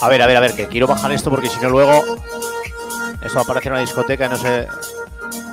A 0.00 0.08
ver, 0.08 0.22
a 0.22 0.26
ver, 0.26 0.36
a 0.36 0.40
ver, 0.40 0.54
que 0.54 0.66
quiero 0.66 0.86
bajar 0.86 1.12
esto 1.12 1.28
porque 1.28 1.48
si 1.48 1.60
no 1.60 1.68
luego 1.68 2.16
eso 3.22 3.38
aparece 3.38 3.68
en 3.68 3.72
una 3.72 3.82
discoteca 3.82 4.26
y 4.26 4.28
no 4.30 4.36
sé, 4.36 4.66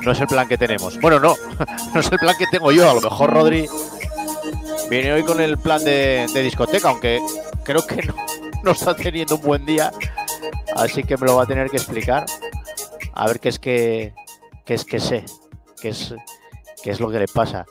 no 0.04 0.12
es 0.14 0.20
el 0.22 0.28
plan 0.28 0.48
que 0.48 0.58
tenemos. 0.58 1.00
Bueno, 1.02 1.20
no, 1.20 1.36
no 1.94 2.00
es 2.00 2.12
el 2.12 2.18
plan 2.18 2.36
que 2.38 2.48
tengo 2.48 2.72
yo. 2.72 2.90
A 2.90 2.94
lo 2.94 3.02
mejor 3.02 3.34
Rodri 3.34 3.68
viene 4.90 5.12
hoy 5.12 5.24
con 5.24 5.42
el 5.42 5.58
plan 5.58 5.84
de, 5.84 6.28
discoteca, 6.34 6.90
aunque 6.90 7.20
creo 7.64 7.86
que 7.86 7.98
no, 8.04 8.16
no, 8.64 8.72
está 8.72 8.96
teniendo 8.96 9.36
un 9.36 9.42
buen 9.42 9.66
día. 9.66 9.92
Así 10.76 11.04
que 11.04 11.18
me 11.18 11.28
lo 11.28 11.36
va 11.36 11.44
a 11.44 11.46
tener 11.46 11.70
que 11.70 11.78
explicar. 11.78 12.26
A 13.14 13.28
ver 13.28 13.42
qué 13.42 13.50
es 13.50 13.60
que, 13.60 14.14
qué 14.68 14.74
es 14.76 14.86
que 14.86 15.00
sé, 15.00 15.24
qué 15.82 15.90
es, 15.90 16.14
qué 16.84 16.92
es 16.92 17.00
lo 17.00 17.10
que 17.10 17.20
le 17.20 17.28
pasa. 17.28 17.66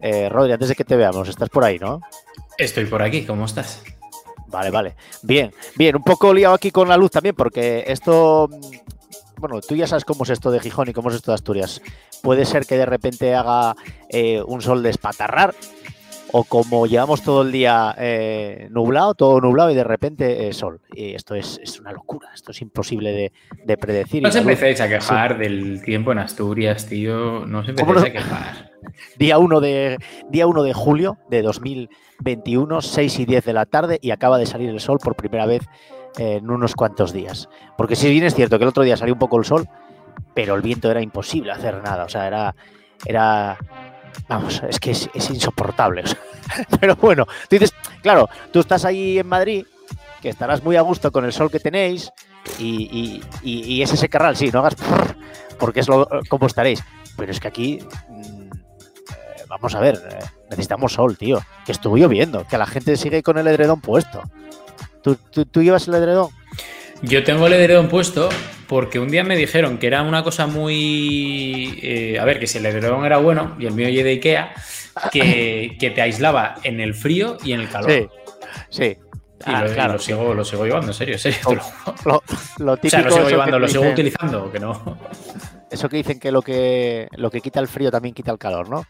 Eh, 0.00 0.28
Rodri, 0.28 0.52
antes 0.52 0.68
de 0.68 0.74
que 0.74 0.84
te 0.84 0.96
veamos, 0.96 1.28
estás 1.28 1.48
por 1.48 1.64
ahí, 1.64 1.78
¿no? 1.78 2.00
Estoy 2.58 2.84
por 2.84 3.02
aquí, 3.02 3.24
¿cómo 3.24 3.46
estás? 3.46 3.82
Vale, 4.48 4.70
vale. 4.70 4.94
Bien, 5.22 5.52
bien, 5.76 5.96
un 5.96 6.04
poco 6.04 6.34
liado 6.34 6.54
aquí 6.54 6.70
con 6.70 6.88
la 6.88 6.96
luz 6.96 7.10
también, 7.10 7.34
porque 7.34 7.84
esto 7.86 8.50
bueno, 9.42 9.60
tú 9.60 9.74
ya 9.74 9.88
sabes 9.88 10.04
cómo 10.04 10.22
es 10.22 10.30
esto 10.30 10.52
de 10.52 10.60
Gijón 10.60 10.88
y 10.88 10.92
cómo 10.92 11.08
es 11.08 11.16
esto 11.16 11.32
de 11.32 11.34
Asturias. 11.34 11.82
Puede 12.22 12.44
ser 12.44 12.64
que 12.64 12.76
de 12.76 12.86
repente 12.86 13.34
haga 13.34 13.74
eh, 14.08 14.40
un 14.46 14.62
sol 14.62 14.84
de 14.84 14.90
espatarrar, 14.90 15.52
o 16.32 16.44
como 16.44 16.86
llevamos 16.86 17.22
todo 17.22 17.42
el 17.42 17.52
día 17.52 17.94
eh, 17.98 18.68
nublado, 18.70 19.14
todo 19.14 19.40
nublado 19.40 19.70
y 19.70 19.74
de 19.74 19.84
repente 19.84 20.48
eh, 20.48 20.52
sol. 20.52 20.80
Y 20.94 21.14
esto 21.14 21.34
es, 21.34 21.58
una 21.78 21.92
locura, 21.92 22.30
esto 22.34 22.50
es 22.52 22.62
imposible 22.62 23.32
de, 23.64 23.76
predecir. 23.76 24.22
No 24.22 24.30
os 24.30 24.36
empecéis 24.36 24.80
a 24.80 24.88
quejar 24.88 25.38
del 25.38 25.82
tiempo 25.82 26.12
en 26.12 26.18
Asturias, 26.18 26.86
tío. 26.86 27.46
No 27.46 27.60
os 27.60 27.68
empecéis 27.68 27.98
a 27.98 28.12
quejar. 28.12 28.72
Día 29.16 29.38
1 29.38 29.60
de, 29.60 29.98
día 30.28 30.46
1 30.48 30.62
de 30.64 30.72
julio 30.74 31.16
de 31.30 31.42
2021, 31.42 32.82
6 32.82 33.18
y 33.20 33.24
10 33.26 33.44
de 33.44 33.52
la 33.52 33.64
tarde, 33.64 33.98
y 34.02 34.10
acaba 34.10 34.38
de 34.38 34.46
salir 34.46 34.70
el 34.70 34.80
sol 34.80 34.98
por 34.98 35.14
primera 35.14 35.46
vez 35.46 35.62
en 36.18 36.50
unos 36.50 36.74
cuantos 36.74 37.12
días. 37.12 37.48
Porque 37.76 37.94
si 37.94 38.10
bien 38.10 38.24
es 38.24 38.34
cierto 38.34 38.58
que 38.58 38.64
el 38.64 38.68
otro 38.68 38.82
día 38.82 38.96
salió 38.96 39.14
un 39.14 39.20
poco 39.20 39.38
el 39.38 39.44
sol, 39.44 39.68
pero 40.34 40.56
el 40.56 40.62
viento 40.62 40.90
era 40.90 41.00
imposible 41.00 41.52
hacer 41.52 41.80
nada. 41.82 42.04
O 42.04 42.08
sea, 42.08 42.26
era. 42.26 42.54
era 43.06 43.56
vamos, 44.28 44.62
es 44.68 44.78
que 44.78 44.90
es, 44.90 45.08
insoportable. 45.30 46.04
pero 46.80 46.96
bueno, 46.96 47.26
tú 47.48 47.56
dices, 47.56 47.72
claro, 48.02 48.28
tú 48.52 48.60
estás 48.60 48.84
ahí 48.84 49.18
en 49.18 49.26
Madrid, 49.26 49.66
que 50.20 50.28
estarás 50.28 50.62
muy 50.62 50.76
a 50.76 50.82
gusto 50.82 51.10
con 51.10 51.24
el 51.24 51.32
sol 51.32 51.50
que 51.50 51.60
tenéis, 51.60 52.10
y, 52.58 53.22
y, 53.42 53.82
es 53.82 53.92
ese 53.92 54.08
carral, 54.08 54.36
sí, 54.36 54.50
no 54.52 54.60
hagas 54.60 54.74
porque 55.62 55.78
es 55.78 55.88
lo, 55.88 56.08
como 56.28 56.46
estaréis. 56.46 56.82
Pero 57.16 57.30
es 57.30 57.38
que 57.38 57.46
aquí, 57.46 57.78
mm, 58.08 58.50
vamos 59.48 59.74
a 59.76 59.80
ver, 59.80 60.00
necesitamos 60.50 60.94
sol, 60.94 61.16
tío. 61.16 61.40
Que 61.64 61.70
estuvo 61.70 61.96
lloviendo, 61.96 62.44
que 62.48 62.58
la 62.58 62.66
gente 62.66 62.96
sigue 62.96 63.22
con 63.22 63.38
el 63.38 63.46
edredón 63.46 63.80
puesto. 63.80 64.22
¿Tú, 65.02 65.62
llevas 65.62 65.86
el 65.86 65.94
edredón? 65.94 66.30
Yo 67.02 67.22
tengo 67.22 67.46
el 67.46 67.52
edredón 67.52 67.88
puesto 67.88 68.28
porque 68.72 68.98
un 68.98 69.10
día 69.10 69.22
me 69.22 69.36
dijeron 69.36 69.76
que 69.76 69.86
era 69.86 70.00
una 70.00 70.22
cosa 70.22 70.46
muy... 70.46 71.78
Eh, 71.82 72.18
a 72.18 72.24
ver, 72.24 72.40
que 72.40 72.46
si 72.46 72.56
el 72.56 72.64
edredón 72.64 73.04
era 73.04 73.18
bueno, 73.18 73.54
y 73.58 73.66
el 73.66 73.74
mío 73.74 73.86
es 73.86 74.02
de 74.02 74.12
Ikea, 74.12 74.54
que, 75.12 75.92
te 75.94 76.00
aislaba 76.00 76.54
en 76.62 76.80
el 76.80 76.94
frío 76.94 77.36
y 77.44 77.52
en 77.52 77.60
el 77.60 77.68
calor. 77.68 77.90
Sí, 77.90 78.08
sí. 78.70 78.84
Y, 78.84 78.98
ah, 79.44 79.64
lo, 79.64 79.74
claro. 79.74 79.92
lo, 79.92 79.98
sigo, 79.98 80.32
lo 80.32 80.42
sigo 80.42 80.64
llevando, 80.64 80.86
en 80.86 80.94
serio, 80.94 81.16
en 81.16 81.20
serio. 81.20 81.38
Lo, 82.06 82.22
lo, 82.60 82.76
típico 82.78 82.96
o 82.96 83.00
sea, 83.00 83.02
lo 83.02 83.10
sigo 83.10 83.28
llevando, 83.28 83.58
lo 83.58 83.68
sigo 83.68 83.84
utilizando, 83.84 84.50
que 84.50 84.58
no. 84.58 84.96
Eso 85.70 85.90
que 85.90 85.98
dicen 85.98 86.18
que 86.18 86.32
lo 86.32 86.40
que 86.40 87.08
lo 87.12 87.30
que 87.30 87.42
quita 87.42 87.60
el 87.60 87.68
frío 87.68 87.90
también 87.90 88.14
quita 88.14 88.32
el 88.32 88.38
calor, 88.38 88.70
¿no? 88.70 88.86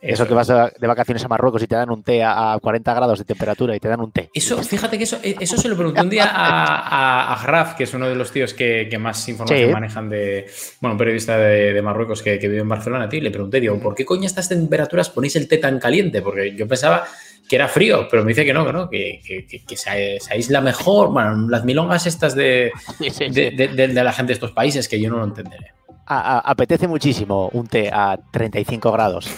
Eso, 0.00 0.28
que 0.28 0.34
vas 0.34 0.46
de 0.46 0.86
vacaciones 0.86 1.24
a 1.24 1.28
Marruecos 1.28 1.60
y 1.62 1.66
te 1.66 1.74
dan 1.74 1.90
un 1.90 2.04
té 2.04 2.22
a 2.22 2.56
40 2.62 2.94
grados 2.94 3.18
de 3.18 3.24
temperatura 3.24 3.74
y 3.74 3.80
te 3.80 3.88
dan 3.88 4.00
un 4.00 4.12
té. 4.12 4.30
Eso, 4.32 4.62
fíjate 4.62 4.96
que 4.96 5.04
eso, 5.04 5.18
eso 5.22 5.56
se 5.56 5.68
lo 5.68 5.76
pregunté 5.76 6.00
un 6.00 6.10
día 6.10 6.30
a, 6.32 7.32
a, 7.32 7.42
Graf, 7.44 7.74
que 7.74 7.82
es 7.84 7.94
uno 7.94 8.08
de 8.08 8.14
los 8.14 8.30
tíos 8.30 8.54
que, 8.54 8.96
más 8.98 9.28
información 9.28 9.72
manejan 9.72 10.08
de. 10.08 10.46
Bueno, 10.80 10.94
un 10.94 10.98
periodista 10.98 11.36
de, 11.36 11.82
Marruecos 11.82 12.22
que, 12.22 12.38
vive 12.38 12.60
en 12.60 12.68
Barcelona, 12.68 13.08
tío, 13.08 13.18
y 13.18 13.22
le 13.22 13.30
pregunté, 13.30 13.60
digo, 13.60 13.78
¿por 13.80 13.94
qué 13.94 14.04
coño 14.04 14.26
estas 14.26 14.48
temperaturas 14.48 15.10
ponéis 15.10 15.34
el 15.34 15.48
té 15.48 15.58
tan 15.58 15.80
caliente? 15.80 16.22
Porque 16.22 16.54
yo 16.54 16.68
pensaba 16.68 17.04
que 17.48 17.56
era 17.56 17.66
frío, 17.66 18.06
pero 18.08 18.22
me 18.22 18.28
dice 18.28 18.44
que 18.44 18.52
no, 18.52 18.64
que 18.64 18.72
no, 18.72 18.88
que, 18.88 19.76
se, 19.76 20.18
aísla 20.30 20.60
mejor. 20.60 21.10
Bueno, 21.10 21.48
las 21.48 21.64
milongas 21.64 22.06
estas 22.06 22.34
de, 22.36 22.70
de, 23.00 23.88
la 23.94 24.12
gente 24.12 24.28
de 24.28 24.34
estos 24.34 24.52
países 24.52 24.88
que 24.88 25.00
yo 25.00 25.10
no 25.10 25.18
lo 25.18 25.24
entenderé 25.24 25.77
apetece 26.08 26.88
muchísimo 26.88 27.50
un 27.52 27.66
té 27.66 27.90
a 27.92 28.18
35 28.30 28.92
grados 28.92 29.30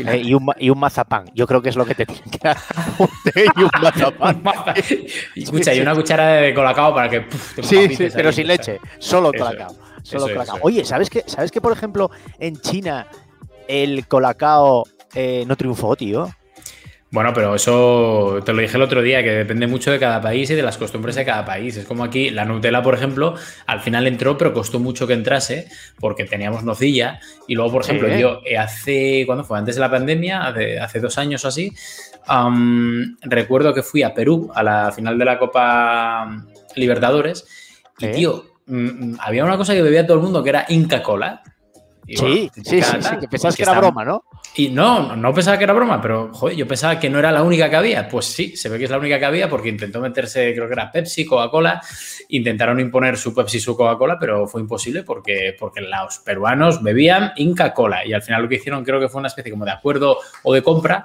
eh, 0.00 0.20
y, 0.24 0.34
un, 0.34 0.46
y, 0.58 0.70
un, 0.70 0.78
mazapán. 0.78 1.30
Yo 1.34 1.46
creo 1.46 1.62
que 1.62 1.68
es 1.68 1.76
lo 1.76 1.86
que 1.86 1.94
te 1.94 2.06
tiene 2.06 2.22
que 2.30 2.38
dar. 2.42 2.56
Un 2.98 3.08
té 3.32 3.44
y 3.56 3.62
un 3.62 3.70
mazapán. 3.80 4.42
y 5.36 5.42
escucha, 5.44 5.72
y 5.72 5.80
una 5.80 5.94
cuchara 5.94 6.28
de 6.28 6.54
colacao 6.54 6.92
para 6.94 7.08
que. 7.08 7.26
sí, 7.62 7.94
sí, 7.94 8.08
pero 8.12 8.32
sin 8.32 8.48
leche. 8.48 8.80
Solo 8.98 9.32
colacao. 9.32 9.74
Solo 10.02 10.26
colacao. 10.26 10.58
Oye, 10.62 10.84
¿sabes 10.84 11.08
que, 11.08 11.22
¿sabes 11.26 11.50
que, 11.52 11.60
por 11.60 11.72
ejemplo, 11.72 12.10
en 12.38 12.60
China 12.60 13.06
el 13.68 14.08
colacao 14.08 14.84
eh, 15.14 15.44
no 15.46 15.56
triunfó, 15.56 15.94
tío? 15.94 16.28
Bueno, 17.10 17.32
pero 17.32 17.54
eso 17.54 18.40
te 18.44 18.52
lo 18.52 18.60
dije 18.60 18.76
el 18.76 18.82
otro 18.82 19.00
día, 19.00 19.22
que 19.22 19.30
depende 19.30 19.66
mucho 19.66 19.90
de 19.90 19.98
cada 19.98 20.20
país 20.20 20.50
y 20.50 20.54
de 20.54 20.62
las 20.62 20.76
costumbres 20.76 21.14
de 21.16 21.24
cada 21.24 21.42
país. 21.42 21.74
Es 21.78 21.86
como 21.86 22.04
aquí, 22.04 22.28
la 22.28 22.44
Nutella, 22.44 22.82
por 22.82 22.94
ejemplo, 22.94 23.34
al 23.66 23.80
final 23.80 24.06
entró, 24.06 24.36
pero 24.36 24.52
costó 24.52 24.78
mucho 24.78 25.06
que 25.06 25.14
entrase 25.14 25.68
porque 25.98 26.24
teníamos 26.24 26.64
nocilla. 26.64 27.18
Y 27.46 27.54
luego, 27.54 27.72
por 27.72 27.82
ejemplo, 27.82 28.14
yo 28.14 28.42
eh, 28.44 28.58
hace, 28.58 29.22
¿cuándo 29.24 29.42
fue? 29.44 29.58
Antes 29.58 29.76
de 29.76 29.80
la 29.80 29.90
pandemia, 29.90 30.48
hace, 30.82 31.00
dos 31.00 31.16
años 31.16 31.42
o 31.46 31.48
así, 31.48 31.72
recuerdo 33.22 33.72
que 33.72 33.82
fui 33.82 34.02
a 34.02 34.12
Perú 34.12 34.50
a 34.54 34.62
la 34.62 34.92
final 34.92 35.18
de 35.18 35.24
la 35.24 35.38
Copa 35.38 36.44
Libertadores. 36.76 37.46
Y, 38.00 38.08
tío, 38.08 38.44
mm, 38.66 38.76
mm, 38.76 39.18
había 39.20 39.46
una 39.46 39.56
cosa 39.56 39.72
que 39.72 39.80
bebía 39.80 40.06
todo 40.06 40.18
el 40.18 40.22
mundo 40.22 40.42
que 40.42 40.50
era 40.50 40.66
Inca 40.68 41.02
Cola 41.02 41.42
sí, 42.16 42.50
sí, 42.54 42.82
sí, 42.82 43.16
que 43.20 43.28
pensabas 43.28 43.56
que, 43.56 43.62
era 43.62 43.78
broma, 43.78 44.04
¿no? 44.04 44.24
Y 44.54 44.68
no, 44.70 45.14
no 45.14 45.34
pensaba 45.34 45.58
que 45.58 45.64
era 45.64 45.72
broma, 45.72 46.00
pero 46.00 46.32
joder, 46.32 46.56
yo 46.56 46.66
pensaba 46.66 46.98
que 46.98 47.10
no 47.10 47.18
era 47.18 47.30
la 47.30 47.42
única 47.42 47.68
que 47.68 47.76
había. 47.76 48.08
Pues 48.08 48.26
sí, 48.26 48.56
se 48.56 48.68
ve 48.68 48.78
que 48.78 48.84
es 48.84 48.90
la 48.90 48.98
única 48.98 49.18
que 49.18 49.24
había 49.24 49.48
porque 49.48 49.68
intentó 49.68 50.00
meterse, 50.00 50.54
creo 50.54 50.66
que 50.66 50.72
era 50.72 50.90
Pepsi, 50.90 51.24
Coca-Cola. 51.24 51.80
Intentaron 52.30 52.80
imponer 52.80 53.16
su 53.16 53.34
Pepsi, 53.34 53.60
su 53.60 53.76
Coca-Cola, 53.76 54.16
pero 54.18 54.46
fue 54.46 54.60
imposible 54.60 55.02
porque, 55.02 55.54
porque 55.58 55.80
los 55.80 56.18
peruanos 56.18 56.82
bebían 56.82 57.32
Inca 57.36 57.74
Cola. 57.74 58.06
Y 58.06 58.12
al 58.12 58.22
final 58.22 58.42
lo 58.42 58.48
que 58.48 58.56
hicieron 58.56 58.84
creo 58.84 59.00
que 59.00 59.08
fue 59.08 59.20
una 59.20 59.28
especie 59.28 59.52
como 59.52 59.64
de 59.64 59.72
acuerdo 59.72 60.18
o 60.42 60.54
de 60.54 60.62
compra. 60.62 61.04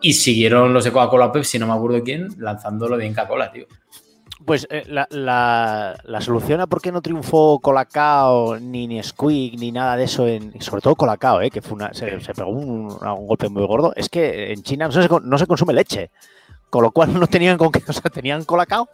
Y 0.00 0.12
siguieron 0.12 0.72
los 0.72 0.84
de 0.84 0.92
Coca-Cola 0.92 1.26
o 1.26 1.32
Pepsi, 1.32 1.58
no 1.58 1.66
me 1.66 1.72
acuerdo 1.72 2.02
quién, 2.04 2.28
lanzando 2.38 2.88
lo 2.88 2.96
de 2.96 3.06
Inca 3.06 3.26
Cola, 3.26 3.50
tío. 3.50 3.66
Pues 4.44 4.66
eh, 4.70 4.84
la, 4.86 6.20
solución 6.20 6.60
a 6.60 6.66
por 6.66 6.80
qué 6.80 6.92
no 6.92 7.02
triunfó 7.02 7.58
Colacao, 7.60 8.58
ni 8.58 8.86
Nesquik, 8.86 9.58
ni 9.58 9.72
nada 9.72 9.96
de 9.96 10.04
eso, 10.04 10.26
en, 10.26 10.60
sobre 10.62 10.80
todo 10.80 10.94
Colacao, 10.94 11.40
eh, 11.40 11.50
que 11.50 11.60
fue 11.60 11.74
una, 11.74 11.92
se, 11.92 12.06
pegó 12.34 12.50
un, 12.50 12.88
golpe 13.26 13.48
muy 13.48 13.66
gordo, 13.66 13.92
es 13.96 14.08
que 14.08 14.52
en 14.52 14.62
China 14.62 14.88
no 14.88 15.38
se, 15.38 15.46
consume 15.46 15.72
leche. 15.72 16.10
Con 16.70 16.82
lo 16.82 16.90
cual 16.90 17.18
no 17.18 17.26
tenían 17.26 17.56
con 17.56 17.72
qué, 17.72 17.82
o 17.88 17.92
sea, 17.92 18.10
tenían 18.10 18.44
Colacao, 18.44 18.88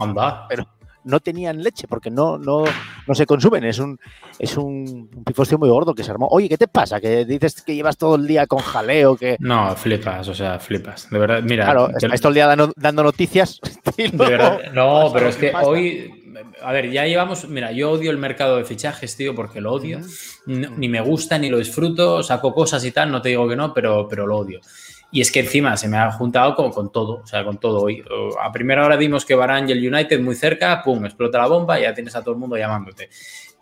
pero 0.49 0.67
no 1.05 1.21
tenían 1.21 1.63
leche 1.63 1.87
porque 1.87 2.11
no, 2.11 2.39
no, 2.39 2.65
no 3.07 3.15
se 3.15 3.27
consumen. 3.27 3.65
Es 3.65 3.79
un, 3.79 3.99
es 4.39 4.57
un, 4.57 5.09
pifostio 5.25 5.59
muy 5.59 5.69
gordo 5.69 5.95
que 5.95 6.03
se 6.03 6.11
armó. 6.11 6.27
Oye, 6.31 6.49
¿qué 6.49 6.59
te 6.59 6.69
pasa? 6.69 7.01
Que 7.01 7.25
dices 7.25 7.63
que 7.63 7.75
llevas 7.75 7.97
todo 7.97 8.17
el 8.17 8.27
día 8.27 8.47
con 8.47 8.61
jaleo. 8.61 9.17
que 9.17 9.37
No, 9.41 9.75
flipas, 9.77 10.29
o 10.29 10.35
sea, 10.35 10.59
flipas. 10.59 11.09
De 11.11 11.19
verdad, 11.19 11.43
mira. 11.43 11.65
Claro, 11.65 11.91
estáis 11.91 12.21
todo 12.21 12.31
el 12.31 12.35
día 12.35 12.57
dando, 12.77 13.03
noticias. 13.03 13.61
de 13.97 14.11
verdad, 14.11 14.73
no, 14.73 15.11
pero 15.13 15.29
es 15.29 15.37
que 15.37 15.53
hoy. 15.55 16.21
A 16.63 16.73
ver, 16.73 16.91
ya 16.91 17.07
llevamos. 17.07 17.49
Mira, 17.49 17.71
yo 17.73 17.93
odio 17.93 18.11
el 18.11 18.19
mercado 18.19 18.57
de 18.57 18.65
fichajes, 18.65 19.17
tío, 19.17 19.35
porque 19.35 19.61
lo 19.61 19.73
odio. 19.73 20.01
Ni 20.47 20.89
me 20.89 21.01
gusta, 21.01 21.39
ni 21.39 21.49
lo 21.49 21.59
disfruto. 21.59 22.23
Saco 22.23 22.53
cosas 22.53 22.85
y 22.85 22.91
tal, 22.91 23.11
no 23.11 23.23
te 23.23 23.29
digo 23.29 23.49
que 23.49 23.57
no, 23.57 23.73
pero, 23.73 24.09
pero 24.09 24.27
lo 24.27 24.39
odio. 24.39 24.61
Y 25.15 25.21
es 25.21 25.31
que 25.31 25.39
encima 25.39 25.77
se 25.77 25.87
me 25.87 25.97
ha 25.97 26.11
juntado 26.11 26.57
como 26.57 26.73
con 26.73 26.91
todo, 26.91 27.21
o 27.23 27.27
sea, 27.29 27.45
con 27.45 27.59
todo. 27.59 27.83
Hoy, 27.83 28.03
a 28.43 28.51
primera 28.51 28.85
hora 28.85 28.97
dimos 28.97 29.25
que 29.25 29.37
Barán 29.37 29.69
y 29.69 29.71
el 29.71 29.95
United 29.95 30.21
muy 30.21 30.35
cerca, 30.35 30.83
pum, 30.83 31.05
explota 31.05 31.39
la 31.39 31.47
bomba 31.47 31.79
y 31.79 31.83
ya 31.83 31.95
tienes 31.95 32.17
a 32.17 32.21
todo 32.25 32.35
el 32.35 32.41
mundo 32.41 32.57
llamándote. 32.57 33.11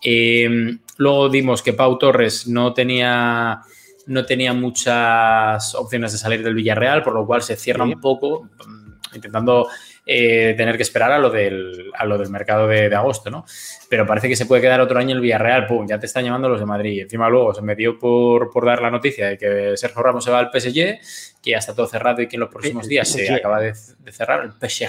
Em, 0.01 0.79
luego 0.97 1.29
dimos 1.29 1.61
que 1.61 1.75
Pau 1.75 1.99
Torres 1.99 2.47
no 2.47 2.73
tenía, 2.73 3.61
no 4.07 4.25
tenía 4.25 4.55
muchas 4.55 5.75
opciones 5.75 6.13
de 6.13 6.19
salir 6.19 6.43
del 6.43 6.55
Villarreal, 6.55 7.03
por 7.03 7.13
lo 7.13 7.27
cual 7.27 7.43
se 7.43 7.55
cierra 7.57 7.85
un 7.85 8.01
poco, 8.01 8.45
mm, 8.45 9.15
intentando 9.17 9.69
eh, 10.05 10.55
tener 10.57 10.77
que 10.77 10.83
esperar 10.83 11.13
a 11.13 11.19
lo 11.19 11.31
del, 11.31 11.93
a 11.95 12.05
lo 12.05 12.19
del 12.19 12.29
mercado 12.29 12.67
de, 12.67 12.93
agosto, 12.95 13.31
¿no? 13.31 13.45
Pero 13.89 14.05
parece 14.05 14.29
que 14.29 14.35
se 14.35 14.47
puede 14.47 14.61
quedar 14.61 14.81
otro 14.81 14.99
año 14.99 15.15
el 15.15 15.21
Villarreal, 15.21 15.67
pum, 15.67 15.87
ya 15.87 15.99
te 16.01 16.07
están 16.07 16.25
llamando 16.25 16.49
los 16.49 16.59
de 16.59 16.67
Madrid. 16.67 17.03
Encima 17.03 17.29
luego 17.29 17.55
se 17.55 17.63
me 17.63 17.77
dio 17.77 17.99
por, 17.99 18.51
por 18.51 18.67
dar 18.67 18.83
la 18.83 18.91
noticia 18.91 19.29
de 19.29 19.39
que 19.39 19.77
Sergio 19.77 20.03
Ramos 20.03 20.25
se 20.25 20.33
va 20.33 20.41
al 20.41 20.51
PSG, 20.51 21.41
que 21.41 21.51
ya 21.53 21.59
está 21.59 21.75
todo 21.75 21.87
cerrado 21.87 22.21
y 22.21 22.27
que 22.27 22.37
en 22.37 22.41
los 22.41 22.49
próximos 22.49 22.89
días 22.89 23.09
se 23.09 23.33
acaba 23.33 23.61
de, 23.61 23.75
cerrar 24.11 24.45
el 24.45 24.53
PSG. 24.53 24.89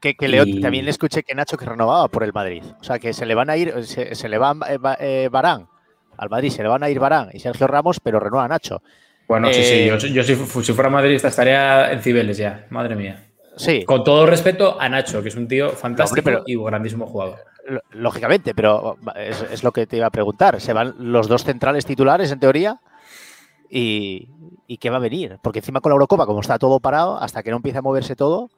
Que, 0.00 0.14
que 0.16 0.28
Leo, 0.28 0.44
también 0.60 0.84
le 0.84 0.90
escuché 0.90 1.22
que 1.22 1.34
Nacho 1.34 1.56
que 1.56 1.64
renovaba 1.64 2.08
por 2.08 2.24
el 2.24 2.32
Madrid. 2.32 2.62
O 2.80 2.84
sea, 2.84 2.98
que 2.98 3.12
se 3.12 3.24
le 3.24 3.34
van 3.34 3.50
a 3.50 3.56
ir, 3.56 3.72
se, 3.86 4.28
le 4.28 4.36
va 4.36 4.54
eh, 4.68 4.78
eh, 4.98 5.28
Barán 5.30 5.66
Al 6.18 6.28
Madrid 6.28 6.50
se 6.50 6.62
le 6.62 6.68
van 6.68 6.82
a 6.82 6.90
ir 6.90 6.98
Barán 6.98 7.30
y 7.32 7.38
Sergio 7.38 7.66
Ramos, 7.66 8.00
pero 8.00 8.18
renueva 8.18 8.48
Nacho. 8.48 8.82
Bueno, 9.28 9.50
sí, 9.52 9.62
sí. 9.62 9.86
Yo, 9.86 9.96
yo 9.96 10.22
si, 10.22 10.34
si, 10.34 10.72
fuera 10.74 10.90
madridista 10.90 11.28
estaría 11.28 11.92
en 11.92 12.02
Cibeles 12.02 12.36
ya. 12.36 12.66
Madre 12.68 12.96
mía. 12.96 13.24
Sí. 13.56 13.84
Con 13.84 14.04
todo 14.04 14.26
respeto 14.26 14.80
a 14.80 14.88
Nacho, 14.88 15.22
que 15.22 15.28
es 15.28 15.36
un 15.36 15.48
tío 15.48 15.70
fantástico 15.70 16.30
no, 16.30 16.38
hombre, 16.38 16.44
pero, 16.46 16.62
y 16.62 16.64
grandísimo 16.64 17.06
jugador. 17.06 17.38
Lógicamente, 17.92 18.54
pero 18.54 18.96
es, 19.16 19.44
es, 19.50 19.62
lo 19.62 19.72
que 19.72 19.86
te 19.86 19.96
iba 19.96 20.06
a 20.06 20.10
preguntar. 20.10 20.60
¿Se 20.60 20.72
van 20.72 20.94
los 20.98 21.28
dos 21.28 21.44
centrales 21.44 21.86
titulares, 21.86 22.30
en 22.30 22.40
teoría? 22.40 22.80
¿Y, 23.70 24.28
y 24.66 24.76
qué 24.78 24.90
va 24.90 24.96
a 24.96 25.00
venir? 25.00 25.38
Porque 25.42 25.60
encima 25.60 25.80
con 25.80 25.90
la 25.90 25.94
Eurocopa, 25.94 26.26
como 26.26 26.40
está 26.40 26.58
todo 26.58 26.80
parado, 26.80 27.16
hasta 27.18 27.42
que 27.42 27.50
no 27.50 27.56
empiece 27.56 27.78
a 27.78 27.82
moverse 27.82 28.16
todo, 28.16 28.50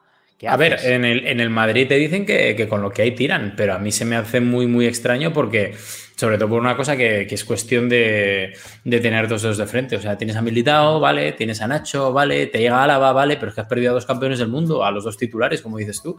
a 0.47 0.57
ver, 0.57 0.79
en 0.83 1.05
el, 1.05 1.27
en 1.27 1.41
el, 1.41 1.49
Madrid 1.49 1.89
te 1.89 1.95
dicen 1.95 2.27
que, 2.27 2.55
que, 2.55 2.69
con 2.69 2.83
lo 2.83 2.91
que 2.91 3.01
hay 3.01 3.13
tiran, 3.13 3.55
pero 3.57 3.73
a 3.73 3.79
mí 3.79 3.91
se 3.91 4.05
me 4.05 4.17
hace 4.17 4.41
muy, 4.41 4.67
muy 4.67 4.87
extraño 4.87 5.33
porque, 5.33 5.75
sobre 6.17 6.39
todo 6.39 6.49
por 6.49 6.61
una 6.61 6.77
cosa 6.77 6.97
que, 6.97 7.27
que 7.29 7.35
es 7.35 7.45
cuestión 7.45 7.91
de, 7.91 8.57
de, 8.85 9.01
tener 9.01 9.29
dos 9.29 9.43
dedos 9.43 9.59
de 9.59 9.67
frente. 9.67 9.97
O 9.97 10.01
sea, 10.01 10.17
tienes 10.17 10.35
a 10.37 10.43
Militao, 10.43 10.99
vale, 10.99 11.33
tienes 11.33 11.61
a 11.61 11.69
Nacho, 11.69 12.11
vale, 12.11 12.47
te 12.47 12.59
llega 12.59 12.83
Álava, 12.83 13.13
vale, 13.13 13.37
pero 13.37 13.51
es 13.51 13.55
que 13.55 13.61
has 13.61 13.67
perdido 13.67 13.91
a 13.91 13.95
dos 13.95 14.07
campeones 14.07 14.39
del 14.39 14.49
mundo, 14.49 14.83
a 14.83 14.91
los 14.91 15.05
dos 15.05 15.19
titulares, 15.19 15.61
como 15.61 15.77
dices 15.77 16.01
tú. 16.03 16.17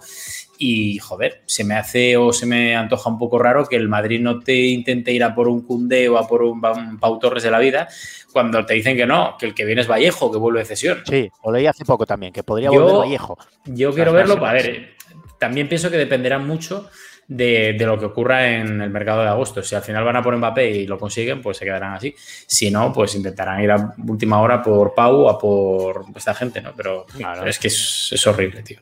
Y, 0.60 1.00
joder, 1.00 1.42
se 1.48 1.64
me 1.64 1.74
hace 1.74 2.16
o 2.16 2.32
se 2.32 2.46
me 2.46 2.76
antoja 2.76 3.10
un 3.10 3.18
poco 3.18 3.40
raro 3.40 3.66
que 3.66 3.76
el 3.76 3.90
Madrid 3.90 4.22
no 4.22 4.40
te 4.40 4.56
intente 4.56 5.12
ir 5.12 5.24
a 5.24 5.34
por 5.34 5.48
un 5.48 5.64
Cundé 5.64 6.08
o 6.10 6.20
a 6.20 6.28
por 6.28 6.44
un, 6.44 6.64
un 6.64 7.00
Pau 7.00 7.18
Torres 7.18 7.42
de 7.42 7.50
la 7.50 7.60
vida, 7.60 7.88
cuando 8.32 8.64
te 8.68 8.76
dicen 8.76 8.96
que 8.96 9.08
no, 9.08 9.36
que 9.40 9.48
el 9.48 9.56
que 9.56 9.66
viene 9.66 9.82
es 9.82 9.90
Vallejo, 9.90 10.32
que 10.32 10.38
vuelve 10.38 10.60
de 10.60 10.66
cesión. 10.66 11.00
Sí, 11.10 11.32
o 11.42 11.52
leí 11.52 11.66
hace 11.66 11.86
poco 11.86 12.06
también, 12.06 12.32
que 12.32 12.44
podría 12.44 12.70
yo, 12.72 12.84
volver 12.84 12.98
Vallejo. 12.98 13.38
Yo 13.66 13.92
quiero 13.96 14.14
verlo, 14.14 14.46
a 14.46 14.54
ver, 14.54 14.96
también 15.40 15.68
pienso 15.68 15.90
que 15.90 15.98
dependerá 15.98 16.38
mucho 16.38 16.88
de, 17.28 17.74
de, 17.74 17.86
lo 17.86 18.00
que 18.00 18.06
ocurra 18.06 18.56
en 18.56 18.82
el 18.82 18.90
mercado 18.90 19.22
de 19.22 19.28
agosto. 19.28 19.62
Si 19.62 19.76
al 19.76 19.82
final 19.82 20.04
van 20.04 20.16
a 20.16 20.24
por 20.24 20.36
Mbappé 20.36 20.70
y 20.70 20.88
lo 20.88 20.98
consiguen, 20.98 21.42
pues 21.42 21.58
se 21.58 21.66
quedarán 21.66 21.94
así. 21.94 22.14
Si 22.18 22.72
no, 22.72 22.94
pues 22.94 23.16
intentarán 23.16 23.62
ir 23.62 23.72
a 23.72 23.94
última 24.08 24.42
hora 24.42 24.62
por 24.62 24.94
Pau 24.94 25.24
o 25.24 25.30
a 25.30 25.38
por 25.38 26.06
esta 26.16 26.34
gente, 26.34 26.62
¿no? 26.62 26.74
Pero, 26.76 27.06
claro. 27.06 27.40
pero 27.40 27.50
es 27.50 27.60
que 27.60 27.68
es, 27.68 28.10
es 28.14 28.28
horrible, 28.28 28.64
tío. 28.64 28.80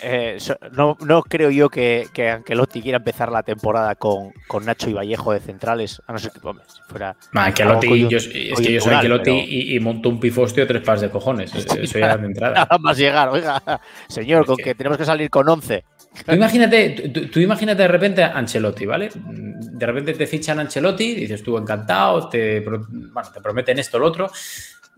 Eh, 0.00 0.38
no, 0.72 0.96
no, 1.04 1.22
creo 1.22 1.50
yo 1.50 1.68
que, 1.68 2.08
que, 2.12 2.30
Ancelotti 2.30 2.82
quiera 2.82 2.98
empezar 2.98 3.30
la 3.30 3.42
temporada 3.42 3.94
con, 3.94 4.32
con, 4.46 4.64
Nacho 4.64 4.88
y 4.88 4.92
Vallejo 4.92 5.32
de 5.32 5.40
centrales, 5.40 6.00
a 6.06 6.12
no 6.12 6.18
ser 6.18 6.32
que 6.32 6.46
hombre, 6.46 6.64
si 6.68 6.80
fuera. 6.88 7.16
Ancelotti, 7.32 8.08
yo, 8.08 8.18
es 8.18 8.28
que 8.28 8.72
yo 8.72 8.80
soy 8.80 8.94
Ancelotti 8.94 9.24
pero... 9.24 9.36
y, 9.36 9.76
y, 9.76 9.80
monto 9.80 10.08
un 10.08 10.20
pifostio 10.20 10.66
tres 10.66 10.82
pares 10.82 11.02
de 11.02 11.10
cojones. 11.10 11.54
Eso 11.54 11.98
ya 11.98 12.16
de 12.16 12.26
entrada. 12.26 12.54
Nada 12.54 12.78
más 12.78 12.96
llegar, 12.96 13.28
oiga, 13.28 13.80
señor, 14.08 14.46
con 14.46 14.56
que... 14.56 14.64
que... 14.64 14.74
tenemos 14.74 14.98
que 14.98 15.04
salir 15.04 15.30
con 15.30 15.48
11. 15.48 15.84
Tú 16.26 16.32
imagínate, 16.34 17.10
tú, 17.12 17.28
tú, 17.28 17.40
imagínate 17.40 17.82
de 17.82 17.88
repente 17.88 18.22
a 18.22 18.36
Ancelotti, 18.36 18.84
¿vale? 18.84 19.10
De 19.14 19.86
repente 19.86 20.12
te 20.12 20.26
fichan 20.26 20.60
Ancelotti, 20.60 21.14
dices 21.14 21.42
tú 21.42 21.56
encantado, 21.56 22.28
te, 22.28 22.60
bueno, 22.60 22.86
te 23.32 23.40
prometen 23.40 23.78
esto, 23.78 23.98
lo 23.98 24.06
otro 24.06 24.30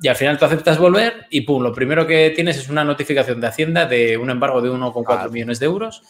y 0.00 0.08
al 0.08 0.16
final 0.16 0.38
tú 0.38 0.44
aceptas 0.44 0.78
volver 0.78 1.26
y 1.30 1.42
pum, 1.42 1.62
lo 1.62 1.72
primero 1.72 2.06
que 2.06 2.30
tienes 2.30 2.58
es 2.58 2.68
una 2.68 2.84
notificación 2.84 3.40
de 3.40 3.46
Hacienda 3.46 3.86
de 3.86 4.16
un 4.16 4.30
embargo 4.30 4.60
de 4.60 4.70
1,4 4.70 5.04
claro. 5.04 5.30
millones 5.30 5.60
de 5.60 5.66
euros 5.66 6.02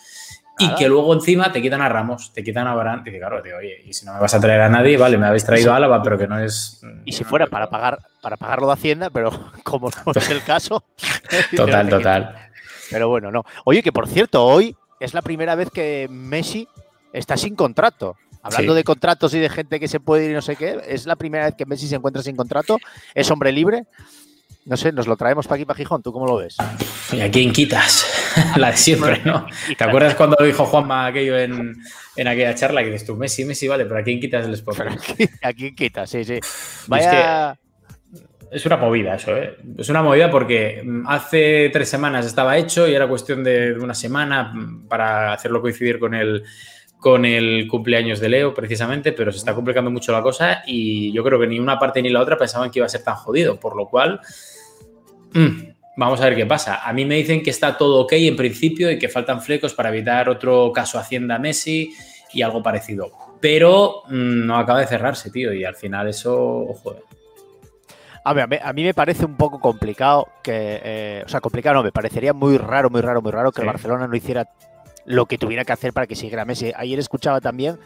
y 0.59 0.73
que 0.77 0.89
luego 0.89 1.13
encima 1.13 1.51
te 1.51 1.61
quitan 1.61 1.83
a 1.83 1.89
Ramos, 1.89 2.33
te 2.33 2.45
quitan 2.45 2.69
a 2.69 2.75
Barán. 2.75 3.01
Y 3.01 3.05
dice, 3.05 3.19
claro, 3.19 3.43
tío, 3.43 3.57
oye, 3.57 3.83
y 3.85 3.93
si 3.93 4.07
no 4.07 4.15
me 4.15 4.21
vas 4.21 4.35
a 4.35 4.41
traer 4.41 4.61
a 4.61 4.69
nadie, 4.69 4.97
vale, 4.97 5.19
me 5.19 5.27
habéis 5.27 5.45
traído 5.45 5.73
a 5.73 5.77
Álava, 5.77 6.01
pero 6.01 6.17
que 6.17 6.29
no 6.29 6.39
es. 6.39 6.81
Y 7.05 7.13
si 7.13 7.25
fuera 7.25 7.49
para 7.49 7.69
pagar 7.69 7.99
para 8.21 8.37
pagarlo 8.37 8.69
de 8.69 8.75
Hacienda, 8.75 9.11
pero 9.11 9.31
como 9.65 9.91
no 9.91 10.13
es 10.15 10.31
el 10.31 10.45
caso. 10.45 10.85
total, 11.57 11.89
total. 11.91 12.51
Pero 12.89 13.09
bueno, 13.09 13.33
no. 13.33 13.45
Oye, 13.65 13.83
que 13.83 13.91
por 13.91 14.07
cierto, 14.07 14.45
hoy 14.45 14.77
es 15.05 15.15
la 15.15 15.23
primera 15.23 15.55
vez 15.55 15.71
que 15.71 16.09
Messi 16.11 16.69
está 17.13 17.37
sin 17.37 17.55
contrato. 17.55 18.17
Hablando 18.43 18.73
sí. 18.73 18.77
de 18.77 18.85
contratos 18.85 19.33
y 19.35 19.39
de 19.39 19.49
gente 19.49 19.81
que 19.81 19.89
se 19.89 20.01
puede 20.01 20.27
ir 20.27 20.33
y 20.33 20.35
no 20.35 20.43
sé 20.43 20.57
qué, 20.57 20.79
es 20.87 21.07
la 21.07 21.17
primera 21.17 21.47
vez 21.47 21.55
que 21.55 21.65
Messi 21.65 21.89
se 21.89 21.97
encuentra 21.97 22.23
sin 22.23 22.37
contrato, 22.37 22.79
es 23.15 23.31
hombre 23.31 23.53
libre. 23.53 23.87
No 24.67 24.77
sé, 24.77 24.93
nos 24.93 25.07
lo 25.07 25.17
traemos 25.17 25.47
para 25.47 25.57
aquí, 25.57 25.65
para 25.67 25.77
Gijón. 25.77 26.03
¿Tú 26.03 26.13
cómo 26.13 26.27
lo 26.27 26.37
ves? 26.37 26.57
¿Y 27.13 27.21
a 27.21 27.31
quién 27.31 27.53
quitas? 27.53 28.07
la 28.57 28.71
de 28.71 28.77
siempre, 28.77 29.21
¿no? 29.25 29.47
¿Te 29.77 29.85
acuerdas 29.85 30.15
cuando 30.15 30.37
dijo 30.43 30.65
Juanma 30.65 31.07
aquello 31.07 31.39
en, 31.39 31.77
en 32.17 32.29
aquella 32.29 32.55
charla 32.55 32.83
que 32.83 32.91
dices 32.91 33.07
tú, 33.07 33.17
Messi, 33.17 33.45
Messi, 33.45 33.69
vale, 33.69 33.85
pero 33.85 34.01
¿a 34.01 34.03
quién 34.03 34.21
quitas 34.21 34.47
el 34.47 34.55
spot? 34.55 34.81
¿A 35.43 35.53
quién 35.53 35.75
quitas? 35.75 36.09
Sí, 36.09 36.25
sí. 36.25 36.39
Vaya... 36.87 37.53
Es 37.53 37.59
una 38.67 38.77
movida 38.77 39.15
eso, 39.15 39.37
¿eh? 39.37 39.57
Es 39.77 39.89
una 39.89 40.03
movida 40.03 40.31
porque 40.31 40.83
hace 41.07 41.71
tres 41.73 41.89
semanas 41.89 42.27
estaba 42.27 42.57
hecho 42.57 42.87
y 42.87 42.95
era 42.95 43.09
cuestión 43.09 43.43
de 43.43 43.73
una 43.73 43.95
semana 43.95 44.53
para 44.89 45.33
hacerlo 45.33 45.61
coincidir 45.61 45.99
con 45.99 46.15
el, 46.15 46.45
con 46.99 47.25
el 47.25 47.67
cumpleaños 47.69 48.21
de 48.21 48.29
Leo, 48.29 48.55
precisamente, 48.55 49.13
pero 49.13 49.33
se 49.33 49.39
está 49.39 49.55
complicando 49.55 49.91
mucho 49.91 50.13
la 50.13 50.23
cosa 50.23 50.63
y 50.67 51.13
yo 51.13 51.25
creo 51.25 51.41
que 51.41 51.47
ni 51.47 51.59
una 51.59 51.79
parte 51.79 52.01
ni 52.01 52.11
la 52.11 52.21
otra 52.21 52.37
pensaban 52.37 52.71
que 52.71 52.79
iba 52.79 52.87
a 52.87 52.89
ser 52.89 53.03
tan 53.03 53.17
jodido, 53.17 53.59
por 53.59 53.77
lo 53.77 53.89
cual 53.89 54.21
mmm, 55.33 55.49
vamos 55.97 56.21
a 56.21 56.25
ver 56.25 56.37
qué 56.37 56.47
pasa. 56.47 56.87
A 56.87 56.93
mí 56.93 57.05
me 57.05 57.17
dicen 57.17 57.43
que 57.43 57.51
está 57.51 57.77
todo 57.77 58.01
ok 58.01 58.13
en 58.13 58.37
principio 58.37 58.91
y 58.91 58.99
que 58.99 59.09
faltan 59.09 59.43
flecos 59.43 59.75
para 59.75 59.89
evitar 59.89 60.29
otro 60.29 60.73
caso 60.73 60.99
Hacienda 60.99 61.39
Messi 61.39 61.93
y 62.33 62.43
algo 62.43 62.63
parecido, 62.63 63.11
pero 63.41 64.03
no 64.09 64.57
acaba 64.57 64.81
de 64.81 64.87
cerrarse, 64.87 65.31
tío, 65.31 65.53
y 65.53 65.65
al 65.65 65.77
final 65.77 66.09
eso, 66.09 66.67
joder. 66.83 67.03
A, 68.25 68.33
ver, 68.33 68.61
a 68.63 68.73
mí 68.73 68.83
me 68.83 68.95
parece 68.95 69.27
un 69.27 69.37
poco 69.37 69.61
complicado 69.61 70.29
que, 70.43 70.81
eh, 70.83 71.23
o 71.25 71.29
sea, 71.29 71.41
complicado 71.41 71.77
no, 71.77 71.83
me 71.83 71.93
parecería 71.93 72.33
muy 72.33 72.57
raro, 72.57 72.89
muy 72.91 73.03
raro, 73.03 73.21
muy 73.21 73.31
raro 73.31 73.53
que 73.53 73.57
sí. 73.57 73.63
el 73.63 73.67
Barcelona 73.67 74.07
no 74.07 74.17
hiciera 74.17 74.49
lo 75.05 75.27
que 75.27 75.39
tuviera 75.39 75.65
que 75.65 75.73
hacer 75.73 75.93
para 75.93 76.07
que 76.07 76.17
siguiera 76.17 76.45
Messi. 76.45 76.73
Ayer 76.75 76.99
escuchaba 76.99 77.41
también 77.41 77.79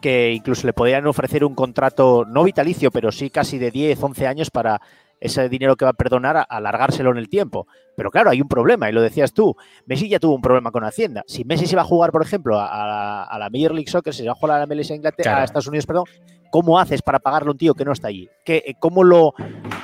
que 0.00 0.32
incluso 0.32 0.66
le 0.66 0.72
podrían 0.72 1.06
ofrecer 1.06 1.44
un 1.44 1.54
contrato 1.54 2.24
no 2.24 2.44
vitalicio, 2.44 2.90
pero 2.90 3.10
sí 3.10 3.30
casi 3.30 3.58
de 3.58 3.70
10, 3.70 4.02
11 4.02 4.26
años 4.26 4.50
para 4.50 4.80
ese 5.20 5.48
dinero 5.48 5.76
que 5.76 5.84
va 5.84 5.90
a 5.90 5.94
perdonar 5.94 6.36
a 6.36 6.42
alargárselo 6.42 7.10
en 7.10 7.16
el 7.16 7.28
tiempo. 7.28 7.66
Pero 7.96 8.10
claro, 8.10 8.30
hay 8.30 8.40
un 8.40 8.48
problema, 8.48 8.88
y 8.88 8.92
lo 8.92 9.02
decías 9.02 9.32
tú. 9.32 9.56
Messi 9.86 10.08
ya 10.08 10.20
tuvo 10.20 10.34
un 10.34 10.42
problema 10.42 10.70
con 10.70 10.84
Hacienda. 10.84 11.24
Si 11.26 11.44
Messi 11.44 11.66
se 11.66 11.74
va 11.74 11.82
a 11.82 11.86
jugar, 11.86 12.12
por 12.12 12.22
ejemplo, 12.22 12.60
a, 12.60 12.86
la, 12.86 13.24
a 13.24 13.38
la 13.38 13.50
Major 13.50 13.72
League 13.72 13.90
Soccer, 13.90 14.14
si 14.14 14.22
se 14.22 14.26
va 14.26 14.32
a 14.32 14.36
jugar 14.36 14.56
a 14.56 14.60
la 14.60 14.66
MLS 14.66 14.92
a 14.92 14.94
Inglaterra, 14.94 15.30
claro. 15.30 15.40
a 15.40 15.44
Estados 15.44 15.66
Unidos, 15.66 15.86
perdón, 15.86 16.04
¿cómo 16.50 16.78
haces 16.78 17.02
para 17.02 17.18
pagarle 17.18 17.48
a 17.48 17.52
un 17.52 17.58
tío 17.58 17.74
que 17.74 17.84
no 17.84 17.92
está 17.92 18.08
allí? 18.08 18.28
¿Qué, 18.44 18.74
¿Cómo 18.78 19.04
lo 19.04 19.34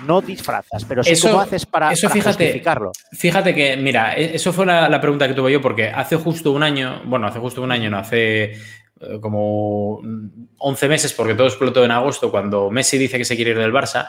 no 0.07 0.21
disfrazas? 0.21 0.85
Pero 0.85 1.03
sí, 1.03 1.13
eso, 1.13 1.29
¿cómo 1.29 1.41
haces 1.41 1.67
para, 1.67 1.93
eso 1.93 2.09
para 2.09 2.15
fíjate, 2.15 2.45
justificarlo? 2.45 2.93
Fíjate 3.13 3.55
que, 3.55 3.77
mira, 3.77 4.17
e, 4.17 4.35
eso 4.37 4.53
fue 4.53 4.67
la, 4.67 4.89
la, 4.89 5.01
pregunta 5.01 5.29
que 5.29 5.35
tuve 5.35 5.53
yo, 5.53 5.61
porque 5.61 5.89
hace 5.89 6.17
justo 6.17 6.53
un 6.53 6.63
año, 6.63 7.03
bueno, 7.05 7.27
hace 7.27 7.39
justo 7.39 7.63
un 7.63 7.73
año, 7.73 7.91
no, 7.91 7.99
hace 7.99 8.53
eh, 9.01 9.19
como 9.21 10.01
11 10.59 10.89
meses, 10.89 11.13
porque 11.13 11.35
todo 11.35 11.47
explotó 11.47 11.85
en 11.85 11.91
agosto, 11.91 12.31
cuando 12.31 12.71
Messi 12.71 12.99
dice 12.99 13.19
que 13.19 13.25
se 13.25 13.37
quiere 13.37 13.53
ir 13.53 13.59
del 13.59 13.73
Barça. 13.73 14.09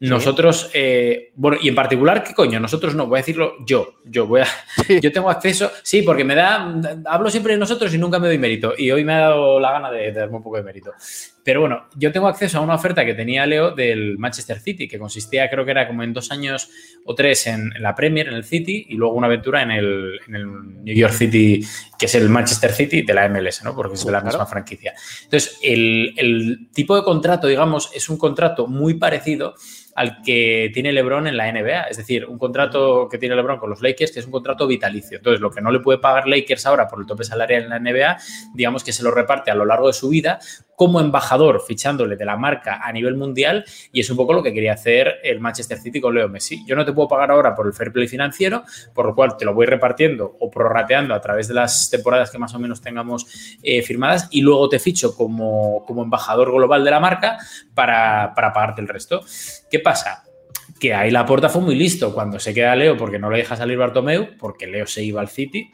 Nosotros, 0.00 0.68
eh, 0.74 1.30
bueno, 1.36 1.58
y 1.60 1.68
en 1.68 1.76
particular, 1.76 2.24
¿qué 2.24 2.34
coño? 2.34 2.58
Nosotros 2.58 2.92
no, 2.96 3.06
voy 3.06 3.18
a 3.18 3.20
decirlo 3.20 3.54
yo. 3.64 4.00
Yo 4.04 4.26
voy 4.26 4.40
a. 4.40 4.46
Sí. 4.84 4.98
Yo 5.00 5.12
tengo 5.12 5.30
acceso. 5.30 5.70
Sí, 5.84 6.02
porque 6.02 6.24
me 6.24 6.34
da. 6.34 6.74
Hablo 7.04 7.30
siempre 7.30 7.52
de 7.52 7.60
nosotros 7.60 7.94
y 7.94 7.98
nunca 7.98 8.18
me 8.18 8.26
doy 8.26 8.36
mérito. 8.36 8.72
Y 8.76 8.90
hoy 8.90 9.04
me 9.04 9.12
ha 9.12 9.20
dado 9.20 9.60
la 9.60 9.70
gana 9.70 9.92
de, 9.92 10.10
de 10.10 10.12
darme 10.12 10.38
un 10.38 10.42
poco 10.42 10.56
de 10.56 10.64
mérito. 10.64 10.90
Pero 11.44 11.60
bueno, 11.60 11.86
yo 11.96 12.12
tengo 12.12 12.28
acceso 12.28 12.58
a 12.58 12.60
una 12.60 12.74
oferta 12.74 13.04
que 13.04 13.14
tenía 13.14 13.46
Leo 13.46 13.72
del 13.72 14.16
Manchester 14.18 14.60
City, 14.60 14.86
que 14.86 14.98
consistía, 14.98 15.50
creo 15.50 15.64
que 15.64 15.72
era 15.72 15.88
como 15.88 16.02
en 16.02 16.12
dos 16.12 16.30
años 16.30 16.70
o 17.04 17.14
tres 17.14 17.46
en, 17.46 17.72
la 17.80 17.94
Premier, 17.94 18.28
en 18.28 18.34
el 18.34 18.44
City, 18.44 18.86
y 18.88 18.94
luego 18.94 19.14
una 19.14 19.26
aventura 19.26 19.62
en 19.62 19.72
el, 19.72 20.20
en 20.28 20.36
el, 20.36 20.84
New 20.84 20.94
York 20.94 21.14
City, 21.14 21.64
que 21.98 22.06
es 22.06 22.14
el 22.14 22.28
Manchester 22.28 22.72
City 22.72 23.02
de 23.02 23.14
la 23.14 23.28
MLS, 23.28 23.64
¿no? 23.64 23.74
Porque 23.74 23.94
es 23.94 24.04
de 24.04 24.12
la 24.12 24.20
misma 24.20 24.46
franquicia. 24.46 24.94
Entonces, 25.24 25.58
el, 25.62 26.14
el 26.16 26.68
tipo 26.72 26.94
de 26.94 27.02
contrato, 27.02 27.46
digamos, 27.48 27.90
es 27.94 28.08
un 28.08 28.18
contrato 28.18 28.66
muy 28.66 28.94
parecido 28.94 29.54
al 29.94 30.22
que 30.22 30.70
tiene 30.72 30.92
LeBron 30.92 31.26
en 31.26 31.36
la 31.36 31.50
NBA. 31.50 31.82
Es 31.82 31.96
decir, 31.96 32.26
un 32.26 32.38
contrato 32.38 33.08
que 33.08 33.18
tiene 33.18 33.34
LeBron 33.36 33.58
con 33.58 33.70
los 33.70 33.82
Lakers, 33.82 34.12
que 34.12 34.20
es 34.20 34.26
un 34.26 34.32
contrato 34.32 34.66
vitalicio. 34.66 35.18
Entonces, 35.18 35.40
lo 35.40 35.50
que 35.50 35.60
no 35.60 35.70
le 35.70 35.80
puede 35.80 35.98
pagar 35.98 36.26
Lakers 36.26 36.66
ahora 36.66 36.88
por 36.88 37.00
el 37.00 37.06
tope 37.06 37.24
salarial 37.24 37.64
en 37.64 37.68
la 37.70 37.78
NBA, 37.78 38.16
digamos 38.54 38.84
que 38.84 38.92
se 38.92 39.02
lo 39.02 39.10
reparte 39.10 39.50
a 39.50 39.54
lo 39.54 39.64
largo 39.64 39.88
de 39.88 39.92
su 39.92 40.08
vida 40.08 40.38
como 40.82 41.00
embajador, 41.00 41.62
fichándole 41.64 42.16
de 42.16 42.24
la 42.24 42.36
marca 42.36 42.80
a 42.82 42.90
nivel 42.90 43.14
mundial, 43.14 43.64
y 43.92 44.00
es 44.00 44.10
un 44.10 44.16
poco 44.16 44.32
lo 44.32 44.42
que 44.42 44.52
quería 44.52 44.72
hacer 44.72 45.20
el 45.22 45.38
Manchester 45.38 45.78
City 45.78 46.00
con 46.00 46.12
Leo 46.12 46.28
Messi. 46.28 46.64
Yo 46.66 46.74
no 46.74 46.84
te 46.84 46.92
puedo 46.92 47.06
pagar 47.06 47.30
ahora 47.30 47.54
por 47.54 47.68
el 47.68 47.72
fair 47.72 47.92
play 47.92 48.08
financiero, 48.08 48.64
por 48.92 49.06
lo 49.06 49.14
cual 49.14 49.36
te 49.36 49.44
lo 49.44 49.54
voy 49.54 49.66
repartiendo 49.66 50.36
o 50.40 50.50
prorrateando 50.50 51.14
a 51.14 51.20
través 51.20 51.46
de 51.46 51.54
las 51.54 51.88
temporadas 51.88 52.32
que 52.32 52.38
más 52.38 52.52
o 52.54 52.58
menos 52.58 52.80
tengamos 52.80 53.56
eh, 53.62 53.82
firmadas, 53.82 54.26
y 54.32 54.40
luego 54.40 54.68
te 54.68 54.80
ficho 54.80 55.14
como, 55.14 55.84
como 55.86 56.02
embajador 56.02 56.50
global 56.50 56.82
de 56.82 56.90
la 56.90 56.98
marca 56.98 57.38
para, 57.74 58.32
para 58.34 58.52
pagarte 58.52 58.80
el 58.80 58.88
resto. 58.88 59.22
¿Qué 59.72 59.78
pasa? 59.78 60.24
Que 60.78 60.92
ahí 60.92 61.10
la 61.10 61.24
puerta 61.24 61.48
fue 61.48 61.62
muy 61.62 61.74
listo 61.74 62.12
cuando 62.12 62.38
se 62.38 62.52
queda 62.52 62.76
Leo 62.76 62.94
porque 62.94 63.18
no 63.18 63.30
le 63.30 63.38
deja 63.38 63.56
salir 63.56 63.78
Bartomeu, 63.78 64.36
porque 64.38 64.66
Leo 64.66 64.86
se 64.86 65.02
iba 65.02 65.22
al 65.22 65.30
City. 65.30 65.70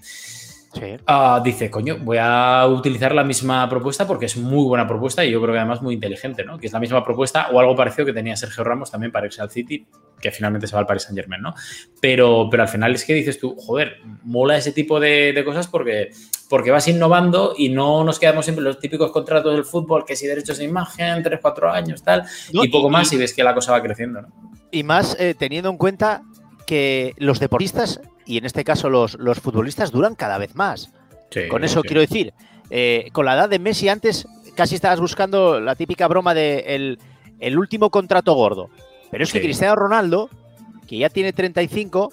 Ah, 1.06 1.40
dice, 1.42 1.70
coño, 1.70 1.98
voy 2.00 2.18
a 2.20 2.66
utilizar 2.66 3.14
la 3.14 3.24
misma 3.24 3.68
propuesta 3.68 4.06
porque 4.06 4.26
es 4.26 4.36
muy 4.36 4.64
buena 4.64 4.86
propuesta 4.86 5.24
y 5.24 5.30
yo 5.30 5.40
creo 5.40 5.54
que 5.54 5.58
además 5.58 5.82
muy 5.82 5.94
inteligente, 5.94 6.44
¿no? 6.44 6.58
Que 6.58 6.66
es 6.66 6.72
la 6.72 6.80
misma 6.80 7.04
propuesta 7.04 7.48
o 7.50 7.58
algo 7.58 7.74
parecido 7.74 8.06
que 8.06 8.12
tenía 8.12 8.36
Sergio 8.36 8.64
Ramos 8.64 8.90
también 8.90 9.10
para 9.10 9.26
irse 9.26 9.40
al 9.40 9.50
City, 9.50 9.86
que 10.20 10.30
finalmente 10.30 10.66
se 10.66 10.74
va 10.74 10.80
al 10.80 10.86
Paris 10.86 11.04
Saint 11.04 11.18
Germain, 11.18 11.42
¿no? 11.42 11.54
Pero, 12.00 12.48
pero 12.50 12.62
al 12.62 12.68
final 12.68 12.94
es 12.94 13.04
que 13.04 13.14
dices 13.14 13.38
tú, 13.38 13.56
joder, 13.56 13.96
mola 14.24 14.56
ese 14.56 14.72
tipo 14.72 15.00
de, 15.00 15.42
cosas 15.44 15.68
porque, 15.68 16.10
porque 16.48 16.70
vas 16.70 16.86
innovando 16.88 17.54
y 17.56 17.70
no 17.70 18.04
nos 18.04 18.18
quedamos 18.18 18.44
siempre 18.44 18.62
los 18.62 18.78
típicos 18.78 19.10
contratos 19.10 19.54
del 19.54 19.64
fútbol, 19.64 20.04
que 20.04 20.16
si 20.16 20.26
derechos 20.26 20.58
de 20.58 20.64
imagen, 20.64 21.22
3, 21.22 21.38
4 21.40 21.70
años, 21.70 22.02
tal, 22.02 22.24
y 22.52 22.68
poco 22.68 22.90
más 22.90 23.12
y, 23.12 23.16
ves 23.16 23.32
que 23.32 23.42
la 23.42 23.54
cosa 23.54 23.72
va 23.72 23.82
creciendo, 23.82 24.22
¿no? 24.22 24.28
Y 24.70 24.82
más 24.82 25.16
eh, 25.18 25.34
teniendo 25.34 25.70
en 25.70 25.78
cuenta 25.78 26.22
que 26.66 27.14
los 27.16 27.40
deportistas, 27.40 28.02
y 28.28 28.36
en 28.36 28.44
este 28.44 28.62
caso 28.62 28.90
los, 28.90 29.14
los 29.14 29.40
futbolistas, 29.40 29.90
duran 29.90 30.14
cada 30.14 30.36
vez 30.36 30.54
más. 30.54 30.92
con 31.50 31.64
eso 31.64 31.82
quiero 31.82 32.02
decir, 32.02 32.34
eh, 32.68 33.08
con 33.12 33.24
la 33.24 33.34
edad 33.34 33.48
de 33.48 33.58
Messi 33.58 33.88
antes 33.88 34.28
casi 34.54 34.74
estabas 34.74 35.00
buscando 35.00 35.60
la 35.60 35.74
típica 35.74 36.06
broma 36.08 36.34
de 36.34 36.98
el, 37.40 37.58
último 37.58 37.88
contrato 37.88 38.34
gordo. 38.34 38.68
Pero 39.10 39.24
es 39.24 39.32
que 39.32 39.40
Cristiano 39.40 39.74
Ronaldo, 39.76 40.28
que 40.86 40.98
ya 40.98 41.08
tiene 41.08 41.32
35, 41.32 42.12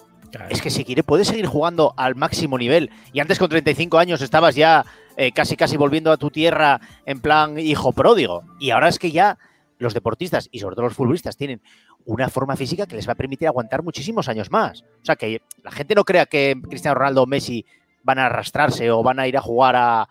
es 0.50 0.62
que 0.62 0.70
si 0.70 0.86
quiere 0.86 1.04
puede 1.04 1.26
seguir 1.26 1.48
jugando 1.48 1.94
al 1.98 2.16
máximo 2.16 2.58
nivel. 2.58 2.92
Y 3.12 3.20
antes 3.20 3.38
con 3.38 3.50
35 3.50 3.98
años 3.98 4.22
estabas 4.22 4.56
ya 4.56 4.86
eh, 5.18 5.34
casi 5.34 5.58
casi 5.58 5.76
volviendo 5.76 6.14
a 6.14 6.18
tu 6.18 6.30
tierra 6.30 6.80
en 7.06 7.20
plan 7.20 7.60
hijo 7.60 7.92
pródigo. 7.92 8.44
Y 8.58 8.70
ahora 8.70 8.88
es 8.88 9.00
que 9.00 9.12
ya 9.12 9.38
los 9.80 9.94
deportistas 9.94 10.48
y 10.52 10.60
sobre 10.60 10.76
todo 10.76 10.86
los 10.86 10.96
futbolistas 10.96 11.36
tienen 11.36 11.62
una 12.06 12.30
forma 12.30 12.56
física 12.56 12.86
que 12.86 12.96
les 12.96 13.08
va 13.08 13.14
a 13.14 13.16
permitir 13.16 13.48
aguantar 13.48 13.84
muchísimos 13.84 14.30
años 14.30 14.52
más. 14.52 14.82
O 15.02 15.06
sea, 15.06 15.16
que 15.16 15.42
la 15.64 15.72
gente 15.72 15.96
no 15.96 16.04
crea 16.04 16.26
que 16.26 16.56
Cristiano 16.70 16.96
Ronaldo 16.96 17.24
o 17.24 17.28
Messi 17.28 17.66
van 18.04 18.20
a 18.20 18.28
arrastrarse 18.28 18.92
o 18.92 19.02
van 19.02 19.20
a 19.20 19.28
ir 19.28 19.36
a 19.36 19.42
jugar 19.42 19.76
a, 19.76 20.08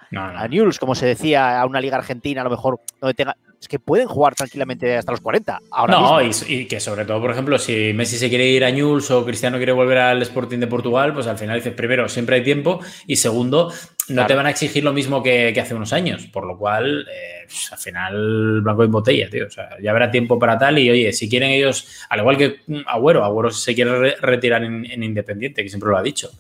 Newell's, 0.48 0.78
como 0.78 0.94
se 0.94 1.06
decía, 1.06 1.60
a 1.60 1.66
una 1.66 1.80
liga 1.80 1.96
argentina, 1.96 2.40
a 2.40 2.44
lo 2.44 2.50
mejor 2.50 2.80
donde 3.00 3.14
tenga. 3.14 3.36
Es 3.60 3.68
que 3.68 3.78
pueden 3.78 4.08
jugar 4.08 4.34
tranquilamente 4.34 4.94
hasta 4.94 5.12
los 5.12 5.22
40. 5.22 5.58
Ahora 5.70 5.94
no, 5.94 6.20
y, 6.20 6.66
que 6.66 6.80
sobre 6.80 7.06
todo, 7.06 7.18
por 7.18 7.30
ejemplo, 7.30 7.56
si 7.58 7.94
Messi 7.94 8.18
se 8.18 8.28
quiere 8.28 8.46
ir 8.46 8.62
a 8.62 8.70
Newell's 8.70 9.10
o 9.10 9.24
Cristiano 9.24 9.56
quiere 9.56 9.72
volver 9.72 9.96
al 9.96 10.20
Sporting 10.20 10.58
de 10.58 10.66
Portugal, 10.66 11.14
pues 11.14 11.26
al 11.28 11.38
final 11.38 11.56
dices, 11.56 11.72
primero, 11.72 12.06
siempre 12.10 12.36
hay 12.36 12.42
tiempo 12.42 12.80
y 13.06 13.16
segundo, 13.16 13.72
no 14.08 14.26
te 14.26 14.34
van 14.34 14.46
a 14.46 14.50
exigir 14.50 14.84
lo 14.84 14.92
mismo 14.92 15.22
que, 15.22 15.58
hace 15.60 15.74
unos 15.74 15.92
años. 15.92 16.26
Por 16.26 16.46
lo 16.46 16.56
cual, 16.56 17.06
eh, 17.10 17.44
pues, 17.46 17.72
al 17.72 17.78
final, 17.78 18.60
blanco 18.62 18.84
y 18.84 18.88
botella, 18.88 19.28
tío. 19.30 19.46
O 19.46 19.50
sea, 19.50 19.70
ya 19.80 19.90
habrá 19.90 20.10
tiempo 20.10 20.38
para 20.38 20.58
tal 20.58 20.78
y 20.78 20.90
oye, 20.90 21.12
si 21.12 21.28
quieren 21.28 21.50
ellos, 21.50 22.04
al 22.08 22.20
igual 22.20 22.36
que 22.36 22.60
Agüero, 22.86 23.24
Agüero 23.24 23.50
se 23.50 23.74
quiere 23.74 24.16
retirar 24.16 24.62
en 24.64 25.02
Independiente, 25.02 25.62
que 25.62 25.68
siempre 25.68 25.90
lo 25.90 25.96
ha 25.96 26.02
dicho. 26.02 26.30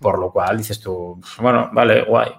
Por 0.00 0.18
lo 0.18 0.30
cual 0.30 0.58
dices 0.58 0.80
tú, 0.80 1.20
bueno, 1.38 1.70
vale, 1.72 2.02
guay. 2.02 2.30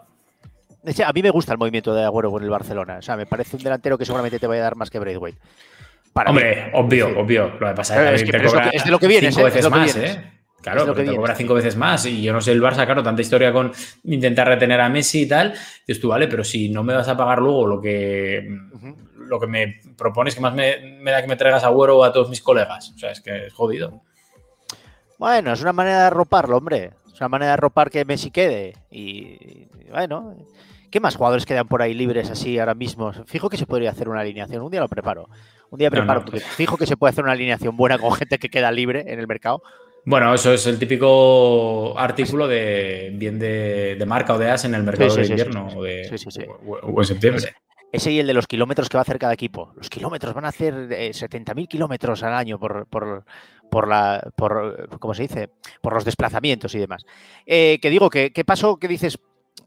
A 1.03 1.13
mí 1.13 1.23
me 1.23 1.31
gusta 1.31 1.51
el 1.51 1.57
movimiento 1.57 1.95
de 1.95 2.03
Agüero 2.03 2.29
con 2.29 2.43
el 2.43 2.49
Barcelona. 2.49 2.97
O 2.99 3.01
sea, 3.01 3.17
me 3.17 3.25
parece 3.25 3.55
un 3.57 3.63
delantero 3.63 3.97
que 3.97 4.05
seguramente 4.05 4.39
te 4.39 4.47
va 4.47 4.55
a 4.55 4.59
dar 4.59 4.75
más 4.75 4.89
que 4.89 4.99
Braithwaite. 4.99 5.39
Hombre, 6.27 6.69
obvio, 6.73 7.19
obvio. 7.19 7.51
Lo 7.59 7.67
que 7.67 7.73
pasa 7.73 8.13
es 8.13 8.23
que, 8.23 8.31
te 8.31 8.43
cobra 8.43 8.69
es 8.69 8.85
de 8.85 8.91
lo 8.91 8.99
que 8.99 9.07
viene, 9.07 9.31
cinco 9.31 9.45
veces 9.45 9.69
más, 9.69 9.95
¿eh? 9.97 10.23
Claro, 10.65 10.87
porque 10.87 11.03
te 11.03 11.15
cobra 11.15 11.35
cinco 11.35 11.53
veces 11.53 11.75
más. 11.75 12.07
Y 12.07 12.23
yo 12.23 12.33
no 12.33 12.41
sé 12.41 12.51
el 12.51 12.59
Barça, 12.61 12.85
claro, 12.85 13.03
tanta 13.03 13.21
historia 13.21 13.53
con 13.53 13.71
intentar 14.03 14.47
retener 14.47 14.81
a 14.81 14.89
Messi 14.89 15.21
y 15.21 15.27
tal. 15.27 15.53
Dices 15.85 16.01
tú, 16.01 16.09
vale, 16.09 16.27
pero 16.27 16.43
si 16.43 16.69
no 16.69 16.83
me 16.83 16.95
vas 16.95 17.07
a 17.07 17.15
pagar 17.15 17.39
luego 17.39 17.67
lo 17.67 17.79
que, 17.79 18.47
lo 19.15 19.39
que 19.39 19.45
me 19.45 19.79
propones, 19.95 20.33
que 20.33 20.41
más 20.41 20.55
me, 20.55 20.97
me 20.99 21.11
da 21.11 21.21
que 21.21 21.27
me 21.27 21.35
traigas 21.35 21.63
a 21.63 21.67
Agüero 21.67 21.99
o 21.99 22.03
a 22.03 22.11
todos 22.11 22.31
mis 22.31 22.41
colegas. 22.41 22.91
O 22.95 22.97
sea, 22.97 23.11
es 23.11 23.21
que 23.21 23.45
es 23.45 23.53
jodido. 23.53 24.01
Bueno, 25.19 25.53
es 25.53 25.61
una 25.61 25.71
manera 25.71 25.99
de 25.99 26.05
arroparlo, 26.05 26.57
hombre. 26.57 26.93
Es 27.13 27.21
una 27.21 27.29
manera 27.29 27.51
de 27.51 27.57
ropar 27.57 27.91
que 27.91 28.03
Messi 28.03 28.31
quede. 28.31 28.73
Y 28.89 29.67
bueno, 29.91 30.35
¿qué 30.89 30.99
más 30.99 31.15
jugadores 31.15 31.45
quedan 31.45 31.67
por 31.67 31.83
ahí 31.83 31.93
libres 31.93 32.31
así 32.31 32.57
ahora 32.57 32.73
mismo? 32.73 33.13
Fijo 33.27 33.49
que 33.51 33.57
se 33.57 33.67
podría 33.67 33.91
hacer 33.91 34.09
una 34.09 34.21
alineación. 34.21 34.63
Un 34.63 34.71
día 34.71 34.81
lo 34.81 34.89
preparo. 34.89 35.29
Un 35.69 35.77
día 35.77 35.91
preparo, 35.91 36.25
fijo 36.55 36.77
que 36.77 36.87
se 36.87 36.97
puede 36.97 37.11
hacer 37.11 37.23
una 37.23 37.33
alineación 37.33 37.77
buena 37.77 37.99
con 37.99 38.13
gente 38.13 38.39
que 38.39 38.49
queda 38.49 38.71
libre 38.71 39.03
en 39.07 39.19
el 39.19 39.27
mercado. 39.27 39.61
Bueno, 40.05 40.33
eso 40.33 40.53
es 40.53 40.67
el 40.67 40.77
típico 40.77 41.97
artículo 41.97 42.47
de 42.47 43.11
bien 43.13 43.39
de, 43.39 44.03
marca 44.05 44.33
o 44.33 44.37
de 44.37 44.51
as 44.51 44.63
en 44.65 44.75
el 44.75 44.83
mercado 44.83 45.15
de 45.15 45.25
invierno 45.25 45.67
o, 45.75 45.83
de, 45.83 46.09
o, 46.83 47.01
en 47.01 47.05
septiembre. 47.05 47.55
Ese 47.91 48.11
y 48.11 48.19
el 48.19 48.27
de 48.27 48.33
los 48.33 48.45
kilómetros 48.45 48.87
que 48.87 48.97
va 48.97 49.01
a 49.01 49.03
hacer 49.03 49.17
cada 49.17 49.33
equipo. 49.33 49.73
Los 49.75 49.89
kilómetros 49.89 50.33
van 50.33 50.45
a 50.45 50.49
hacer 50.49 50.73
70.000 50.73 51.63
eh, 51.63 51.67
kilómetros 51.67 52.23
al 52.23 52.33
año 52.33 52.59
por, 52.59 52.87
por 52.87 53.87
la, 53.87 54.31
por, 54.35 54.89
¿cómo 54.99 55.13
se 55.13 55.23
dice? 55.23 55.49
Por 55.81 55.93
los 55.93 56.05
desplazamientos 56.05 56.75
y 56.75 56.79
demás. 56.79 57.05
Eh, 57.45 57.79
que 57.81 57.89
digo, 57.89 58.09
¿qué, 58.09 58.31
¿qué 58.31 58.45
pasó? 58.45 58.77
¿Qué 58.77 58.87
dices? 58.87 59.17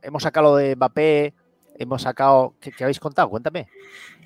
Hemos 0.02 0.22
sacado 0.22 0.50
lo 0.50 0.56
de 0.56 0.76
Mbappé, 0.76 1.34
hemos 1.78 2.02
sacado, 2.02 2.54
¿qué, 2.60 2.72
habéis 2.80 3.00
contado? 3.00 3.28
Cuéntame. 3.28 3.68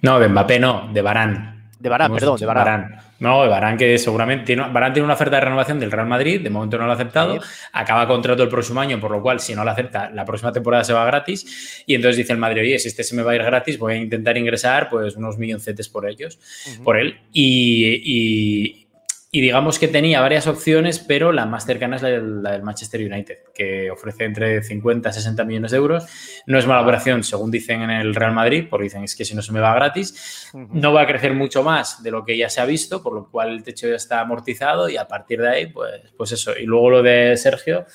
No, 0.03 0.19
de 0.19 0.29
Mbappé 0.29 0.59
no, 0.59 0.93
de 0.93 1.03
Barán. 1.03 1.62
De 1.83 1.89
Barán, 1.89 2.15
perdón, 2.15 2.39
de 2.39 2.47
Barán. 2.47 2.97
No, 3.19 3.43
de 3.43 3.49
Barán 3.49 3.77
que 3.77 3.99
seguramente 3.99 4.45
tiene, 4.45 4.69
Barán 4.71 4.93
tiene 4.93 5.05
una 5.05 5.15
oferta 5.15 5.37
de 5.37 5.43
renovación 5.43 5.81
del 5.81 5.91
Real 5.91 6.07
Madrid, 6.07 6.41
de 6.41 6.49
momento 6.49 6.79
no 6.79 6.85
lo 6.85 6.93
ha 6.93 6.95
aceptado, 6.95 7.41
acaba 7.73 8.07
contrato 8.07 8.45
el 8.45 8.49
próximo 8.49 8.81
año, 8.81 9.01
por 9.01 9.11
lo 9.11 9.21
cual 9.21 9.41
si 9.41 9.53
no 9.53 9.65
lo 9.65 9.71
acepta, 9.73 10.09
la 10.11 10.25
próxima 10.25 10.53
temporada 10.53 10.85
se 10.85 10.93
va 10.93 11.05
gratis 11.05 11.83
y 11.85 11.97
entonces 11.97 12.19
dice 12.19 12.33
el 12.33 12.39
Madrid, 12.39 12.63
oye, 12.63 12.79
si 12.79 12.87
este 12.87 13.03
se 13.03 13.17
me 13.17 13.25
va 13.25 13.33
a 13.33 13.35
ir 13.35 13.43
gratis, 13.43 13.81
voy 13.81 13.95
a 13.95 13.97
intentar 13.97 14.39
ingresar 14.39 14.89
pues 14.89 15.17
unos 15.17 15.39
milloncetes 15.39 15.89
por 15.89 16.09
ellos, 16.09 16.39
por 16.85 16.97
él 16.97 17.19
y, 17.33 18.01
y 18.05 18.82
digamos 19.41 19.79
que 19.79 19.89
tenía 19.89 20.21
varias 20.21 20.47
opciones, 20.47 20.99
pero 20.99 21.33
la 21.33 21.47
más 21.47 21.65
cercana 21.65 21.97
es 21.97 22.03
la 22.03 22.11
del, 22.11 22.63
Manchester 22.63 23.01
United, 23.01 23.39
que 23.55 23.91
ofrece 23.91 24.25
entre 24.25 24.63
50 24.63 25.09
y 25.09 25.13
60 25.13 25.45
millones 25.45 25.71
de 25.71 25.79
euros. 25.79 26.05
No 26.47 26.59
es 26.59 26.67
mala 26.67 26.83
operación, 26.83 27.25
según 27.25 27.51
dicen 27.51 27.81
en 27.81 27.91
el 27.91 28.15
Real 28.15 28.35
Madrid, 28.35 28.67
porque 28.69 28.85
dicen 28.85 29.05
es 29.05 29.17
que 29.17 29.25
si 29.25 29.35
no 29.35 29.41
se 29.41 29.53
me 29.53 29.61
va 29.61 29.75
gratis. 29.75 30.51
No 30.53 30.93
va 30.93 31.01
a 31.01 31.07
crecer 31.07 31.33
mucho 31.33 31.63
más 31.63 32.03
de 32.03 32.11
lo 32.11 32.27
que 32.27 32.37
ya 32.37 32.51
se 32.51 32.61
ha 32.61 32.67
visto, 32.67 33.03
por 33.03 33.15
lo 33.15 33.31
cual 33.31 33.53
el 33.53 33.63
techo 33.63 33.89
ya 33.89 33.97
está 33.97 34.21
amortizado 34.21 34.91
y 34.91 34.99
a 34.99 35.09
partir 35.09 35.41
de 35.41 35.49
ahí, 35.49 35.67
pues, 35.69 36.03
pues 36.15 36.33
eso. 36.33 36.53
Y 36.55 36.67
luego 36.67 36.91
lo 36.91 37.03
de 37.03 37.35
Sergio 37.39 37.87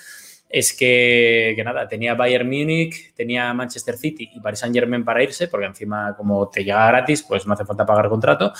es 0.50 0.74
que, 0.74 1.54
que, 1.56 1.64
nada, 1.64 1.88
tenía 1.88 2.16
Bayern 2.16 2.48
Múnich, 2.48 3.14
tenía 3.14 3.54
Manchester 3.54 3.96
City 3.96 4.32
y 4.34 4.40
Paris 4.40 4.60
Saint 4.60 4.74
Germain 4.74 5.06
para 5.06 5.22
irse, 5.22 5.50
porque 5.50 5.68
encima 5.68 6.16
como 6.18 6.50
te 6.50 6.64
llega 6.64 6.88
gratis, 6.88 7.22
pues 7.22 7.46
no 7.46 7.54
hace 7.54 7.66
falta 7.66 7.86
pagar 7.86 8.10
contrato 8.10 8.54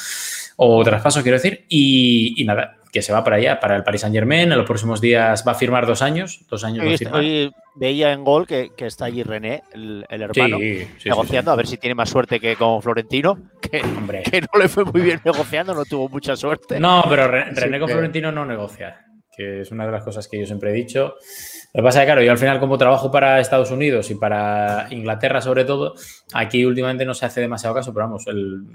o 0.58 0.84
traspaso, 0.84 1.22
quiero 1.22 1.38
decir, 1.38 1.66
y, 1.70 2.44
nada, 2.46 2.78
que 2.92 3.04
se 3.04 3.14
va 3.14 3.24
para 3.24 3.36
allá, 3.36 3.60
para 3.60 3.76
el 3.76 3.84
Paris 3.84 4.02
Saint 4.02 4.16
Germain. 4.16 4.52
En 4.52 4.58
los 4.58 4.66
próximos 4.66 5.00
días 5.00 5.44
va 5.48 5.52
a 5.52 5.56
firmar 5.56 5.86
dos 5.86 6.02
años. 6.02 6.42
Dos 6.50 6.64
años 6.64 6.84
hoy, 7.12 7.52
veía 7.76 8.12
en 8.12 8.24
gol 8.24 8.48
que, 8.48 8.72
está 8.80 9.06
allí 9.06 9.22
René, 9.22 9.62
el, 9.72 10.04
hermano, 10.10 10.58
negociando, 11.06 11.52
a 11.52 11.56
ver 11.56 11.68
si 11.68 11.78
tiene 11.78 11.94
más 11.94 12.10
suerte 12.10 12.40
que 12.40 12.56
con 12.56 12.82
Florentino, 12.82 13.38
que, 13.62 13.82
Hombre. 13.82 14.24
que 14.24 14.42
no 14.42 14.60
le 14.60 14.68
fue 14.68 14.84
muy 14.84 15.02
bien 15.02 15.22
negociando, 15.24 15.76
no 15.76 15.86
tuvo 15.86 16.10
mucha 16.10 16.36
suerte. 16.36 16.80
No, 16.80 17.06
pero 17.08 17.28
René 17.28 17.80
con 17.80 17.90
Florentino 17.90 18.32
no 18.32 18.44
negocia, 18.44 19.06
que 19.36 19.62
es 19.62 19.72
una 19.72 19.86
de 19.86 19.92
las 19.92 20.04
cosas 20.04 20.28
que 20.28 20.40
yo 20.40 20.48
siempre 20.48 20.72
he 20.72 20.74
dicho. 20.74 21.16
Lo 21.74 21.82
que 21.82 21.84
pasa 21.84 22.00
es 22.00 22.04
que, 22.04 22.08
claro, 22.08 22.24
yo 22.24 22.32
al 22.32 22.38
final 22.38 22.60
como 22.60 22.78
trabajo 22.78 23.12
para 23.12 23.40
Estados 23.40 23.72
Unidos 23.72 24.10
y 24.10 24.16
para 24.16 24.88
Inglaterra 24.90 25.42
sobre 25.42 25.66
todo, 25.66 25.94
aquí 26.34 26.66
últimamente 26.66 27.06
no 27.06 27.14
se 27.14 27.26
hace 27.26 27.42
demasiado 27.42 27.76
caso, 27.76 27.94
pero 27.94 28.06
vamos, 28.06 28.26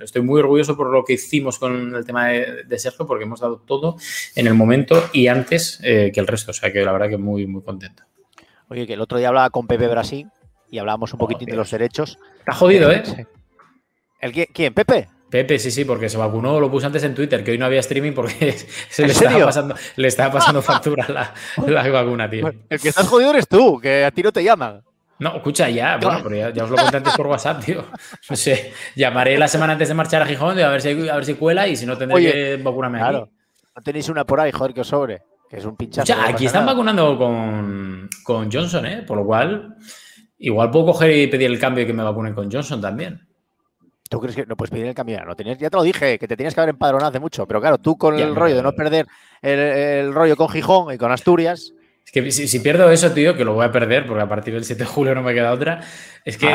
estoy 0.01 0.23
muy 0.23 0.41
orgulloso 0.41 0.77
por 0.77 0.91
lo 0.91 1.05
que 1.05 1.15
hicimos 1.15 1.59
con 1.59 1.95
el 1.95 2.05
tema 2.05 2.29
de, 2.29 2.79
Sergio, 2.79 3.07
porque 3.07 3.25
hemos 3.25 3.41
dado 3.41 3.59
todo 3.59 3.97
en 4.37 4.47
el 4.47 4.55
momento 4.55 5.03
y 5.13 5.27
antes 5.27 5.81
eh, 5.83 6.11
que 6.13 6.21
el 6.21 6.27
resto, 6.27 6.51
o 6.51 6.55
sea 6.55 6.73
que 6.73 6.85
la 6.85 6.93
verdad 6.93 7.09
que 7.09 7.19
muy, 7.19 7.47
muy 7.47 7.63
contento. 7.63 8.05
Oye, 8.69 8.87
que 8.87 8.95
el 8.95 9.01
otro 9.01 9.19
día 9.19 9.29
hablaba 9.29 9.51
con 9.51 9.67
Pepe 9.67 9.89
Brasil 9.89 10.29
y 10.71 10.79
hablábamos 10.79 11.13
un 11.13 11.19
poquitín 11.19 11.49
de 11.49 11.57
los 11.57 11.71
derechos. 11.71 12.19
Está 12.39 12.53
jodido, 12.53 12.91
¿eh? 12.91 13.03
¿El 14.21 14.33
quién? 14.33 14.73
¿Pepe? 14.73 15.09
Pepe, 15.33 15.59
sí, 15.59 15.71
sí, 15.71 15.87
porque 15.87 16.11
se 16.11 16.19
vacunó, 16.19 16.61
lo 16.61 16.71
puse 16.71 16.85
antes 16.85 17.03
en 17.05 17.15
Twitter, 17.15 17.43
que 17.43 17.53
hoy 17.53 17.59
no 17.59 17.65
había 17.65 17.81
streaming 17.81 18.13
porque 18.13 18.53
se 18.91 19.07
le 19.07 19.13
estaba, 19.13 19.47
pasando, 19.47 19.75
le 19.97 20.09
estaba 20.09 20.31
pasando 20.31 20.61
factura 20.63 21.09
la, 21.09 21.33
la, 21.67 21.89
vacuna, 21.89 22.29
tío. 22.29 22.53
El 22.69 22.79
que 22.79 22.91
estás 22.91 23.09
jodido 23.09 23.31
eres 23.31 23.49
tú, 23.49 23.81
que 23.81 24.05
a 24.05 24.11
ti 24.11 24.23
no 24.23 24.31
te 24.31 24.45
llaman. 24.45 24.83
No, 25.21 25.37
escucha 25.37 25.71
ya, 25.71 25.97
bueno, 25.97 26.21
pero 26.23 26.51
ya, 26.51 26.65
os 26.65 26.71
lo 26.71 26.77
conté 26.77 26.99
antes 26.99 27.17
por 27.17 27.29
WhatsApp, 27.29 27.65
tío. 27.65 27.87
No 28.29 28.37
sé, 28.37 28.75
llamaré 28.95 29.39
la 29.39 29.49
semana 29.49 29.73
antes 29.73 29.89
de 29.89 29.95
marchar 29.95 30.21
a 30.21 30.27
Gijón 30.27 30.61
a 30.61 30.69
ver 30.69 30.83
si, 30.83 31.09
a 31.09 31.15
ver 31.15 31.25
si 31.25 31.33
cuela 31.33 31.67
y 31.67 31.77
si 31.77 31.87
no 31.87 31.97
tendré 31.97 32.21
que 32.21 32.57
vacunarme 32.63 32.99
claro, 32.99 33.31
No 33.75 33.83
tenéis 33.83 34.11
una 34.11 34.27
por 34.27 34.39
ahí, 34.39 34.53
joder, 34.53 34.75
que 34.75 34.83
os 34.83 34.89
sobre, 34.89 35.23
que 35.49 35.57
es 35.57 35.65
un 35.65 35.79
pinchazo. 35.79 36.13
aquí 36.27 36.45
están 36.45 36.67
vacunando 36.67 37.17
con, 37.17 38.11
con 38.23 38.53
Johnson, 38.53 38.85
¿eh? 38.85 39.03
Por 39.07 39.17
lo 39.17 39.25
cual, 39.25 39.77
igual 40.37 40.71
puedo 40.71 40.85
coger 40.85 41.11
y 41.17 41.27
pedir 41.29 41.51
el 41.51 41.59
cambio 41.59 41.85
y 41.85 41.87
que 41.87 41.95
me 41.95 42.03
vacunen 42.03 42.35
con 42.35 42.53
Johnson 42.53 42.83
también. 42.83 43.32
¿Tú 44.13 44.21
crees 44.21 44.37
que 44.37 44.45
no 44.45 44.57
puedes 44.57 44.71
pedir 44.71 44.85
el 44.85 44.95
cambio? 44.95 45.25
No 45.25 45.35
tenías, 45.35 45.57
ya 45.57 45.71
te 45.71 45.77
lo 45.79 45.83
dije, 45.83 46.19
que 46.19 46.29
te 46.29 46.37
tenías 46.37 46.53
que 46.53 46.61
haber 46.61 46.75
empadronado 46.75 47.09
hace 47.09 47.19
mucho, 47.19 47.47
pero 47.47 47.63
claro, 47.63 47.79
tú 47.79 47.97
con 47.97 48.19
el 48.19 48.37
rollo 48.37 48.57
de 48.57 48.63
no 48.63 48.73
perder 48.73 49.07
el, 49.41 50.13
rollo 50.13 50.37
con 50.37 50.51
Gijón 50.51 50.93
y 50.93 50.99
con 50.99 51.11
Asturias. 51.11 51.73
Es 52.05 52.13
que 52.13 52.31
si, 52.31 52.59
pierdo 52.59 52.91
eso, 52.91 53.11
tío, 53.13 53.35
que 53.35 53.43
lo 53.43 53.55
voy 53.55 53.65
a 53.65 53.73
perder 53.73 54.07
porque 54.07 54.23
a 54.23 54.29
partir 54.29 54.53
del 54.53 54.67
7 54.67 54.83
de 54.83 54.87
julio 54.87 55.15
no 55.15 55.23
me 55.23 55.33
queda 55.33 55.51
otra, 55.51 55.81
es 56.27 56.37
que 56.37 56.47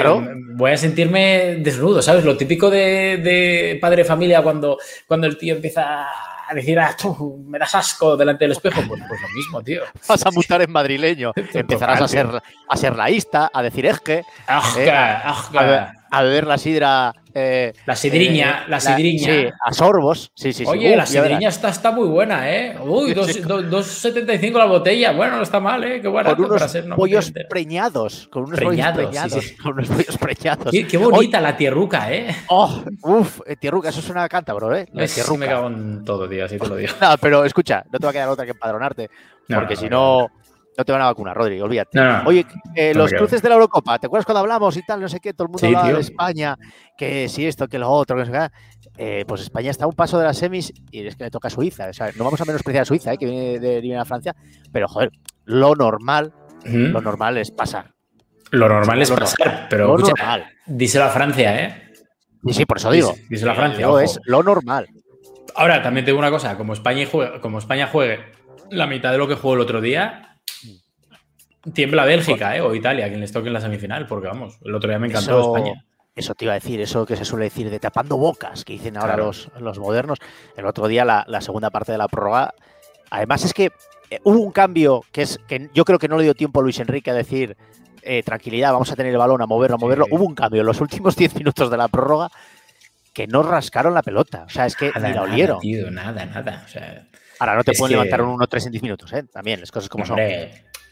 voy 0.53 0.69
a 0.69 0.77
sentirme 0.77 1.55
desnudo, 1.61 2.03
¿sabes? 2.03 2.23
Lo 2.23 2.37
típico 2.37 2.69
de, 2.69 3.79
padre 3.81 4.03
de 4.03 4.05
familia 4.07 4.43
cuando, 4.43 4.77
cuando 5.07 5.25
el 5.25 5.35
tío 5.35 5.55
empieza 5.55 6.05
a 6.49 6.53
decir, 6.53 6.79
ah, 6.79 6.95
tú, 6.99 7.43
me 7.45 7.59
das 7.59 7.75
asco 7.75 8.15
delante 8.15 8.45
del 8.45 8.53
espejo. 8.53 8.81
Pues, 8.87 9.01
pues 9.07 9.21
lo 9.21 9.29
mismo, 9.29 9.63
tío. 9.63 9.81
Vas 10.07 10.25
a 10.25 10.31
mutar 10.31 10.61
en 10.61 10.71
madrileño. 10.71 11.33
Empezarás 11.53 12.01
a 12.01 12.07
ser, 12.07 12.27
a 12.69 12.77
ser 12.77 12.95
laísta, 12.95 13.49
a 13.53 13.61
decir 13.61 13.85
es 13.85 13.99
que. 13.99 14.17
Eh, 14.17 14.23
a, 14.47 15.35
beber 16.11 16.47
la 16.47 16.57
sidra. 16.57 17.13
Eh, 17.33 17.73
la 17.85 17.95
sidriña, 17.95 18.63
eh, 18.65 18.69
la 18.69 18.79
sidriña. 18.79 19.25
sí, 19.25 19.47
a 19.61 19.73
sorbos. 19.73 20.31
Sí, 20.33 20.53
sí, 20.53 20.65
sí. 20.65 20.71
Oye, 20.71 20.95
la 20.95 21.05
sidriña 21.05 21.49
está, 21.49 21.69
está 21.69 21.91
muy 21.91 22.07
buena, 22.07 22.51
¿eh? 22.51 22.75
Uy, 22.81 23.13
2,75 23.13 24.57
la 24.57 24.65
botella. 24.65 25.11
Bueno, 25.11 25.37
no 25.37 25.43
está 25.43 25.59
mal, 25.59 25.83
¿eh? 25.83 26.01
Qué 26.01 26.07
buena. 26.07 26.35
Con 26.35 26.45
unos 26.45 26.77
pollos 26.95 27.31
preñados. 27.49 28.27
Con 28.31 28.45
unos 28.45 28.59
pollos 28.59 28.91
preñados. 28.91 29.53
Con 29.61 29.73
unos 29.73 29.87
pollos 29.87 30.17
preñados. 30.17 30.71
Qué, 30.71 30.97
bonita 30.97 31.39
la 31.39 31.55
tierruca, 31.55 32.11
¿eh? 32.11 32.35
Oh, 32.47 32.83
uf, 33.03 33.41
tierruca, 33.59 33.89
eso 33.89 34.01
suena 34.01 34.23
a 34.23 34.29
cántabro, 34.29 34.75
¿eh? 34.75 34.87
La 34.93 35.05
tierruca. 35.05 35.39
me 35.39 35.45
cago 35.45 35.67
en 35.67 36.03
todo, 36.03 36.27
tío, 36.27 36.45
así 36.45 36.57
te 36.57 36.67
lo 36.67 36.75
digo. 36.75 36.93
no, 37.01 37.17
pero 37.19 37.45
escucha, 37.45 37.83
no 37.91 37.99
te 37.99 38.05
va 38.05 38.09
a 38.09 38.13
quedar 38.13 38.29
otra 38.29 38.45
que 38.45 38.51
empadronarte. 38.51 39.09
Porque 39.47 39.75
si 39.75 39.87
no 39.89 40.27
no 40.77 40.85
te 40.85 40.91
van 40.91 41.01
a 41.01 41.05
vacunar, 41.05 41.35
Rodri, 41.35 41.59
olvídate. 41.59 41.99
Oye, 42.25 42.45
eh, 42.75 42.93
los 42.93 43.11
cruces 43.11 43.41
de 43.41 43.49
la 43.49 43.55
Eurocopa, 43.55 43.97
¿te 43.97 44.05
acuerdas 44.05 44.25
cuando 44.25 44.41
hablamos 44.41 44.77
y 44.77 44.83
tal? 44.83 45.01
No 45.01 45.09
sé 45.09 45.19
qué, 45.19 45.33
todo 45.33 45.45
el 45.47 45.51
mundo 45.51 45.65
hablaba 45.65 45.91
de 45.91 45.99
España, 45.99 46.55
que 46.95 47.27
si 47.27 47.47
esto, 47.47 47.67
que 47.67 47.79
lo 47.79 47.89
otro, 47.89 48.15
que 48.15 48.19
no 48.19 48.25
sé 48.27 48.31
qué. 48.31 48.47
Eh, 48.99 49.25
pues 49.27 49.41
España 49.41 49.71
está 49.71 49.85
a 49.85 49.87
un 49.87 49.95
paso 49.95 50.19
de 50.19 50.25
las 50.25 50.37
semis 50.37 50.71
y 50.91 51.05
es 51.05 51.15
que 51.15 51.25
le 51.25 51.31
toca 51.31 51.47
a 51.47 51.51
Suiza. 51.51 51.87
O 51.89 51.93
sea, 51.93 52.11
no 52.15 52.23
vamos 52.23 52.39
a 52.41 52.45
menospreciar 52.45 52.83
a 52.83 52.85
Suiza, 52.85 53.11
eh, 53.11 53.17
que 53.17 53.25
viene 53.25 53.59
de, 53.59 53.81
viene 53.81 53.99
a 53.99 54.05
Francia, 54.05 54.35
pero 54.71 54.87
joder, 54.87 55.11
lo 55.45 55.73
normal, 55.75 56.31
lo 56.63 57.01
normal 57.01 57.37
es 57.37 57.49
pasar. 57.49 57.93
Lo 58.51 58.69
normal 58.69 59.01
es 59.01 59.11
pasar, 59.11 59.67
pero 59.69 59.95
escucha, 59.95 60.13
normal. 60.15 60.45
díselo 60.67 61.05
a 61.05 61.09
Francia, 61.09 61.63
¿eh? 61.63 61.91
Sí, 62.45 62.53
sí, 62.53 62.65
por 62.65 62.77
eso 62.77 62.91
digo. 62.91 63.13
Díselo 63.29 63.51
a 63.51 63.55
Francia. 63.55 63.87
es 64.03 64.19
lo 64.25 64.43
normal. 64.43 64.87
Ahora, 65.55 65.81
también 65.81 66.05
tengo 66.05 66.19
una 66.19 66.29
cosa, 66.29 66.55
como 66.55 66.73
España 66.73 67.05
juegue, 67.11 67.41
como 67.41 67.57
España 67.57 67.87
juegue 67.87 68.19
la 68.69 68.85
mitad 68.87 69.11
de 69.11 69.17
lo 69.17 69.27
que 69.27 69.35
jugó 69.35 69.55
el 69.55 69.61
otro 69.61 69.81
día, 69.81 70.26
Tiembla 71.73 72.05
Bélgica, 72.05 72.55
¿eh? 72.55 72.61
O 72.61 72.73
Italia, 72.73 73.07
quien 73.07 73.19
les 73.19 73.31
toque 73.31 73.47
en 73.47 73.53
la 73.53 73.61
semifinal, 73.61 74.07
porque 74.07 74.27
vamos, 74.27 74.57
el 74.63 74.73
otro 74.73 74.89
día 74.89 74.99
me 74.99 75.07
encantó 75.07 75.55
España. 75.55 75.83
Eso 76.15 76.33
te 76.33 76.45
iba 76.45 76.53
a 76.53 76.55
decir, 76.55 76.81
eso 76.81 77.05
que 77.05 77.15
se 77.15 77.25
suele 77.25 77.45
decir 77.45 77.69
de 77.69 77.79
tapando 77.79 78.17
bocas, 78.17 78.65
que 78.65 78.73
dicen 78.73 78.97
ahora 78.97 79.17
los, 79.17 79.51
los, 79.59 79.77
modernos. 79.77 80.17
El 80.55 80.65
otro 80.65 80.87
día, 80.87 81.05
la, 81.05 81.41
segunda 81.41 81.69
parte 81.69 81.91
de 81.91 81.99
la 81.99 82.07
prórroga. 82.07 82.55
Además, 83.11 83.45
es 83.45 83.53
que 83.53 83.71
eh, 84.09 84.19
hubo 84.23 84.39
un 84.39 84.51
cambio 84.51 85.03
que 85.11 85.21
es 85.21 85.39
que 85.47 85.69
yo 85.75 85.85
creo 85.85 85.99
que 85.99 86.07
no 86.07 86.17
le 86.17 86.23
dio 86.23 86.33
tiempo 86.33 86.59
a 86.59 86.63
Luis 86.63 86.79
Enrique 86.79 87.11
a 87.11 87.13
decir 87.13 87.55
eh, 88.01 88.23
tranquilidad, 88.23 88.71
vamos 88.71 88.91
a 88.91 88.95
tener 88.95 89.11
el 89.11 89.17
balón, 89.19 89.43
a 89.43 89.45
moverlo, 89.45 89.75
a 89.75 89.79
moverlo. 89.79 90.07
Hubo 90.09 90.25
un 90.25 90.33
cambio 90.33 90.61
en 90.61 90.65
los 90.65 90.81
últimos 90.81 91.15
10 91.17 91.35
minutos 91.35 91.69
de 91.69 91.77
la 91.77 91.87
prórroga 91.87 92.29
que 93.13 93.27
no 93.27 93.43
rascaron 93.43 93.93
la 93.93 94.01
pelota. 94.01 94.45
O 94.47 94.49
sea, 94.49 94.65
es 94.65 94.75
que 94.75 94.91
ni 94.95 95.13
la 95.13 95.21
olieron. 95.21 95.59
Nada, 95.91 96.25
nada, 96.25 96.65
Ahora 97.39 97.55
no 97.55 97.63
te 97.63 97.73
pueden 97.73 97.91
levantar 97.91 98.23
un 98.23 98.39
1-3 98.39 98.65
en 98.65 98.71
10 98.71 98.83
minutos, 98.83 99.13
¿eh? 99.13 99.23
También, 99.31 99.59
las 99.59 99.71
cosas 99.71 99.87
como 99.87 100.03
son. 100.03 100.17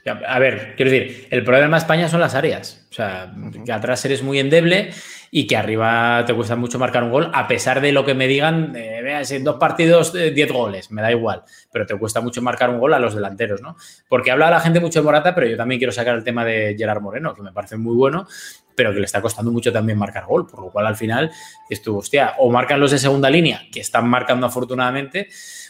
A 0.05 0.37
ver, 0.37 0.75
quiero 0.75 0.91
decir, 0.91 1.27
el 1.31 1.43
problema 1.43 1.77
de 1.77 1.81
España 1.81 2.07
son 2.07 2.19
las 2.19 2.35
áreas. 2.35 2.85
O 2.91 2.93
sea, 2.93 3.33
que 3.65 3.71
atrás 3.71 4.05
eres 4.05 4.21
muy 4.21 4.39
endeble 4.39 4.91
y 5.31 5.47
que 5.47 5.57
arriba 5.57 6.23
te 6.25 6.33
cuesta 6.33 6.55
mucho 6.55 6.77
marcar 6.77 7.03
un 7.03 7.11
gol, 7.11 7.31
a 7.33 7.47
pesar 7.47 7.81
de 7.81 7.91
lo 7.91 8.05
que 8.05 8.13
me 8.13 8.27
digan, 8.27 8.75
eh, 8.75 9.01
veas, 9.01 9.31
en 9.31 9.43
dos 9.43 9.57
partidos, 9.57 10.13
10 10.13 10.37
eh, 10.37 10.45
goles, 10.53 10.91
me 10.91 11.01
da 11.01 11.11
igual, 11.11 11.43
pero 11.71 11.85
te 11.85 11.97
cuesta 11.97 12.21
mucho 12.21 12.41
marcar 12.41 12.69
un 12.69 12.79
gol 12.79 12.93
a 12.93 12.99
los 12.99 13.15
delanteros, 13.15 13.61
¿no? 13.61 13.75
Porque 14.07 14.31
habla 14.31 14.49
la 14.49 14.61
gente 14.61 14.79
mucho 14.79 14.99
de 14.99 15.03
Morata, 15.03 15.35
pero 15.35 15.47
yo 15.47 15.57
también 15.57 15.79
quiero 15.79 15.91
sacar 15.91 16.15
el 16.15 16.23
tema 16.23 16.45
de 16.45 16.75
Gerard 16.77 17.01
Moreno, 17.01 17.33
que 17.33 17.41
me 17.41 17.51
parece 17.51 17.75
muy 17.75 17.95
bueno, 17.95 18.27
pero 18.75 18.93
que 18.93 18.99
le 18.99 19.05
está 19.05 19.21
costando 19.21 19.51
mucho 19.51 19.73
también 19.73 19.97
marcar 19.97 20.25
gol, 20.25 20.45
por 20.47 20.61
lo 20.61 20.69
cual 20.69 20.85
al 20.85 20.95
final 20.95 21.31
estuvo, 21.69 21.99
hostia, 21.99 22.35
o 22.37 22.51
marcan 22.51 22.79
los 22.79 22.91
de 22.91 22.99
segunda 22.99 23.29
línea, 23.29 23.63
que 23.71 23.79
están 23.79 24.07
marcando 24.07 24.45
afortunadamente, 24.45 25.27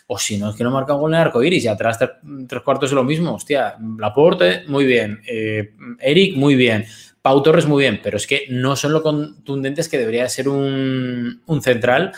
o 0.08 0.20
si 0.20 0.38
no, 0.38 0.50
es 0.50 0.56
que 0.56 0.64
no 0.64 0.72
marca 0.72 0.94
gol 0.94 1.12
en 1.12 1.16
el 1.16 1.22
arco 1.22 1.44
iris 1.44 1.64
y 1.64 1.68
atrás 1.68 1.98
tres, 1.98 2.62
cuartos 2.62 2.92
es 2.92 2.96
lo 2.96 3.04
mismo. 3.04 3.34
Hostia, 3.34 3.76
Laporte, 3.98 4.64
muy 4.68 4.86
bien. 4.86 5.22
Eh, 5.28 5.74
Eric, 6.00 6.36
muy 6.36 6.56
bien. 6.56 6.86
Pau 7.22 7.42
Torres, 7.42 7.66
muy 7.66 7.84
bien. 7.84 8.00
Pero 8.04 8.18
es 8.18 8.28
que 8.28 8.46
no 8.50 8.76
son 8.76 8.94
lo 8.94 9.02
contundentes 9.02 9.90
que 9.90 9.98
debería 9.98 10.30
ser 10.30 10.48
un, 10.48 11.42
central. 11.62 12.12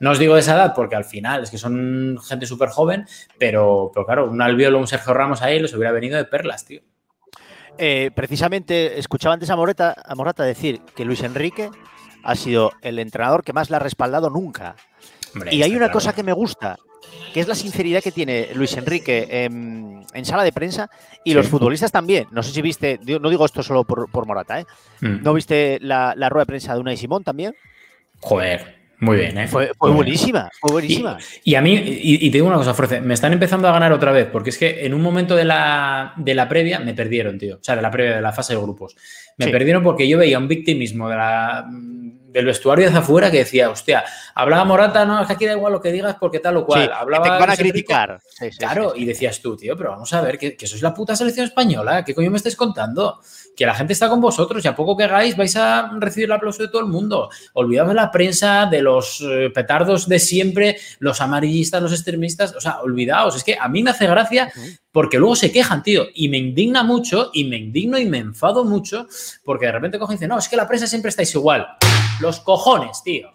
No 0.00 0.10
os 0.10 0.18
digo 0.18 0.34
de 0.34 0.40
esa 0.40 0.54
edad 0.54 0.72
porque 0.74 0.96
al 0.96 1.04
final 1.04 1.44
es 1.44 1.50
que 1.50 1.58
son 1.58 2.18
gente 2.26 2.46
súper 2.46 2.70
joven, 2.70 3.06
pero, 3.38 3.90
pero 3.94 4.06
claro, 4.06 4.30
un 4.30 4.42
Albiolo, 4.42 4.78
un 4.78 4.86
Sergio 4.88 5.14
Ramos 5.14 5.42
ahí 5.42 5.60
les 5.60 5.74
hubiera 5.74 5.92
venido 5.92 6.16
de 6.16 6.24
perlas, 6.24 6.64
tío. 6.64 6.82
Eh, 7.78 8.10
precisamente 8.14 8.98
escuchaba 8.98 9.34
antes 9.34 9.50
a 9.50 9.56
Morata, 9.56 9.94
a 10.04 10.14
Morata 10.16 10.42
decir 10.42 10.80
que 10.96 11.04
Luis 11.04 11.22
Enrique 11.22 11.70
ha 12.24 12.34
sido 12.34 12.72
el 12.82 12.98
entrenador 12.98 13.44
que 13.44 13.52
más 13.52 13.70
le 13.70 13.76
ha 13.76 13.80
respaldado 13.80 14.28
nunca. 14.28 14.74
y 15.52 15.62
hay 15.62 15.76
una 15.76 15.90
cosa 15.92 16.12
que 16.12 16.24
me 16.24 16.32
gusta, 16.32 16.76
que 17.32 17.40
es 17.40 17.48
la 17.48 17.54
sinceridad 17.54 18.02
que 18.02 18.12
tiene 18.12 18.48
Luis 18.54 18.76
Enrique 18.76 19.26
en, 19.30 20.04
sala 20.24 20.42
de 20.42 20.52
prensa 20.52 20.90
y 21.24 21.34
los 21.34 21.48
futbolistas 21.48 21.92
también. 21.92 22.26
No 22.32 22.42
sé 22.42 22.52
si 22.52 22.62
viste, 22.62 22.98
no 23.20 23.30
digo 23.30 23.44
esto 23.44 23.62
solo 23.62 23.84
por, 23.84 24.26
Morata, 24.26 24.60
¿eh? 24.60 24.66
Mm. 25.00 25.22
¿No 25.22 25.34
viste 25.34 25.78
la, 25.80 26.14
rueda 26.14 26.42
de 26.42 26.46
prensa 26.46 26.74
de 26.74 26.80
Unai 26.80 26.96
Simón 26.96 27.24
también? 27.24 27.54
Joder, 28.20 28.78
muy 29.00 29.16
bien, 29.16 29.38
¿eh? 29.38 29.46
Fue, 29.46 29.70
buenísima, 29.78 30.50
fue 30.60 30.72
buenísima. 30.72 31.18
Y, 31.44 31.54
a 31.54 31.60
mí, 31.60 31.74
y, 31.74 32.30
te 32.30 32.38
digo 32.38 32.48
una 32.48 32.56
cosa, 32.56 32.74
Force, 32.74 33.00
me 33.00 33.14
están 33.14 33.32
empezando 33.32 33.68
a 33.68 33.72
ganar 33.72 33.92
otra 33.92 34.10
vez, 34.10 34.26
porque 34.26 34.50
es 34.50 34.58
que 34.58 34.84
en 34.84 34.92
un 34.92 35.02
momento 35.02 35.36
de 35.36 35.44
la, 35.44 36.14
de 36.16 36.34
la 36.34 36.48
previa 36.48 36.80
me 36.80 36.94
perdieron, 36.94 37.38
tío. 37.38 37.56
O 37.56 37.62
sea, 37.62 37.76
de 37.76 37.82
la 37.82 37.90
previa 37.90 38.16
de 38.16 38.22
la 38.22 38.32
fase 38.32 38.54
de 38.54 38.60
grupos. 38.60 38.96
Me 39.38 39.48
perdieron 39.48 39.82
porque 39.82 40.08
yo 40.08 40.18
veía 40.18 40.38
un 40.38 40.48
victimismo 40.48 41.08
de 41.08 41.16
la 41.16 41.66
del 42.28 42.44
vestuario 42.44 42.86
hacia 42.86 43.00
afuera 43.00 43.30
que 43.30 43.38
decía, 43.38 43.70
hostia, 43.70 44.04
hablaba 44.34 44.64
Morata, 44.64 45.04
no, 45.04 45.20
es 45.20 45.26
que 45.26 45.32
aquí 45.32 45.46
da 45.46 45.52
igual 45.52 45.72
lo 45.72 45.80
que 45.80 45.90
digas 45.90 46.16
porque 46.20 46.40
tal 46.40 46.58
o 46.58 46.66
cual. 46.66 46.90
hablaba 46.92 47.24
te 47.24 47.30
van 47.30 47.50
a 47.50 47.56
criticar. 47.56 48.20
claro, 48.58 48.92
y 48.94 49.04
decías 49.04 49.40
tú, 49.40 49.56
tío, 49.56 49.76
pero 49.76 49.90
vamos 49.90 50.12
a 50.12 50.20
ver, 50.20 50.38
que, 50.38 50.56
que, 50.56 50.66
sois 50.66 50.82
la 50.82 50.94
puta 50.94 51.16
selección 51.16 51.46
española, 51.46 52.04
¿qué 52.04 52.14
coño 52.14 52.30
me 52.30 52.36
estáis 52.36 52.56
contando? 52.56 53.20
Que 53.56 53.66
la 53.66 53.74
gente 53.74 53.92
está 53.92 54.08
con 54.08 54.20
vosotros 54.20 54.64
y 54.64 54.68
a 54.68 54.76
poco 54.76 54.96
que 54.96 55.04
hagáis 55.04 55.36
vais 55.36 55.56
a 55.56 55.90
recibir 55.98 56.26
el 56.26 56.32
aplauso 56.32 56.62
de 56.62 56.68
todo 56.68 56.82
el 56.82 56.88
mundo. 56.88 57.30
Olvidaos 57.54 57.88
de 57.88 57.94
la 57.94 58.10
prensa, 58.10 58.66
de 58.66 58.82
los 58.82 59.20
eh, 59.22 59.50
petardos 59.54 60.08
de 60.08 60.18
siempre, 60.18 60.76
los 60.98 61.20
amarillistas, 61.20 61.82
los 61.82 61.92
extremistas, 61.92 62.54
o 62.54 62.60
sea, 62.60 62.80
olvidaos, 62.80 63.36
es 63.36 63.44
que 63.44 63.56
a 63.58 63.68
mí 63.68 63.82
me 63.82 63.90
hace 63.90 64.06
gracia 64.06 64.52
porque 64.98 65.18
luego 65.18 65.36
se 65.36 65.52
quejan, 65.52 65.84
tío, 65.84 66.08
y 66.12 66.28
me 66.28 66.38
indigna 66.38 66.82
mucho, 66.82 67.30
y 67.32 67.44
me 67.44 67.56
indigno 67.56 68.00
y 68.00 68.06
me 68.06 68.18
enfado 68.18 68.64
mucho, 68.64 69.06
porque 69.44 69.66
de 69.66 69.70
repente 69.70 69.96
cogen 69.96 70.14
y 70.14 70.16
dicen, 70.16 70.30
no, 70.30 70.36
es 70.40 70.48
que 70.48 70.56
la 70.56 70.66
prensa 70.66 70.88
siempre 70.88 71.10
estáis 71.10 71.32
igual. 71.36 71.68
Los 72.20 72.40
cojones, 72.40 73.00
tío. 73.04 73.30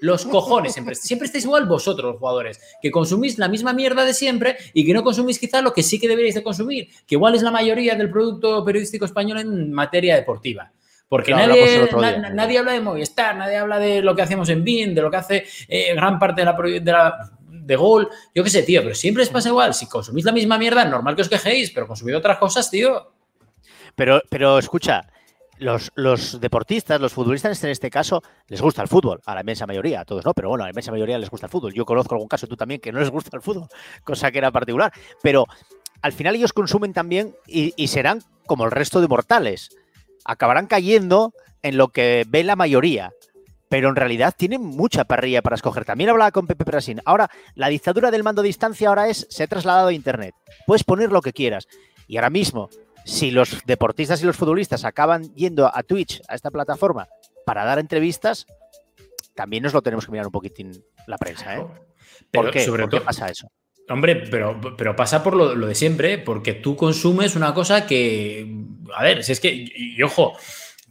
Los 0.00 0.24
cojones, 0.24 0.72
siempre, 0.72 0.94
siempre 0.94 1.26
estáis 1.26 1.46
igual 1.46 1.66
vosotros, 1.66 2.12
los 2.12 2.20
jugadores, 2.20 2.60
que 2.80 2.92
consumís 2.92 3.38
la 3.38 3.48
misma 3.48 3.72
mierda 3.72 4.04
de 4.04 4.14
siempre 4.14 4.56
y 4.72 4.86
que 4.86 4.94
no 4.94 5.02
consumís 5.02 5.40
quizá 5.40 5.60
lo 5.62 5.72
que 5.72 5.82
sí 5.82 5.98
que 5.98 6.06
deberíais 6.06 6.36
de 6.36 6.44
consumir, 6.44 6.86
que 7.08 7.16
igual 7.16 7.34
es 7.34 7.42
la 7.42 7.50
mayoría 7.50 7.96
del 7.96 8.08
producto 8.08 8.64
periodístico 8.64 9.04
español 9.04 9.38
en 9.40 9.72
materia 9.72 10.14
deportiva. 10.14 10.70
Porque 11.08 11.32
nadie, 11.32 11.88
nadie, 12.34 12.58
habla 12.58 12.70
de 12.70 12.80
Movistar, 12.82 13.34
nadie 13.34 13.56
habla 13.56 13.80
de 13.80 14.00
lo 14.00 14.14
que 14.14 14.22
hacemos 14.22 14.48
en 14.48 14.62
BIN, 14.62 14.94
de 14.94 15.02
lo 15.02 15.10
que 15.10 15.16
hace 15.16 15.44
eh, 15.66 15.92
gran 15.92 16.20
parte 16.20 16.42
de 16.42 16.44
la, 16.44 16.52
de 16.52 16.92
la 16.92 17.32
de 17.70 17.76
gol, 17.76 18.10
yo 18.34 18.44
qué 18.44 18.50
sé, 18.50 18.62
tío, 18.62 18.82
pero 18.82 18.94
siempre 18.94 19.22
les 19.22 19.30
pasa 19.30 19.48
igual. 19.48 19.72
Si 19.72 19.88
consumís 19.88 20.24
la 20.24 20.32
misma 20.32 20.58
mierda, 20.58 20.84
normal 20.84 21.16
que 21.16 21.22
os 21.22 21.28
quejéis, 21.28 21.70
pero 21.70 21.86
consumid 21.86 22.16
otras 22.16 22.38
cosas, 22.38 22.70
tío. 22.70 23.12
Pero, 23.94 24.20
pero 24.28 24.58
escucha, 24.58 25.06
los, 25.60 26.40
deportistas, 26.40 27.00
los 27.00 27.12
futbolistas 27.12 27.62
en 27.64 27.70
este 27.70 27.90
caso, 27.90 28.22
les 28.48 28.60
gusta 28.60 28.82
el 28.82 28.88
fútbol, 28.88 29.20
a 29.26 29.34
la 29.34 29.42
inmensa 29.42 29.66
mayoría, 29.66 30.00
a 30.00 30.04
todos 30.04 30.24
no, 30.24 30.32
pero 30.32 30.48
bueno, 30.48 30.64
a 30.64 30.66
la 30.66 30.70
inmensa 30.70 30.90
mayoría 30.90 31.18
les 31.18 31.30
gusta 31.30 31.46
el 31.46 31.50
fútbol. 31.50 31.72
Yo 31.74 31.84
conozco 31.84 32.14
algún 32.14 32.28
caso, 32.28 32.46
tú 32.46 32.56
también, 32.56 32.80
que 32.80 32.92
no 32.92 33.00
les 33.00 33.10
gusta 33.10 33.36
el 33.36 33.42
fútbol, 33.42 33.68
cosa 34.04 34.30
que 34.30 34.38
era 34.38 34.50
particular, 34.50 34.92
pero 35.22 35.46
al 36.02 36.12
final 36.12 36.34
ellos 36.34 36.52
consumen 36.52 36.92
también 36.92 37.36
y, 37.46 37.86
serán 37.88 38.22
como 38.46 38.64
el 38.64 38.70
resto 38.70 39.00
de 39.00 39.08
mortales, 39.08 39.70
acabarán 40.24 40.66
cayendo 40.66 41.34
en 41.62 41.76
lo 41.76 41.88
que 41.88 42.24
ve 42.26 42.42
la 42.42 42.56
mayoría 42.56 43.12
pero 43.70 43.88
en 43.88 43.94
realidad 43.94 44.34
tienen 44.36 44.62
mucha 44.62 45.04
parrilla 45.04 45.42
para 45.42 45.54
escoger. 45.54 45.84
También 45.84 46.10
hablaba 46.10 46.32
con 46.32 46.48
Pepe 46.48 46.64
Prasín. 46.64 47.00
Ahora, 47.04 47.30
la 47.54 47.68
dictadura 47.68 48.10
del 48.10 48.24
mando 48.24 48.42
a 48.42 48.44
distancia 48.44 48.88
ahora 48.88 49.08
es, 49.08 49.28
se 49.30 49.44
ha 49.44 49.46
trasladado 49.46 49.88
a 49.88 49.92
Internet. 49.92 50.34
Puedes 50.66 50.82
poner 50.82 51.12
lo 51.12 51.22
que 51.22 51.32
quieras. 51.32 51.68
Y 52.08 52.16
ahora 52.16 52.30
mismo, 52.30 52.68
si 53.04 53.30
los 53.30 53.64
deportistas 53.66 54.20
y 54.22 54.26
los 54.26 54.36
futbolistas 54.36 54.84
acaban 54.84 55.32
yendo 55.36 55.70
a 55.72 55.84
Twitch, 55.84 56.20
a 56.26 56.34
esta 56.34 56.50
plataforma, 56.50 57.06
para 57.46 57.64
dar 57.64 57.78
entrevistas, 57.78 58.44
también 59.36 59.62
nos 59.62 59.72
lo 59.72 59.82
tenemos 59.82 60.04
que 60.04 60.10
mirar 60.10 60.26
un 60.26 60.32
poquitín 60.32 60.72
la 61.06 61.16
prensa. 61.16 61.56
¿eh? 61.56 61.64
¿Por, 62.32 62.50
qué? 62.50 62.64
Sobre 62.64 62.88
qué 62.88 63.00
pasa 63.00 63.28
eso? 63.28 63.52
Hombre, 63.88 64.16
pero, 64.16 64.60
pero 64.76 64.96
pasa 64.96 65.22
por 65.22 65.36
lo, 65.36 65.54
de 65.54 65.74
siempre, 65.76 66.18
porque 66.18 66.54
tú 66.54 66.74
consumes 66.74 67.36
una 67.36 67.54
cosa 67.54 67.86
que, 67.86 68.64
a 68.96 69.04
ver, 69.04 69.22
si 69.22 69.30
es 69.30 69.38
que, 69.38 69.52
y, 69.52 70.02
ojo, 70.02 70.36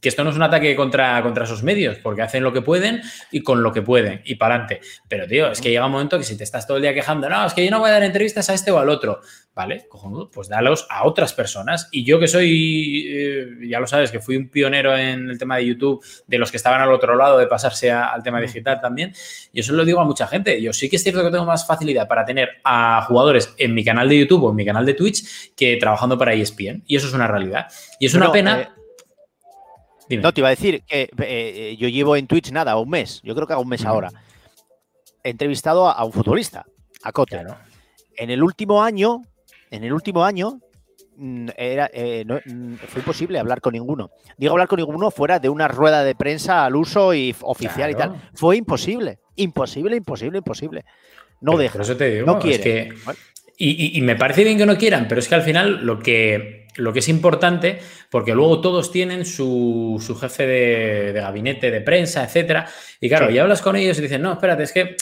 que 0.02 0.10
esto 0.10 0.24
no 0.24 0.30
es 0.30 0.36
un 0.36 0.44
ataque 0.44 0.76
contra, 0.76 1.22
contra 1.22 1.44
esos 1.46 1.64
medios, 1.64 1.98
porque 1.98 2.22
hacen 2.22 2.44
lo 2.44 2.54
que 2.54 2.62
pueden 2.62 3.02
y 3.32 3.42
con 3.42 3.64
lo 3.64 3.72
que 3.72 3.82
pueden, 3.82 4.22
y 4.26 4.36
para 4.36 4.56
adelante. 4.56 4.82
Pero, 5.08 5.28
tío, 5.28 5.52
es 5.52 5.62
que 5.62 5.70
llega 5.70 5.86
un 5.86 5.92
momento 5.92 6.18
que 6.18 6.24
si 6.24 6.38
te 6.38 6.44
estás 6.44 6.68
todo 6.68 6.78
el 6.78 6.84
día 6.84 6.94
quejando, 6.94 7.30
no, 7.30 7.46
es 7.46 7.54
que 7.54 7.64
yo 7.64 7.72
no 7.72 7.80
voy 7.80 7.90
a 7.90 7.94
dar 7.94 8.04
entrevistas 8.04 8.50
a 8.50 8.54
este 8.54 8.72
o 8.72 8.80
al 8.80 8.90
otro, 8.90 9.22
¿vale? 9.54 9.86
Cojonudo, 9.90 10.30
pues 10.32 10.48
dalos 10.48 10.88
a 10.90 11.06
otras 11.06 11.34
personas. 11.34 11.90
Y 11.92 12.04
yo 12.06 12.20
que 12.20 12.28
soy, 12.28 13.08
eh, 13.10 13.48
ya 13.68 13.80
lo 13.80 13.88
sabes, 13.88 14.12
que 14.12 14.20
fui 14.20 14.38
un 14.38 14.50
pionero 14.50 14.96
en 14.96 15.30
el 15.30 15.38
tema 15.38 15.58
de 15.58 15.66
YouTube, 15.66 16.04
de 16.28 16.38
los 16.38 16.52
que 16.52 16.58
estaban 16.58 16.82
al 16.82 16.92
otro 16.92 17.16
lado 17.16 17.38
de 17.38 17.48
pasarse 17.48 17.92
al 17.92 18.24
tema 18.24 18.40
digital 18.40 18.80
también, 18.82 19.14
yo 19.54 19.62
eso 19.62 19.74
lo 19.74 19.84
digo 19.86 20.00
a 20.00 20.06
mucha 20.06 20.28
gente. 20.28 20.62
Yo 20.62 20.74
sí 20.74 20.90
que 20.90 20.96
es 20.96 21.04
cierto 21.04 21.24
que 21.24 21.32
tengo 21.32 21.46
más 21.46 21.68
facilidad 21.68 22.08
para 22.08 22.26
tener 22.26 22.50
a 22.64 23.04
jugadores 23.08 23.54
en 23.58 23.74
mi 23.74 23.84
canal 23.84 24.08
de 24.08 24.20
YouTube 24.20 24.44
o 24.46 24.50
en 24.52 24.56
mi 24.56 24.66
canal 24.66 24.86
de 24.86 24.94
Twitch 24.94 25.54
que 25.56 25.78
trabajando 25.78 26.18
para 26.18 26.34
ESPN. 26.34 26.84
Y 26.88 26.96
eso 26.96 27.08
es 27.08 27.14
una 27.14 27.28
realidad. 27.28 27.68
Y 28.00 28.06
es 28.06 28.14
una 28.14 28.32
pena. 28.32 28.62
Eh, 28.62 28.79
no, 30.17 30.34
te 30.34 30.41
iba 30.41 30.48
a 30.48 30.52
decir 30.52 30.84
que 30.84 31.04
eh, 31.04 31.10
eh, 31.19 31.78
yo 31.78 31.88
llevo 31.88 32.15
en 32.15 32.28
Twitch 32.28 32.52
nada, 32.52 32.78
un 32.78 32.89
mes, 32.89 33.22
yo 33.24 33.36
creo 33.36 33.48
que 33.48 33.54
hago 33.54 33.62
un 33.62 33.69
mes 33.69 33.86
ahora. 33.86 34.10
He 35.24 35.30
entrevistado 35.30 35.89
a, 35.89 36.04
un 36.04 36.12
futbolista, 36.12 36.65
a 37.04 37.12
Cote. 37.12 37.41
En 38.17 38.30
el 38.30 38.41
último 38.41 38.84
año, 38.84 39.22
en 39.69 39.84
el 39.84 39.93
último 39.93 40.24
año, 40.24 40.60
mm, 41.17 41.50
era, 41.56 41.89
eh, 41.93 42.26
mm, 42.26 42.76
fue 42.76 43.02
imposible 43.02 43.38
hablar 43.38 43.62
con 43.62 43.74
ninguno. 43.74 44.12
Digo 44.38 44.54
hablar 44.54 44.67
con 44.67 44.78
ninguno 44.78 45.12
fuera 45.12 45.39
de 45.39 45.50
una 45.50 45.67
rueda 45.67 46.04
de 46.04 46.15
prensa 46.15 46.65
al 46.65 46.76
uso 46.76 47.13
y 47.13 47.36
oficial 47.41 47.91
y 47.91 47.95
tal. 47.95 48.30
Fue 48.34 48.58
imposible, 48.58 49.19
imposible, 49.36 49.95
imposible, 49.98 50.38
imposible. 50.39 50.86
No 51.41 51.58
deja. 51.58 51.82
eso 51.82 51.95
te 51.95 52.10
digo, 52.10 52.26
no 52.26 52.39
quiere. 52.39 52.93
y, 53.58 54.02
me 54.02 54.15
parece 54.15 54.43
bien 54.43 54.58
que 54.58 54.65
no 54.65 54.78
quieran, 54.78 55.08
pero 55.08 55.19
es 55.19 55.28
que 55.28 55.36
al 55.36 55.43
final 55.43 55.86
lo 55.86 56.00
que 56.00 56.59
lo 56.80 56.94
que 56.94 57.00
es 57.00 57.10
importante, 57.10 57.80
porque 58.10 58.34
luego 58.34 58.62
todos 58.62 58.92
tienen 58.92 59.26
su, 59.26 60.00
jefe 60.20 60.48
de, 60.48 61.13
gabinete, 61.13 61.72
de 61.72 61.82
prensa, 61.82 62.24
etcétera. 62.24 62.68
Y 63.00 63.10
claro, 63.10 63.30
y 63.30 63.38
hablas 63.38 63.62
con 63.62 63.76
ellos 63.76 63.98
y 64.00 64.02
dicen, 64.02 64.22
no, 64.22 64.34
espérate, 64.34 64.63
es 64.63 64.72
que 64.72 64.96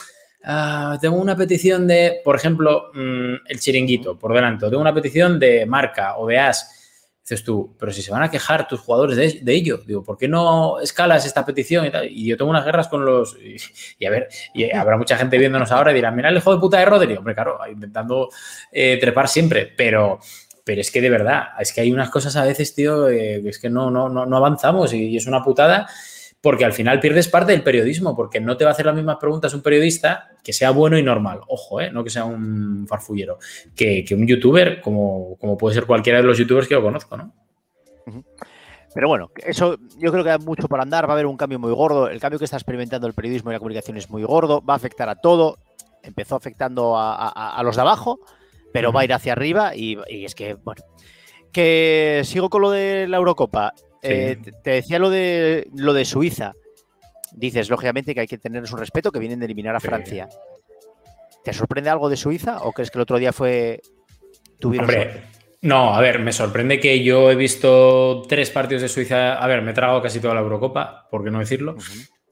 ah, 0.43 0.97
tengo 1.01 1.17
una 1.17 1.35
petición 1.35 1.87
de, 1.87 2.21
por 2.23 2.35
ejemplo, 2.35 2.91
mm, 2.93 3.33
el 3.47 3.59
chiringuito, 3.59 4.17
por 4.17 4.33
delante, 4.33 4.67
tengo 4.67 4.81
una 4.81 4.93
petición 4.93 5.39
de 5.39 5.65
marca 5.65 6.17
o 6.17 6.27
de 6.27 6.39
as. 6.39 6.73
Dices 7.21 7.43
tú, 7.43 7.75
pero 7.77 7.91
si 7.91 8.01
se 8.01 8.09
van 8.09 8.23
a 8.23 8.31
quejar 8.31 8.69
tus 8.69 8.79
jugadores 8.79 9.43
de, 9.43 9.53
ello, 9.53 9.81
digo, 9.85 10.01
¿por 10.01 10.17
qué 10.17 10.29
no 10.29 10.79
escalas 10.79 11.25
esta 11.25 11.45
petición 11.45 11.91
y 12.09 12.25
yo 12.25 12.37
tengo 12.37 12.49
unas 12.49 12.63
guerras 12.63 12.87
con 12.87 13.03
los. 13.03 13.35
Y, 13.99 14.05
a 14.05 14.09
ver, 14.09 14.29
y 14.53 14.71
habrá 14.73 14.95
mucha 14.95 15.17
gente 15.17 15.37
viéndonos 15.37 15.69
ahora 15.73 15.91
y 15.91 15.95
dirán, 15.95 16.15
mira 16.15 16.29
el 16.29 16.37
hijo 16.37 16.53
de 16.53 16.61
puta 16.61 16.79
de 16.79 16.85
Rodri. 16.85 17.17
Hombre, 17.17 17.33
claro, 17.33 17.59
intentando 17.69 18.29
eh, 18.71 18.97
trepar 19.01 19.27
siempre, 19.27 19.73
pero 19.75 20.21
pero 20.67 20.81
es 20.81 20.91
que 20.91 20.99
de 20.99 21.09
verdad, 21.09 21.45
es 21.61 21.71
que 21.71 21.79
hay 21.79 21.93
unas 21.93 22.09
cosas 22.09 22.35
a 22.35 22.43
veces, 22.43 22.75
tío, 22.75 23.07
eh, 23.07 23.41
es 23.47 23.57
que 23.57 23.69
no, 23.69 23.89
no, 23.89 24.09
no, 24.09 24.37
avanzamos 24.37 24.93
y, 24.93 25.15
es 25.15 25.25
una 25.25 25.41
putada 25.41 25.87
porque 26.41 26.65
al 26.65 26.73
final 26.73 26.99
pierdes 26.99 27.29
parte 27.29 27.53
del 27.53 27.63
periodismo, 27.63 28.17
porque 28.17 28.41
no 28.41 28.57
te 28.57 28.65
va 28.65 28.71
a 28.71 28.73
hacer 28.73 28.85
las 28.85 28.93
mismas 28.93 29.15
preguntas 29.15 29.53
un 29.53 29.61
periodista 29.61 30.29
que 30.43 30.51
sea 30.51 30.71
bueno 30.71 30.97
y 30.97 31.03
normal, 31.03 31.39
ojo, 31.47 31.79
eh, 31.79 31.89
no 31.89 32.03
que 32.03 32.09
sea 32.09 32.25
un 32.25 32.85
farfullero, 32.85 33.39
que, 33.75 34.05
un 34.11 34.27
youtuber, 34.27 34.81
como, 34.81 35.37
como, 35.39 35.57
puede 35.57 35.75
ser 35.75 35.85
cualquiera 35.85 36.19
de 36.19 36.25
los 36.25 36.37
youtubers 36.37 36.67
que 36.67 36.73
yo 36.73 36.81
conozco, 36.81 37.15
¿no? 37.15 37.33
Pero 38.93 39.07
bueno, 39.07 39.31
eso 39.37 39.77
yo 39.97 40.11
creo 40.11 40.25
que 40.25 40.31
hay 40.31 40.39
mucho 40.39 40.67
por 40.67 40.81
andar, 40.81 41.05
va 41.05 41.11
a 41.11 41.13
haber 41.13 41.27
un 41.27 41.37
cambio 41.37 41.59
muy 41.59 41.71
gordo, 41.71 42.09
el 42.09 42.19
cambio 42.19 42.39
que 42.39 42.45
está 42.45 42.57
experimentando 42.57 43.07
el 43.07 43.13
periodismo 43.13 43.51
y 43.51 43.53
la 43.53 43.59
comunicación 43.59 43.95
es 43.95 44.09
muy 44.09 44.23
gordo, 44.23 44.61
va 44.61 44.73
a 44.73 44.77
afectar 44.77 45.07
a 45.07 45.15
todo, 45.15 45.59
empezó 46.03 46.35
afectando 46.35 46.95
a 46.97 47.61
los 47.63 47.75
de 47.77 47.81
abajo, 47.81 48.19
pero 48.77 48.91
va 48.91 49.01
a 49.01 49.05
ir 49.05 49.13
hacia 49.13 49.31
arriba 49.31 49.75
y, 49.75 49.97
es 50.07 50.35
que, 50.35 50.53
bueno, 50.53 50.83
que 51.51 52.21
sigo 52.23 52.47
con 52.47 52.61
lo 52.61 52.69
de 52.69 53.07
la 53.07 53.17
Eurocopa. 53.17 53.73
Eh, 54.03 54.37
te 54.63 54.69
decía 54.69 54.99
lo 54.99 55.09
de, 55.09 55.67
lo 55.75 55.93
de 55.93 56.05
Suiza. 56.05 56.53
Dices, 57.31 57.71
lógicamente, 57.71 58.13
que 58.13 58.19
hay 58.19 58.27
que 58.27 58.37
tener 58.37 58.61
un 58.61 58.77
respeto, 58.77 59.11
que 59.11 59.17
vienen 59.17 59.39
de 59.39 59.45
eliminar 59.45 59.75
a 59.75 59.79
Francia. 59.79 60.29
¿Te 61.43 61.53
sorprende 61.53 61.89
algo 61.89 62.07
de 62.07 62.17
Suiza 62.17 62.59
o 62.61 62.71
crees 62.71 62.91
que 62.91 62.99
el 62.99 63.01
otro 63.01 63.17
día 63.17 63.33
fue... 63.33 63.81
Tuvieron 64.59 64.87
Hombre, 64.87 65.23
no, 65.61 65.95
a 65.95 65.99
ver, 65.99 66.19
me 66.19 66.31
sorprende 66.31 66.79
que 66.79 67.03
yo 67.03 67.31
he 67.31 67.35
visto 67.35 68.21
tres 68.29 68.51
partidos 68.51 68.83
de 68.83 68.89
Suiza. 68.89 69.39
A 69.39 69.47
ver, 69.47 69.63
me 69.63 69.71
he 69.71 69.73
tragado 69.73 70.03
casi 70.03 70.19
toda 70.19 70.35
la 70.35 70.41
Eurocopa, 70.41 71.07
por 71.09 71.23
qué 71.23 71.31
no 71.31 71.39
decirlo. 71.39 71.77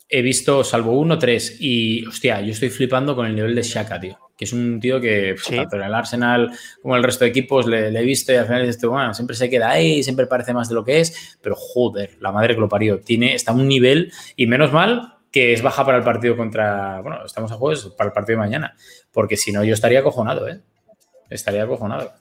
He 0.08 0.22
visto, 0.22 0.64
salvo 0.64 0.92
uno, 0.92 1.18
tres. 1.18 1.58
Y, 1.60 2.06
hostia, 2.06 2.40
yo 2.42 2.52
estoy 2.52 2.70
flipando 2.70 3.16
con 3.16 3.26
el 3.26 3.34
nivel 3.34 3.56
de 3.56 3.64
Shaka, 3.64 4.00
tío 4.00 4.25
que 4.36 4.46
es 4.46 4.54
un 4.54 4.80
tío 4.80 5.00
que 5.00 5.36
tanto 5.50 5.78
en 5.78 5.84
el 5.84 5.94
Arsenal 5.94 6.52
como 6.82 6.96
en 6.96 7.00
el 7.00 7.04
resto 7.04 7.24
de 7.24 7.30
equipos 7.30 7.68
le, 7.68 7.88
he 7.88 8.04
visto 8.04 8.34
y 8.34 8.36
al 8.36 8.46
final 8.46 8.66
dices, 8.66 8.84
bueno, 8.86 9.14
siempre 9.14 9.36
se 9.36 9.50
queda 9.50 9.70
ahí, 9.72 10.04
siempre 10.04 10.28
parece 10.28 10.54
más 10.54 10.70
de 10.70 10.76
lo 10.76 10.84
que 10.84 11.00
es, 11.00 11.38
pero 11.42 11.56
joder, 11.56 12.18
la 12.20 12.32
madre 12.32 12.56
que 12.56 12.62
lo 12.62 12.70
parió, 12.70 13.00
tiene, 13.00 13.34
está 13.34 13.52
a 13.52 13.56
un 13.56 13.68
nivel 13.68 14.12
y 14.36 14.48
menos 14.48 14.74
mal 14.74 15.14
que 15.32 15.54
es 15.54 15.62
baja 15.62 15.86
para 15.86 15.98
el 15.98 16.04
partido 16.04 16.38
contra, 16.38 17.02
bueno, 17.02 17.26
estamos 17.26 17.52
a 17.52 17.56
jueves 17.56 17.86
para 17.98 18.10
el 18.10 18.14
partido 18.14 18.40
de 18.40 18.46
mañana, 18.46 18.76
porque 19.12 19.36
si 19.36 19.52
no 19.52 19.64
yo 19.64 19.74
estaría 19.74 20.00
acojonado, 20.00 20.48
¿eh? 20.48 20.62
Estaría 21.30 21.64
acojonado. 21.64 22.14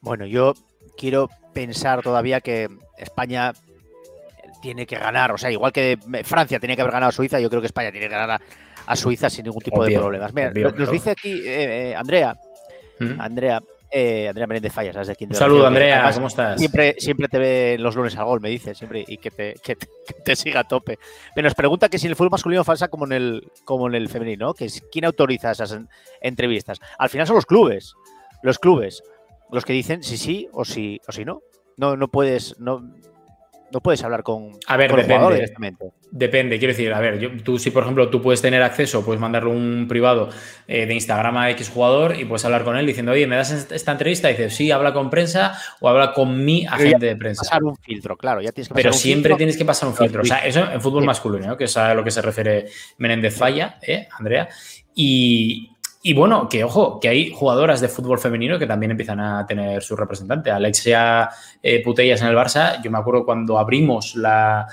Bueno, 0.00 0.26
yo 0.26 0.54
quiero 0.96 1.28
pensar 1.52 2.02
todavía 2.02 2.40
que 2.40 2.68
España 2.96 3.52
tiene 4.62 4.86
que 4.86 4.96
ganar, 4.96 5.32
o 5.32 5.38
sea, 5.38 5.50
igual 5.50 5.72
que 5.72 5.98
Francia 6.24 6.60
tenía 6.60 6.76
que 6.76 6.82
haber 6.82 6.92
ganado 6.92 7.08
a 7.08 7.12
Suiza, 7.12 7.40
yo 7.40 7.48
creo 7.48 7.60
que 7.60 7.66
España 7.66 7.90
tiene 7.90 8.06
que 8.06 8.14
ganar 8.14 8.30
a 8.30 8.40
a 8.90 8.96
Suiza 8.96 9.30
sin 9.30 9.44
ningún 9.44 9.62
tipo 9.62 9.84
de 9.84 9.96
problemas. 9.96 10.34
Mira, 10.34 10.50
nos 10.50 10.90
dice 10.90 11.10
aquí 11.12 11.30
eh, 11.30 11.90
eh, 11.90 11.94
Andrea, 11.94 12.36
¿Mm? 12.98 13.20
Andrea, 13.20 13.62
eh, 13.88 14.26
Andrea 14.28 14.48
Menéndez 14.48 14.72
Fallas, 14.72 14.94
¿sabes 14.94 15.06
de 15.06 15.14
quién? 15.14 15.30
Un 15.30 15.36
saludo, 15.36 15.64
Andrea, 15.64 16.10
¿cómo 16.12 16.26
estás? 16.26 16.58
Siempre, 16.58 16.96
siempre 16.98 17.28
te 17.28 17.38
ve 17.38 17.76
los 17.78 17.94
lunes 17.94 18.16
al 18.16 18.24
gol, 18.24 18.40
me 18.40 18.48
dice, 18.48 18.74
siempre, 18.74 19.04
y 19.06 19.18
que 19.18 19.30
te, 19.30 19.54
que 19.62 19.76
te, 20.24 20.34
siga 20.34 20.60
a 20.60 20.64
tope. 20.64 20.98
Pero 21.36 21.44
nos 21.44 21.54
pregunta 21.54 21.88
que 21.88 22.00
si 22.00 22.08
el 22.08 22.16
fútbol 22.16 22.32
masculino 22.32 22.64
falsa 22.64 22.88
como 22.88 23.06
en 23.06 23.12
el, 23.12 23.52
como 23.64 23.86
en 23.86 23.94
el 23.94 24.08
femenino, 24.08 24.54
que 24.54 24.68
quién 24.90 25.04
autoriza 25.04 25.52
esas 25.52 25.78
entrevistas. 26.20 26.80
Al 26.98 27.10
final 27.10 27.28
son 27.28 27.36
los 27.36 27.46
clubes, 27.46 27.94
los 28.42 28.58
clubes, 28.58 29.04
los 29.52 29.64
que 29.64 29.72
dicen 29.72 30.02
si 30.02 30.16
sí 30.16 30.48
o 30.52 30.64
si, 30.64 31.00
o 31.06 31.12
si 31.12 31.24
no. 31.24 31.42
No, 31.76 31.96
no 31.96 32.08
puedes, 32.08 32.58
no, 32.58 32.92
no 33.72 33.80
puedes 33.80 34.02
hablar 34.02 34.22
con, 34.22 34.58
a 34.66 34.76
ver, 34.76 34.94
depende, 34.94 35.92
Depende, 36.12 36.58
quiero 36.58 36.72
decir, 36.72 36.92
a 36.92 36.98
ver, 36.98 37.42
tú 37.42 37.58
si 37.58 37.70
por 37.70 37.84
ejemplo 37.84 38.10
tú 38.10 38.20
puedes 38.20 38.42
tener 38.42 38.62
acceso, 38.62 39.04
puedes 39.04 39.20
mandarle 39.20 39.50
un 39.50 39.86
privado 39.88 40.28
eh, 40.66 40.84
de 40.84 40.94
Instagram 40.94 41.36
a 41.36 41.50
X 41.50 41.70
jugador 41.70 42.18
y 42.18 42.24
puedes 42.24 42.44
hablar 42.44 42.64
con 42.64 42.76
él 42.76 42.84
diciendo, 42.84 43.12
oye, 43.12 43.28
¿me 43.28 43.36
das 43.36 43.52
esta 43.70 43.92
entrevista? 43.92 44.28
Y 44.28 44.32
dices, 44.32 44.56
sí, 44.56 44.72
habla 44.72 44.92
con 44.92 45.08
prensa 45.08 45.56
o 45.78 45.88
habla 45.88 46.12
con 46.12 46.44
mi 46.44 46.66
agente 46.66 47.06
de 47.06 47.16
prensa. 47.16 47.42
Pasar 47.42 47.62
un 47.62 47.76
filtro, 47.76 48.16
claro, 48.16 48.40
ya 48.40 48.50
tienes 48.50 48.68
que 48.68 48.74
pasar 48.74 48.82
Pero 48.82 48.92
siempre 48.92 49.34
tienes 49.36 49.56
que 49.56 49.64
pasar 49.64 49.88
un 49.88 49.94
filtro. 49.94 50.22
O 50.22 50.24
sea, 50.24 50.38
eso 50.38 50.68
en 50.68 50.80
fútbol 50.80 51.04
masculino, 51.04 51.56
que 51.56 51.64
es 51.64 51.76
a 51.76 51.94
lo 51.94 52.02
que 52.02 52.10
se 52.10 52.22
refiere 52.22 52.66
Menéndez 52.98 53.36
Falla, 53.36 53.78
¿eh, 53.80 54.08
Andrea? 54.18 54.48
Y, 54.94 55.70
y 56.02 56.14
bueno, 56.14 56.48
que 56.48 56.64
ojo, 56.64 56.98
que 56.98 57.08
hay 57.08 57.30
jugadoras 57.30 57.80
de 57.82 57.88
fútbol 57.88 58.18
femenino 58.18 58.58
que 58.58 58.66
también 58.66 58.92
empiezan 58.92 59.20
a 59.20 59.44
tener 59.46 59.82
su 59.82 59.94
representante. 59.96 60.50
Alexia 60.50 61.28
eh, 61.62 61.82
Putellas 61.82 62.22
en 62.22 62.28
el 62.28 62.36
Barça, 62.36 62.82
yo 62.82 62.90
me 62.90 62.96
acuerdo 62.98 63.26
cuando 63.26 63.58
abrimos 63.58 64.16
la, 64.16 64.66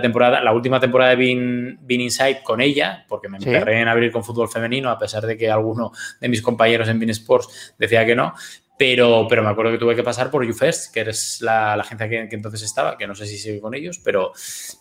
temporada, 0.00 0.40
la 0.40 0.52
última 0.52 0.78
temporada 0.78 1.10
de 1.10 1.16
Bean, 1.16 1.80
Inside 1.88 2.42
con 2.44 2.60
ella, 2.60 3.04
porque 3.08 3.28
me 3.28 3.38
emperré 3.38 3.80
en 3.80 3.88
abrir 3.88 4.12
con 4.12 4.22
fútbol 4.22 4.48
femenino, 4.48 4.90
a 4.90 4.98
pesar 4.98 5.26
de 5.26 5.36
que 5.36 5.50
alguno 5.50 5.90
de 6.20 6.28
mis 6.28 6.40
compañeros 6.40 6.88
en 6.88 7.00
Bean 7.00 7.10
Sports 7.10 7.74
decía 7.76 8.06
que 8.06 8.14
no. 8.14 8.32
Pero, 8.80 9.26
pero 9.28 9.42
me 9.42 9.50
acuerdo 9.50 9.72
que 9.72 9.76
tuve 9.76 9.94
que 9.94 10.02
pasar 10.02 10.30
por 10.30 10.42
YouFirst, 10.42 10.90
que 10.90 11.00
eres 11.00 11.42
la, 11.42 11.74
agencia 11.74 12.08
que, 12.08 12.34
entonces 12.34 12.62
estaba, 12.62 12.96
que 12.96 13.06
no 13.06 13.14
sé 13.14 13.26
si 13.26 13.36
sigue 13.36 13.60
con 13.60 13.74
ellos, 13.74 14.00
pero, 14.02 14.32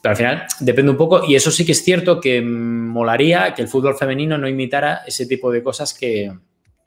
pero 0.02 0.12
al 0.12 0.16
final 0.16 0.48
depende 0.62 0.92
un 0.92 0.96
poco. 0.96 1.26
Y 1.28 1.36
eso 1.36 1.52
sí 1.52 1.66
que 1.66 1.74
es 1.74 1.84
cierto 1.84 2.22
que 2.22 2.42
molaría 2.42 3.54
que 3.54 3.62
el 3.62 3.68
fútbol 3.68 3.98
femenino 3.98 4.38
no 4.38 4.48
imitara 4.48 5.02
ese 5.06 5.26
tipo 5.26 5.52
de 5.52 5.62
cosas 5.62 5.94
que, 5.94 6.32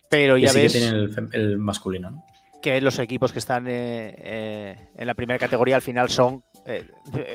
pero 0.09 0.39
ya 0.39 0.55
ves, 0.55 0.73
tiene 0.73 1.11
el, 1.33 1.59
masculino. 1.59 2.25
Que 2.63 2.81
los 2.81 2.99
equipos 2.99 3.33
que 3.33 3.41
están 3.41 3.67
eh, 3.67 4.15
eh, 4.17 4.89
en 4.97 5.07
la 5.07 5.15
primera 5.15 5.39
categoría 5.39 5.77
al 5.77 5.83
final 5.83 6.09
son 6.09 6.45
eh, 6.65 6.87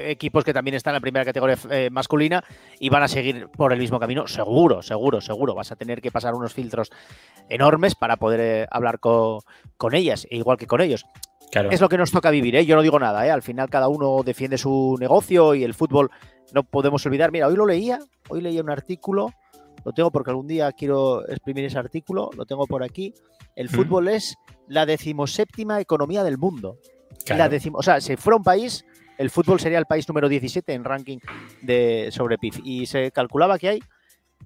equipos 0.09 0.45
que 0.45 0.53
también 0.53 0.75
están 0.75 0.91
en 0.91 0.95
la 0.95 1.01
primera 1.01 1.25
categoría 1.25 1.57
eh, 1.69 1.89
masculina 1.91 2.43
y 2.79 2.89
van 2.89 3.03
a 3.03 3.09
seguir 3.09 3.49
por 3.49 3.73
el 3.73 3.79
mismo 3.79 3.99
camino, 3.99 4.25
seguro, 4.27 4.81
seguro, 4.81 5.19
seguro. 5.19 5.53
Vas 5.53 5.71
a 5.71 5.75
tener 5.75 6.01
que 6.01 6.11
pasar 6.11 6.33
unos 6.33 6.53
filtros 6.53 6.91
enormes 7.49 7.95
para 7.95 8.15
poder 8.15 8.39
eh, 8.39 8.67
hablar 8.71 8.99
con, 8.99 9.41
ellas, 9.93 10.27
igual 10.31 10.57
que 10.57 10.67
con 10.67 10.79
ellos. 10.79 11.05
Es 11.71 11.81
lo 11.81 11.89
que 11.89 11.97
nos 11.97 12.11
toca 12.11 12.29
vivir, 12.29 12.59
yo 12.61 12.75
no 12.75 12.81
digo 12.81 12.99
nada, 12.99 13.21
al 13.33 13.41
final 13.41 13.69
cada 13.69 13.87
uno 13.87 14.21
defiende 14.23 14.57
su 14.57 14.97
negocio 14.99 15.55
y 15.55 15.63
el 15.63 15.73
fútbol 15.73 16.11
no 16.53 16.63
podemos 16.63 17.05
olvidar. 17.05 17.31
Mira, 17.31 17.47
hoy 17.47 17.55
lo 17.55 17.65
leía, 17.65 17.99
hoy 18.29 18.41
leía 18.41 18.61
un 18.61 18.69
artículo, 18.69 19.33
lo 19.85 19.93
tengo 19.93 20.11
porque 20.11 20.31
algún 20.31 20.47
día 20.47 20.71
quiero 20.71 21.27
exprimir 21.27 21.65
ese 21.65 21.77
artículo, 21.77 22.29
lo 22.35 22.45
tengo 22.45 22.65
por 22.67 22.83
aquí. 22.83 23.13
El 23.55 23.69
fútbol 23.69 24.07
es 24.07 24.35
la 24.67 24.85
decimoséptima 24.85 25.79
economía 25.79 26.23
del 26.23 26.37
mundo. 26.37 26.77
La 27.27 27.49
o 27.73 27.83
sea, 27.83 27.99
si 27.99 28.15
fuera 28.15 28.37
un 28.37 28.43
país, 28.43 28.85
el 29.17 29.29
fútbol 29.29 29.59
sería 29.59 29.79
el 29.79 29.85
país 29.85 30.07
número 30.07 30.29
17 30.29 30.73
en 30.73 30.83
ranking 30.83 31.17
de, 31.61 32.09
sobre 32.11 32.37
PIB. 32.37 32.61
Y 32.63 32.85
se 32.85 33.11
calculaba 33.11 33.57
que 33.57 33.69
hay 33.69 33.79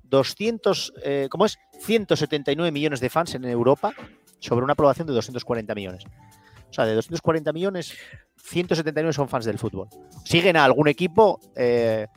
200, 0.03 0.93
eh, 1.03 1.27
¿cómo 1.29 1.45
es? 1.45 1.57
179 1.79 2.71
millones 2.71 2.99
de 2.99 3.09
fans 3.09 3.35
en 3.35 3.45
Europa 3.45 3.93
sobre 4.39 4.63
una 4.63 4.75
población 4.75 5.07
de 5.07 5.13
240 5.13 5.75
millones. 5.75 6.05
O 6.69 6.73
sea, 6.73 6.85
de 6.85 6.93
240 6.93 7.51
millones, 7.51 7.97
179 8.37 9.13
son 9.13 9.27
fans 9.27 9.45
del 9.45 9.59
fútbol. 9.59 9.87
Siguen 10.23 10.55
a 10.55 10.63
algún 10.63 10.87
equipo 10.87 11.39
eh, 11.55 12.07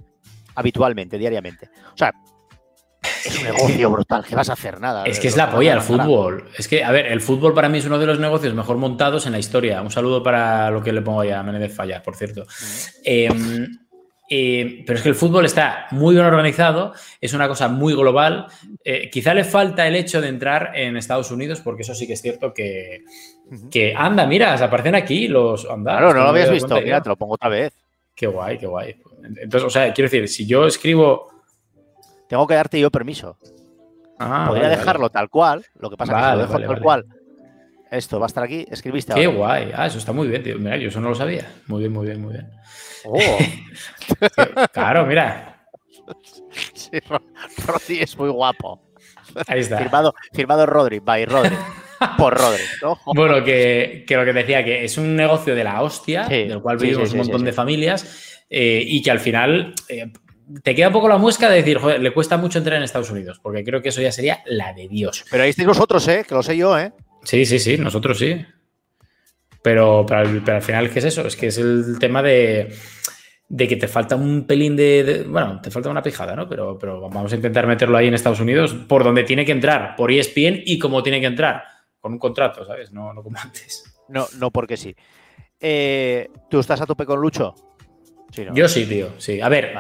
habitualmente, 0.54 1.18
diariamente. 1.18 1.70
O 1.92 1.96
sea, 1.96 2.12
es 3.24 3.38
un 3.38 3.44
negocio 3.44 3.90
brutal, 3.90 4.24
que 4.24 4.34
vas 4.34 4.50
a 4.50 4.54
hacer 4.54 4.80
nada. 4.80 5.04
Es 5.04 5.18
que 5.18 5.28
es 5.28 5.36
la 5.36 5.50
polla 5.50 5.74
el 5.74 5.80
fútbol. 5.80 6.44
Es 6.56 6.68
que, 6.68 6.84
a 6.84 6.90
ver, 6.90 7.06
el 7.06 7.20
fútbol 7.20 7.54
para 7.54 7.68
mí 7.68 7.78
es 7.78 7.86
uno 7.86 7.98
de 7.98 8.06
los 8.06 8.18
negocios 8.18 8.54
mejor 8.54 8.76
montados 8.76 9.26
en 9.26 9.32
la 9.32 9.38
historia. 9.38 9.82
Un 9.82 9.90
saludo 9.90 10.22
para 10.22 10.70
lo 10.70 10.82
que 10.82 10.92
le 10.92 11.02
pongo 11.02 11.24
ya 11.24 11.40
a 11.40 11.42
Menéndez 11.42 11.74
Falla, 11.74 12.02
por 12.02 12.16
cierto. 12.16 12.46
Em, 13.02 13.78
eh, 14.28 14.82
pero 14.86 14.96
es 14.96 15.02
que 15.02 15.10
el 15.10 15.14
fútbol 15.14 15.44
está 15.44 15.86
muy 15.90 16.14
bien 16.14 16.26
organizado, 16.26 16.92
es 17.20 17.32
una 17.34 17.48
cosa 17.48 17.68
muy 17.68 17.94
global. 17.94 18.46
Eh, 18.84 19.10
quizá 19.10 19.34
le 19.34 19.44
falta 19.44 19.86
el 19.86 19.96
hecho 19.96 20.20
de 20.20 20.28
entrar 20.28 20.72
en 20.74 20.96
Estados 20.96 21.30
Unidos, 21.30 21.60
porque 21.60 21.82
eso 21.82 21.94
sí 21.94 22.06
que 22.06 22.14
es 22.14 22.22
cierto 22.22 22.52
que, 22.54 23.04
que 23.70 23.94
anda, 23.96 24.26
mira, 24.26 24.54
aparecen 24.54 24.94
aquí 24.94 25.28
los. 25.28 25.68
Anda, 25.68 25.98
claro, 25.98 26.14
no 26.14 26.22
lo 26.24 26.28
habías 26.28 26.50
visto, 26.50 26.74
mira, 26.80 27.02
te 27.02 27.08
lo 27.08 27.16
pongo 27.16 27.34
otra 27.34 27.48
vez. 27.48 27.72
Qué 28.14 28.26
guay, 28.26 28.58
qué 28.58 28.66
guay. 28.66 28.96
Entonces, 29.22 29.64
o 29.64 29.70
sea, 29.70 29.92
quiero 29.92 30.10
decir, 30.10 30.28
si 30.28 30.46
yo 30.46 30.66
escribo. 30.66 31.33
Tengo 32.28 32.46
que 32.46 32.54
darte 32.54 32.80
yo 32.80 32.90
permiso. 32.90 33.38
Ah, 34.18 34.46
Podría 34.48 34.68
dejarlo 34.68 35.10
tal 35.10 35.28
cual, 35.28 35.64
lo 35.74 35.90
que 35.90 35.96
pasa 35.96 36.12
es 36.12 36.18
que 36.18 36.24
si 36.24 36.36
lo 36.36 36.42
dejo 36.42 36.72
tal 36.74 36.82
cual. 36.82 37.06
Esto 37.90 38.18
va 38.18 38.26
a 38.26 38.28
estar 38.28 38.42
aquí, 38.42 38.66
escribiste 38.70 39.14
Qué 39.14 39.26
guay. 39.26 39.70
Ah, 39.72 39.86
eso 39.86 39.98
está 39.98 40.12
muy 40.12 40.26
bien, 40.26 40.42
tío. 40.42 40.58
Mira, 40.58 40.76
yo 40.76 40.88
eso 40.88 41.00
no 41.00 41.10
lo 41.10 41.14
sabía. 41.14 41.46
Muy 41.68 41.80
bien, 41.80 41.92
muy 41.92 42.06
bien, 42.06 42.20
muy 42.20 42.32
bien. 42.32 42.50
Oh. 43.04 43.18
claro, 44.72 45.06
mira. 45.06 45.68
Sí, 46.72 46.90
Rodri 47.66 48.00
es 48.00 48.18
muy 48.18 48.30
guapo. 48.30 48.82
Ahí 49.46 49.60
está. 49.60 49.78
Firmado, 49.78 50.14
firmado 50.32 50.66
Rodri, 50.66 50.98
by 50.98 51.24
Rodri. 51.26 51.56
Por 52.18 52.36
Rodri. 52.36 52.62
Bueno, 53.14 53.44
que, 53.44 54.04
lo 54.08 54.24
que 54.24 54.32
decía, 54.32 54.64
que 54.64 54.84
es 54.84 54.98
un 54.98 55.14
negocio 55.14 55.54
de 55.54 55.64
la 55.64 55.82
hostia, 55.82 56.24
del 56.26 56.60
cual 56.60 56.78
vivimos 56.78 57.12
un 57.12 57.18
montón 57.18 57.44
de 57.44 57.52
familias, 57.52 58.44
eh, 58.50 58.82
y 58.84 59.02
que 59.02 59.10
al 59.10 59.20
final 59.20 59.74
eh, 59.88 60.12
te 60.62 60.74
queda 60.74 60.88
un 60.88 60.92
poco 60.92 61.08
la 61.08 61.18
muesca 61.18 61.48
de 61.48 61.56
decir, 61.56 61.78
joder, 61.78 62.00
le 62.00 62.12
cuesta 62.12 62.36
mucho 62.36 62.58
entrar 62.58 62.76
en 62.76 62.82
Estados 62.82 63.10
Unidos, 63.10 63.40
porque 63.42 63.64
creo 63.64 63.82
que 63.82 63.88
eso 63.88 64.00
ya 64.00 64.12
sería 64.12 64.42
la 64.46 64.72
de 64.72 64.88
Dios. 64.88 65.24
Pero 65.30 65.44
ahí 65.44 65.50
estáis 65.50 65.68
vosotros, 65.68 66.06
¿eh? 66.08 66.24
Que 66.28 66.34
lo 66.34 66.42
sé 66.42 66.56
yo, 66.56 66.78
¿eh? 66.78 66.92
Sí, 67.22 67.46
sí, 67.46 67.58
sí, 67.58 67.78
nosotros 67.78 68.18
sí. 68.18 68.44
Pero, 69.62 70.04
pero, 70.06 70.56
al 70.56 70.62
final, 70.62 70.90
¿qué 70.90 70.98
es 70.98 71.06
eso? 71.06 71.26
Es 71.26 71.36
que 71.36 71.46
es 71.46 71.56
el 71.56 71.98
tema 71.98 72.22
de, 72.22 72.70
que 73.56 73.76
te 73.76 73.88
falta 73.88 74.14
un 74.14 74.46
pelín 74.46 74.76
de, 74.76 75.24
Bueno, 75.26 75.60
te 75.62 75.70
falta 75.70 75.88
una 75.88 76.02
pijada, 76.02 76.36
¿no? 76.36 76.46
Pero, 76.46 76.78
pero 76.78 77.00
vamos 77.00 77.32
a 77.32 77.36
intentar 77.36 77.66
meterlo 77.66 77.96
ahí 77.96 78.08
en 78.08 78.14
Estados 78.14 78.40
Unidos 78.40 78.74
por 78.74 79.04
donde 79.04 79.24
tiene 79.24 79.46
que 79.46 79.52
entrar, 79.52 79.96
por 79.96 80.12
ESPN 80.12 80.62
y 80.66 80.78
como 80.78 81.02
tiene 81.02 81.20
que 81.20 81.26
entrar, 81.26 81.64
con 81.98 82.12
un 82.12 82.18
contrato, 82.18 82.66
¿sabes? 82.66 82.92
No, 82.92 83.14
no 83.14 83.22
como 83.22 83.38
antes. 83.38 83.84
No, 84.10 84.26
no 84.38 84.50
porque 84.50 84.76
sí. 84.76 84.94
Eh, 85.58 86.28
¿Tú 86.50 86.60
estás 86.60 86.82
a 86.82 86.86
tope 86.86 87.06
con 87.06 87.18
Lucho? 87.20 87.54
Yo 88.52 88.68
sí, 88.68 88.84
tío, 88.86 89.12
sí. 89.18 89.40
A 89.40 89.48
ver, 89.48 89.72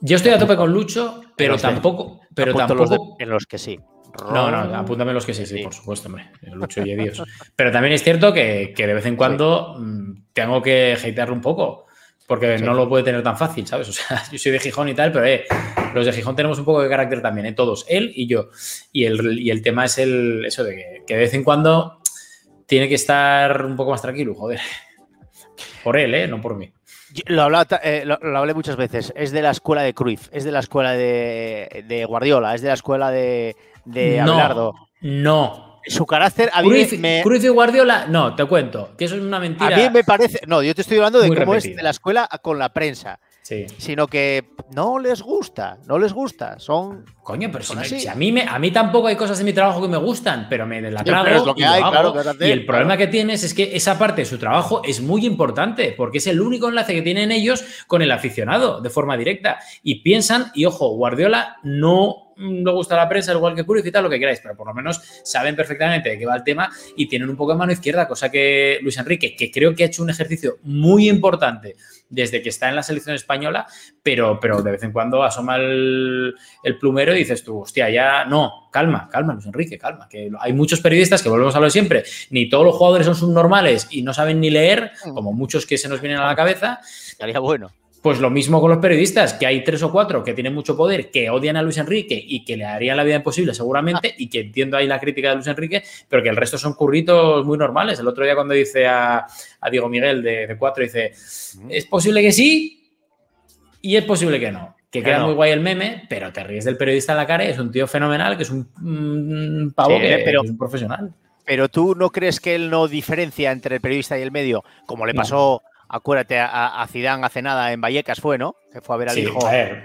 yo 0.00 0.16
estoy 0.16 0.32
a 0.32 0.38
tope 0.38 0.56
con 0.56 0.72
Lucho, 0.72 1.22
pero 1.36 1.56
tampoco. 1.56 2.20
Pero 2.34 2.54
tampoco... 2.54 3.16
en 3.18 3.28
los 3.28 3.46
que 3.46 3.58
sí. 3.58 3.78
No, 4.32 4.50
no, 4.50 4.76
apúntame 4.76 5.12
los 5.12 5.26
que 5.26 5.34
sí, 5.34 5.44
sí, 5.44 5.62
por 5.62 5.74
supuesto, 5.74 6.08
hombre. 6.08 6.30
Lucho 6.52 6.82
y 6.82 6.94
Dios. 6.94 7.22
Pero 7.56 7.72
también 7.72 7.94
es 7.94 8.02
cierto 8.02 8.32
que, 8.32 8.72
de 8.76 8.94
vez 8.94 9.06
en 9.06 9.16
cuando 9.16 9.76
mm, 9.78 10.32
tengo 10.32 10.62
que 10.62 10.94
hatearlo 10.94 11.34
un 11.34 11.40
poco. 11.40 11.86
Porque 12.26 12.56
no 12.58 12.72
lo 12.72 12.88
puede 12.88 13.04
tener 13.04 13.22
tan 13.22 13.36
fácil, 13.36 13.66
¿sabes? 13.66 13.88
O 13.90 13.92
sea, 13.92 14.22
yo 14.30 14.38
soy 14.38 14.52
de 14.52 14.60
Gijón 14.60 14.88
y 14.88 14.94
tal, 14.94 15.12
pero 15.12 15.26
eh, 15.26 15.44
los 15.94 16.06
de 16.06 16.12
Gijón 16.12 16.34
tenemos 16.34 16.58
un 16.58 16.64
poco 16.64 16.82
de 16.82 16.88
carácter 16.88 17.20
también, 17.20 17.46
¿eh? 17.46 17.52
Todos, 17.52 17.84
él 17.88 18.12
y 18.14 18.26
yo. 18.26 18.48
Y 18.92 19.04
el, 19.04 19.50
el 19.50 19.62
tema 19.62 19.84
es 19.84 19.98
el, 19.98 20.44
eso 20.46 20.64
de 20.64 21.02
que, 21.06 21.14
de 21.14 21.20
vez 21.20 21.34
en 21.34 21.44
cuando 21.44 22.00
tiene 22.66 22.88
que 22.88 22.94
estar 22.94 23.66
un 23.66 23.76
poco 23.76 23.90
más 23.90 24.00
tranquilo, 24.00 24.34
joder. 24.34 24.60
Por 25.82 25.98
él, 25.98 26.14
¿eh? 26.14 26.26
No 26.26 26.40
por 26.40 26.56
mí. 26.56 26.72
Lo, 27.26 27.48
eh, 27.82 28.04
lo, 28.04 28.38
hablé 28.38 28.54
muchas 28.54 28.76
veces. 28.76 29.12
Es 29.16 29.32
de 29.32 29.42
la 29.42 29.50
escuela 29.50 29.82
de 29.82 29.94
Cruyff, 29.94 30.28
es 30.32 30.44
de 30.44 30.52
la 30.52 30.60
escuela 30.60 30.92
de, 30.92 31.84
de 31.86 32.04
Guardiola, 32.04 32.54
es 32.54 32.62
de 32.62 32.68
la 32.68 32.74
escuela 32.74 33.10
de, 33.10 33.56
de 33.84 34.20
Abelardo. 34.20 34.74
No. 35.00 35.80
Su 35.86 36.06
carácter 36.06 36.50
a 36.52 36.62
mí 36.62 36.86
me... 36.98 37.20
Cruz 37.22 37.44
y 37.44 37.48
Guardiola, 37.48 38.06
no, 38.08 38.34
te 38.34 38.46
cuento, 38.46 38.96
que 38.96 39.04
eso 39.04 39.16
es 39.16 39.20
una 39.20 39.38
mentira. 39.38 39.76
A 39.76 39.78
mí 39.78 39.90
me 39.92 40.02
parece, 40.02 40.40
no, 40.46 40.62
yo 40.62 40.74
te 40.74 40.80
estoy 40.80 40.96
hablando 40.96 41.20
de 41.20 41.28
cómo 41.28 41.54
es 41.54 41.64
de 41.64 41.82
la 41.82 41.90
escuela 41.90 42.26
con 42.42 42.58
la 42.58 42.70
prensa. 42.70 43.20
Sí. 43.44 43.66
Sino 43.76 44.06
que 44.06 44.42
no 44.74 44.98
les 44.98 45.20
gusta, 45.20 45.76
no 45.86 45.98
les 45.98 46.14
gusta. 46.14 46.58
Son. 46.58 47.04
Coño, 47.22 47.50
pero 47.52 47.62
si, 47.62 48.08
a, 48.08 48.14
mí 48.14 48.32
me, 48.32 48.42
a 48.42 48.58
mí 48.58 48.70
tampoco 48.70 49.08
hay 49.08 49.16
cosas 49.16 49.38
en 49.38 49.44
mi 49.44 49.52
trabajo 49.52 49.82
que 49.82 49.88
me 49.88 49.98
gustan, 49.98 50.46
pero 50.48 50.66
me 50.66 50.80
la 50.80 51.04
trago. 51.04 51.54
y, 51.54 52.50
el 52.50 52.64
problema 52.64 52.96
que 52.96 53.06
tienes 53.08 53.44
es 53.44 53.52
que 53.52 53.76
esa 53.76 53.98
parte 53.98 54.22
de 54.22 54.24
su 54.24 54.38
trabajo 54.38 54.80
es 54.82 55.02
muy 55.02 55.26
importante, 55.26 55.92
porque 55.94 56.18
es 56.18 56.26
el 56.26 56.40
único 56.40 56.70
enlace 56.70 56.94
que 56.94 57.02
tienen 57.02 57.30
ellos 57.30 57.62
con 57.86 58.00
el 58.00 58.12
aficionado 58.12 58.80
de 58.80 58.88
forma 58.88 59.14
directa. 59.18 59.58
Y 59.82 59.96
piensan, 59.96 60.50
y 60.54 60.64
ojo, 60.64 60.96
Guardiola 60.96 61.58
no 61.62 62.23
no 62.36 62.72
gusta 62.72 62.96
la 62.96 63.08
prensa, 63.08 63.32
igual 63.32 63.54
que 63.54 63.64
Cruyff 63.64 63.86
y 63.86 63.90
tal, 63.90 64.04
lo 64.04 64.10
que 64.10 64.18
queráis, 64.18 64.40
pero 64.40 64.56
por 64.56 64.66
lo 64.66 64.74
menos 64.74 65.02
saben 65.24 65.56
perfectamente 65.56 66.10
de 66.10 66.18
qué 66.18 66.26
va 66.26 66.36
el 66.36 66.44
tema 66.44 66.70
y 66.96 67.06
tienen 67.06 67.28
un 67.28 67.36
poco 67.36 67.52
de 67.52 67.58
mano 67.58 67.72
izquierda, 67.72 68.08
cosa 68.08 68.30
que 68.30 68.78
Luis 68.82 68.96
Enrique, 68.98 69.34
que 69.36 69.50
creo 69.50 69.74
que 69.74 69.84
ha 69.84 69.86
hecho 69.86 70.02
un 70.02 70.10
ejercicio 70.10 70.58
muy 70.62 71.08
importante 71.08 71.76
desde 72.08 72.42
que 72.42 72.48
está 72.48 72.68
en 72.68 72.76
la 72.76 72.82
selección 72.82 73.14
española, 73.14 73.66
pero, 74.02 74.38
pero 74.40 74.62
de 74.62 74.72
vez 74.72 74.82
en 74.82 74.92
cuando 74.92 75.22
asoma 75.22 75.56
el, 75.56 76.34
plumero 76.78 77.14
y 77.14 77.18
dices 77.18 77.42
tú, 77.42 77.60
hostia, 77.60 77.90
ya 77.90 78.24
no, 78.24 78.68
calma, 78.70 79.08
calma, 79.10 79.32
Luis 79.34 79.46
Enrique, 79.46 79.78
calma, 79.78 80.08
que 80.08 80.30
hay 80.38 80.52
muchos 80.52 80.80
periodistas 80.80 81.22
que 81.22 81.28
volvemos 81.28 81.54
a 81.56 81.58
lo 81.58 81.64
de 81.64 81.70
siempre, 81.70 82.04
ni 82.30 82.48
todos 82.48 82.64
los 82.64 82.76
jugadores 82.76 83.06
son 83.06 83.16
subnormales 83.16 83.88
y 83.90 84.02
no 84.02 84.12
saben 84.12 84.40
ni 84.40 84.50
leer, 84.50 84.92
mm. 85.04 85.14
como 85.14 85.32
muchos 85.32 85.66
que 85.66 85.78
se 85.78 85.88
nos 85.88 86.00
vienen 86.00 86.18
a 86.18 86.26
la 86.26 86.36
cabeza. 86.36 86.80
Estaría 86.84 87.38
bueno. 87.38 87.70
Pues 88.04 88.20
lo 88.20 88.28
mismo 88.28 88.60
con 88.60 88.68
los 88.68 88.80
periodistas, 88.80 89.32
que 89.32 89.46
hay 89.46 89.64
tres 89.64 89.82
o 89.82 89.90
cuatro 89.90 90.22
que 90.22 90.34
tienen 90.34 90.52
mucho 90.52 90.76
poder, 90.76 91.10
que 91.10 91.30
odian 91.30 91.56
a 91.56 91.62
Luis 91.62 91.78
Enrique 91.78 92.22
y 92.22 92.44
que 92.44 92.54
le 92.54 92.66
harían 92.66 92.98
la 92.98 93.02
vida 93.02 93.16
imposible 93.16 93.54
seguramente, 93.54 94.14
y 94.18 94.28
que 94.28 94.40
entiendo 94.40 94.76
ahí 94.76 94.86
la 94.86 95.00
crítica 95.00 95.30
de 95.30 95.36
Luis 95.36 95.46
Enrique, 95.46 95.82
pero 96.06 96.22
que 96.22 96.28
el 96.28 96.36
resto 96.36 96.58
son 96.58 96.74
curritos 96.74 97.46
muy 97.46 97.56
normales. 97.56 97.98
El 97.98 98.06
otro 98.06 98.22
día 98.22 98.34
cuando 98.34 98.52
dice 98.52 98.86
a, 98.86 99.26
Diego 99.70 99.88
Miguel 99.88 100.22
de, 100.22 100.54
cuatro, 100.58 100.84
dice, 100.84 101.12
es 101.70 101.86
posible 101.86 102.20
que 102.20 102.30
sí 102.30 102.92
y 103.80 103.96
es 103.96 104.04
posible 104.04 104.38
que 104.38 104.52
no. 104.52 104.76
Que 104.90 105.02
queda 105.02 105.24
muy 105.24 105.32
guay 105.32 105.52
el 105.52 105.60
meme, 105.60 106.04
pero 106.06 106.30
te 106.30 106.44
ríes 106.44 106.66
del 106.66 106.76
periodista 106.76 107.12
en 107.12 107.16
la 107.16 107.26
cara 107.26 107.46
y 107.46 107.52
es 107.52 107.58
un 107.58 107.72
tío 107.72 107.86
fenomenal, 107.86 108.36
que 108.36 108.42
es 108.42 108.50
un, 108.50 109.72
pavo 109.74 109.98
que 109.98 110.30
es 110.30 110.50
un 110.50 110.58
profesional. 110.58 111.10
Pero 111.46 111.70
tú 111.70 111.94
no 111.94 112.10
crees 112.10 112.38
que 112.38 112.54
él 112.54 112.68
no 112.68 112.86
diferencia 112.86 113.50
entre 113.50 113.76
el 113.76 113.80
periodista 113.80 114.18
y 114.18 114.22
el 114.22 114.30
medio, 114.30 114.62
como 114.84 115.06
le 115.06 115.14
pasó 115.14 115.62
acuérdate, 115.94 116.38
a, 116.38 116.82
a 116.82 116.86
Zidane 116.88 117.24
hace 117.24 117.40
nada 117.40 117.72
en 117.72 117.80
Vallecas 117.80 118.20
fue, 118.20 118.36
¿no? 118.36 118.56
Que 118.72 118.80
fue 118.80 118.96
a 118.96 118.98
ver 118.98 119.08
al 119.10 119.18
hijo 119.18 119.38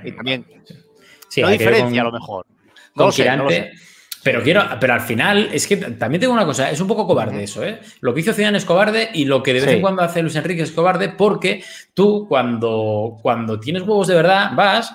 y 0.04 0.12
también. 0.12 0.46
Sí, 1.30 1.42
no 1.42 1.50
diferencia 1.50 2.02
a 2.02 2.06
lo 2.06 2.12
mejor. 2.12 2.48
No 2.96 3.10
Pero 4.24 4.44
quiero, 4.44 4.64
pero 4.80 4.94
al 4.94 5.02
final, 5.02 5.50
es 5.54 5.68
que 5.68 5.78
también 5.78 6.20
tengo 6.20 6.34
una 6.34 6.46
cosa, 6.46 6.72
es 6.72 6.82
un 6.82 6.88
poco 6.88 7.06
cobarde 7.06 7.44
eso, 7.44 7.64
¿eh? 7.64 7.80
Lo 8.02 8.14
que 8.14 8.22
hizo 8.22 8.34
Zidane 8.34 8.58
es 8.58 8.66
cobarde 8.66 9.10
y 9.14 9.26
lo 9.26 9.44
que 9.44 9.54
de 9.54 9.62
vez 9.62 9.70
en 9.70 9.82
cuando 9.82 10.02
hace 10.02 10.22
Luis 10.22 10.36
Enrique 10.36 10.64
es 10.64 10.72
cobarde 10.72 11.10
porque 11.10 11.64
tú 11.94 12.26
cuando, 12.28 13.20
cuando 13.22 13.60
tienes 13.60 13.84
huevos 13.84 14.08
de 14.08 14.16
verdad 14.16 14.52
vas 14.56 14.94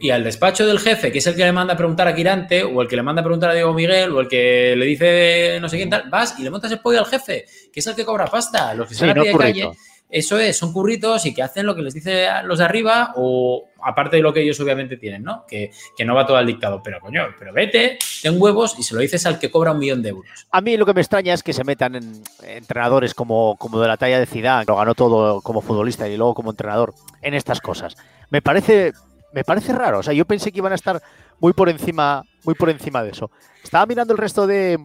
y 0.00 0.10
al 0.10 0.24
despacho 0.24 0.66
del 0.66 0.80
jefe, 0.80 1.12
que 1.12 1.18
es 1.18 1.26
el 1.26 1.36
que 1.36 1.44
le 1.44 1.52
manda 1.52 1.74
a 1.74 1.76
preguntar 1.76 2.08
a 2.08 2.14
Quirante, 2.14 2.64
o 2.64 2.82
el 2.82 2.88
que 2.88 2.96
le 2.96 3.02
manda 3.02 3.20
a 3.20 3.24
preguntar 3.24 3.50
a 3.50 3.54
Diego 3.54 3.72
Miguel, 3.74 4.10
o 4.10 4.20
el 4.20 4.28
que 4.28 4.74
le 4.76 4.84
dice 4.86 5.58
no 5.60 5.68
sé 5.68 5.76
quién 5.76 5.90
tal, 5.90 6.08
vas 6.10 6.38
y 6.38 6.42
le 6.42 6.50
montas 6.50 6.72
el 6.72 6.80
pollo 6.80 6.98
al 7.00 7.06
jefe, 7.06 7.44
que 7.72 7.80
es 7.80 7.86
el 7.86 7.94
que 7.94 8.04
cobra 8.04 8.26
pasta, 8.26 8.74
los 8.74 8.88
que 8.88 8.94
se 8.94 9.06
de 9.06 9.32
calle 9.36 9.70
eso 10.14 10.38
es, 10.38 10.56
son 10.56 10.72
curritos 10.72 11.26
y 11.26 11.34
que 11.34 11.42
hacen 11.42 11.66
lo 11.66 11.74
que 11.74 11.82
les 11.82 11.92
dice 11.92 12.28
los 12.44 12.60
de 12.60 12.64
arriba 12.64 13.14
o 13.16 13.70
aparte 13.82 14.14
de 14.16 14.22
lo 14.22 14.32
que 14.32 14.42
ellos 14.42 14.60
obviamente 14.60 14.96
tienen, 14.96 15.24
¿no? 15.24 15.44
Que, 15.44 15.72
no 16.06 16.14
va 16.14 16.24
todo 16.24 16.36
al 16.36 16.46
dictado. 16.46 16.80
Pero 16.84 17.00
coño, 17.00 17.22
pero 17.36 17.52
vete, 17.52 17.98
ten 18.22 18.40
huevos 18.40 18.78
y 18.78 18.84
se 18.84 18.94
lo 18.94 19.00
dices 19.00 19.26
al 19.26 19.40
que 19.40 19.50
cobra 19.50 19.72
un 19.72 19.80
millón 19.80 20.02
de 20.02 20.10
euros. 20.10 20.46
A 20.52 20.60
mí 20.60 20.76
lo 20.76 20.86
que 20.86 20.94
me 20.94 21.00
extraña 21.00 21.34
es 21.34 21.42
que 21.42 21.52
se 21.52 21.64
metan 21.64 21.96
en 21.96 22.22
entrenadores 22.44 23.12
como, 23.12 23.56
como 23.58 23.80
de 23.80 23.88
la 23.88 23.96
talla 23.96 24.20
de 24.20 24.26
Zidane, 24.26 24.64
que 24.64 24.70
lo 24.70 24.76
ganó 24.76 24.94
todo 24.94 25.40
como 25.40 25.60
futbolista 25.60 26.08
y 26.08 26.16
luego 26.16 26.34
como 26.34 26.52
entrenador, 26.52 26.94
en 27.20 27.34
estas 27.34 27.60
cosas. 27.60 27.96
Me 28.30 28.40
parece, 28.40 28.92
me 29.32 29.42
parece 29.42 29.72
raro. 29.72 29.98
O 29.98 30.02
sea, 30.04 30.14
yo 30.14 30.26
pensé 30.26 30.52
que 30.52 30.58
iban 30.58 30.70
a 30.70 30.76
estar 30.76 31.02
muy 31.40 31.54
por 31.54 31.68
encima, 31.68 32.22
muy 32.44 32.54
por 32.54 32.70
encima 32.70 33.02
de 33.02 33.10
eso. 33.10 33.32
Estaba 33.64 33.84
mirando 33.84 34.12
el 34.12 34.18
resto 34.18 34.46
de, 34.46 34.78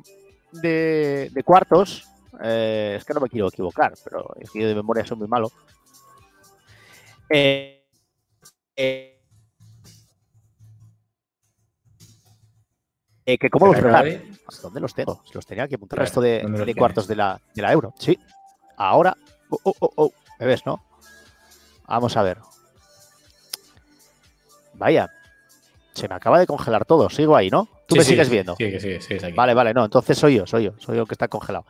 de 0.54 1.44
cuartos 1.46 2.10
eh, 2.43 2.95
es 2.97 3.06
que 3.06 3.13
no 3.13 3.19
me 3.19 3.30
quiero 3.30 3.47
equivocar, 3.47 3.93
pero 4.04 4.34
es 4.39 4.49
que 4.52 4.62
yo 4.62 4.67
de 4.67 4.75
memoria 4.75 5.06
soy 5.06 5.17
muy 5.17 5.28
malo. 5.28 5.52
Eh, 7.30 7.86
eh, 8.75 9.19
que 13.38 13.49
cómo 13.49 13.67
los 13.67 14.62
¿Dónde 14.62 14.80
los 14.80 14.93
tengo? 14.93 15.21
Los 15.34 15.45
tenía 15.45 15.67
que 15.67 15.75
apuntar 15.75 15.99
el 15.99 16.06
resto 16.06 16.21
de, 16.21 16.73
cuartos 16.78 17.08
de 17.08 17.15
la, 17.15 17.39
de 17.54 17.62
la, 17.62 17.71
euro. 17.71 17.93
Sí. 17.99 18.17
Ahora. 18.78 19.15
Oh, 19.49 19.60
oh, 19.63 19.75
oh, 19.80 19.93
oh, 19.95 20.12
¿Me 20.39 20.45
ves, 20.45 20.65
no? 20.65 20.84
Vamos 21.88 22.15
a 22.17 22.23
ver. 22.23 22.39
Vaya. 24.73 25.12
Se 25.93 26.08
me 26.08 26.15
acaba 26.15 26.39
de 26.39 26.47
congelar 26.47 26.86
todo. 26.86 27.10
Sigo 27.10 27.36
ahí, 27.36 27.49
¿no? 27.49 27.67
Tú 27.86 27.95
me 27.95 28.04
sigues 28.04 28.30
viendo. 28.30 28.56
Sí, 28.56 28.80
sí, 28.80 28.99
sí, 29.02 29.17
Vale, 29.36 29.54
vale, 29.54 29.73
no. 29.73 29.86
Entonces 29.86 30.17
soy 30.17 30.36
yo, 30.36 30.47
soy 30.47 30.65
yo. 30.65 30.73
Soy 30.80 30.97
yo 30.97 31.06
que 31.06 31.13
está 31.13 31.28
congelado. 31.28 31.65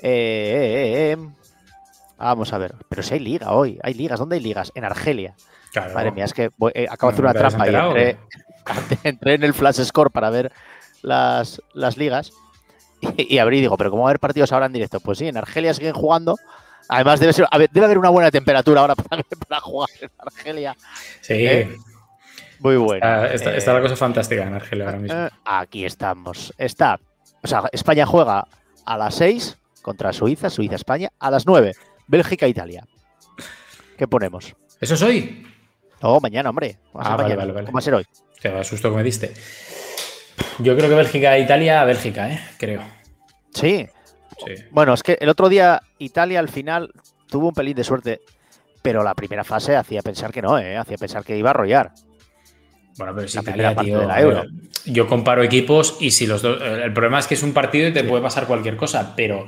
Eh, 0.00 1.16
vamos 2.18 2.52
a 2.52 2.58
ver. 2.58 2.74
Pero 2.88 3.02
si 3.02 3.14
hay 3.14 3.20
liga 3.20 3.52
hoy. 3.52 3.78
Hay 3.82 3.94
ligas. 3.94 4.18
¿Dónde 4.18 4.36
hay 4.36 4.42
ligas? 4.42 4.72
En 4.74 4.84
Argelia. 4.84 5.34
Madre 5.92 6.12
mía, 6.12 6.24
es 6.24 6.32
que 6.32 6.50
acabo 6.88 7.10
de 7.10 7.14
hacer 7.14 7.24
una 7.24 7.34
trampa 7.34 7.68
y 7.68 7.74
entré, 7.74 8.18
entré, 9.02 9.34
en 9.34 9.42
el 9.42 9.54
Flash 9.54 9.82
Score 9.82 10.12
para 10.12 10.30
ver 10.30 10.52
las, 11.02 11.60
las 11.72 11.96
ligas 11.96 12.32
y, 13.16 13.38
abrí 13.38 13.58
y 13.58 13.60
digo, 13.62 13.76
pero 13.76 13.90
¿cómo 13.90 14.02
va 14.02 14.08
a 14.08 14.10
haber 14.10 14.20
partidos 14.20 14.52
ahora 14.52 14.66
en 14.66 14.72
directo? 14.72 15.00
Pues 15.00 15.18
sí, 15.18 15.28
en 15.28 15.36
Argelia 15.36 15.74
siguen 15.74 15.94
jugando. 15.94 16.36
Además, 16.88 17.20
debe, 17.20 17.32
ser, 17.32 17.46
debe 17.72 17.86
haber 17.86 17.98
una 17.98 18.10
buena 18.10 18.30
temperatura 18.30 18.82
ahora 18.82 18.94
para, 19.48 19.60
jugar 19.60 19.88
en 20.00 20.10
Argelia. 20.18 20.76
Sí. 21.20 21.34
¿Eh? 21.34 21.76
Muy 22.60 22.76
bueno. 22.76 23.24
Está, 23.26 23.72
la 23.72 23.80
cosa 23.80 23.96
fantástica 23.96 24.42
en 24.42 24.54
Argelia 24.54 24.86
ahora 24.86 24.98
mismo. 24.98 25.18
Eh, 25.18 25.30
aquí 25.44 25.84
estamos. 25.84 26.52
Está. 26.58 26.98
O 27.42 27.46
sea, 27.46 27.64
España 27.72 28.06
juega 28.06 28.46
a 28.84 28.98
las 28.98 29.14
6 29.16 29.58
contra 29.84 30.14
Suiza, 30.14 30.48
Suiza-España, 30.48 31.10
a 31.18 31.30
las 31.30 31.46
9, 31.46 31.72
Bélgica-Italia. 32.06 32.86
¿Qué 33.98 34.08
ponemos? 34.08 34.56
¿Eso 34.80 34.94
es 34.94 35.02
hoy? 35.02 35.46
No, 36.02 36.18
mañana, 36.20 36.48
hombre. 36.48 36.78
Ah, 36.94 37.16
vale, 37.16 37.36
vale, 37.36 37.52
vale. 37.52 37.66
¿Cómo 37.66 37.76
va 37.76 37.78
a 37.80 37.82
ser 37.82 37.94
hoy? 37.94 38.04
Qué 38.40 38.48
asusto 38.48 38.90
que 38.90 38.96
me 38.96 39.02
diste. 39.02 39.34
Yo 40.58 40.74
creo 40.74 40.88
que 40.88 40.94
Bélgica, 40.94 41.38
Italia, 41.38 41.84
Bélgica, 41.84 42.30
¿eh? 42.30 42.40
Creo. 42.58 42.82
Sí. 43.52 43.86
Bueno, 44.70 44.94
es 44.94 45.02
que 45.02 45.18
el 45.20 45.28
otro 45.28 45.50
día 45.50 45.82
Italia 45.98 46.40
al 46.40 46.48
final 46.48 46.90
tuvo 47.28 47.48
un 47.48 47.54
pelín 47.54 47.76
de 47.76 47.84
suerte, 47.84 48.22
pero 48.80 49.04
la 49.04 49.14
primera 49.14 49.44
fase 49.44 49.76
hacía 49.76 50.00
pensar 50.00 50.32
que 50.32 50.40
no, 50.42 50.58
¿eh? 50.58 50.78
Hacía 50.78 50.96
pensar 50.96 51.24
que 51.24 51.36
iba 51.36 51.50
a 51.50 51.52
arrollar. 51.52 51.92
Bueno, 52.96 53.12
pero 53.14 53.28
si 53.28 53.38
Italia, 53.38 53.74
tío, 53.74 54.00
de 54.00 54.06
la 54.06 54.20
Euro. 54.20 54.44
yo 54.84 55.06
comparo 55.06 55.42
equipos 55.42 55.96
y 56.00 56.10
si 56.10 56.26
los 56.26 56.42
dos. 56.42 56.60
El 56.62 56.92
problema 56.92 57.18
es 57.18 57.26
que 57.26 57.34
es 57.34 57.42
un 57.42 57.52
partido 57.52 57.88
y 57.88 57.92
te 57.92 58.04
puede 58.04 58.22
pasar 58.22 58.46
cualquier 58.46 58.76
cosa, 58.76 59.14
pero 59.16 59.46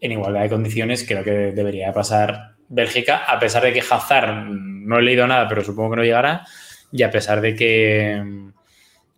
en 0.00 0.12
igualdad 0.12 0.42
de 0.42 0.48
condiciones 0.48 1.04
creo 1.06 1.22
que 1.22 1.30
debería 1.30 1.92
pasar 1.92 2.56
Bélgica, 2.68 3.24
a 3.26 3.38
pesar 3.38 3.62
de 3.62 3.72
que 3.72 3.80
Hazard 3.80 4.46
no 4.48 4.98
he 4.98 5.02
leído 5.02 5.26
nada, 5.26 5.46
pero 5.48 5.62
supongo 5.62 5.90
que 5.90 5.96
no 5.96 6.04
llegará, 6.04 6.46
y 6.90 7.02
a 7.02 7.10
pesar 7.10 7.40
de 7.40 7.54
que 7.54 8.50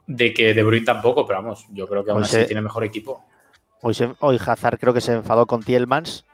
de 0.07 0.33
que 0.33 0.55
De 0.55 0.63
Bruyne 0.63 0.87
tampoco, 0.87 1.27
pero 1.27 1.43
vamos, 1.43 1.67
yo 1.71 1.87
creo 1.87 2.05
que 2.05 2.11
aún 2.11 2.23
así 2.23 2.45
tiene 2.47 2.63
mejor 2.63 2.85
equipo. 2.85 3.25
Hoy, 3.83 3.95
hoy 4.21 4.41
Hazard 4.45 4.79
creo 4.79 4.93
que 4.93 5.01
se 5.01 5.13
enfadó 5.13 5.47
con 5.47 5.63
Tielmans 5.63 6.25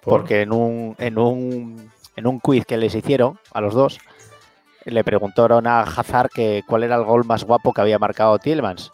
porque 0.00 0.42
en 0.42 0.52
un, 0.52 0.94
en 0.98 1.18
un 1.18 1.90
en 2.16 2.26
un 2.26 2.40
quiz 2.40 2.64
que 2.64 2.76
les 2.76 2.94
hicieron 2.94 3.38
a 3.52 3.60
los 3.60 3.74
dos 3.74 3.98
le 4.84 5.04
preguntaron 5.04 5.66
a 5.66 5.80
Hazard 5.80 6.30
que 6.30 6.62
cuál 6.66 6.84
era 6.84 6.96
el 6.96 7.04
gol 7.04 7.24
más 7.24 7.44
guapo 7.44 7.72
que 7.72 7.80
había 7.80 7.98
marcado 7.98 8.38
Tielmans 8.38 8.92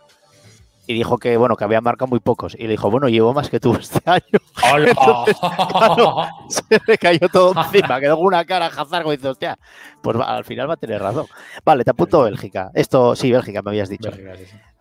y 0.91 0.95
dijo 0.95 1.19
que 1.19 1.37
bueno 1.37 1.55
que 1.57 1.63
había 1.63 1.81
marcado 1.81 2.09
muy 2.09 2.19
pocos. 2.19 2.57
Y 2.59 2.65
le 2.65 2.71
dijo 2.71 2.91
bueno 2.91 3.09
llevo 3.09 3.33
más 3.33 3.49
que 3.49 3.61
tú 3.61 3.75
este 3.75 4.01
año 4.11 4.23
se 6.49 6.81
le 6.85 6.99
cayó 6.99 7.29
todo 7.29 7.55
encima 7.57 8.01
quedó 8.01 8.17
con 8.17 8.27
una 8.27 8.45
cara 8.45 8.67
Hazard 8.67 9.07
y 9.07 9.11
dice 9.13 9.29
hostia 9.29 9.57
pues 10.03 10.17
al 10.17 10.45
final 10.45 10.69
va 10.69 10.75
a 10.75 10.77
tener 10.77 11.01
razón 11.01 11.27
vale 11.65 11.85
te 11.85 11.91
apunto 11.91 12.23
Bélgica. 12.23 12.73
Esto 12.75 13.15
sí 13.15 13.31
Bélgica 13.31 13.63
me 13.63 13.71
habías 13.71 13.89
dicho. 13.89 14.11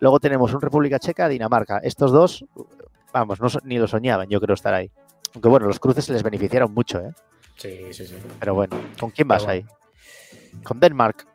Luego 0.00 0.18
tenemos 0.18 0.52
un 0.52 0.60
República 0.60 0.98
Checa 0.98 1.28
Dinamarca. 1.28 1.78
Estos 1.78 2.10
dos 2.10 2.44
vamos 3.12 3.40
no, 3.40 3.48
ni 3.62 3.78
lo 3.78 3.86
soñaban 3.86 4.28
yo 4.28 4.40
creo 4.40 4.54
estar 4.54 4.74
ahí. 4.74 4.90
Aunque 5.34 5.48
bueno 5.48 5.66
los 5.68 5.78
cruces 5.78 6.04
se 6.04 6.12
les 6.12 6.24
beneficiaron 6.24 6.74
mucho 6.74 6.98
eh 6.98 7.12
sí 7.54 7.92
sí 7.92 8.04
sí. 8.06 8.16
Pero 8.40 8.54
bueno 8.54 8.76
con 8.98 9.10
quién 9.10 9.28
vas 9.28 9.46
ahí 9.46 9.64
con 10.62 10.80
Denmark 10.80 11.26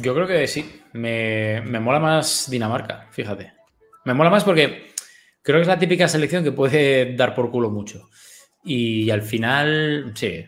yo 0.00 0.14
creo 0.14 0.26
que 0.26 0.46
sí. 0.46 0.82
Me, 0.92 1.60
mola 1.80 1.98
más 1.98 2.48
Dinamarca, 2.50 3.06
fíjate. 3.10 3.52
Me 4.04 4.14
mola 4.14 4.30
más 4.30 4.44
porque 4.44 4.92
creo 5.42 5.58
que 5.58 5.62
es 5.62 5.68
la 5.68 5.78
típica 5.78 6.08
selección 6.08 6.44
que 6.44 6.52
puede 6.52 7.14
dar 7.16 7.34
por 7.34 7.50
culo 7.50 7.70
mucho. 7.70 8.08
Y 8.64 9.10
al 9.10 9.22
final, 9.22 10.12
sí, 10.14 10.44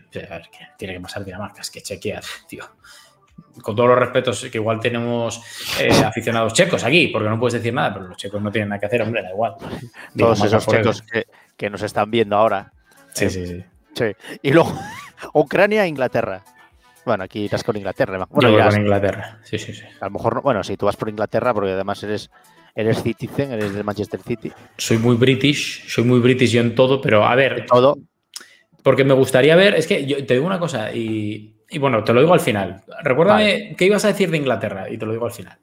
tiene 0.77 0.93
que 0.93 0.99
pasar 0.99 1.25
Dinamarca. 1.25 1.61
Es 1.61 1.71
que 1.71 1.81
Chequia, 1.81 2.21
tío. 2.47 2.65
Con 3.61 3.75
todos 3.75 3.89
los 3.89 3.99
respetos 3.99 4.47
que 4.49 4.57
igual 4.57 4.79
tenemos 4.79 5.41
eh, 5.79 5.91
aficionados 6.05 6.53
checos 6.53 6.83
aquí, 6.83 7.07
porque 7.07 7.27
no 7.27 7.39
puedes 7.39 7.55
decir 7.55 7.73
nada, 7.73 7.93
pero 7.93 8.07
los 8.07 8.17
checos 8.17 8.41
no 8.41 8.51
tienen 8.51 8.69
nada 8.69 8.79
que 8.79 8.85
hacer, 8.85 9.01
hombre, 9.01 9.21
da 9.21 9.31
igual. 9.31 9.55
Todos 10.17 10.43
esos 10.45 10.65
checos 10.65 11.03
que, 11.57 11.69
nos 11.69 11.81
están 11.81 12.09
viendo 12.09 12.37
ahora. 12.37 12.71
Sí, 13.13 13.29
sí, 13.29 13.45
sí, 13.45 13.63
sí. 13.93 14.05
Y 14.41 14.51
luego, 14.51 14.73
Ucrania 15.33 15.83
e 15.83 15.87
Inglaterra. 15.87 16.43
Bueno, 17.05 17.23
aquí 17.23 17.41
irás 17.41 17.63
con 17.63 17.75
Inglaterra. 17.75 18.27
Bueno, 18.29 18.57
Yo 18.57 18.69
con 18.69 18.81
Inglaterra, 18.81 19.39
sí, 19.43 19.57
sí, 19.57 19.73
sí. 19.73 19.83
A 19.99 20.05
lo 20.05 20.11
mejor, 20.11 20.41
bueno, 20.41 20.63
si 20.63 20.77
tú 20.77 20.85
vas 20.85 20.95
por 20.95 21.09
Inglaterra, 21.09 21.53
porque 21.53 21.71
además 21.71 22.03
eres, 22.03 22.29
eres 22.75 23.01
citizen, 23.01 23.51
eres 23.51 23.73
del 23.73 23.83
Manchester 23.83 24.21
City. 24.21 24.51
Soy 24.77 24.97
muy 24.97 25.15
british, 25.15 25.87
soy 25.87 26.03
muy 26.03 26.19
british 26.19 26.51
yo 26.51 26.61
en 26.61 26.75
todo, 26.75 27.01
pero 27.01 27.25
a 27.25 27.35
ver. 27.35 27.65
todo. 27.65 27.97
Porque 28.83 29.03
me 29.03 29.13
gustaría 29.13 29.55
ver, 29.55 29.75
es 29.75 29.87
que 29.87 30.05
yo 30.05 30.25
te 30.25 30.33
digo 30.33 30.45
una 30.45 30.59
cosa 30.59 30.91
y, 30.91 31.55
bueno, 31.79 32.03
te 32.03 32.13
lo 32.13 32.21
digo 32.21 32.33
al 32.33 32.39
final. 32.39 32.83
Recuérdame 33.03 33.75
qué 33.77 33.85
ibas 33.85 34.05
a 34.05 34.09
decir 34.09 34.31
de 34.31 34.37
Inglaterra 34.37 34.89
y 34.89 34.97
te 34.97 35.05
lo 35.05 35.11
digo 35.11 35.25
al 35.25 35.31
final. 35.31 35.57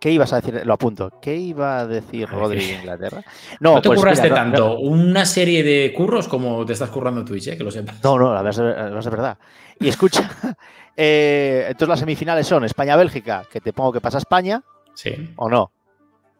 ¿Qué 0.00 0.12
ibas 0.12 0.32
a 0.32 0.40
decir? 0.40 0.64
Lo 0.64 0.74
apunto. 0.74 1.18
¿Qué 1.20 1.34
iba 1.34 1.80
a 1.80 1.86
decir 1.86 2.28
Rodri 2.28 2.64
de 2.64 2.74
Inglaterra? 2.74 3.22
No, 3.58 3.80
te 3.80 3.88
pues 3.88 3.98
curraste 3.98 4.30
tanto 4.30 4.78
una 4.78 5.24
serie 5.26 5.64
de 5.64 5.92
curros 5.92 6.28
como 6.28 6.64
te 6.64 6.72
estás 6.72 6.90
currando 6.90 7.24
Twitch, 7.24 7.48
¿eh? 7.48 7.58
que 7.58 7.64
lo 7.64 7.70
sepas. 7.72 8.02
No, 8.04 8.16
no, 8.16 8.32
la 8.32 8.42
verdad, 8.42 8.96
es 8.96 9.10
verdad. 9.10 9.38
Y 9.80 9.88
escucha, 9.88 10.30
eh, 10.96 11.66
entonces 11.68 11.88
las 11.88 12.00
semifinales 12.00 12.46
son 12.46 12.64
España-Bélgica, 12.64 13.44
que 13.50 13.60
te 13.60 13.72
pongo 13.72 13.92
que 13.92 14.00
pasa 14.00 14.18
España. 14.18 14.62
Sí. 14.94 15.32
¿O 15.36 15.48
no? 15.48 15.70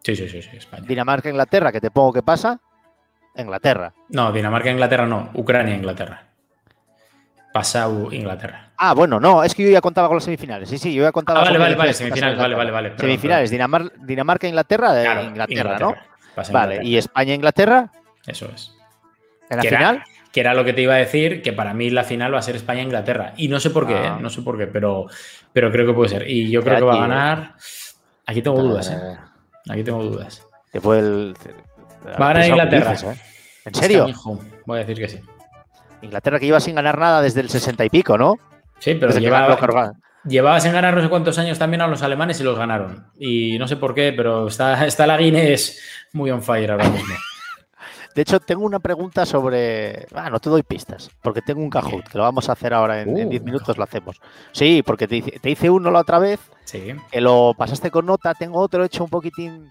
Sí, 0.03 0.17
sí, 0.17 0.29
sí, 0.29 0.43
sí 0.43 0.57
España. 0.57 0.85
Dinamarca-Inglaterra, 0.87 1.73
que 1.73 1.81
te 1.81 1.91
pongo 1.91 2.13
que 2.13 2.23
pasa 2.23 2.61
Inglaterra. 3.37 3.93
No, 4.09 4.33
Dinamarca-Inglaterra 4.33 5.07
no, 5.07 5.31
Ucrania-Inglaterra. 5.35 6.25
Pasa 7.53 7.89
Inglaterra. 8.11 8.73
Ah, 8.77 8.95
bueno, 8.95 9.19
no, 9.19 9.43
es 9.43 9.55
que 9.55 9.65
yo 9.65 9.71
ya 9.71 9.81
contaba 9.81 10.09
con 10.09 10.17
las 10.17 10.25
semifinales. 10.25 10.69
Sí, 10.69 10.79
sí, 10.79 10.95
yo 10.95 11.03
ya 11.03 11.13
contaba 11.13 11.41
ah, 11.41 11.45
vale, 11.45 11.59
vale, 11.59 11.75
vale, 11.75 11.93
semifinales, 11.93 12.39
vale, 12.39 12.55
vale, 12.55 12.71
vale. 12.71 12.93
semifinales, 12.97 13.51
Dinamarca-Inglaterra, 13.51 15.23
Inglaterra, 15.23 15.79
¿no? 15.79 15.95
Vale, 16.53 16.85
¿y 16.85 16.97
España-Inglaterra? 16.97 17.91
Eso 18.27 18.49
es. 18.55 18.73
¿En 19.51 19.57
la 19.57 19.63
final? 19.63 20.05
Que 20.39 20.43
era 20.43 20.55
lo 20.55 20.65
que 20.65 20.73
te 20.73 20.83
iba 20.83 20.95
a 20.95 20.99
decir, 20.99 21.43
que 21.43 21.53
para 21.53 21.75
mí 21.75 21.91
la 21.91 22.05
final 22.05 22.33
va 22.33 22.39
a 22.39 22.43
ser 22.43 22.55
España-Inglaterra. 22.55 23.35
Y 23.37 23.49
no 23.49 23.59
sé 23.59 23.71
por 23.71 23.89
qué, 23.89 23.95
¿eh? 23.95 24.07
ah. 24.07 24.19
no 24.23 24.31
sé 24.31 24.41
por 24.43 24.57
qué, 24.57 24.69
pero, 24.69 25.07
pero 25.53 25.73
creo 25.73 25.85
que 25.85 25.93
puede 25.93 26.11
ser. 26.11 26.31
Y 26.31 26.49
yo 26.49 26.63
creo 26.63 26.77
que 26.77 26.85
va 26.85 26.95
a 26.95 27.09
ganar. 27.09 27.55
Aquí 28.25 28.41
tengo 28.41 28.63
dudas, 28.63 28.89
¿eh? 28.89 29.17
Aquí 29.69 29.83
tengo 29.83 30.01
dudas. 30.01 30.47
Va 30.77 30.95
a 32.13 32.35
ganar 32.35 32.47
Inglaterra. 32.47 32.95
¿eh? 32.95 33.17
¿En 33.65 33.75
serio? 33.75 34.07
Voy 34.65 34.79
a 34.79 34.85
decir 34.85 34.97
que 34.97 35.09
sí. 35.09 35.21
Inglaterra 36.03 36.39
que 36.39 36.47
iba 36.47 36.61
sin 36.61 36.77
ganar 36.77 36.97
nada 36.97 37.21
desde 37.21 37.41
el 37.41 37.49
60 37.49 37.87
y 37.87 37.91
pico, 37.91 38.17
¿no? 38.17 38.37
Sí, 38.79 38.95
pero 38.95 39.19
llevaba, 39.19 39.93
llevaba 40.25 40.61
sin 40.61 40.71
ganar 40.71 40.95
no 40.95 41.03
sé 41.03 41.09
cuántos 41.09 41.37
años 41.39 41.59
también 41.59 41.81
a 41.81 41.89
los 41.89 42.01
alemanes 42.03 42.41
y 42.41 42.45
los 42.45 42.57
ganaron. 42.57 43.09
Y 43.19 43.59
no 43.59 43.67
sé 43.67 43.77
por 43.77 43.93
qué, 43.93 44.13
pero 44.17 44.47
está, 44.47 44.87
está 44.87 45.05
la 45.05 45.17
Guinness 45.17 45.83
muy 46.13 46.31
on 46.31 46.45
fire 46.45 46.71
ahora 46.71 46.89
mismo. 46.89 47.17
De 48.19 48.23
hecho, 48.23 48.41
tengo 48.41 48.65
una 48.65 48.81
pregunta 48.81 49.25
sobre. 49.25 50.09
Ah, 50.13 50.29
no 50.29 50.41
te 50.41 50.51
doy 50.51 50.65
pistas, 50.65 51.09
porque 51.23 51.41
tengo 51.41 51.61
un 51.61 51.71
cajón, 51.71 52.03
que 52.03 52.19
lo 52.19 52.25
vamos 52.25 52.49
a 52.49 52.53
hacer 52.55 52.75
ahora 52.75 53.01
en 53.01 53.15
10 53.15 53.41
uh, 53.41 53.45
minutos, 53.45 53.79
lo 53.79 53.85
hacemos. 53.85 54.21
Sí, 54.51 54.83
porque 54.85 55.07
te 55.07 55.49
hice, 55.49 55.71
uno 55.71 55.93
la 55.93 56.01
otra 56.01 56.19
vez, 56.19 56.41
sí. 56.65 56.97
que 57.13 57.21
lo 57.21 57.55
pasaste 57.57 57.93
con 57.93 58.07
nota, 58.07 58.35
tengo 58.35 58.59
otro 58.59 58.83
hecho 58.83 59.05
un 59.05 59.11
poquitín 59.11 59.69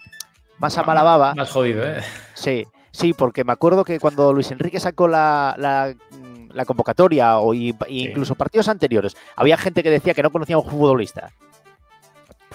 más 0.59 0.77
a 0.77 0.83
mala 0.83 1.03
baba. 1.03 1.35
Más 1.35 1.51
jodido, 1.51 1.83
¿eh? 1.85 2.01
Sí, 2.35 2.65
sí, 2.91 3.11
porque 3.11 3.43
me 3.43 3.51
acuerdo 3.51 3.83
que 3.83 3.99
cuando 3.99 4.31
Luis 4.31 4.49
Enrique 4.49 4.79
sacó 4.79 5.09
la, 5.09 5.53
la, 5.57 6.63
convocatoria 6.63 7.39
o 7.39 7.53
incluso 7.53 8.35
partidos 8.35 8.69
anteriores, 8.69 9.17
había 9.35 9.57
gente 9.57 9.83
que 9.83 9.89
decía 9.89 10.13
que 10.13 10.23
no 10.23 10.31
conocía 10.31 10.55
a 10.55 10.59
un 10.59 10.69
futbolista. 10.69 11.33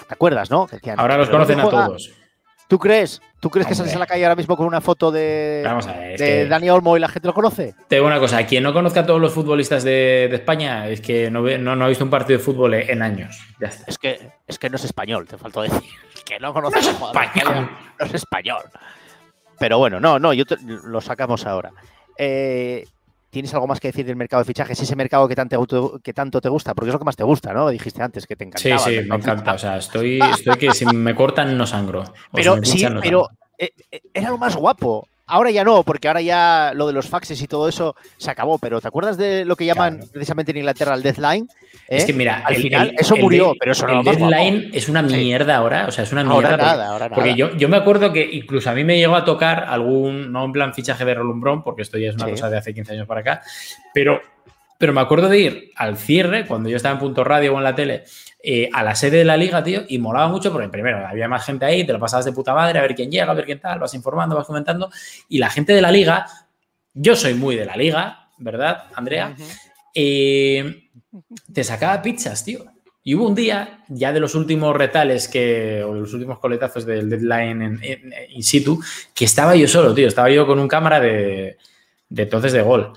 ¿Te 0.07 0.13
acuerdas, 0.15 0.49
no? 0.49 0.65
ahora 0.97 1.17
los 1.17 1.29
conocen 1.29 1.59
a 1.59 1.69
todos. 1.69 2.22
¿Tú 2.67 2.79
crees? 2.79 3.21
¿Tú 3.39 3.49
crees 3.49 3.67
que 3.67 3.75
sales 3.75 3.95
a 3.95 3.99
la 3.99 4.07
calle 4.07 4.23
ahora 4.25 4.35
mismo 4.35 4.55
con 4.55 4.65
una 4.65 4.81
foto 4.81 5.11
de, 5.11 5.63
de 6.17 6.47
Dani 6.47 6.69
Olmo 6.69 6.95
y 6.95 6.99
la 6.99 7.09
gente 7.09 7.27
lo 7.27 7.33
conoce? 7.33 7.75
Te 7.87 7.97
digo 7.97 8.07
una 8.07 8.19
cosa, 8.19 8.45
quien 8.45 8.63
no 8.63 8.73
conozca 8.73 9.01
a 9.01 9.05
todos 9.05 9.19
los 9.19 9.33
futbolistas 9.33 9.83
de, 9.83 10.25
España 10.33 10.87
es 10.87 11.01
que 11.01 11.29
no, 11.29 11.41
no, 11.41 11.85
ha 11.85 11.87
visto 11.87 12.03
un 12.03 12.09
partido 12.09 12.39
de 12.39 12.43
fútbol 12.43 12.73
en 12.73 13.01
años. 13.01 13.39
Es, 13.85 13.97
que, 13.97 14.31
es 14.47 14.57
que 14.57 14.69
no 14.69 14.77
es 14.77 14.85
español, 14.85 15.27
te 15.27 15.37
faltó 15.37 15.61
decir. 15.61 15.81
Que 16.23 16.39
no 16.39 16.53
conoce 16.53 16.79
no 16.81 17.07
español. 17.07 17.69
No 17.99 18.05
es 18.05 18.13
español. 18.13 18.63
Pero 19.59 19.77
bueno, 19.77 19.99
no, 19.99 20.19
no, 20.19 20.31
yo 20.31 20.45
lo 20.85 21.01
sacamos 21.01 21.45
ahora. 21.45 21.73
Eh, 22.17 22.85
¿Tienes 23.33 23.51
algo 23.55 23.65
más 23.65 23.79
que 23.79 23.87
decir 23.87 24.05
del 24.05 24.15
mercado 24.15 24.43
de 24.43 24.45
fichajes? 24.45 24.79
Ese 24.79 24.95
mercado 24.95 25.27
que 25.27 25.33
tanto, 25.33 25.99
que 26.03 26.13
tanto 26.13 26.39
te 26.39 26.49
gusta, 26.49 26.75
porque 26.75 26.89
es 26.89 26.93
lo 26.93 26.99
que 26.99 27.05
más 27.05 27.15
te 27.15 27.23
gusta, 27.23 27.51
¿no? 27.51 27.67
Dijiste 27.69 28.03
antes 28.03 28.27
que 28.27 28.35
te 28.35 28.43
encantaba. 28.43 28.77
Sí, 28.77 28.99
sí, 29.01 29.09
me 29.09 29.15
encanta. 29.15 29.53
O 29.53 29.57
sea, 29.57 29.77
estoy, 29.77 30.19
estoy 30.37 30.55
que 30.55 30.71
si 30.71 30.85
me 30.85 31.15
cortan 31.15 31.57
no 31.57 31.65
sangro. 31.65 32.03
Pero 32.31 32.63
sí, 32.63 32.85
pero 33.01 33.27
eh, 33.57 33.71
eh, 33.89 34.01
era 34.13 34.29
lo 34.29 34.37
más 34.37 34.55
guapo. 34.55 35.07
Ahora 35.33 35.49
ya 35.49 35.63
no, 35.63 35.83
porque 35.83 36.07
ahora 36.07 36.21
ya 36.21 36.73
lo 36.75 36.85
de 36.85 36.93
los 36.93 37.09
faxes 37.09 37.41
y 37.41 37.47
todo 37.47 37.67
eso 37.67 37.95
se 38.17 38.29
acabó, 38.29 38.59
pero 38.59 38.79
¿te 38.79 38.87
acuerdas 38.87 39.17
de 39.17 39.45
lo 39.45 39.55
que 39.55 39.65
llaman 39.65 40.01
precisamente 40.11 40.51
en 40.51 40.57
Inglaterra 40.57 40.93
el 40.93 41.01
deadline? 41.01 41.49
Es 41.87 42.05
que 42.05 42.13
mira, 42.13 42.43
al 42.45 42.55
final 42.55 42.93
eso 42.97 43.15
murió, 43.17 43.53
pero 43.59 43.71
eso 43.71 43.87
no 43.87 43.99
El 43.99 44.05
deadline 44.05 44.69
es 44.73 44.89
una 44.89 45.01
mierda 45.01 45.57
ahora, 45.57 45.87
o 45.87 45.91
sea, 45.91 46.03
es 46.03 46.11
una 46.11 46.23
mierda. 46.23 46.51
Ahora 46.51 46.57
nada, 46.57 46.87
ahora 46.87 47.09
nada. 47.09 47.15
Porque 47.15 47.33
yo, 47.35 47.55
yo 47.57 47.67
me 47.67 47.77
acuerdo 47.77 48.13
que 48.13 48.23
incluso 48.31 48.69
a 48.69 48.73
mí 48.73 48.83
me 48.83 48.97
llegó 48.97 49.15
a 49.15 49.25
tocar 49.25 49.65
algún, 49.67 50.31
no 50.31 50.45
en 50.45 50.51
plan 50.51 50.73
fichaje 50.73 51.03
de 51.03 51.15
Rolumbrón, 51.15 51.63
porque 51.63 51.81
esto 51.81 51.97
ya 51.97 52.09
es 52.09 52.15
una 52.15 52.29
cosa 52.29 52.49
de 52.51 52.57
hace 52.57 52.73
15 52.73 52.93
años 52.93 53.07
para 53.07 53.21
acá, 53.21 53.41
pero 53.91 54.21
pero 54.77 54.93
me 54.93 55.01
acuerdo 55.01 55.29
de 55.29 55.39
ir 55.39 55.71
al 55.75 55.97
cierre, 55.97 56.45
cuando 56.45 56.69
yo 56.69 56.77
estaba 56.77 56.93
en 56.93 56.99
punto 56.99 57.23
radio 57.23 57.53
o 57.53 57.57
en 57.57 57.63
la 57.63 57.75
tele, 57.75 58.03
eh, 58.41 58.69
a 58.73 58.83
la 58.83 58.95
sede 58.95 59.19
de 59.19 59.25
la 59.25 59.37
liga, 59.37 59.63
tío, 59.63 59.83
y 59.87 59.97
molaba 59.97 60.27
mucho 60.27 60.51
porque 60.51 60.69
primero 60.69 61.05
había 61.07 61.27
más 61.27 61.45
gente 61.45 61.65
ahí, 61.65 61.85
te 61.85 61.93
lo 61.93 61.99
pasabas 61.99 62.25
de 62.25 62.33
puta 62.33 62.53
madre, 62.53 62.79
a 62.79 62.81
ver 62.81 62.95
quién 62.95 63.09
llega, 63.09 63.31
a 63.31 63.35
ver 63.35 63.45
quién 63.45 63.59
tal, 63.59 63.79
vas 63.79 63.93
informando, 63.93 64.35
vas 64.35 64.47
comentando. 64.47 64.89
Y 65.29 65.37
la 65.37 65.49
gente 65.49 65.73
de 65.73 65.81
la 65.81 65.91
liga, 65.91 66.25
yo 66.93 67.15
soy 67.15 67.33
muy 67.33 67.55
de 67.55 67.65
la 67.65 67.77
liga, 67.77 68.29
¿verdad, 68.37 68.85
Andrea? 68.95 69.35
Eh, 69.95 70.89
te 71.53 71.63
sacaba 71.63 72.01
pizzas, 72.01 72.43
tío. 72.43 72.65
Y 73.05 73.15
hubo 73.15 73.27
un 73.27 73.35
día, 73.35 73.83
ya 73.89 74.13
de 74.13 74.21
los 74.21 74.33
últimos 74.33 74.75
retales 74.75 75.27
que, 75.27 75.83
o 75.83 75.93
de 75.93 75.99
los 76.01 76.13
últimos 76.13 76.39
coletazos 76.39 76.85
del 76.85 77.09
deadline 77.09 77.61
en, 77.61 78.13
in 78.29 78.43
situ, 78.43 78.81
que 79.13 79.25
estaba 79.25 79.55
yo 79.55 79.67
solo, 79.67 79.93
tío. 79.93 80.07
Estaba 80.07 80.29
yo 80.29 80.47
con 80.47 80.57
un 80.57 80.69
cámara 80.69 81.01
de, 81.01 81.57
de 82.09 82.23
entonces 82.23 82.53
de 82.53 82.61
gol. 82.61 82.93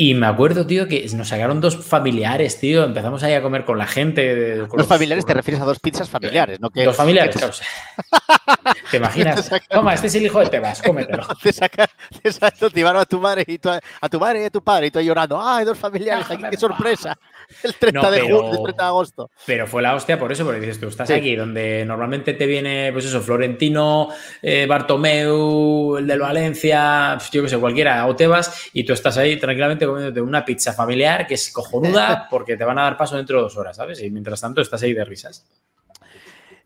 Y 0.00 0.14
me 0.14 0.28
acuerdo, 0.28 0.64
tío, 0.64 0.86
que 0.86 1.04
nos 1.16 1.26
sacaron 1.26 1.60
dos 1.60 1.84
familiares, 1.84 2.60
tío. 2.60 2.84
Empezamos 2.84 3.20
ahí 3.24 3.34
a 3.34 3.42
comer 3.42 3.64
con 3.64 3.78
la 3.78 3.86
gente. 3.88 4.58
Dos 4.58 4.86
familiares 4.86 5.26
te 5.26 5.34
refieres 5.34 5.60
a 5.60 5.64
dos 5.64 5.80
pizzas 5.80 6.08
familiares, 6.08 6.60
¿no? 6.60 6.70
Que, 6.70 6.84
dos 6.84 6.94
familiares, 6.94 7.34
claro. 7.34 7.52
¿Te 8.92 8.98
imaginas? 8.98 9.50
Toma, 9.68 9.94
este 9.94 10.06
es 10.06 10.14
el 10.14 10.26
hijo 10.26 10.38
de 10.38 10.46
Tebas, 10.46 10.82
cómetelo. 10.82 11.26
te 11.42 11.52
saca, 11.52 11.90
te 12.22 12.70
llevaron 12.72 13.02
a 13.02 13.06
tu 13.06 13.18
madre 13.18 13.42
y 13.44 13.58
tu, 13.58 13.70
a 13.70 14.08
tu 14.08 14.20
madre 14.20 14.42
y 14.42 14.44
a 14.44 14.50
tu 14.50 14.62
padre 14.62 14.86
y 14.86 14.90
tú 14.92 15.00
llorando. 15.00 15.42
¡Ay, 15.42 15.64
dos 15.64 15.76
familiares! 15.76 16.30
Aquí, 16.30 16.44
¡Qué 16.48 16.56
sorpresa! 16.56 17.18
El 17.62 17.74
30, 17.74 18.10
de, 18.10 18.18
el 18.18 18.26
30 18.26 18.82
de 18.82 18.88
agosto. 18.88 19.30
Pero 19.46 19.66
fue 19.66 19.80
la 19.80 19.94
hostia 19.94 20.18
por 20.18 20.30
eso, 20.30 20.44
porque 20.44 20.60
dices 20.60 20.78
tú, 20.78 20.88
estás 20.88 21.10
aquí 21.10 21.34
donde 21.34 21.82
normalmente 21.86 22.34
te 22.34 22.44
viene, 22.44 22.90
pues 22.92 23.06
eso, 23.06 23.22
Florentino, 23.22 24.10
eh, 24.42 24.66
Bartomeu, 24.68 25.96
el 25.96 26.06
del 26.06 26.20
Valencia, 26.20 27.16
yo 27.32 27.42
qué 27.42 27.48
sé, 27.48 27.56
cualquiera, 27.56 28.06
o 28.06 28.14
Tebas, 28.14 28.68
y 28.74 28.84
tú 28.84 28.92
estás 28.92 29.16
ahí 29.16 29.38
tranquilamente 29.38 29.86
comiéndote 29.90 30.20
una 30.20 30.44
pizza 30.44 30.72
familiar 30.72 31.26
que 31.26 31.34
es 31.34 31.50
cojonuda 31.52 32.26
porque 32.30 32.56
te 32.56 32.64
van 32.64 32.78
a 32.78 32.82
dar 32.82 32.96
paso 32.96 33.16
dentro 33.16 33.38
de 33.38 33.42
dos 33.42 33.56
horas, 33.56 33.76
¿sabes? 33.76 34.02
Y 34.02 34.10
mientras 34.10 34.40
tanto 34.40 34.60
estás 34.60 34.82
ahí 34.82 34.92
de 34.92 35.04
risas. 35.04 35.46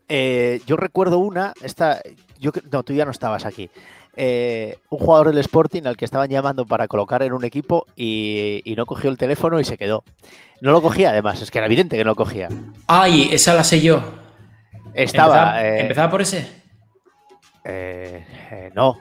Eh, 0.07 0.61
yo 0.65 0.75
recuerdo 0.75 1.17
una, 1.19 1.53
esta, 1.61 2.01
yo, 2.39 2.51
no, 2.71 2.83
tú 2.83 2.93
ya 2.93 3.05
no 3.05 3.11
estabas 3.11 3.45
aquí. 3.45 3.69
Eh, 4.15 4.77
un 4.89 4.99
jugador 4.99 5.27
del 5.27 5.39
Sporting 5.39 5.83
al 5.85 5.97
que 5.97 6.05
estaban 6.05 6.29
llamando 6.29 6.65
para 6.65 6.87
colocar 6.87 7.23
en 7.23 7.33
un 7.33 7.43
equipo 7.43 7.87
y, 7.95 8.61
no 8.77 8.85
cogió 8.85 9.09
el 9.09 9.17
teléfono 9.17 9.59
y 9.59 9.65
se 9.65 9.77
quedó. 9.77 10.03
No 10.61 10.71
lo 10.71 10.81
cogía, 10.81 11.09
además, 11.09 11.41
es 11.41 11.49
que 11.49 11.57
era 11.57 11.67
evidente 11.67 11.97
que 11.97 12.03
no 12.03 12.11
lo 12.11 12.15
cogía. 12.15 12.49
Ay, 12.87 13.29
esa 13.31 13.53
la 13.53 13.63
sé 13.63 13.81
yo. 13.81 14.03
Estaba. 14.93 15.65
¿Empezaba, 15.65 16.07
eh, 16.07 16.11
por 16.11 16.21
ese? 16.21 16.63
no. 18.75 18.99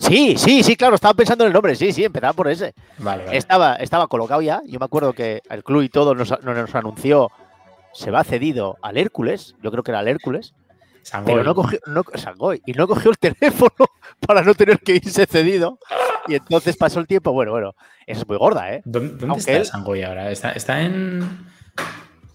Sí, 0.00 0.36
sí, 0.36 0.62
sí, 0.62 0.76
claro, 0.76 0.94
estaba 0.94 1.14
pensando 1.14 1.44
en 1.44 1.48
el 1.48 1.52
nombre, 1.52 1.76
sí, 1.76 1.92
sí, 1.92 2.04
empezaba 2.04 2.32
por 2.32 2.48
ese. 2.48 2.74
Vale, 2.98 3.36
Estaba, 3.36 3.76
estaba 3.76 4.08
colocado 4.08 4.40
ya, 4.40 4.62
yo 4.66 4.78
me 4.78 4.86
acuerdo 4.86 5.12
que 5.12 5.42
el 5.48 5.62
club 5.62 5.82
y 5.82 5.88
todo 5.90 6.14
nos, 6.14 6.30
nos 6.42 6.74
anunció, 6.74 7.30
se 7.92 8.10
va 8.10 8.24
cedido 8.24 8.78
al 8.82 8.96
Hércules, 8.96 9.54
yo 9.62 9.70
creo 9.70 9.84
que 9.84 9.90
era 9.90 10.00
el 10.00 10.08
Hércules, 10.08 10.54
pero 11.24 11.44
no 11.44 11.54
cogió, 11.54 11.78
no, 11.86 12.02
y 12.66 12.72
no 12.72 12.86
cogió 12.86 13.10
el 13.10 13.18
teléfono 13.18 13.86
para 14.26 14.42
no 14.42 14.54
tener 14.54 14.78
que 14.80 14.96
irse 14.96 15.26
cedido. 15.26 15.78
Y 16.28 16.34
entonces 16.34 16.76
pasó 16.76 17.00
el 17.00 17.06
tiempo. 17.06 17.32
Bueno, 17.32 17.52
bueno, 17.52 17.74
eso 18.06 18.22
es 18.22 18.28
muy 18.28 18.36
gorda, 18.36 18.72
¿eh? 18.74 18.82
¿Dónde, 18.84 19.36
está 19.36 19.64
Sangoy 19.64 20.02
ahora? 20.02 20.30
¿Está, 20.30 20.82
en. 20.82 21.46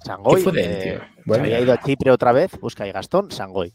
Sangoy. 0.04 0.42
fue 0.42 0.54
eh, 0.56 1.02
se 1.26 1.40
había 1.40 1.60
ido 1.60 1.74
a 1.74 1.80
Chipre 1.80 2.12
otra 2.12 2.32
vez. 2.32 2.52
Busca 2.60 2.84
ahí 2.84 2.92
Gastón, 2.92 3.32
Sangoy. 3.32 3.74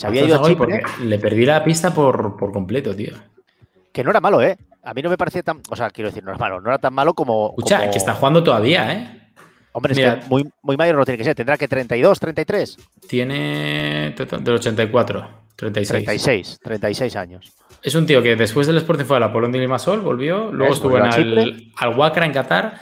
Se 0.00 0.06
había 0.06 0.24
ido 0.24 0.42
a 0.42 0.48
Chipre. 0.48 0.82
Le 1.02 1.18
perdí 1.18 1.44
la 1.44 1.62
pista 1.62 1.92
por, 1.92 2.34
por 2.34 2.52
completo, 2.52 2.96
tío. 2.96 3.12
Que 3.92 4.02
no 4.02 4.10
era 4.10 4.20
malo, 4.20 4.40
¿eh? 4.40 4.56
A 4.82 4.94
mí 4.94 5.02
no 5.02 5.10
me 5.10 5.18
parecía 5.18 5.42
tan. 5.42 5.60
O 5.68 5.76
sea, 5.76 5.90
quiero 5.90 6.08
decir, 6.08 6.24
no 6.24 6.30
era 6.30 6.38
malo. 6.38 6.58
No 6.58 6.70
era 6.70 6.78
tan 6.78 6.94
malo 6.94 7.12
como. 7.12 7.50
Escucha, 7.50 7.90
que 7.90 7.98
está 7.98 8.14
jugando 8.14 8.42
todavía, 8.42 8.94
¿eh? 8.94 9.32
Hombre, 9.72 9.92
es 9.92 9.98
que 9.98 10.26
muy, 10.30 10.50
muy 10.62 10.78
mayor 10.78 10.96
no 10.96 11.04
tiene 11.04 11.18
que 11.18 11.24
ser. 11.24 11.34
¿Tendrá 11.34 11.58
que 11.58 11.68
32, 11.68 12.18
33? 12.18 12.78
Tiene 13.08 14.14
del 14.16 14.54
84, 14.54 15.28
36. 15.54 16.04
36, 16.04 16.60
36 16.62 17.16
años. 17.16 17.52
Es 17.82 17.94
un 17.94 18.06
tío 18.06 18.22
que 18.22 18.36
después 18.36 18.66
del 18.66 18.78
Sporting 18.78 19.04
fue 19.04 19.18
a 19.18 19.20
la 19.20 19.30
Polón 19.30 19.52
de 19.52 19.58
Limassol, 19.58 20.00
volvió, 20.00 20.50
luego 20.50 20.72
estuvo 20.72 20.96
en 20.96 21.04
al, 21.04 21.72
al 21.76 21.94
Wakra 21.94 22.24
en 22.24 22.32
Qatar, 22.32 22.80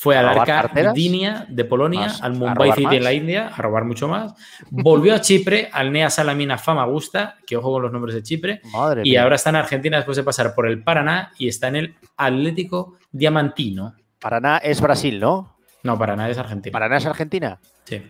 fue 0.00 0.16
al 0.16 0.30
Arca 0.30 0.92
Dinia 0.94 1.44
de 1.46 1.62
Polonia, 1.66 2.10
al 2.22 2.32
Mumbai 2.32 2.72
City 2.72 2.96
en 2.96 3.04
la 3.04 3.12
India, 3.12 3.48
a 3.48 3.60
robar 3.60 3.84
mucho 3.84 4.08
más. 4.08 4.32
Volvió 4.70 5.14
a 5.14 5.20
Chipre, 5.20 5.68
al 5.70 5.92
Nea 5.92 6.08
Salamina 6.08 6.56
Famagusta, 6.56 7.36
que 7.46 7.58
ojo 7.58 7.70
con 7.70 7.82
los 7.82 7.92
nombres 7.92 8.14
de 8.14 8.22
Chipre. 8.22 8.62
y 9.04 9.16
ahora 9.16 9.36
está 9.36 9.50
en 9.50 9.56
Argentina 9.56 9.98
después 9.98 10.16
de 10.16 10.22
pasar 10.22 10.54
por 10.54 10.66
el 10.66 10.82
Paraná 10.82 11.32
y 11.36 11.48
está 11.48 11.68
en 11.68 11.76
el 11.76 11.96
Atlético 12.16 12.96
Diamantino. 13.12 13.94
Paraná 14.18 14.56
es 14.56 14.80
Brasil, 14.80 15.20
¿no? 15.20 15.58
No, 15.82 15.98
Paraná 15.98 16.30
es 16.30 16.38
Argentina. 16.38 16.72
¿Paraná 16.72 16.96
es 16.96 17.04
Argentina? 17.04 17.60
Sí. 17.84 18.02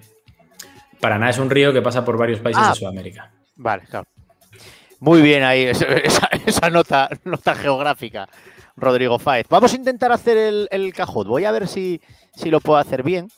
Paraná 1.01 1.31
es 1.31 1.39
un 1.39 1.51
río 1.51 1.73
que 1.73 1.83
pasa 1.83 2.05
por 2.05 2.17
varios 2.17 2.39
países 2.39 2.63
de 2.63 2.69
ah. 2.69 2.75
Sudamérica. 2.77 3.33
Vale, 3.57 3.83
claro. 3.91 4.07
Muy 5.01 5.23
bien 5.23 5.43
ahí, 5.43 5.65
esa, 6.45 6.71
nota, 6.71 7.09
nota 7.25 7.55
geográfica, 7.55 8.29
Rodrigo 8.81 9.19
Fáez. 9.19 9.47
Vamos 9.49 9.73
a 9.73 9.77
intentar 9.77 10.13
hacer 10.13 10.37
el, 10.37 10.69
el 10.71 10.93
Voy 11.27 11.45
a 11.45 11.53
ver 11.53 11.69
si, 11.69 12.01
si 12.35 12.51
lo 12.51 12.61
puedo 12.61 12.79
hacer 12.79 13.03
bien. 13.03 13.29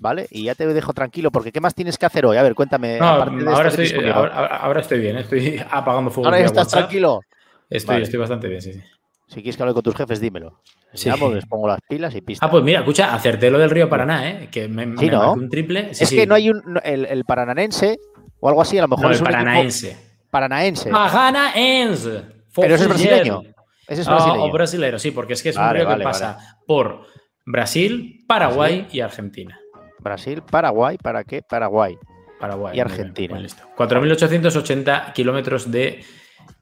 ¿Vale? 0.00 0.28
Y 0.30 0.44
ya 0.44 0.54
te 0.54 0.64
dejo 0.64 0.92
tranquilo, 0.92 1.32
porque 1.32 1.50
¿qué 1.50 1.60
más 1.60 1.74
tienes 1.74 1.98
que 1.98 2.06
hacer 2.06 2.24
hoy? 2.24 2.36
A 2.36 2.42
ver, 2.44 2.54
cuéntame. 2.54 3.00
ahora, 3.00 3.68
estoy, 3.68 4.08
ahora, 4.08 4.80
estoy 4.80 5.00
bien, 5.00 5.16
estoy 5.16 5.60
apagando 5.70 6.08
fuego. 6.12 6.28
Ahora 6.28 6.38
estás 6.38 6.68
tranquilo. 6.68 7.20
Estoy, 7.68 8.02
estoy 8.02 8.20
bastante 8.20 8.46
bien, 8.46 8.62
sí, 8.62 8.74
sí. 8.74 8.80
Si 9.26 9.34
quieres 9.42 9.56
que 9.56 9.62
hable 9.62 9.74
con 9.74 9.82
tus 9.82 9.94
jefes, 9.94 10.20
dímelo. 10.20 10.60
Sí. 10.94 11.10
les 11.10 11.46
pongo 11.46 11.68
las 11.68 11.80
pilas 11.86 12.14
y 12.14 12.22
pistas. 12.22 12.48
Ah, 12.48 12.50
pues 12.50 12.64
mira, 12.64 12.78
escucha, 12.78 13.12
acerté 13.12 13.50
lo 13.50 13.58
del 13.58 13.68
río 13.68 13.88
Paraná, 13.88 14.30
¿eh? 14.30 14.48
Que 14.50 14.68
me, 14.68 14.96
sí, 14.96 15.10
un 15.10 15.50
triple. 15.50 15.90
es 15.90 16.08
que 16.08 16.26
no 16.26 16.34
hay 16.34 16.48
un. 16.48 16.80
El, 16.82 17.04
el, 17.04 17.24
parananense 17.24 17.98
o 18.40 18.48
algo 18.48 18.62
así, 18.62 18.78
a 18.78 18.82
lo 18.82 18.88
mejor 18.88 19.12
es 19.12 19.18
el 19.18 19.24
paranaense. 19.24 19.96
Paranaense. 20.30 20.90
Paranaense. 20.90 22.22
Pero 22.54 22.74
es 22.74 22.88
brasileño. 22.88 23.42
Ese 23.88 24.02
es 24.02 24.06
brasileño. 24.06 24.44
o 24.44 24.52
brasileño, 24.52 24.98
sí, 24.98 25.10
porque 25.10 25.32
es 25.32 25.42
que 25.42 25.48
es 25.48 25.56
un 25.56 25.70
río 25.70 25.88
que 25.88 26.02
pasa 26.02 26.58
por 26.66 27.06
Brasil, 27.46 28.24
Paraguay 28.28 28.86
y 28.92 29.00
Argentina. 29.00 29.58
Brasil, 30.00 30.42
Paraguay, 30.42 30.98
¿para 30.98 31.24
qué? 31.24 31.42
Paraguay. 31.42 31.98
Paraguay. 32.38 32.76
Y 32.76 32.80
Argentina. 32.80 33.38
4.880 33.76 35.12
kilómetros 35.12 35.70
de, 35.70 36.04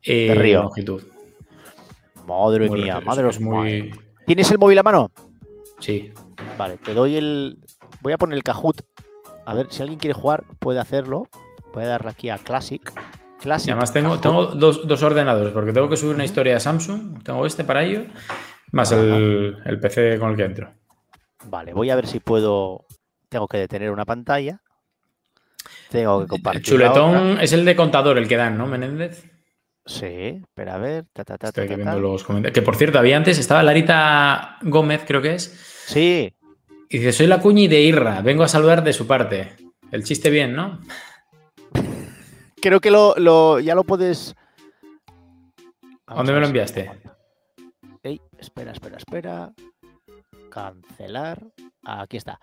eh, 0.03 0.29
de 0.29 0.35
río. 0.35 0.62
longitud. 0.62 1.03
Madre 2.27 2.70
mía, 2.70 3.01
madre 3.01 3.29
es 3.29 3.41
muy. 3.41 3.93
¿Tienes 4.27 4.51
el 4.51 4.59
móvil 4.59 4.79
a 4.79 4.83
mano? 4.83 5.11
Sí. 5.79 6.12
Vale, 6.57 6.79
te 6.79 6.95
doy 6.95 7.16
el. 7.16 7.59
Voy 8.01 8.12
a 8.12 8.18
poner 8.18 8.37
el 8.37 8.43
Kahoot. 8.43 8.83
A 9.45 9.55
ver, 9.55 9.66
si 9.70 9.83
alguien 9.83 9.99
quiere 9.99 10.14
jugar, 10.14 10.45
puede 10.59 10.81
hacerlo. 10.81 11.29
Voy 11.72 11.85
a 11.85 11.89
darle 11.89 12.11
aquí 12.11 12.31
a 12.31 12.39
Classic. 12.39 12.93
Classic. 13.47 13.70
además, 13.70 13.92
tengo, 13.92 14.18
tengo 14.18 14.47
dos, 14.47 15.03
ordenadores, 15.05 15.53
porque 15.53 15.72
tengo 15.72 15.88
que 15.88 15.97
subir 15.97 16.16
una 16.16 16.24
historia 16.24 16.57
a 16.57 16.61
Samsung. 16.61 17.22
Tengo 17.22 17.47
este 17.47 17.62
para 17.62 17.84
ello, 17.84 18.03
más 18.72 18.90
el, 18.90 19.57
el 19.64 19.78
PC 19.78 20.18
con 20.18 20.30
el 20.30 20.36
que 20.36 20.44
entro. 20.44 20.72
Vale, 21.44 21.72
voy 21.72 21.90
a 21.90 21.97
ver 21.97 22.09
si 22.09 22.18
puedo. 22.18 22.86
Tengo 23.28 23.47
que 23.47 23.59
detener 23.59 23.92
una 23.92 24.05
pantalla. 24.05 24.61
Tengo 25.90 26.22
que 26.22 26.26
compartir. 26.26 26.61
El 26.61 26.66
chuletón 26.66 27.40
es 27.40 27.53
el 27.53 27.64
de 27.64 27.76
contador, 27.76 28.18
el 28.18 28.26
que 28.26 28.36
dan, 28.36 28.59
¿no, 28.59 28.66
Menéndez? 28.66 29.30
Sí, 29.84 30.42
pero 30.53 30.72
a 30.72 30.78
ver. 30.78 31.05
Estoy 31.14 31.68
viendo 31.68 32.01
los 32.01 32.24
comentarios. 32.24 32.53
Que 32.53 32.62
por 32.62 32.74
cierto, 32.74 32.99
había 32.99 33.16
antes, 33.16 33.38
estaba 33.38 33.62
Larita 33.62 34.59
Gómez, 34.62 35.05
creo 35.07 35.22
que 35.22 35.34
es. 35.34 35.44
Sí. 35.86 36.34
Y 36.88 36.99
dice: 36.99 37.12
Soy 37.12 37.28
la 37.28 37.40
cuñi 37.40 37.68
de 37.68 37.80
Irra, 37.80 38.20
vengo 38.22 38.42
a 38.42 38.49
saludar 38.49 38.82
de 38.82 38.92
su 38.92 39.07
parte. 39.07 39.53
El 39.92 40.03
chiste 40.03 40.30
bien, 40.30 40.57
¿no? 40.57 40.80
Creo 42.61 42.80
que 42.80 42.90
lo, 42.90 43.61
ya 43.61 43.74
lo 43.74 43.84
puedes. 43.84 44.34
¿Dónde 46.07 46.32
me 46.32 46.40
lo 46.40 46.46
enviaste? 46.46 46.90
Ey, 48.02 48.20
espera, 48.38 48.72
espera, 48.72 48.96
espera. 48.96 49.52
Cancelar. 50.50 51.44
Aquí 51.84 52.16
está. 52.16 52.40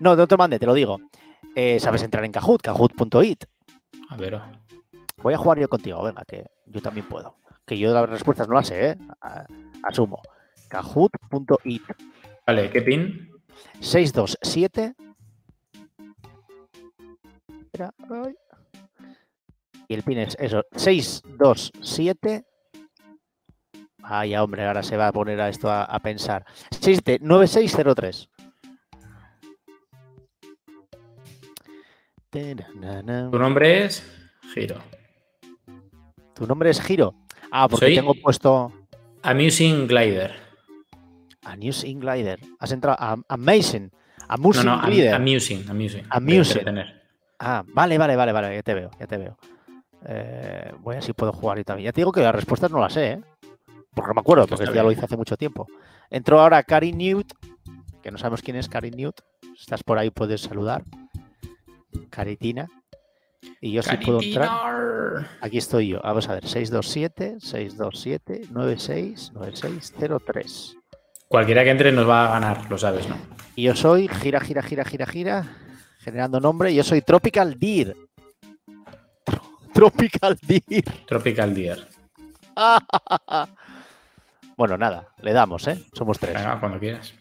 No, 0.00 0.14
no 0.14 0.26
te 0.26 0.36
mande, 0.36 0.58
te 0.58 0.66
lo 0.66 0.74
digo. 0.74 0.98
Eh, 1.54 1.80
Sabes 1.80 2.02
entrar 2.02 2.24
en 2.24 2.32
Kahoot, 2.32 2.62
kahoot.it. 2.62 3.44
A 4.10 4.16
ver. 4.16 4.40
Voy 5.22 5.34
a 5.34 5.38
jugar 5.38 5.58
yo 5.58 5.68
contigo, 5.68 6.02
venga, 6.02 6.22
que 6.24 6.46
yo 6.66 6.80
también 6.80 7.08
puedo. 7.08 7.36
Que 7.66 7.78
yo 7.78 7.92
las 7.92 8.08
respuestas 8.08 8.46
no 8.48 8.54
las 8.54 8.68
sé, 8.68 8.90
¿eh? 8.90 8.98
Asumo. 9.82 10.20
Kahoot.it. 10.68 11.82
Vale, 12.46 12.70
¿qué 12.70 12.82
pin? 12.82 13.30
627. 13.80 14.94
Y 19.88 19.94
el 19.94 20.02
pin 20.02 20.18
es 20.18 20.36
eso, 20.40 20.62
627 20.74 22.44
Vaya, 23.98 24.42
hombre, 24.44 24.64
ahora 24.64 24.82
se 24.84 24.96
va 24.96 25.08
a 25.08 25.12
poner 25.12 25.40
a 25.40 25.48
esto 25.48 25.68
a, 25.70 25.82
a 25.84 25.98
pensar. 26.00 26.44
979603. 26.70 28.28
Tu 33.30 33.38
nombre 33.38 33.84
es 33.84 34.02
Giro. 34.54 34.76
Tu 36.34 36.46
nombre 36.46 36.70
es 36.70 36.80
Giro. 36.80 37.14
Ah, 37.50 37.68
porque 37.68 37.86
Soy- 37.86 37.94
tengo 37.94 38.14
puesto 38.14 38.72
Amusing 39.22 39.86
Glider. 39.86 40.34
a 41.44 41.56
News 41.56 41.82
Glider. 41.84 42.38
Has 42.58 42.72
entrado 42.72 42.96
a 43.00 43.16
Amazing. 43.28 43.90
A 44.28 44.36
No, 44.36 44.52
no, 44.64 44.80
Glider. 44.82 45.14
amusing, 45.14 45.64
amusing. 45.70 46.04
Amusing. 46.10 46.62
Ah, 47.38 47.64
vale, 47.68 47.96
vale, 47.98 48.16
vale, 48.16 48.32
vale, 48.32 48.54
ya 48.56 48.62
te 48.62 48.74
veo, 48.74 48.90
ya 48.98 49.06
te 49.06 49.16
veo. 49.18 49.36
Eh, 50.08 50.72
voy 50.80 50.94
a 50.94 50.96
ver 50.96 51.04
si 51.04 51.12
puedo 51.12 51.32
jugar 51.32 51.58
y 51.58 51.64
también. 51.64 51.86
Ya 51.86 51.92
te 51.92 52.00
digo 52.00 52.12
que 52.12 52.20
las 52.20 52.34
respuestas 52.34 52.70
no 52.70 52.80
las 52.80 52.92
sé, 52.92 53.12
¿eh? 53.12 53.20
Porque 53.94 54.08
no 54.08 54.14
me 54.14 54.20
acuerdo, 54.20 54.46
Pues 54.46 54.60
porque 54.60 54.74
ya 54.74 54.82
lo 54.82 54.92
hice 54.92 55.04
hace 55.04 55.16
mucho 55.16 55.36
tiempo. 55.36 55.66
Entró 56.10 56.40
ahora 56.40 56.62
Cari 56.62 56.92
Newt, 56.92 57.32
que 58.02 58.10
no 58.10 58.18
sabemos 58.18 58.42
quién 58.42 58.56
es 58.56 58.68
Cari 58.68 58.90
Newt. 58.90 59.20
Si 59.40 59.62
estás 59.62 59.82
por 59.82 59.98
ahí, 59.98 60.10
puedes 60.10 60.42
saludar. 60.42 60.82
Caritina. 62.10 62.68
Y 63.60 63.72
yo 63.72 63.82
sí 63.82 63.96
puedo 63.96 64.20
entrar. 64.20 65.28
Aquí 65.40 65.58
estoy 65.58 65.88
yo. 65.88 66.00
Vamos 66.02 66.28
a 66.28 66.34
ver, 66.34 66.46
627 66.46 67.40
627 67.40 68.48
96 68.50 69.32
9603. 69.32 70.76
Cualquiera 71.28 71.64
que 71.64 71.70
entre 71.70 71.92
nos 71.92 72.08
va 72.08 72.26
a 72.26 72.30
ganar, 72.32 72.70
lo 72.70 72.78
sabes, 72.78 73.08
¿no? 73.08 73.16
Y 73.56 73.64
yo 73.64 73.74
soy 73.74 74.08
gira, 74.08 74.40
gira, 74.40 74.62
gira, 74.62 74.84
gira, 74.84 75.06
gira, 75.06 75.56
generando 75.98 76.38
nombre. 76.38 76.74
Yo 76.74 76.84
soy 76.84 77.02
Tropical 77.02 77.58
Deer. 77.58 77.96
Tropical 79.76 80.38
Deer. 80.40 80.84
Tropical 81.06 81.54
Deer. 81.54 81.86
bueno, 84.56 84.78
nada, 84.78 85.08
le 85.20 85.34
damos, 85.34 85.68
¿eh? 85.68 85.84
Somos 85.92 86.18
tres. 86.18 86.32
Venga, 86.32 86.58
cuando 86.58 86.80
quieras. 86.80 87.12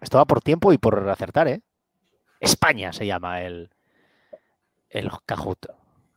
Esto 0.00 0.18
va 0.18 0.24
por 0.26 0.42
tiempo 0.42 0.72
y 0.72 0.78
por 0.78 1.08
acertar, 1.08 1.48
¿eh? 1.48 1.60
España 2.38 2.92
se 2.92 3.04
llama 3.04 3.42
el, 3.42 3.70
el 4.88 5.10
Kahoot. 5.26 5.66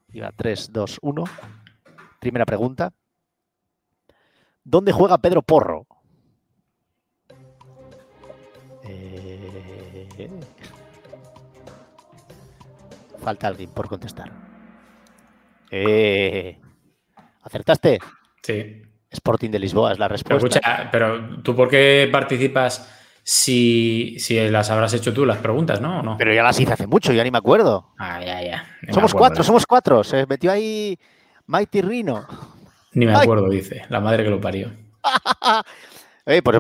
Iba 0.10 0.32
3, 0.32 0.72
2, 0.72 1.00
1. 1.02 1.24
Primera 2.20 2.46
pregunta. 2.46 2.94
¿Dónde 4.64 4.92
juega 4.92 5.18
Pedro 5.18 5.42
Porro? 5.42 5.88
Eh, 8.84 9.29
Falta 13.24 13.48
alguien 13.48 13.70
por 13.72 13.88
contestar. 13.88 14.32
Eh, 15.72 16.58
¿Acertaste? 17.44 18.00
Sí. 18.42 18.82
Sporting 19.12 19.50
de 19.50 19.60
Lisboa 19.60 19.92
es 19.92 20.00
la 20.00 20.08
Pero 20.08 20.14
respuesta. 20.18 20.60
escucha, 20.60 20.90
pero 20.92 21.42
¿tú 21.42 21.56
por 21.56 21.68
qué 21.70 22.08
participas 22.12 22.90
si, 23.24 24.16
si 24.20 24.40
las 24.50 24.70
habrás 24.70 24.94
hecho 24.94 25.14
tú 25.14 25.26
las 25.26 25.38
preguntas, 25.40 25.82
no? 25.82 26.00
¿O 26.00 26.04
no? 26.04 26.18
Pero 26.18 26.34
ya 26.34 26.44
las 26.44 26.60
hice 26.60 26.74
hace 26.74 26.88
mucho, 26.88 27.12
ya 27.12 27.24
ni 27.24 27.32
me 27.32 27.38
acuerdo. 27.40 27.90
Ah, 27.98 28.24
ya, 28.24 28.42
ya. 28.42 28.64
Ni 28.84 28.94
Somos 28.94 29.12
acuerdo. 29.12 29.18
cuatro, 29.18 29.44
somos 29.44 29.66
cuatro. 29.66 30.04
Se 30.04 30.26
metió 30.28 30.52
ahí 30.52 30.98
Mighty 31.48 31.82
Rino. 31.82 32.26
Ni 32.94 33.06
me 33.06 33.16
Ay. 33.16 33.22
acuerdo, 33.24 33.50
dice. 33.50 33.84
La 33.90 34.00
madre 34.00 34.24
que 34.24 34.30
lo 34.30 34.40
parió. 34.42 34.72
Eh, 36.26 36.44
pues 36.44 36.60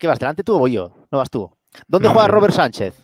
¿Qué 0.00 0.08
vas? 0.08 0.18
¿Delante 0.18 0.42
tú 0.42 0.56
o 0.56 0.58
voy 0.58 0.72
yo? 0.72 1.06
No 1.12 1.18
vas 1.18 1.30
tú. 1.30 1.48
¿Dónde 1.86 2.08
No, 2.08 2.14
juega. 2.14 2.28
Robert 2.28 2.54
Sánchez? 2.54 2.94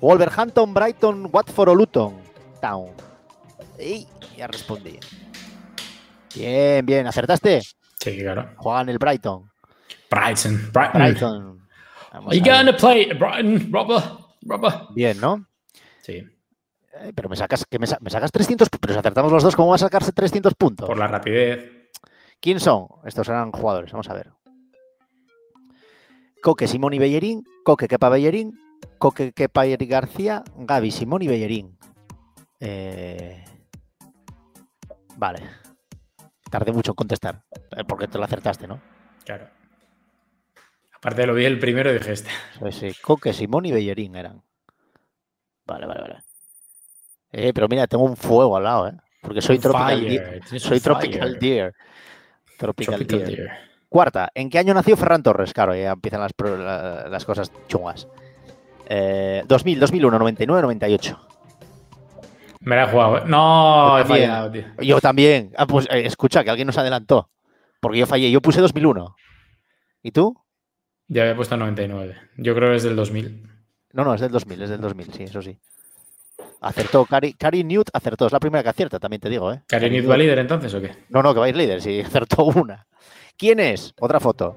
Wolverhampton, 0.00 0.74
Brighton, 0.74 1.28
Watford 1.32 1.68
o 1.70 1.74
Luton. 1.74 2.14
Town. 2.60 2.90
Ey, 3.78 4.06
ya 4.36 4.46
respondí. 4.46 4.98
Bien, 6.34 6.84
bien. 6.84 7.06
¿Acertaste? 7.06 7.62
Sí, 8.00 8.18
claro. 8.18 8.50
Juega 8.56 8.80
en 8.82 8.88
el 8.90 8.98
Brighton. 8.98 9.50
Brighton. 10.10 10.70
Brighton. 10.72 10.92
Brighton. 11.00 11.68
Vamos 12.12 12.28
Are 12.32 12.38
you 12.38 12.44
gonna 12.44 12.76
play 12.76 13.06
Brighton, 13.12 13.72
Robber? 13.72 14.02
Robber. 14.42 14.72
Bien, 14.94 15.18
¿no? 15.20 15.46
Sí, 16.02 16.22
Eh, 17.00 17.12
pero 17.14 17.28
me 17.28 17.34
sacas, 17.34 17.64
que 17.68 17.78
me, 17.80 17.86
sa- 17.88 17.98
me 18.00 18.08
sacas 18.10 18.30
300 18.30 18.70
pu- 18.70 18.78
Pero 18.80 18.92
si 18.92 18.98
acertamos 19.00 19.32
los 19.32 19.42
dos, 19.42 19.56
¿cómo 19.56 19.70
va 19.70 19.74
a 19.74 19.78
sacarse 19.78 20.12
300 20.12 20.54
puntos? 20.54 20.86
por 20.86 20.96
la 20.98 21.08
rapidez. 21.08 21.90
¿Quién 22.40 22.60
son? 22.60 22.86
Estos 23.04 23.28
eran 23.28 23.50
jugadores, 23.50 23.90
vamos 23.90 24.08
a 24.10 24.14
ver. 24.14 24.30
Coque, 26.44 26.68
Simón 26.68 26.92
y 26.92 26.98
Bellerín, 26.98 27.42
Coque, 27.64 27.88
Kepa 27.88 28.10
Bellerín, 28.10 28.60
Coque, 28.98 29.32
Kepa 29.32 29.66
y 29.66 29.76
García, 29.76 30.44
Gaby, 30.58 30.90
Simón 30.90 31.22
y 31.22 31.26
Bellerín. 31.26 31.78
Eh, 32.60 33.42
Vale. 35.16 35.40
Tardé 36.50 36.70
mucho 36.70 36.92
en 36.92 36.96
contestar, 36.96 37.42
eh, 37.74 37.84
porque 37.88 38.08
te 38.08 38.18
lo 38.18 38.24
acertaste, 38.24 38.68
¿no? 38.68 38.78
Claro. 39.24 39.48
Aparte 40.92 41.26
lo 41.26 41.32
vi 41.32 41.46
el 41.46 41.58
primero 41.58 41.90
y 41.90 41.94
dije 41.94 42.12
este. 42.12 42.30
Sí, 42.70 42.92
sí, 42.92 43.00
Coque, 43.00 43.32
Simón 43.32 43.64
y 43.64 43.72
Bellerín 43.72 44.14
eran. 44.14 44.42
Vale, 45.64 45.86
vale, 45.86 46.00
vale. 46.02 46.18
Eh, 47.32 47.54
pero 47.54 47.68
mira, 47.68 47.86
tengo 47.86 48.04
un 48.04 48.18
fuego 48.18 48.58
al 48.58 48.64
lado, 48.64 48.88
¿eh? 48.88 48.96
Porque 49.22 49.40
soy 49.40 49.58
Tropical 49.58 49.98
Fire, 49.98 50.10
Deer. 50.10 50.60
Soy 50.60 50.78
Tropical. 50.78 51.38
Deer. 51.38 51.74
Tropical, 52.58 52.98
Tropical 52.98 53.24
Deer. 53.24 53.38
Deer. 53.38 53.73
Cuarta, 53.94 54.28
¿en 54.34 54.50
qué 54.50 54.58
año 54.58 54.74
nació 54.74 54.96
Ferran 54.96 55.22
Torres? 55.22 55.52
Claro, 55.52 55.72
ya 55.72 55.92
empiezan 55.92 56.18
las, 56.20 56.32
las 57.08 57.24
cosas 57.24 57.52
chungas. 57.68 58.08
Eh, 58.88 59.44
2000, 59.46 59.78
2001, 59.78 60.18
99, 60.18 60.62
98. 60.62 61.20
Me 62.62 62.74
la 62.74 62.82
he 62.82 62.86
jugado. 62.88 63.18
¿eh? 63.18 63.22
No, 63.26 63.90
Yo 63.90 63.98
he 63.98 64.02
también. 64.02 64.28
fallado, 64.30 64.50
tío. 64.50 64.64
Yo 64.82 65.00
también. 65.00 65.52
Ah, 65.56 65.68
pues 65.68 65.86
eh, 65.92 66.06
escucha, 66.06 66.42
que 66.42 66.50
alguien 66.50 66.66
nos 66.66 66.76
adelantó. 66.76 67.30
Porque 67.80 68.00
yo 68.00 68.06
fallé. 68.08 68.32
Yo 68.32 68.40
puse 68.42 68.60
2001. 68.60 69.14
¿Y 70.02 70.10
tú? 70.10 70.34
Ya 71.06 71.22
había 71.22 71.36
puesto 71.36 71.56
99. 71.56 72.16
Yo 72.38 72.56
creo 72.56 72.70
que 72.70 72.76
es 72.78 72.82
del 72.82 72.96
2000. 72.96 73.48
No, 73.92 74.02
no, 74.02 74.12
es 74.14 74.20
del 74.20 74.32
2000, 74.32 74.60
es 74.60 74.70
del 74.70 74.80
2000, 74.80 75.12
sí, 75.12 75.22
eso 75.22 75.40
sí. 75.40 75.56
Acertó, 76.62 77.06
Cari, 77.06 77.34
Cari 77.34 77.62
Newt 77.62 77.90
acertó. 77.92 78.26
Es 78.26 78.32
la 78.32 78.40
primera 78.40 78.64
que 78.64 78.70
acierta, 78.70 78.98
también 78.98 79.20
te 79.20 79.28
digo, 79.28 79.52
¿eh? 79.52 79.62
Cari 79.68 79.82
¿Karinit 79.86 80.04
Newt- 80.04 80.10
va 80.10 80.16
líder 80.16 80.40
entonces 80.40 80.74
o 80.74 80.80
qué? 80.80 80.90
No, 81.10 81.22
no, 81.22 81.32
que 81.32 81.38
vais 81.38 81.54
líder, 81.54 81.80
sí, 81.80 82.00
acertó 82.04 82.42
una. 82.46 82.88
¿Quién 83.36 83.60
es? 83.60 83.92
Otra 84.00 84.20
foto. 84.20 84.56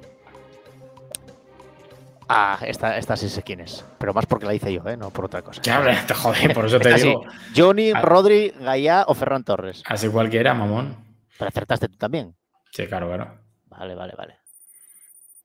Ah, 2.30 2.60
esta, 2.66 2.98
esta 2.98 3.16
sí 3.16 3.30
sé 3.30 3.42
quién 3.42 3.62
es. 3.62 3.86
Pero 3.98 4.14
más 4.14 4.26
porque 4.26 4.46
la 4.46 4.54
hice 4.54 4.74
yo, 4.74 4.82
¿eh? 4.88 4.98
No 4.98 5.12
por 5.12 5.26
otra 5.26 5.42
cosa. 5.42 5.62
Que 5.62 5.72
hable, 5.72 5.96
te 6.08 6.14
jode, 6.14 6.54
por 6.54 6.66
eso 6.66 6.78
te 6.80 6.90
Esta 6.90 7.00
sí. 7.02 7.08
digo. 7.08 7.22
Johnny, 7.56 7.92
Ah. 7.96 8.02
Rodri, 8.02 8.50
Gaya 8.60 9.06
o 9.08 9.14
Ferran 9.14 9.44
Torres. 9.46 9.82
Así 9.86 10.10
cualquiera, 10.10 10.54
mamón. 10.54 10.96
Pero 11.40 11.48
acertaste 11.50 11.88
tú 11.88 11.98
también. 11.98 12.36
Sí, 12.72 12.86
claro, 12.88 13.08
claro. 13.08 13.40
Vale, 13.68 13.96
vale, 13.96 14.14
vale. 14.18 14.40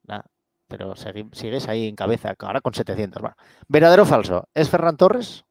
Nah, 0.08 0.22
pero 0.66 0.94
segui- 0.96 1.32
sigues 1.32 1.68
ahí 1.68 1.86
en 1.88 1.94
cabeza, 1.94 2.34
ahora 2.38 2.60
con 2.60 2.74
700. 2.74 3.22
va. 3.22 3.36
¿Verdadero 3.68 4.02
o 4.02 4.06
falso? 4.06 4.48
¿Es 4.52 4.68
Ferran 4.68 4.96
Torres? 4.96 5.44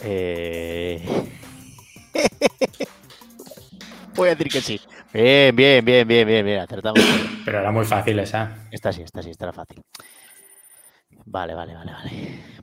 Eh... 0.00 1.00
Voy 4.14 4.28
a 4.28 4.34
decir 4.34 4.48
que 4.48 4.60
sí. 4.60 4.80
Bien, 5.12 5.54
bien, 5.56 5.84
bien, 5.84 6.06
bien, 6.06 6.26
bien, 6.26 6.44
bien. 6.44 6.60
Acertamos. 6.60 7.00
Pero 7.44 7.58
era 7.60 7.70
muy 7.72 7.84
fácil 7.84 8.18
esa. 8.18 8.66
Esta 8.70 8.92
sí, 8.92 9.02
esta 9.02 9.22
sí, 9.22 9.30
esta 9.30 9.46
era 9.46 9.52
fácil. 9.52 9.82
Vale, 11.24 11.54
vale, 11.54 11.74
vale, 11.74 11.92
vale. 11.92 12.10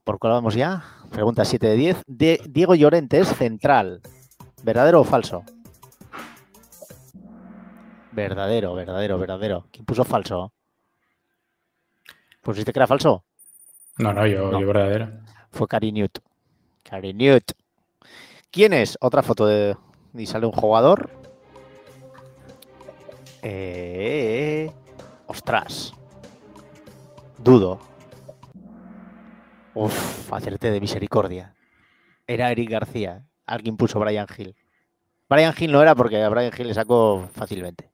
¿Por 0.03 0.19
cuál 0.19 0.33
vamos 0.33 0.53
ya? 0.55 0.83
Pregunta 1.11 1.45
7 1.45 1.67
de 1.67 1.75
10. 1.75 2.03
De 2.07 2.41
Diego 2.47 2.75
Llorente 2.75 3.19
es 3.19 3.27
central. 3.29 4.01
¿Verdadero 4.63 5.01
o 5.01 5.03
falso? 5.03 5.43
Verdadero, 8.11 8.73
verdadero, 8.73 9.17
verdadero. 9.17 9.67
¿Quién 9.71 9.85
puso 9.85 10.03
falso? 10.03 10.51
¿Pusiste 12.41 12.73
que 12.73 12.79
era 12.79 12.87
falso? 12.87 13.23
No, 13.97 14.13
no, 14.13 14.25
yo, 14.27 14.51
No. 14.51 14.59
yo 14.59 14.67
verdadero. 14.67 15.09
Fue 15.51 15.67
Cari 15.67 15.91
Newt. 15.91 16.19
Cari 16.83 17.13
Newt. 17.13 17.51
¿Quién 18.51 18.73
es? 18.73 18.97
Otra 19.01 19.21
foto 19.23 19.45
de. 19.45 19.75
Y 20.15 20.25
sale 20.25 20.45
un 20.45 20.51
jugador. 20.51 21.09
Eh, 23.41 24.71
ostras. 25.27 25.93
Dudo. 27.37 27.79
Uf, 29.73 30.33
acerté 30.33 30.71
de 30.71 30.81
misericordia. 30.81 31.55
Era 32.27 32.51
Eric 32.51 32.69
García. 32.69 33.25
Alguien 33.45 33.77
puso 33.77 33.99
Brian 33.99 34.27
Hill. 34.37 34.55
Brian 35.29 35.53
Hill 35.57 35.71
no 35.71 35.81
era 35.81 35.95
porque 35.95 36.21
a 36.21 36.29
Brian 36.29 36.51
Hill 36.57 36.67
le 36.67 36.73
sacó 36.73 37.29
fácilmente. 37.33 37.91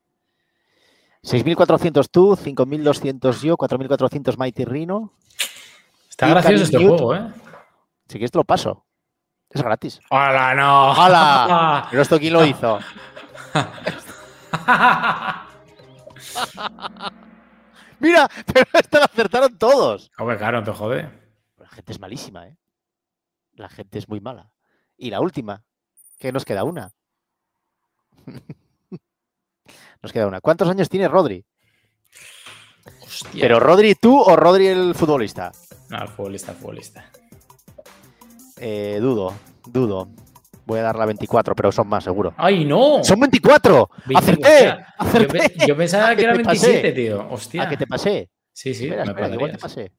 6.400 1.23 2.07
tú, 2.09 2.35
5.200 2.35 3.41
yo, 3.41 3.57
4.400 3.57 4.37
Mighty 4.37 4.65
Rino. 4.65 5.13
Está 6.09 6.27
gracioso 6.27 6.63
este 6.63 6.77
juego, 6.77 7.15
¿eh? 7.15 7.27
Si 8.07 8.13
quieres 8.13 8.31
te 8.31 8.37
lo 8.37 8.43
paso. 8.43 8.85
Es 9.49 9.61
gratis. 9.61 9.99
¡Hala, 10.09 10.53
no! 10.53 10.93
¡Hala! 10.93 11.87
¿Pero 11.89 12.01
esto 12.01 12.19
quién 12.19 12.33
lo 12.33 12.45
hizo? 12.45 12.79
Mira, 17.99 18.29
pero 18.53 18.65
esto 18.73 18.99
lo 18.99 19.05
acertaron 19.05 19.57
todos. 19.57 20.11
Hombre, 20.17 20.37
claro, 20.37 20.63
te 20.63 20.71
jode. 20.71 21.09
La 21.57 21.69
gente 21.69 21.91
es 21.91 21.99
malísima, 21.99 22.47
¿eh? 22.47 22.57
La 23.53 23.69
gente 23.69 23.99
es 23.99 24.09
muy 24.09 24.19
mala. 24.19 24.51
Y 24.97 25.09
la 25.09 25.21
última, 25.21 25.63
que 26.19 26.31
nos 26.31 26.45
queda 26.45 26.63
una. 26.63 26.91
nos 30.01 30.11
queda 30.11 30.27
una. 30.27 30.41
¿Cuántos 30.41 30.69
años 30.69 30.89
tiene 30.89 31.07
Rodri? 31.07 31.45
¿Pero 33.33 33.59
Rodri 33.59 33.95
tú 33.95 34.19
o 34.19 34.35
Rodri 34.35 34.67
el 34.67 34.95
futbolista? 34.95 35.51
No, 35.89 36.01
el 36.01 36.07
futbolista, 36.09 36.53
futbolista. 36.53 37.09
Eh, 38.57 38.99
dudo, 39.01 39.33
dudo. 39.65 40.09
Voy 40.65 40.79
a 40.79 40.83
dar 40.83 40.95
la 40.95 41.05
24, 41.05 41.55
pero 41.55 41.71
son 41.71 41.87
más, 41.87 42.03
seguro. 42.03 42.33
¡Ay, 42.37 42.65
no! 42.65 43.03
¡Son 43.03 43.19
24! 43.19 43.89
¡Acerté! 44.15 44.75
Yo, 45.67 45.77
pensaba 45.77 46.15
que 46.15 46.23
era 46.23 46.33
27, 46.33 46.91
tío. 46.91 47.27
Hostia. 47.29 47.63
¿A 47.63 47.69
que 47.69 47.77
te 47.77 47.85
pasé? 47.85 48.29
Sí, 48.51 48.73
sí, 48.73 48.87
espera, 48.87 49.27
me 49.27 49.33
igual 49.33 49.51
te 49.51 49.57
pasé. 49.57 49.91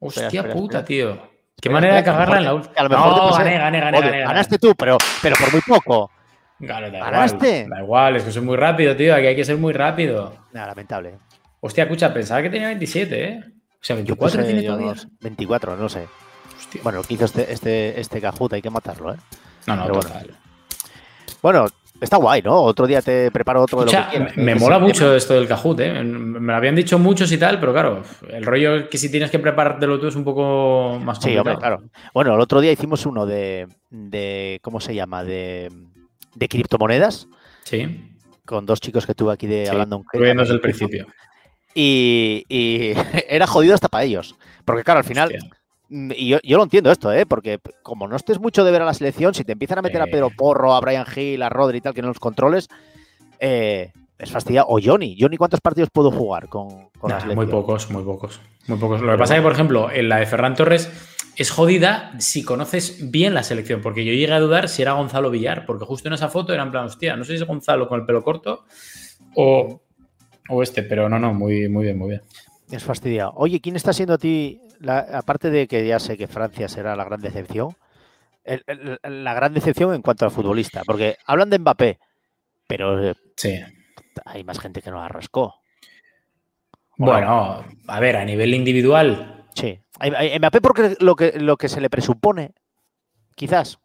Hostia 0.00 0.52
puta, 0.52 0.84
tío. 0.84 1.30
Qué 1.60 1.68
manera 1.68 1.96
de 1.96 2.04
cagarla 2.04 2.38
en 2.38 2.44
la 2.44 2.54
última. 2.54 2.74
A 2.76 2.82
lo 2.84 2.88
mejor 2.88 3.16
no, 3.16 3.32
gané, 3.36 3.58
gané, 3.58 3.80
gané, 3.80 4.00
gané, 4.00 4.20
Ganaste 4.20 4.58
tú, 4.58 4.74
pero, 4.74 4.96
pero 5.22 5.36
por 5.36 5.52
muy 5.52 5.60
poco. 5.60 6.10
Claro, 6.58 6.90
da 6.90 6.98
¿Ganaste? 6.98 7.60
Igual, 7.60 7.70
da 7.70 7.82
igual, 7.82 8.16
es 8.16 8.24
que 8.24 8.32
soy 8.32 8.42
muy 8.42 8.56
rápido, 8.56 8.96
tío. 8.96 9.14
Aquí 9.14 9.26
hay 9.26 9.36
que 9.36 9.44
ser 9.44 9.58
muy 9.58 9.72
rápido. 9.72 10.34
Nada, 10.52 10.68
lamentable. 10.68 11.18
Hostia, 11.60 11.84
escucha, 11.84 12.12
pensaba 12.12 12.42
que 12.42 12.50
tenía 12.50 12.68
27, 12.68 13.24
¿eh? 13.24 13.44
O 13.44 13.82
sea, 13.82 13.96
24 13.96 14.44
tiene 14.44 14.62
todavía. 14.62 14.94
24, 15.20 15.76
no 15.76 15.88
sé. 15.88 16.06
Hostia. 16.60 16.80
Bueno, 16.84 16.98
lo 16.98 17.04
que 17.04 17.14
hizo 17.14 17.24
este, 17.24 17.52
este, 17.52 18.00
este 18.00 18.20
Kahoot 18.20 18.52
hay 18.52 18.62
que 18.62 18.70
matarlo, 18.70 19.14
¿eh? 19.14 19.16
No, 19.66 19.76
no, 19.76 19.88
total. 19.88 20.30
Bueno, 21.42 21.66
Está 22.00 22.16
guay, 22.16 22.40
¿no? 22.40 22.62
Otro 22.62 22.86
día 22.86 23.02
te 23.02 23.30
preparo 23.30 23.62
otro 23.62 23.84
de 23.84 23.92
lo 23.92 24.10
que 24.10 24.40
Me 24.40 24.54
mola 24.54 24.78
mucho 24.78 25.14
esto 25.14 25.34
del 25.34 25.46
Kahoot, 25.46 25.80
¿eh? 25.80 26.02
Me 26.02 26.52
lo 26.52 26.56
habían 26.56 26.74
dicho 26.74 26.98
muchos 26.98 27.30
y 27.30 27.36
tal, 27.36 27.60
pero 27.60 27.72
claro, 27.72 28.02
el 28.28 28.44
rollo 28.44 28.88
que 28.88 28.96
si 28.96 29.10
tienes 29.10 29.30
que 29.30 29.38
preparártelo 29.38 30.00
tú 30.00 30.06
es 30.06 30.16
un 30.16 30.24
poco 30.24 30.98
más 31.02 31.18
complicado. 31.18 31.20
Sí, 31.20 31.36
hombre, 31.38 31.56
claro. 31.58 31.82
Bueno, 32.14 32.34
el 32.34 32.40
otro 32.40 32.60
día 32.62 32.72
hicimos 32.72 33.04
uno 33.04 33.26
de, 33.26 33.68
de 33.90 34.60
¿cómo 34.62 34.80
se 34.80 34.94
llama? 34.94 35.24
De, 35.24 35.70
de 36.34 36.48
criptomonedas. 36.48 37.28
Sí. 37.64 38.16
Con 38.46 38.64
dos 38.64 38.80
chicos 38.80 39.06
que 39.06 39.14
tuve 39.14 39.34
aquí 39.34 39.46
de 39.46 39.68
hablando 39.68 39.98
un 39.98 40.04
desde 40.12 40.54
el 40.54 40.60
principio. 40.60 41.06
Y, 41.74 42.46
y 42.48 42.94
era 43.28 43.46
jodido 43.46 43.74
hasta 43.74 43.88
para 43.88 44.04
ellos. 44.04 44.36
Porque 44.64 44.84
claro, 44.84 44.98
al 44.98 45.04
final... 45.04 45.38
y 45.90 46.28
yo, 46.28 46.38
lo 46.56 46.62
entiendo 46.62 46.92
esto, 46.92 47.12
¿eh? 47.12 47.26
porque 47.26 47.58
como 47.82 48.06
no 48.06 48.14
estés 48.14 48.38
mucho 48.38 48.64
de 48.64 48.70
ver 48.70 48.82
a 48.82 48.84
la 48.84 48.94
selección, 48.94 49.34
si 49.34 49.42
te 49.42 49.52
empiezan 49.52 49.78
a 49.78 49.82
meter 49.82 50.00
a 50.00 50.06
Pedro 50.06 50.30
Porro, 50.30 50.74
a 50.74 50.80
Brian 50.80 51.04
Hill, 51.14 51.42
a 51.42 51.48
Rodri 51.48 51.78
y 51.78 51.80
tal, 51.80 51.94
que 51.94 52.00
no 52.00 52.08
los 52.08 52.20
controles, 52.20 52.68
eh, 53.40 53.92
es 54.16 54.30
fastidia. 54.30 54.64
O 54.68 54.78
Johnny. 54.82 55.16
Johnny, 55.18 55.36
¿cuántos 55.36 55.60
partidos 55.60 55.90
puedo 55.92 56.12
jugar 56.12 56.48
con, 56.48 56.90
con 56.98 57.10
la 57.10 57.20
selección? 57.20 57.44
Muy 57.44 57.46
pocos, 57.46 57.90
muy 57.90 58.04
pocos. 58.04 58.40
Muy 58.68 58.78
pocos. 58.78 59.00
Lo 59.00 59.12
que 59.12 59.18
pasa 59.18 59.34
es 59.34 59.40
que, 59.40 59.42
por 59.42 59.52
ejemplo, 59.52 59.90
en 59.90 60.08
la 60.08 60.18
de 60.18 60.26
Ferran 60.26 60.54
Torres 60.54 60.90
es 61.36 61.50
jodida 61.50 62.12
si 62.18 62.44
conoces 62.44 63.10
bien 63.10 63.34
la 63.34 63.42
selección, 63.42 63.80
porque 63.80 64.04
yo 64.04 64.12
llegué 64.12 64.32
a 64.32 64.40
dudar 64.40 64.68
si 64.68 64.82
era 64.82 64.92
Gonzalo 64.92 65.30
Villar, 65.30 65.64
porque 65.66 65.86
justo 65.86 66.08
en 66.08 66.14
esa 66.14 66.28
foto 66.28 66.52
era 66.52 66.62
en 66.62 66.70
plan, 66.70 66.84
hostia, 66.84 67.16
no 67.16 67.24
sé 67.24 67.32
si 67.32 67.42
es 67.42 67.48
Gonzalo 67.48 67.88
con 67.88 68.00
el 68.00 68.06
pelo 68.06 68.22
corto 68.22 68.64
o, 69.34 69.80
o 70.48 70.62
este, 70.62 70.82
pero 70.82 71.08
no, 71.08 71.18
no, 71.18 71.32
muy, 71.32 71.68
muy 71.68 71.84
bien, 71.84 71.98
muy 71.98 72.10
bien. 72.10 72.22
Es 72.70 72.84
fastidia. 72.84 73.30
Oye, 73.30 73.60
¿quién 73.60 73.74
está 73.74 73.92
siendo 73.92 74.14
a 74.14 74.18
ti 74.18 74.60
aparte 74.86 75.50
de 75.50 75.66
que 75.68 75.86
ya 75.86 75.98
sé 75.98 76.16
que 76.16 76.26
Francia 76.26 76.68
será 76.68 76.96
la 76.96 77.04
gran 77.04 77.20
decepción, 77.20 77.76
la 78.44 79.34
gran 79.34 79.54
decepción 79.54 79.94
en 79.94 80.02
cuanto 80.02 80.24
al 80.24 80.30
futbolista, 80.30 80.82
porque 80.84 81.16
hablan 81.26 81.50
de 81.50 81.58
Mbappé, 81.58 81.98
pero 82.66 83.10
eh, 83.10 83.14
sí. 83.36 83.58
hay 84.24 84.44
más 84.44 84.58
gente 84.58 84.82
que 84.82 84.90
no 84.90 85.00
la 85.00 85.08
rascó. 85.08 85.56
Bueno, 86.96 87.64
a 87.86 88.00
ver, 88.00 88.16
a 88.16 88.24
nivel 88.24 88.54
individual. 88.54 89.46
Sí. 89.54 89.80
Mbappé 90.38 90.60
porque 90.60 90.96
lo 91.00 91.16
que, 91.16 91.32
lo 91.38 91.56
que 91.56 91.68
se 91.68 91.80
le 91.80 91.90
presupone, 91.90 92.52
quizás. 93.34 93.78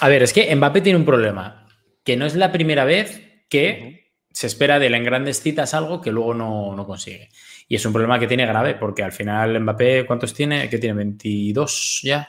A 0.00 0.08
ver, 0.08 0.22
es 0.22 0.32
que 0.32 0.54
Mbappé 0.54 0.80
tiene 0.80 0.98
un 0.98 1.04
problema, 1.04 1.68
que 2.04 2.16
no 2.16 2.26
es 2.26 2.34
la 2.34 2.52
primera 2.52 2.84
vez 2.84 3.44
que 3.48 4.12
se 4.30 4.46
espera 4.46 4.78
de 4.78 4.90
la 4.90 4.98
en 4.98 5.04
grandes 5.04 5.40
citas 5.40 5.74
algo 5.74 6.00
que 6.00 6.12
luego 6.12 6.34
no, 6.34 6.74
no 6.76 6.86
consigue. 6.86 7.30
Y 7.68 7.76
es 7.76 7.84
un 7.84 7.92
problema 7.92 8.18
que 8.18 8.26
tiene 8.26 8.46
grave, 8.46 8.74
porque 8.74 9.02
al 9.02 9.12
final 9.12 9.60
Mbappé, 9.60 10.06
¿cuántos 10.06 10.32
tiene? 10.32 10.68
¿Qué 10.70 10.78
tiene? 10.78 11.04
¿22 11.04 12.00
ya? 12.02 12.28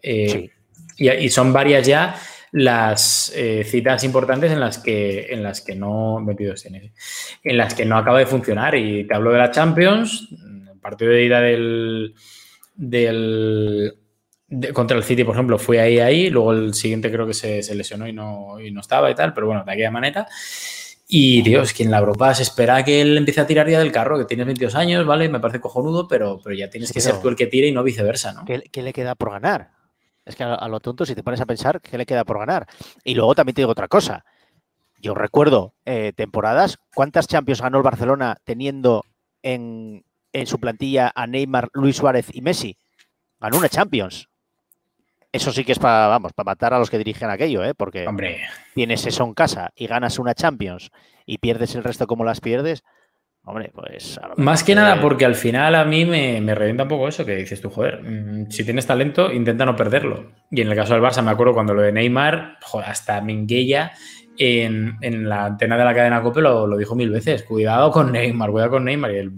Eh, 0.00 0.50
y, 0.96 1.28
son 1.28 1.52
varias 1.52 1.86
ya 1.86 2.14
las 2.52 3.32
eh, 3.34 3.64
citas 3.64 4.04
importantes 4.04 4.52
en 4.52 4.60
las 4.60 4.78
que 4.78 5.26
en 5.32 5.42
las 5.42 5.60
que 5.60 5.74
no 5.74 6.24
22 6.24 6.62
tiene, 6.62 6.92
en 7.42 7.56
las 7.56 7.74
que 7.74 7.84
no 7.84 7.96
acaba 7.96 8.20
de 8.20 8.26
funcionar. 8.26 8.76
Y 8.76 9.04
te 9.08 9.14
hablo 9.14 9.32
de 9.32 9.38
la 9.38 9.50
Champions, 9.50 10.28
el 10.30 10.78
partido 10.78 11.10
de 11.10 11.24
ida 11.24 11.40
del, 11.40 12.14
del 12.76 13.94
contra 14.72 14.96
el 14.96 15.02
City, 15.02 15.24
por 15.24 15.34
ejemplo, 15.34 15.58
fue 15.58 15.80
ahí 15.80 15.98
ahí, 15.98 16.30
luego 16.30 16.52
el 16.52 16.74
siguiente 16.74 17.10
creo 17.10 17.26
que 17.26 17.34
se, 17.34 17.62
se 17.62 17.74
lesionó 17.74 18.06
y 18.06 18.12
no, 18.12 18.60
y 18.60 18.70
no 18.70 18.80
estaba 18.82 19.10
y 19.10 19.14
tal, 19.16 19.34
pero 19.34 19.48
bueno, 19.48 19.64
de 19.64 19.72
aquella 19.72 19.90
manera. 19.90 20.28
Y, 21.06 21.42
Dios, 21.42 21.74
que 21.74 21.82
en 21.82 21.90
la 21.90 21.98
Europa 21.98 22.34
se 22.34 22.42
espera 22.42 22.82
que 22.82 23.02
él 23.02 23.16
empiece 23.16 23.40
a 23.40 23.46
tirar 23.46 23.68
ya 23.68 23.78
del 23.78 23.92
carro, 23.92 24.18
que 24.18 24.24
tienes 24.24 24.46
22 24.46 24.74
años, 24.74 25.06
¿vale? 25.06 25.28
Me 25.28 25.38
parece 25.38 25.60
cojonudo, 25.60 26.08
pero, 26.08 26.40
pero 26.42 26.56
ya 26.56 26.70
tienes 26.70 26.92
que 26.92 27.00
ser 27.00 27.20
tú 27.20 27.28
el 27.28 27.36
que 27.36 27.46
tire 27.46 27.68
y 27.68 27.72
no 27.72 27.82
viceversa, 27.82 28.32
¿no? 28.32 28.44
¿Qué, 28.44 28.82
le 28.82 28.92
queda 28.92 29.14
por 29.14 29.30
ganar? 29.30 29.70
Es 30.24 30.34
que 30.34 30.44
a, 30.44 30.66
lo 30.68 30.80
tonto, 30.80 31.04
si 31.04 31.14
te 31.14 31.22
pones 31.22 31.40
a 31.42 31.46
pensar, 31.46 31.82
¿qué 31.82 31.98
le 31.98 32.06
queda 32.06 32.24
por 32.24 32.38
ganar? 32.38 32.66
Y 33.04 33.14
luego 33.14 33.34
también 33.34 33.54
te 33.54 33.60
digo 33.60 33.72
otra 33.72 33.88
cosa. 33.88 34.24
Yo 34.98 35.14
recuerdo 35.14 35.74
eh, 35.84 36.14
temporadas, 36.16 36.78
¿cuántas 36.94 37.28
Champions 37.28 37.60
ganó 37.60 37.76
el 37.76 37.84
Barcelona 37.84 38.38
teniendo 38.42 39.04
en, 39.42 40.06
en 40.32 40.46
su 40.46 40.58
plantilla 40.58 41.12
a 41.14 41.26
Neymar, 41.26 41.68
Luis 41.74 41.96
Suárez 41.96 42.28
y 42.32 42.40
Messi? 42.40 42.78
Ganó 43.38 43.58
una 43.58 43.68
Champions. 43.68 44.30
Eso 45.34 45.50
sí 45.50 45.64
que 45.64 45.72
es 45.72 45.80
para, 45.80 46.06
vamos, 46.06 46.32
para 46.32 46.52
matar 46.52 46.74
a 46.74 46.78
los 46.78 46.88
que 46.88 46.96
dirigen 46.96 47.28
aquello, 47.28 47.64
¿eh? 47.64 47.74
Porque 47.74 48.06
Hombre. 48.06 48.42
tienes 48.72 49.04
eso 49.04 49.24
en 49.24 49.34
casa 49.34 49.72
y 49.74 49.88
ganas 49.88 50.20
una 50.20 50.32
Champions 50.32 50.92
y 51.26 51.38
pierdes 51.38 51.74
el 51.74 51.82
resto 51.82 52.06
como 52.06 52.22
las 52.22 52.40
pierdes. 52.40 52.84
Hombre, 53.42 53.72
pues. 53.74 54.20
Más 54.36 54.62
que 54.62 54.76
nada 54.76 55.00
porque 55.00 55.24
al 55.24 55.34
final 55.34 55.74
a 55.74 55.84
mí 55.84 56.04
me, 56.04 56.40
me, 56.40 56.54
revienta 56.54 56.84
un 56.84 56.88
poco 56.88 57.08
eso 57.08 57.26
que 57.26 57.34
dices 57.34 57.60
tú, 57.60 57.68
joder, 57.68 58.00
mm, 58.00 58.48
si 58.52 58.62
tienes 58.62 58.86
talento, 58.86 59.32
intenta 59.32 59.66
no 59.66 59.74
perderlo. 59.74 60.30
Y 60.52 60.60
en 60.60 60.68
el 60.68 60.76
caso 60.76 60.94
del 60.94 61.02
Barça, 61.02 61.20
me 61.20 61.32
acuerdo 61.32 61.52
cuando 61.52 61.74
lo 61.74 61.82
de 61.82 61.90
Neymar, 61.90 62.58
joder, 62.62 62.88
hasta 62.88 63.20
Minguella 63.20 63.90
en, 64.38 64.98
en 65.00 65.28
la 65.28 65.46
antena 65.46 65.76
de 65.76 65.84
la 65.84 65.94
cadena 65.94 66.22
Cope 66.22 66.42
lo, 66.42 66.68
lo, 66.68 66.76
dijo 66.76 66.94
mil 66.94 67.10
veces: 67.10 67.42
cuidado 67.42 67.90
con 67.90 68.12
Neymar, 68.12 68.52
cuidado 68.52 68.70
con 68.70 68.84
Neymar. 68.84 69.10
Y 69.10 69.18
el 69.18 69.32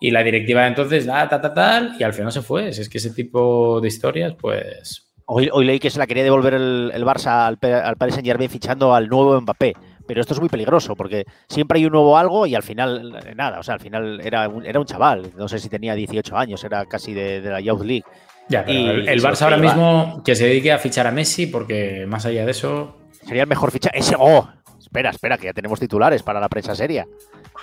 y 0.00 0.10
la 0.10 0.22
directiva 0.22 0.66
entonces, 0.66 1.06
ah, 1.08 1.28
ta, 1.28 1.40
ta, 1.40 1.52
tal, 1.52 1.94
y 1.98 2.02
al 2.02 2.14
final 2.14 2.32
se 2.32 2.40
fue. 2.40 2.72
Si 2.72 2.80
es 2.80 2.88
que 2.88 2.98
ese 2.98 3.10
tipo 3.10 3.80
de 3.80 3.88
historias, 3.88 4.34
pues. 4.40 5.12
Hoy, 5.26 5.48
hoy 5.52 5.64
leí 5.64 5.78
que 5.78 5.90
se 5.90 5.98
la 5.98 6.06
quería 6.06 6.24
devolver 6.24 6.54
el, 6.54 6.90
el 6.92 7.04
Barça 7.04 7.46
al, 7.46 7.58
al 7.62 7.96
Paris 7.96 8.14
Saint 8.14 8.26
Germain 8.26 8.50
fichando 8.50 8.94
al 8.94 9.08
nuevo 9.08 9.40
Mbappé. 9.40 9.74
Pero 10.10 10.22
esto 10.22 10.34
es 10.34 10.40
muy 10.40 10.48
peligroso 10.48 10.96
porque 10.96 11.24
siempre 11.48 11.78
hay 11.78 11.86
un 11.86 11.92
nuevo 11.92 12.18
algo 12.18 12.44
y 12.44 12.56
al 12.56 12.64
final 12.64 13.20
eh, 13.24 13.32
nada. 13.36 13.60
O 13.60 13.62
sea, 13.62 13.74
al 13.74 13.80
final 13.80 14.20
era 14.24 14.48
un, 14.48 14.66
era 14.66 14.80
un 14.80 14.86
chaval. 14.86 15.30
No 15.36 15.46
sé 15.46 15.60
si 15.60 15.68
tenía 15.68 15.94
18 15.94 16.36
años, 16.36 16.64
era 16.64 16.84
casi 16.86 17.14
de, 17.14 17.40
la 17.42 17.60
Youth 17.60 17.82
League. 17.82 18.04
Ya, 18.48 18.64
y, 18.66 18.88
el, 19.06 19.22
Barça 19.22 19.42
ahora 19.42 19.58
mismo 19.58 20.20
que 20.24 20.34
se 20.34 20.46
dedique 20.46 20.72
a 20.72 20.78
fichar 20.78 21.06
a 21.06 21.12
Messi 21.12 21.46
porque 21.46 22.06
más 22.08 22.26
allá 22.26 22.44
de 22.44 22.50
eso. 22.50 22.96
Sería 23.24 23.42
el 23.42 23.48
mejor 23.48 23.70
fichaje. 23.70 24.00
Ese, 24.00 24.16
oh, 24.18 24.48
espera, 24.80 25.10
espera, 25.10 25.38
que 25.38 25.44
ya 25.44 25.52
tenemos 25.52 25.78
titulares 25.78 26.24
para 26.24 26.40
la 26.40 26.48
prensa 26.48 26.74
seria. 26.74 27.06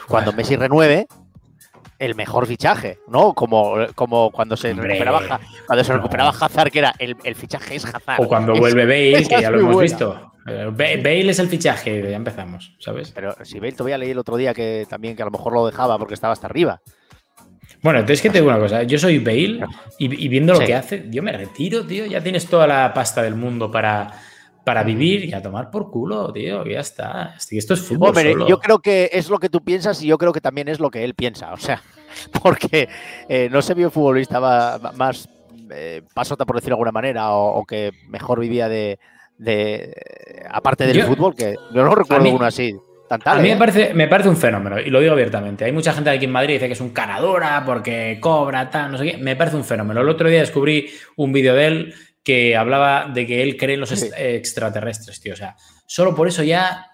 Cuando 0.08 0.32
Messi 0.32 0.56
renueve, 0.56 1.08
el 2.00 2.16
mejor 2.16 2.46
fichaje, 2.48 3.00
¿no? 3.08 3.34
Como, 3.34 3.76
como 3.96 4.32
cuando 4.32 4.56
se 4.56 4.74
recuperaba 4.74 5.40
cuando 5.66 5.84
se 5.84 5.94
recuperaba 5.94 6.30
Hazard, 6.30 6.72
que 6.72 6.80
era 6.80 6.94
el, 7.00 7.36
fichaje 7.36 7.76
es 7.76 7.86
Hazard. 7.86 8.22
O 8.22 8.28
cuando 8.28 8.56
vuelve 8.56 8.86
Bale, 8.86 9.28
que 9.28 9.42
ya 9.42 9.50
lo 9.50 9.60
hemos 9.60 9.82
visto. 9.82 10.32
Eh, 10.48 10.72
Bale 10.72 11.30
es 11.30 11.40
el 11.40 11.48
fichaje, 11.48 12.02
ya 12.10 12.16
empezamos, 12.16 12.76
¿sabes? 12.80 13.12
Pero 13.12 13.36
si 13.44 13.60
Bale 13.60 13.74
todavía 13.74 13.98
leí 13.98 14.12
el 14.12 14.20
otro 14.20 14.38
día 14.38 14.54
que 14.54 14.86
también 14.90 15.16
que 15.16 15.22
a 15.22 15.26
lo 15.26 15.32
mejor 15.32 15.54
lo 15.54 15.66
dejaba 15.66 15.98
porque 15.98 16.14
estaba 16.14 16.34
hasta 16.34 16.48
arriba. 16.48 16.82
Bueno, 17.82 18.00
entonces 18.00 18.22
que 18.22 18.30
te 18.30 18.40
digo 18.40 18.50
una 18.50 18.60
cosa, 18.60 18.84
yo 18.84 18.98
soy 18.98 19.20
Bale 19.20 19.60
y, 20.00 20.28
viendo 20.28 20.54
lo 20.54 20.60
que 20.60 20.74
hace, 20.74 21.06
yo 21.10 21.22
me 21.22 21.32
retiro, 21.32 21.86
tío, 21.86 22.06
ya 22.06 22.22
tienes 22.22 22.48
toda 22.48 22.66
la 22.66 22.94
pasta 22.94 23.22
del 23.22 23.36
mundo 23.36 23.70
para, 23.70 24.14
para 24.68 24.84
vivir 24.84 25.24
y 25.24 25.34
a 25.34 25.42
tomar 25.42 25.72
por 25.72 25.90
culo, 25.90 26.34
tío, 26.34 26.66
ya 26.66 26.82
está. 26.82 27.36
Esto 27.38 27.74
es 27.74 27.80
fútbol. 27.80 28.10
Hombre, 28.10 28.36
yo 28.50 28.60
creo 28.60 28.80
que 28.80 29.10
es 29.14 29.30
lo 29.30 29.40
que 29.40 29.48
tú 29.48 29.64
piensas 29.64 30.04
y 30.04 30.08
yo 30.08 30.18
creo 30.18 30.34
que 30.34 30.42
también 30.42 30.68
es 30.68 30.82
lo 30.82 30.92
que 30.92 31.06
él 31.06 31.14
piensa. 31.14 31.54
O 31.54 31.58
sea, 31.58 31.82
porque 32.44 32.90
eh, 33.30 33.48
no 33.50 33.62
se 33.62 33.74
vio 33.76 33.90
futbolista 33.90 34.42
más 34.94 35.30
eh, 35.72 36.02
pasota, 36.14 36.44
por 36.44 36.58
decirlo 36.58 36.76
de 36.76 36.80
alguna 36.80 36.92
manera, 36.92 37.32
o, 37.32 37.64
que 37.64 37.94
mejor 38.10 38.42
vivía 38.42 38.68
de, 38.68 39.00
aparte 40.52 40.86
del 40.86 41.02
fútbol, 41.04 41.34
que 41.34 41.56
yo 41.74 41.86
no 41.86 41.96
recuerdo 41.96 42.30
uno 42.30 42.46
así. 42.46 42.76
a 43.24 43.36
mí 43.36 43.44
me 43.44 43.54
¿eh? 43.54 43.58
parece, 43.58 43.94
me 43.94 44.10
parece 44.10 44.28
un 44.28 44.36
fenómeno, 44.36 44.82
y 44.82 44.90
lo 44.90 45.00
digo 45.00 45.14
abiertamente. 45.14 45.64
Hay 45.64 45.72
mucha 45.72 45.94
gente 45.94 46.10
aquí 46.10 46.26
en 46.26 46.32
Madrid 46.32 46.50
que 46.50 46.54
dice 46.56 46.68
que 46.68 46.74
es 46.74 46.82
un 46.82 46.94
ganadora 46.94 47.64
porque 47.66 48.18
cobra, 48.20 48.70
tal, 48.70 48.92
no 48.92 48.98
sé 48.98 49.12
qué. 49.12 49.18
Me 49.18 49.38
parece 49.38 49.56
un 49.56 49.64
fenómeno. 49.64 50.02
El 50.02 50.10
otro 50.10 50.28
día 50.28 50.42
descubrí 50.42 50.90
un 51.16 51.32
vídeo 51.32 51.56
de 51.56 51.68
él 51.68 51.94
que 52.28 52.58
hablaba 52.58 53.06
de 53.06 53.26
que 53.26 53.42
él 53.42 53.56
cree 53.56 53.76
en 53.76 53.80
los 53.80 53.94
extraterrestres, 53.94 55.22
tío. 55.22 55.32
O 55.32 55.38
sea, 55.38 55.56
solo 55.86 56.14
por 56.14 56.28
eso 56.28 56.44
ya 56.44 56.92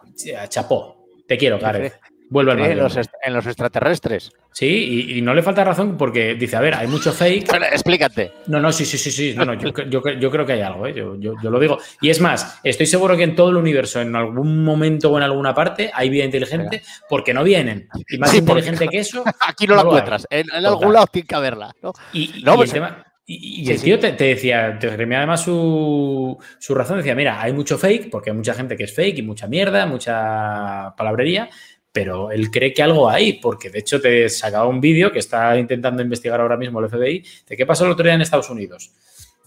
chapó. 0.48 1.08
Te 1.28 1.40
quiero, 1.40 1.58
Gareth. 1.58 2.00
Vuelve 2.30 2.52
al 2.52 2.60
en 2.60 2.78
los, 2.78 2.96
en 2.96 3.34
los, 3.34 3.48
extraterrestres. 3.48 4.32
Sí, 4.52 5.16
y, 5.18 5.22
no 5.24 5.34
le 5.34 5.42
falta 5.42 5.64
razón 5.64 5.98
porque 5.98 6.36
dice, 6.36 6.56
a 6.56 6.62
ver, 6.62 6.76
hay 6.76 6.86
mucho 6.86 7.12
fake. 7.12 7.52
explícate. 7.72 8.32
No, 8.46 8.60
no, 8.60 8.72
sí, 8.72 8.86
sí, 8.86 9.00
sí, 9.00 9.12
sí. 9.12 9.34
No, 9.36 9.44
no, 9.44 9.56
yo, 9.56 9.72
yo, 9.90 10.32
creo 10.32 10.46
que 10.46 10.54
hay 10.54 10.62
algo, 10.62 10.86
¿eh? 10.86 10.94
yo, 10.94 11.16
yo, 11.20 11.50
lo 11.50 11.60
digo. 11.60 11.80
Y 12.00 12.12
es 12.12 12.22
más, 12.22 12.60
estoy 12.64 12.86
seguro 12.86 13.18
que 13.18 13.24
en 13.24 13.36
todo 13.36 13.50
el 13.50 13.58
universo, 13.58 14.02
en 14.02 14.16
algún 14.16 14.64
momento 14.64 15.12
o 15.12 15.18
en 15.18 15.24
alguna 15.24 15.56
parte, 15.56 15.90
hay 15.92 16.10
vida 16.10 16.26
inteligente 16.26 16.84
porque 17.10 17.34
no 17.34 17.44
vienen. 17.44 17.90
Y 18.08 18.20
más 18.20 18.36
inteligente 18.36 18.88
que 18.88 19.00
eso. 19.00 19.24
Aquí 19.48 19.66
no, 19.66 19.76
la 19.76 19.82
encuentras. 19.82 20.28
En, 20.30 20.52
algún 20.52 20.94
lado 20.94 21.08
tiene 21.08 21.28
que 21.28 21.36
haberla. 21.36 21.76
¿no? 21.82 21.92
Y, 22.14 22.44
no, 22.44 22.56
pues, 22.56 22.70
el 22.70 22.74
tema, 22.76 23.13
y, 23.26 23.72
el 23.72 23.82
tío 23.82 23.98
te, 24.00 24.12
decía, 24.12 24.78
te 24.78 24.96
remía 24.98 25.20
además 25.20 25.42
su, 25.42 26.38
su, 26.60 26.76
razón, 26.76 26.98
decía, 26.98 27.16
mira, 27.16 27.42
hay 27.42 27.54
mucho 27.54 27.78
fake, 27.78 28.10
porque 28.10 28.32
hay 28.32 28.36
mucha 28.36 28.54
gente 28.54 28.76
que 28.76 28.84
es 28.84 28.94
fake 28.94 29.20
y 29.20 29.22
mucha 29.22 29.48
mierda, 29.48 29.86
mucha 29.86 30.94
palabrería, 30.98 31.50
pero 31.94 32.32
él 32.32 32.52
cree 32.52 32.74
que 32.74 32.84
algo 32.84 33.10
hay, 33.10 33.34
porque 33.34 33.70
de 33.70 33.80
hecho 33.80 34.02
te 34.02 34.28
sacaba 34.28 34.68
un 34.68 34.82
vídeo 34.82 35.12
que 35.12 35.20
está 35.20 35.58
intentando 35.58 36.02
investigar 36.02 36.42
ahora 36.42 36.58
mismo 36.58 36.80
el 36.80 36.90
FBI 36.90 37.24
de 37.48 37.56
qué 37.56 37.66
pasó 37.66 37.86
el 37.86 37.92
otro 37.92 38.04
día 38.04 38.16
en 38.16 38.22
Estados 38.22 38.50
Unidos. 38.50 38.92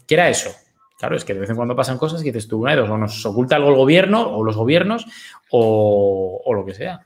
¿Qué 0.06 0.14
era 0.14 0.30
eso? 0.30 0.54
Claro, 0.98 1.16
es 1.16 1.24
que 1.24 1.34
de 1.34 1.40
vez 1.40 1.50
en 1.50 1.56
cuando 1.56 1.76
pasan 1.76 1.98
cosas 1.98 2.22
y 2.22 2.26
dices 2.26 2.48
tú, 2.48 2.62
una 2.62 2.70
de 2.70 2.78
dos, 2.78 2.88
o 2.88 2.96
nos 2.96 3.26
oculta 3.26 3.56
algo 3.56 3.68
el 3.70 3.76
gobierno 3.76 4.34
o 4.34 4.42
los 4.42 4.56
gobiernos 4.56 5.04
o, 5.50 6.50
lo 6.54 6.64
que 6.64 6.72
sea. 6.72 7.04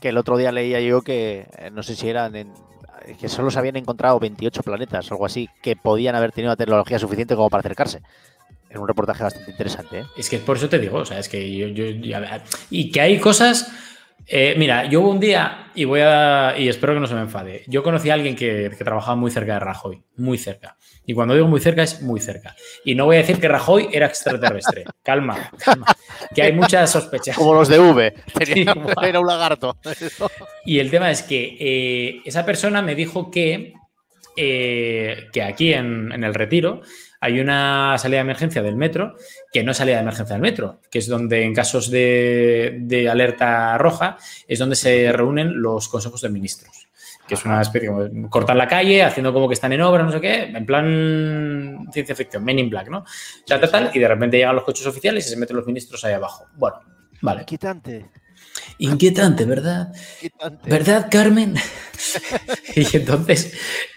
Que 0.00 0.10
el 0.10 0.18
otro 0.18 0.36
día 0.36 0.52
leía 0.52 0.80
yo 0.80 1.00
que, 1.00 1.46
eh, 1.56 1.70
no 1.70 1.82
sé 1.82 1.96
si 1.96 2.08
eran 2.08 2.36
que 3.16 3.28
solo 3.28 3.50
se 3.50 3.58
habían 3.58 3.76
encontrado 3.76 4.18
28 4.18 4.62
planetas 4.62 5.10
o 5.10 5.14
algo 5.14 5.26
así 5.26 5.48
que 5.62 5.76
podían 5.76 6.14
haber 6.14 6.32
tenido 6.32 6.52
la 6.52 6.56
tecnología 6.56 6.98
suficiente 6.98 7.34
como 7.34 7.50
para 7.50 7.60
acercarse. 7.60 8.02
Era 8.70 8.80
un 8.80 8.88
reportaje 8.88 9.22
bastante 9.22 9.50
interesante. 9.50 10.00
¿eh? 10.00 10.04
Es 10.16 10.28
que 10.28 10.38
por 10.38 10.56
eso 10.56 10.68
te 10.68 10.78
digo, 10.78 10.98
o 10.98 11.04
sea, 11.04 11.18
es 11.18 11.28
que 11.28 11.56
yo, 11.56 11.68
yo 11.68 11.86
y 12.70 12.90
que 12.90 13.00
hay 13.00 13.18
cosas 13.18 13.72
eh, 14.26 14.54
mira, 14.58 14.84
yo 14.84 15.00
hubo 15.00 15.10
un 15.10 15.20
día, 15.20 15.70
y 15.74 15.84
voy 15.84 16.00
a. 16.00 16.54
y 16.58 16.68
espero 16.68 16.92
que 16.92 17.00
no 17.00 17.06
se 17.06 17.14
me 17.14 17.22
enfade. 17.22 17.62
Yo 17.66 17.82
conocí 17.82 18.10
a 18.10 18.14
alguien 18.14 18.36
que, 18.36 18.70
trabajaba 18.78 19.16
muy 19.16 19.30
cerca 19.30 19.54
de 19.54 19.60
Rajoy, 19.60 20.02
muy 20.16 20.36
cerca. 20.36 20.76
Y 21.06 21.14
cuando 21.14 21.34
digo 21.34 21.46
muy 21.46 21.60
cerca, 21.60 21.82
es 21.82 22.02
muy 22.02 22.20
cerca. 22.20 22.54
Y 22.84 22.94
no 22.94 23.06
voy 23.06 23.16
a 23.16 23.20
decir 23.20 23.40
que 23.40 23.48
Rajoy 23.48 23.88
era 23.92 24.06
extraterrestre. 24.06 24.84
calma, 25.02 25.50
calma. 25.64 25.86
Que 26.34 26.42
hay 26.42 26.52
muchas 26.52 26.90
sospechas. 26.90 27.36
Como 27.36 27.54
los 27.54 27.68
de 27.68 27.78
V. 27.78 28.14
era 29.02 29.20
un 29.20 29.26
lagarto. 29.26 29.78
y 30.64 30.78
el 30.78 30.90
tema 30.90 31.10
es 31.10 31.22
que 31.22 31.56
eh, 31.58 32.20
esa 32.24 32.44
persona 32.44 32.82
me 32.82 32.94
dijo 32.94 33.30
que, 33.30 33.72
eh, 34.36 35.28
que 35.32 35.42
aquí 35.42 35.72
en, 35.72 36.12
en 36.12 36.24
el 36.24 36.34
retiro 36.34 36.82
hay 37.20 37.40
una 37.40 37.96
salida 37.98 38.18
de 38.18 38.22
emergencia 38.22 38.62
del 38.62 38.76
metro 38.76 39.16
que 39.52 39.62
no 39.64 39.72
es 39.72 39.76
salida 39.76 39.96
de 39.96 40.02
emergencia 40.02 40.34
del 40.34 40.42
metro, 40.42 40.80
que 40.90 40.98
es 40.98 41.08
donde 41.08 41.42
en 41.42 41.54
casos 41.54 41.90
de, 41.90 43.08
alerta 43.10 43.76
roja 43.78 44.16
es 44.46 44.58
donde 44.58 44.76
se 44.76 45.12
reúnen 45.12 45.60
los 45.60 45.88
consejos 45.88 46.20
de 46.22 46.28
ministros 46.28 46.88
que 47.26 47.34
es 47.34 47.44
una 47.44 47.60
especie 47.60 47.90
de 47.90 48.28
cortar 48.30 48.56
la 48.56 48.66
calle, 48.66 49.02
haciendo 49.02 49.34
como 49.34 49.48
que 49.48 49.52
están 49.52 49.70
en 49.74 49.82
obra, 49.82 50.02
no 50.02 50.10
sé 50.10 50.18
qué, 50.18 50.44
en 50.44 50.64
plan 50.64 51.86
ciencia 51.92 52.16
ficción, 52.16 52.42
Men 52.42 52.58
in 52.58 52.70
Black, 52.70 52.88
¿no? 52.88 53.00
O 53.00 53.68
tal, 53.68 53.90
y 53.92 53.98
de 53.98 54.08
repente 54.08 54.38
llegan 54.38 54.54
los 54.54 54.64
coches 54.64 54.86
oficiales 54.86 55.26
y 55.26 55.28
se 55.28 55.36
meten 55.36 55.54
los 55.54 55.66
ministros 55.66 56.02
ahí 56.06 56.14
abajo. 56.14 56.46
Bueno, 56.56 56.78
vale. 57.20 57.42
Inquietante. 57.42 58.06
Inquietante, 58.78 59.44
¿verdad? 59.44 59.92
Inquietante. 60.22 60.70
¿Verdad, 60.70 61.08
Carmen? 61.10 61.54
y 62.74 62.96
entonces, 62.96 63.52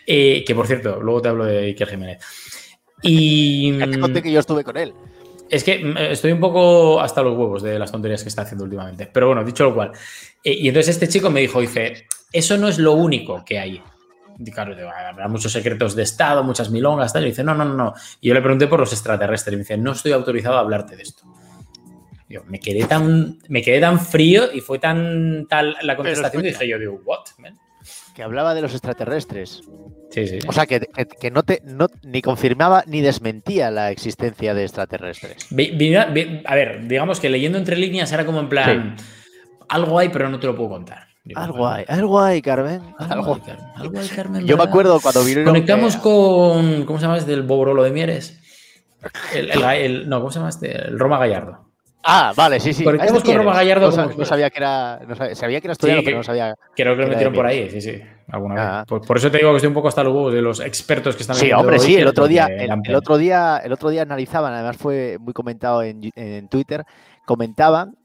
eh, 0.06 0.44
que 0.46 0.54
por 0.54 0.68
cierto, 0.68 1.00
luego 1.00 1.22
te 1.22 1.30
hablo 1.30 1.46
de 1.46 1.60
Iker 1.68 1.88
Jiménez. 1.88 2.20
Y. 3.02 3.78
te 3.92 4.00
conté 4.00 4.22
que 4.22 4.32
yo 4.32 4.40
estuve 4.40 4.64
con 4.64 4.78
él. 4.78 4.94
Es 5.50 5.64
que 5.64 5.84
mm, 5.84 5.98
estoy 5.98 6.32
un 6.32 6.40
poco 6.40 7.02
hasta 7.02 7.22
los 7.22 7.38
huevos 7.38 7.62
de 7.62 7.78
las 7.78 7.92
tonterías 7.92 8.24
que 8.24 8.30
está 8.30 8.44
haciendo 8.44 8.64
últimamente. 8.64 9.08
Pero 9.12 9.28
bueno, 9.28 9.44
dicho 9.44 9.66
lo 9.66 9.76
cual. 9.76 9.92
Eh, 10.44 10.54
y 10.54 10.68
entonces 10.70 10.96
este 10.96 11.08
chico 11.08 11.30
me 11.30 11.42
dijo, 11.42 11.60
dice, 11.60 12.08
eso 12.32 12.58
no 12.58 12.68
es 12.68 12.80
lo 12.80 12.94
único 12.94 13.44
que 13.46 13.60
hay. 13.60 13.82
Y 14.40 14.52
claro, 14.52 14.76
habrá 14.90 15.28
muchos 15.28 15.52
secretos 15.52 15.96
de 15.96 16.04
Estado, 16.04 16.44
muchas 16.44 16.72
milongas, 16.72 17.14
tal. 17.14 17.24
Y 17.24 17.28
dice, 17.30 17.44
no, 17.44 17.54
no, 17.54 17.66
no. 17.66 17.94
Y 18.22 18.30
yo 18.30 18.34
le 18.34 18.42
pregunté 18.42 18.68
por 18.68 18.80
los 18.80 18.94
extraterrestres. 18.94 19.54
Y 19.54 19.58
me 19.58 19.64
dice, 19.64 19.78
no 19.78 19.92
estoy 19.92 20.14
autorizado 20.14 20.56
a 20.56 20.62
hablarte 20.62 20.96
de 20.96 21.04
esto. 21.04 21.24
Yo, 22.30 22.44
me 22.48 22.60
quedé 22.60 22.86
tan, 22.86 23.40
me 23.50 23.62
quedé 23.62 23.82
tan 23.82 24.00
frío 24.00 24.54
y 24.54 24.62
fue 24.62 24.80
tan 24.80 25.48
tal 25.50 25.76
la 25.82 25.98
contestación 25.98 26.42
que 26.42 26.50
dije 26.50 26.68
yo, 26.68 26.80
digo, 26.80 27.02
what, 27.04 27.26
man? 27.40 27.60
Que 28.16 28.24
hablaba 28.24 28.54
de 28.54 28.62
los 28.62 28.74
extraterrestres. 28.74 29.62
Sí, 30.10 30.28
sí. 30.28 30.40
O 30.48 30.52
sea, 30.52 30.66
que, 30.66 30.82
no 31.32 31.44
te 31.44 31.62
ni 32.04 32.22
confirmaba 32.22 32.84
ni 32.86 33.02
desmentía 33.02 33.72
la 33.72 33.92
existencia 33.92 34.54
de 34.54 34.64
extraterrestres. 34.64 35.48
a 36.46 36.56
ver, 36.56 36.88
digamos 36.88 37.20
que 37.20 37.30
leyendo 37.30 37.58
entre 37.58 37.78
líneas 37.78 38.12
era 38.12 38.26
como 38.26 38.42
en 38.42 38.50
plan, 38.50 38.98
algo 39.70 39.98
hay, 39.98 40.10
pero 40.10 40.30
no 40.30 40.40
te 40.40 40.48
lo 40.48 40.56
puedo 40.56 40.70
contar. 40.70 41.08
algo 41.34 41.68
hay, 41.68 41.86
algo 41.88 42.22
hay, 42.22 42.42
Carmen. 42.42 42.82
Algo, 42.98 43.36
hay, 43.36 44.10
Carmen. 44.10 44.46
Yo 44.46 44.58
me 44.58 44.64
acuerdo 44.64 45.00
cuando 45.00 45.24
vino. 45.24 45.46
Conectamos 45.46 45.96
con. 45.96 46.86
¿Cómo 46.86 47.00
se 47.00 47.06
llama 47.06 47.18
este? 47.18 47.34
El 47.34 47.44
Bobrolo 47.44 47.84
de 47.84 47.92
Mieres. 47.92 48.42
El, 49.34 50.10
no, 50.10 50.20
¿cómo 50.20 50.32
se 50.32 50.40
llama 50.40 50.50
este? 50.50 50.76
El 50.76 51.00
Roma 51.00 51.18
Gallardo. 51.18 51.71
Ah, 52.04 52.34
vale, 52.36 52.60
sí, 52.60 52.74
sí. 52.74 52.84
Conectamos 52.84 53.24
con 53.24 53.36
Roma 53.36 53.54
Gallardo. 53.54 53.92
No, 54.18 54.26
sabía 54.26 54.50
que 54.50 54.58
era. 54.58 55.00
sabía, 55.34 55.62
que 55.62 55.68
era 55.68 55.74
estudiante, 55.74 56.04
pero 56.04 56.18
no 56.18 56.24
sabía. 56.24 56.56
Creo 56.76 56.96
que 56.96 57.02
lo 57.02 57.08
metieron 57.08 57.34
por 57.34 57.46
ahí, 57.46 57.70
sí, 57.70 57.82
sí. 57.82 58.02
Alguna 58.30 58.56
vez. 58.56 58.64
Ah. 58.66 58.86
Por, 58.88 59.18
eso 59.18 59.30
te 59.30 59.38
digo 59.38 59.52
que 59.52 59.58
estoy 59.58 59.68
un 59.68 59.74
poco 59.74 59.88
hasta 59.88 60.04
luego 60.04 60.32
de 60.32 60.42
los 60.42 60.60
expertos 60.60 61.16
que 61.16 61.24
están 61.24 61.36
Sí, 61.36 61.52
hombre, 61.52 61.80
sí. 61.80 61.96
El 61.96 62.08
otro, 62.08 62.28
día, 62.28 62.48
el, 62.48 62.96
otro 62.96 63.18
día, 63.18 63.62
el 63.64 63.72
otro 63.72 63.90
día 63.90 64.02
analizaban, 64.02 64.54
además 64.54 64.78
fue 64.78 65.18
muy 65.20 65.34
comentado 65.34 65.84
en, 65.84 66.12
en 66.16 66.48
Twitter, 66.48 66.84
comentaban 67.26 67.96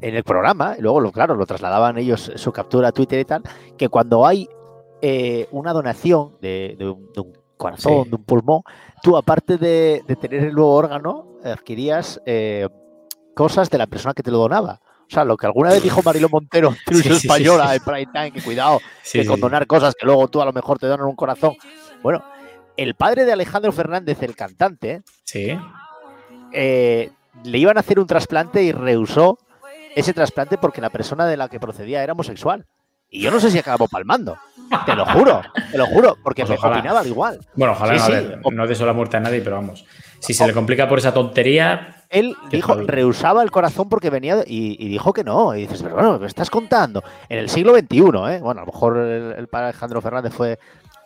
en 0.00 0.14
el 0.14 0.24
programa, 0.24 0.76
y 0.78 0.82
luego, 0.82 1.00
lo, 1.00 1.12
claro, 1.12 1.34
lo 1.34 1.46
trasladaban 1.46 1.98
ellos 1.98 2.32
su 2.34 2.52
captura 2.52 2.88
a 2.88 2.92
Twitter 2.92 3.20
y 3.20 3.24
tal, 3.24 3.42
que 3.76 3.88
cuando 3.88 4.26
hay 4.26 4.48
eh, 5.02 5.46
una 5.50 5.72
donación 5.72 6.36
de, 6.40 6.76
un, 6.80 7.32
corazón, 7.56 8.08
de 8.08 8.16
un 8.16 8.24
pulmón, 8.24 8.62
tú, 9.02 9.16
aparte 9.16 9.58
de, 9.58 10.02
tener 10.20 10.44
el 10.44 10.54
nuevo 10.54 10.72
órgano, 10.74 11.26
adquirías. 11.44 12.20
Eh, 12.24 12.66
cosas 13.34 13.70
de 13.70 13.78
la 13.78 13.86
persona 13.86 14.14
que 14.14 14.22
te 14.22 14.30
lo 14.30 14.38
donaba. 14.38 14.80
O 15.10 15.12
sea, 15.12 15.24
lo 15.24 15.36
que 15.36 15.46
alguna 15.46 15.70
vez 15.70 15.82
dijo 15.82 16.02
Marilo 16.04 16.28
Montero, 16.28 16.74
sí, 16.90 17.08
española 17.08 17.74
en 17.74 17.82
Prime 17.82 18.06
Time, 18.06 18.32
que 18.32 18.42
cuidado, 18.42 18.80
que 19.12 19.26
con 19.26 19.40
donar 19.40 19.66
cosas 19.66 19.94
que 19.98 20.06
luego 20.06 20.28
tú 20.28 20.40
a 20.40 20.44
lo 20.44 20.52
mejor 20.52 20.78
te 20.78 20.86
donan 20.86 21.06
un 21.06 21.16
corazón. 21.16 21.54
Bueno, 22.02 22.22
el 22.76 22.94
padre 22.94 23.24
de 23.24 23.32
Alejandro 23.32 23.72
Fernández, 23.72 24.22
el 24.22 24.36
cantante, 24.36 25.02
sí. 25.24 25.58
Eh, 26.52 27.10
le 27.44 27.58
iban 27.58 27.76
a 27.76 27.80
hacer 27.80 27.98
un 27.98 28.06
trasplante 28.06 28.62
y 28.62 28.72
rehusó 28.72 29.38
ese 29.94 30.12
trasplante 30.12 30.58
porque 30.58 30.80
la 30.80 30.90
persona 30.90 31.26
de 31.26 31.36
la 31.36 31.48
que 31.48 31.60
procedía 31.60 32.02
era 32.02 32.12
homosexual. 32.12 32.66
Y 33.10 33.20
yo 33.20 33.30
no 33.30 33.40
sé 33.40 33.50
si 33.50 33.58
acabó 33.58 33.88
palmando. 33.88 34.38
Te 34.86 34.94
lo 34.94 35.04
juro, 35.04 35.42
te 35.72 35.76
lo 35.76 35.86
juro, 35.86 36.16
porque 36.22 36.46
pues 36.46 36.62
me 36.62 36.68
opinaba 36.68 37.04
igual. 37.04 37.40
Bueno, 37.54 37.72
ojalá 37.72 37.94
no, 38.42 38.50
no 38.52 38.66
deseo 38.68 38.86
la 38.86 38.92
muerte 38.92 39.16
a 39.16 39.20
nadie, 39.20 39.40
pero 39.40 39.56
vamos. 39.56 39.84
Si 40.20 40.32
se 40.32 40.46
le 40.46 40.52
complica 40.52 40.88
por 40.88 40.98
esa 40.98 41.12
tontería. 41.12 42.04
Él 42.08 42.36
dijo, 42.50 42.74
rehusaba 42.74 43.42
el 43.42 43.50
corazón 43.50 43.88
porque 43.88 44.10
venía 44.10 44.44
y, 44.46 44.88
dijo 44.88 45.12
que 45.12 45.24
no. 45.24 45.56
Y 45.56 45.62
dices, 45.62 45.82
pero 45.82 45.94
bueno, 45.94 46.18
me 46.18 46.26
estás 46.26 46.50
contando. 46.50 47.02
En 47.28 47.38
el 47.38 47.48
siglo 47.48 47.74
XXI, 47.74 47.98
¿eh? 47.98 48.40
Bueno, 48.40 48.60
a 48.60 48.64
lo 48.64 48.66
mejor 48.66 48.96
el, 48.98 49.48
padre 49.48 49.66
Alejandro 49.66 50.00
Fernández 50.00 50.32
fue 50.32 50.58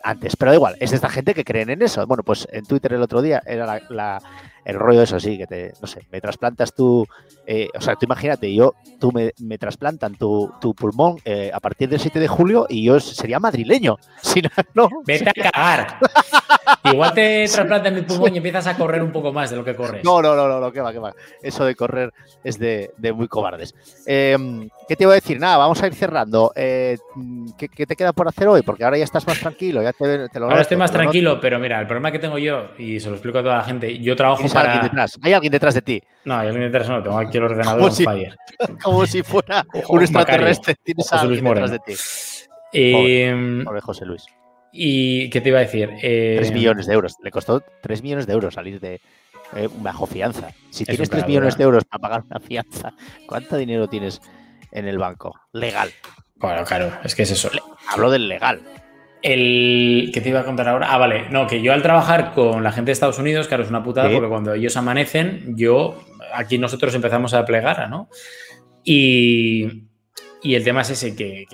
antes, 0.03 0.35
pero 0.35 0.51
da 0.51 0.55
igual, 0.55 0.77
es 0.79 0.91
de 0.91 0.97
esta 0.97 1.09
gente 1.09 1.33
que 1.33 1.43
creen 1.43 1.71
en 1.71 1.81
eso. 1.81 2.05
Bueno, 2.05 2.21
pues 2.23 2.47
en 2.51 2.65
Twitter 2.65 2.93
el 2.93 3.01
otro 3.01 3.23
día 3.23 3.41
era 3.45 3.81
la, 3.89 4.21
el 4.65 4.79
rollo 4.79 4.99
de 4.99 5.03
eso, 5.05 5.19
sí, 5.19 5.37
que 5.37 5.47
te, 5.47 5.73
no 5.79 5.87
sé, 5.87 6.01
me 6.11 6.19
trasplantas 6.19 6.73
tú, 6.73 7.05
eh, 7.45 7.69
o 7.77 7.81
sea, 7.81 7.95
tú 7.95 8.05
imagínate, 8.05 8.53
yo, 8.53 8.73
tú 8.99 9.11
me, 9.11 9.31
me 9.39 9.57
trasplantan 9.57 10.15
tu, 10.15 10.51
tu 10.59 10.73
pulmón 10.73 11.17
eh, 11.23 11.51
a 11.53 11.59
partir 11.59 11.87
del 11.87 11.99
7 11.99 12.19
de 12.19 12.27
julio 12.27 12.65
y 12.67 12.83
yo 12.83 12.99
sería 12.99 13.39
madrileño. 13.39 13.97
Si 14.21 14.41
no, 14.73 14.89
Vete 15.05 15.29
a 15.29 15.33
cagar. 15.33 15.97
Igual 16.83 17.13
te 17.13 17.45
trasplantan 17.51 17.95
mi 17.95 18.01
pulmón 18.01 18.33
y 18.33 18.37
empiezas 18.37 18.67
a 18.67 18.75
correr 18.75 19.01
un 19.03 19.11
poco 19.11 19.31
más 19.31 19.49
de 19.49 19.55
lo 19.55 19.63
que 19.63 19.75
corres. 19.75 20.03
No, 20.03 20.21
no, 20.21 20.35
no, 20.35 20.47
no, 20.47 20.59
no 20.59 20.71
que 20.71 20.81
va, 20.81 20.91
que 20.91 20.99
va. 20.99 21.13
Eso 21.41 21.65
de 21.65 21.75
correr 21.75 22.11
es 22.43 22.57
de, 22.59 22.91
de 22.97 23.13
muy 23.13 23.27
cobardes. 23.27 23.73
Em, 24.05 24.69
¿Qué 24.87 24.95
te 24.95 25.03
iba 25.03 25.13
a 25.13 25.15
decir? 25.15 25.39
Nada, 25.39 25.57
vamos 25.57 25.81
a 25.81 25.87
ir 25.87 25.93
cerrando. 25.93 26.51
Eh, 26.55 26.97
¿qué, 27.57 27.69
¿qué, 27.69 27.85
te 27.85 27.95
queda 27.95 28.13
por 28.13 28.27
hacer 28.27 28.47
hoy? 28.47 28.61
Porque 28.61 28.83
ahora 28.83 28.97
ya 28.97 29.03
estás 29.03 29.25
más 29.27 29.39
tranquilo, 29.39 29.81
ya 29.81 29.93
te, 29.93 30.29
te 30.29 30.39
lo 30.39 30.47
Ahora 30.47 30.61
estoy 30.61 30.77
más 30.77 30.91
tranquilo, 30.91 31.39
pero 31.39 31.59
mira, 31.59 31.79
el 31.79 31.87
problema 31.87 32.11
que 32.11 32.19
tengo 32.19 32.37
yo, 32.37 32.69
y 32.77 32.99
se 32.99 33.09
lo 33.09 33.15
explico 33.15 33.39
a 33.39 33.43
toda 33.43 33.57
la 33.57 33.63
gente, 33.63 33.99
yo 33.99 34.15
trabajo 34.15 34.43
hay 35.21 35.33
alguien 35.33 35.51
detrás 35.51 35.73
de 35.73 35.81
ti. 35.81 36.01
No, 36.25 36.37
hay 36.37 36.47
alguien 36.47 36.71
detrás, 36.71 36.89
no, 36.89 37.01
tengo 37.01 37.17
aquí 37.17 37.37
el 37.37 37.43
ordenador 37.43 37.79
como, 37.79 37.91
si, 37.91 38.05
como 38.83 39.05
si 39.05 39.23
fuera 39.23 39.65
un 39.89 40.01
extraterrestre. 40.01 40.75
Tienes 40.83 41.11
a 41.11 41.21
alguien 41.21 41.43
detrás 41.43 41.71
de 41.71 41.79
ti. 41.79 41.93
Eh, 42.73 43.63
pobre, 43.63 43.81
José 43.81 44.05
Luis. 44.05 44.25
¿Y 44.77 45.29
qué 45.29 45.39
te 45.39 45.49
iba 45.49 45.59
a 45.59 45.61
decir? 45.61 45.89
Eh, 46.01 46.35
3 46.37 46.51
millones 46.51 46.85
de 46.85 46.93
euros. 46.93 47.15
Le 47.23 47.31
costó 47.31 47.63
3 47.81 48.03
millones 48.03 48.27
de 48.27 48.33
euros 48.33 48.53
salir 48.53 48.81
de 48.81 48.99
eh, 49.55 49.69
bajo 49.77 50.05
fianza. 50.05 50.49
Si 50.69 50.83
tienes 50.83 51.09
3 51.09 51.25
millones 51.27 51.57
de 51.57 51.63
euros 51.63 51.85
para 51.85 52.01
pagar 52.01 52.23
una 52.29 52.39
fianza, 52.41 52.93
¿cuánto 53.25 53.55
dinero 53.55 53.87
tienes 53.87 54.21
en 54.71 54.87
el 54.87 54.97
banco? 54.97 55.33
Legal. 55.53 55.89
Bueno, 56.35 56.65
claro, 56.65 56.91
es 57.03 57.15
que 57.15 57.23
es 57.23 57.31
eso. 57.31 57.49
Hablo 57.87 58.11
del 58.11 58.27
legal. 58.27 58.61
El. 59.21 60.11
¿Qué 60.13 60.19
te 60.19 60.29
iba 60.29 60.41
a 60.41 60.45
contar 60.45 60.67
ahora? 60.67 60.91
Ah, 60.91 60.97
vale. 60.97 61.29
No, 61.29 61.47
que 61.47 61.61
yo 61.61 61.71
al 61.71 61.81
trabajar 61.81 62.33
con 62.33 62.61
la 62.61 62.71
gente 62.73 62.89
de 62.89 62.93
Estados 62.93 63.17
Unidos, 63.17 63.47
claro, 63.47 63.63
es 63.63 63.69
una 63.69 63.81
putada 63.81 64.11
porque 64.11 64.27
cuando 64.27 64.53
ellos 64.53 64.75
amanecen, 64.75 65.55
yo. 65.55 66.03
Aquí 66.33 66.57
nosotros 66.57 66.93
empezamos 66.93 67.33
a 67.33 67.45
plegar, 67.45 67.89
¿no? 67.89 68.09
Y. 68.83 69.85
Y 70.45 70.53
el 70.53 70.63
tema 70.63 70.81
es 70.81 70.91
ese, 70.91 71.15
que, 71.15 71.47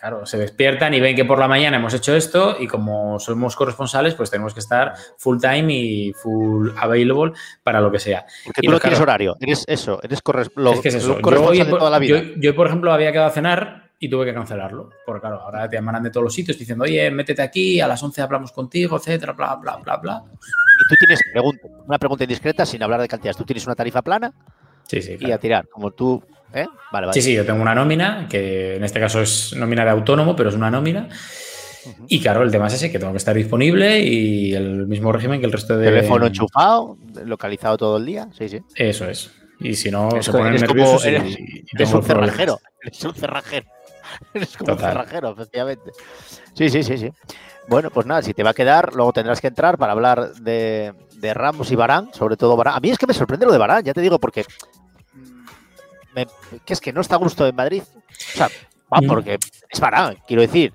claro, 0.00 0.24
se 0.24 0.38
despiertan 0.38 0.94
y 0.94 1.00
ven 1.00 1.14
que 1.14 1.26
por 1.26 1.38
la 1.38 1.46
mañana 1.46 1.76
hemos 1.76 1.92
hecho 1.92 2.16
esto 2.16 2.56
y 2.58 2.66
como 2.66 3.20
somos 3.20 3.54
corresponsales, 3.54 4.14
pues 4.14 4.30
tenemos 4.30 4.54
que 4.54 4.60
estar 4.60 4.94
full 5.18 5.36
time 5.38 5.70
y 5.74 6.12
full 6.14 6.70
available 6.78 7.32
para 7.62 7.82
lo 7.82 7.92
que 7.92 7.98
sea. 7.98 8.24
Porque 8.46 8.62
tú 8.62 8.70
no 8.70 8.80
tienes 8.80 8.98
horario, 8.98 9.36
eres 9.40 9.64
eso, 9.68 10.00
eres 10.02 10.22
es 10.24 10.80
que 10.80 10.88
es 10.88 10.94
eso. 10.94 11.20
corresponsal 11.20 11.66
de 11.66 11.70
toda 11.70 11.90
la 11.90 11.98
vida. 11.98 12.22
Yo, 12.38 12.54
por 12.56 12.68
ejemplo, 12.68 12.90
había 12.90 13.12
quedado 13.12 13.28
a 13.28 13.32
cenar 13.32 13.90
y 13.98 14.08
tuve 14.08 14.24
que 14.24 14.32
cancelarlo. 14.32 14.88
Porque, 15.04 15.20
claro, 15.20 15.42
ahora 15.42 15.68
te 15.68 15.76
llaman 15.76 16.02
de 16.02 16.08
todos 16.08 16.24
los 16.24 16.32
sitios 16.32 16.58
diciendo, 16.58 16.84
oye, 16.84 17.10
métete 17.10 17.42
aquí, 17.42 17.78
a 17.82 17.86
las 17.86 18.02
11 18.02 18.22
hablamos 18.22 18.52
contigo, 18.52 18.96
etcétera, 18.96 19.34
bla, 19.34 19.56
bla, 19.56 19.76
bla, 19.76 19.98
bla. 19.98 20.24
Y 20.24 20.88
tú 20.88 20.94
tienes, 20.98 21.20
pregunta, 21.30 21.68
una 21.86 21.98
pregunta 21.98 22.24
indiscreta 22.24 22.64
sin 22.64 22.82
hablar 22.82 23.02
de 23.02 23.08
cantidades. 23.08 23.36
¿Tú 23.36 23.44
tienes 23.44 23.66
una 23.66 23.74
tarifa 23.74 24.00
plana? 24.00 24.32
Sí, 24.84 25.02
sí. 25.02 25.18
Y 25.20 25.30
a 25.30 25.36
tirar, 25.36 25.68
como 25.68 25.90
tú 25.90 26.22
¿Eh? 26.52 26.66
Sí, 27.12 27.22
sí, 27.22 27.34
yo 27.34 27.44
tengo 27.46 27.62
una 27.62 27.74
nómina, 27.74 28.26
que 28.28 28.76
en 28.76 28.84
este 28.84 29.00
caso 29.00 29.20
es 29.20 29.54
nómina 29.56 29.84
de 29.84 29.90
autónomo, 29.90 30.34
pero 30.34 30.48
es 30.50 30.54
una 30.54 30.70
nómina. 30.70 31.08
Y 32.08 32.20
claro, 32.20 32.42
el 32.42 32.50
tema 32.50 32.66
es 32.66 32.74
ese, 32.74 32.90
que 32.90 32.98
tengo 32.98 33.12
que 33.12 33.18
estar 33.18 33.34
disponible 33.34 34.00
y 34.00 34.54
el 34.54 34.86
mismo 34.86 35.12
régimen 35.12 35.40
que 35.40 35.46
el 35.46 35.52
resto 35.52 35.78
de... 35.78 35.86
Teléfono 35.86 36.26
enchufado, 36.26 36.98
localizado 37.24 37.76
todo 37.76 37.96
el 37.96 38.06
día, 38.06 38.28
sí, 38.36 38.48
sí. 38.48 38.60
Eso 38.74 39.08
es. 39.08 39.30
Y 39.60 39.74
si 39.74 39.90
no, 39.90 40.10
se 40.20 40.32
ponen 40.32 40.54
nerviosos 40.54 41.04
y, 41.06 41.64
Es 41.78 41.92
un 41.92 42.02
cerrajero, 42.02 42.60
es 42.82 43.04
un 43.04 43.14
cerrajero. 43.14 43.66
Es 44.34 44.56
como 44.56 44.72
un 44.72 44.78
cerrajero, 44.78 45.30
efectivamente. 45.30 45.92
Sí, 46.54 46.68
sí, 46.68 46.82
sí, 46.82 46.98
sí. 46.98 47.12
Bueno, 47.68 47.90
pues 47.90 48.06
nada, 48.06 48.22
si 48.22 48.34
te 48.34 48.42
va 48.42 48.50
a 48.50 48.54
quedar, 48.54 48.94
luego 48.94 49.12
tendrás 49.12 49.40
que 49.40 49.46
entrar 49.46 49.78
para 49.78 49.92
hablar 49.92 50.34
de, 50.34 50.92
de 51.14 51.34
Ramos 51.34 51.70
y 51.70 51.76
Barán, 51.76 52.12
sobre 52.12 52.36
todo 52.36 52.56
Barán. 52.56 52.74
A 52.74 52.80
mí 52.80 52.90
es 52.90 52.98
que 52.98 53.06
me 53.06 53.14
sorprende 53.14 53.46
lo 53.46 53.52
de 53.52 53.58
Barán, 53.58 53.84
ya 53.84 53.92
te 53.92 54.00
digo, 54.00 54.18
porque 54.18 54.44
que 56.64 56.72
es 56.72 56.80
que 56.80 56.92
no 56.92 57.00
está 57.00 57.16
a 57.16 57.18
gusto 57.18 57.46
en 57.46 57.54
Madrid. 57.54 57.82
O 57.82 58.36
sea, 58.36 58.48
va, 58.92 59.00
mm. 59.00 59.06
porque 59.06 59.38
es 59.68 59.80
para, 59.80 60.14
quiero 60.26 60.42
decir. 60.42 60.72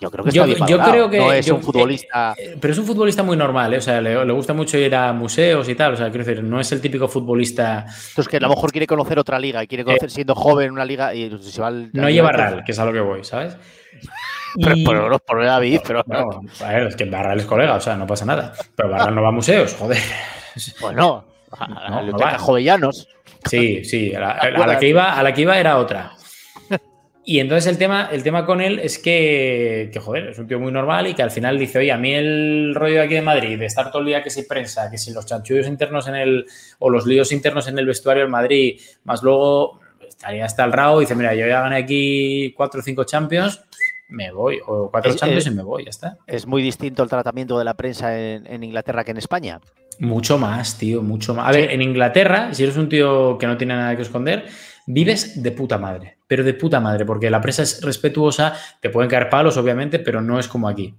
Yo 0.00 0.10
creo 0.10 0.24
que 0.24 0.30
está 0.30 0.46
yo, 0.46 0.66
yo 0.66 0.78
creo 0.82 1.10
que 1.10 1.18
no 1.18 1.30
es 1.30 1.50
un 1.50 1.62
futbolista. 1.62 2.34
Eh, 2.38 2.56
pero 2.58 2.72
es 2.72 2.78
un 2.78 2.86
futbolista 2.86 3.22
muy 3.22 3.36
normal, 3.36 3.74
¿eh? 3.74 3.76
o 3.76 3.82
sea, 3.82 4.00
le, 4.00 4.32
gusta 4.32 4.54
mucho 4.54 4.78
ir 4.78 4.94
a 4.94 5.12
museos 5.12 5.68
y 5.68 5.74
tal. 5.74 5.92
O 5.92 5.96
sea, 5.96 6.08
quiero 6.08 6.24
decir, 6.24 6.42
no 6.42 6.58
es 6.58 6.72
el 6.72 6.80
típico 6.80 7.06
futbolista. 7.06 7.80
Entonces, 7.80 8.28
que 8.28 8.38
a 8.38 8.40
lo 8.40 8.48
mejor 8.48 8.72
quiere 8.72 8.86
conocer 8.86 9.18
otra 9.18 9.38
liga 9.38 9.62
y 9.62 9.66
quiere 9.66 9.84
conocer 9.84 10.08
eh, 10.08 10.10
siendo 10.10 10.34
joven 10.34 10.72
una 10.72 10.86
liga. 10.86 11.14
Y 11.14 11.30
se 11.42 11.60
va 11.60 11.70
no 11.70 12.08
lleva 12.08 12.30
Barral, 12.30 12.64
que 12.64 12.72
es 12.72 12.78
a 12.78 12.86
lo 12.86 12.94
que 12.94 13.00
voy, 13.00 13.24
¿sabes? 13.24 13.58
Pero 14.62 14.74
por, 14.84 15.20
por 15.22 15.44
David, 15.44 15.80
pero. 15.86 16.02
No, 16.06 16.42
a 16.64 16.68
ver, 16.68 16.88
es 16.88 16.96
que 16.96 17.04
Barral 17.04 17.38
es 17.38 17.46
colega, 17.46 17.76
o 17.76 17.80
sea, 17.80 17.96
no 17.96 18.04
pasa 18.04 18.24
nada. 18.24 18.52
Pero 18.74 18.90
Barral 18.90 19.14
no 19.14 19.22
va 19.22 19.28
a 19.28 19.32
museos, 19.32 19.74
joder. 19.74 20.02
Bueno, 20.80 21.24
a, 21.52 22.02
no, 22.02 22.18
a 22.18 22.38
Jovellanos. 22.38 23.08
Sí, 23.48 23.84
sí, 23.84 24.14
a 24.14 24.20
la, 24.20 24.78
que 24.78 24.88
iba, 24.88 25.12
a 25.12 25.22
la 25.22 25.32
que 25.32 25.42
iba 25.42 25.58
era 25.58 25.78
otra. 25.78 26.12
Y 27.22 27.38
entonces 27.38 27.70
el 27.70 27.78
tema, 27.78 28.08
el 28.10 28.22
tema 28.24 28.44
con 28.44 28.60
él 28.60 28.80
es 28.80 28.98
que, 28.98 29.92
joder, 30.02 30.30
es 30.30 30.38
un 30.38 30.48
tío 30.48 30.58
muy 30.58 30.72
normal 30.72 31.06
y 31.06 31.14
que 31.14 31.22
al 31.22 31.30
final 31.30 31.58
dice, 31.58 31.78
oye, 31.78 31.92
a 31.92 31.98
mí 31.98 32.12
el 32.12 32.74
rollo 32.74 32.94
de 32.94 33.02
aquí 33.02 33.14
de 33.14 33.22
Madrid, 33.22 33.58
de 33.58 33.66
estar 33.66 33.92
todo 33.92 34.00
el 34.00 34.08
día 34.08 34.22
que 34.22 34.30
si 34.30 34.42
prensa, 34.44 34.90
que 34.90 34.98
si 34.98 35.12
los 35.12 35.26
chanchullos 35.26 35.68
internos 35.68 36.08
en 36.08 36.16
el, 36.16 36.46
o 36.78 36.90
los 36.90 37.06
líos 37.06 37.30
internos 37.30 37.68
en 37.68 37.78
el 37.78 37.86
vestuario 37.86 38.24
en 38.24 38.30
Madrid, 38.30 38.80
más 39.04 39.22
luego 39.22 39.78
estaría 40.08 40.46
hasta 40.46 40.64
el 40.64 40.72
rao 40.72 41.00
y 41.00 41.04
dice, 41.04 41.14
mira, 41.14 41.34
yo 41.34 41.46
ya 41.46 41.60
gané 41.60 41.76
aquí 41.76 42.52
cuatro 42.56 42.80
o 42.80 42.82
cinco 42.82 43.04
champions, 43.04 43.62
me 44.08 44.32
voy, 44.32 44.58
o 44.66 44.90
cuatro 44.90 45.14
champions 45.14 45.46
y 45.46 45.50
me 45.50 45.62
voy, 45.62 45.84
ya 45.84 45.90
está. 45.90 46.16
Es 46.26 46.46
muy 46.46 46.62
distinto 46.62 47.02
el 47.02 47.10
tratamiento 47.10 47.58
de 47.58 47.64
la 47.64 47.74
prensa 47.74 48.18
en 48.18 48.64
Inglaterra 48.64 49.04
que 49.04 49.12
en 49.12 49.18
España. 49.18 49.60
Mucho 50.00 50.38
más, 50.38 50.78
tío, 50.78 51.02
mucho 51.02 51.34
más. 51.34 51.46
A 51.46 51.52
ver, 51.52 51.70
en 51.70 51.82
Inglaterra, 51.82 52.54
si 52.54 52.62
eres 52.62 52.78
un 52.78 52.88
tío 52.88 53.36
que 53.36 53.46
no 53.46 53.58
tiene 53.58 53.74
nada 53.74 53.94
que 53.94 54.02
esconder, 54.02 54.46
vives 54.86 55.42
de 55.42 55.52
puta 55.52 55.76
madre, 55.76 56.16
pero 56.26 56.42
de 56.42 56.54
puta 56.54 56.80
madre, 56.80 57.04
porque 57.04 57.28
la 57.28 57.40
prensa 57.40 57.62
es 57.62 57.82
respetuosa, 57.82 58.54
te 58.80 58.88
pueden 58.88 59.10
caer 59.10 59.28
palos, 59.28 59.58
obviamente, 59.58 59.98
pero 59.98 60.22
no 60.22 60.38
es 60.38 60.48
como 60.48 60.70
aquí. 60.70 60.94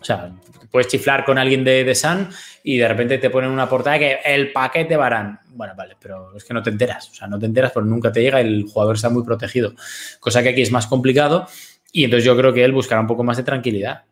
O 0.00 0.04
sea, 0.04 0.32
puedes 0.70 0.88
chiflar 0.88 1.26
con 1.26 1.36
alguien 1.36 1.62
de, 1.62 1.84
de 1.84 1.94
Sun 1.94 2.28
y 2.64 2.78
de 2.78 2.88
repente 2.88 3.18
te 3.18 3.28
ponen 3.28 3.50
una 3.50 3.68
portada 3.68 3.98
que 3.98 4.18
el 4.24 4.50
paquete 4.50 4.96
varán. 4.96 5.38
Bueno, 5.50 5.74
vale, 5.76 5.96
pero 6.00 6.34
es 6.34 6.42
que 6.42 6.54
no 6.54 6.62
te 6.62 6.70
enteras. 6.70 7.10
O 7.10 7.14
sea, 7.14 7.28
no 7.28 7.38
te 7.38 7.44
enteras 7.44 7.70
porque 7.70 7.90
nunca 7.90 8.10
te 8.10 8.22
llega, 8.22 8.40
el 8.40 8.64
jugador 8.64 8.96
está 8.96 9.10
muy 9.10 9.24
protegido. 9.24 9.74
Cosa 10.18 10.42
que 10.42 10.48
aquí 10.48 10.62
es 10.62 10.72
más 10.72 10.86
complicado. 10.86 11.46
Y 11.92 12.04
entonces 12.04 12.24
yo 12.24 12.34
creo 12.34 12.54
que 12.54 12.64
él 12.64 12.72
buscará 12.72 13.02
un 13.02 13.06
poco 13.06 13.22
más 13.22 13.36
de 13.36 13.42
tranquilidad. 13.42 14.04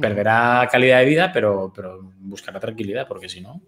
Perderá 0.00 0.68
calidad 0.70 0.98
de 0.98 1.04
vida, 1.04 1.30
pero, 1.32 1.72
pero 1.74 2.00
buscará 2.18 2.58
tranquilidad, 2.58 3.06
porque 3.06 3.28
si 3.28 3.40
no. 3.40 3.60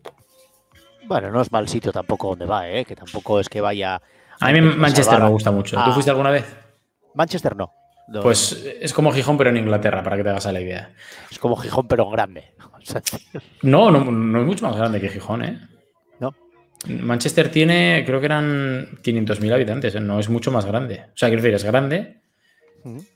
Bueno, 1.06 1.30
no 1.30 1.40
es 1.40 1.50
mal 1.50 1.68
sitio 1.68 1.92
tampoco 1.92 2.28
donde 2.30 2.46
va, 2.46 2.68
¿eh? 2.68 2.84
que 2.84 2.96
tampoco 2.96 3.40
es 3.40 3.48
que 3.48 3.60
vaya. 3.60 4.00
A 4.40 4.52
mí 4.52 4.60
Manchester 4.60 5.20
me 5.20 5.28
gusta 5.28 5.50
mucho. 5.50 5.76
¿Tú 5.76 5.90
ah. 5.90 5.92
fuiste 5.92 6.10
alguna 6.10 6.30
vez? 6.30 6.44
Manchester 7.14 7.56
no. 7.56 7.72
Pues 8.20 8.64
es 8.80 8.92
como 8.92 9.12
Gijón, 9.12 9.38
pero 9.38 9.50
en 9.50 9.56
Inglaterra, 9.56 10.02
para 10.02 10.16
que 10.16 10.24
te 10.24 10.30
hagas 10.30 10.52
la 10.52 10.60
idea. 10.60 10.92
Es 11.30 11.38
como 11.38 11.56
Gijón, 11.56 11.86
pero 11.88 12.08
grande. 12.10 12.54
no, 13.62 13.90
no, 13.90 14.04
no 14.04 14.40
es 14.40 14.46
mucho 14.46 14.66
más 14.66 14.76
grande 14.76 15.00
que 15.00 15.08
Gijón, 15.08 15.44
¿eh? 15.44 15.60
No. 16.18 16.34
Manchester 16.88 17.50
tiene, 17.50 18.02
creo 18.04 18.20
que 18.20 18.26
eran 18.26 18.98
500.000 19.02 19.52
habitantes, 19.52 19.94
¿eh? 19.94 20.00
no 20.00 20.18
es 20.18 20.28
mucho 20.28 20.50
más 20.50 20.66
grande. 20.66 21.04
O 21.06 21.16
sea, 21.16 21.28
quiero 21.28 21.42
decir, 21.42 21.54
es 21.54 21.64
grande, 21.64 22.21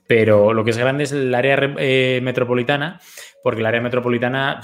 pero 0.07 0.53
lo 0.53 0.65
que 0.65 0.71
es 0.71 0.79
grande 0.79 1.05
es 1.05 1.13
el 1.13 1.35
área 1.35 1.75
eh, 1.79 2.21
metropolitana, 2.23 3.01
porque 3.43 3.61
el 3.61 3.67
área 3.67 3.81
metropolitana 3.81 4.61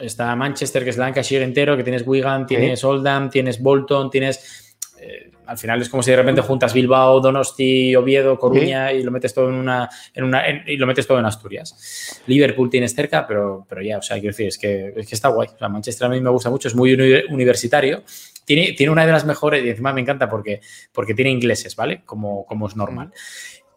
está 0.00 0.34
Manchester, 0.36 0.84
que 0.84 0.90
es 0.90 0.96
Lancashire 0.96 1.44
entero, 1.44 1.76
que 1.76 1.82
tienes 1.82 2.06
Wigan, 2.06 2.46
tienes 2.46 2.84
Oldham, 2.84 3.30
tienes 3.30 3.60
Bolton, 3.60 4.10
tienes... 4.10 4.76
Eh, 5.00 5.30
al 5.46 5.56
final 5.56 5.80
es 5.80 5.88
como 5.88 6.02
si 6.02 6.10
de 6.10 6.18
repente 6.18 6.42
juntas 6.42 6.74
Bilbao, 6.74 7.20
Donosti, 7.20 7.96
Oviedo, 7.96 8.38
Coruña 8.38 8.92
y 8.92 9.02
lo 9.02 9.10
metes 9.10 9.32
todo 9.32 9.48
en 9.48 9.54
una, 9.54 9.88
en 10.12 10.24
una 10.24 10.42
y 10.66 10.76
lo 10.76 10.86
metes 10.86 11.06
todo 11.06 11.18
en 11.18 11.24
Asturias. 11.24 12.20
Liverpool 12.26 12.68
tienes 12.68 12.94
cerca, 12.94 13.26
pero, 13.26 13.64
pero 13.66 13.80
ya, 13.80 13.96
o 13.96 14.02
sea, 14.02 14.18
quiero 14.18 14.32
decir, 14.32 14.48
es 14.48 14.58
que, 14.58 14.92
es 14.94 15.06
que 15.06 15.14
está 15.14 15.28
guay. 15.28 15.48
O 15.54 15.58
sea, 15.58 15.70
Manchester 15.70 16.06
a 16.06 16.10
mí 16.10 16.20
me 16.20 16.28
gusta 16.28 16.50
mucho, 16.50 16.68
es 16.68 16.74
muy 16.74 16.92
universitario. 17.30 18.02
Tiene, 18.44 18.72
tiene 18.72 18.92
una 18.92 19.06
de 19.06 19.12
las 19.12 19.24
mejores, 19.24 19.64
y 19.64 19.70
encima 19.70 19.92
me 19.94 20.02
encanta 20.02 20.28
porque, 20.28 20.60
porque 20.92 21.14
tiene 21.14 21.30
ingleses, 21.30 21.74
¿vale? 21.76 22.02
Como, 22.04 22.44
como 22.44 22.68
es 22.68 22.76
normal. 22.76 23.10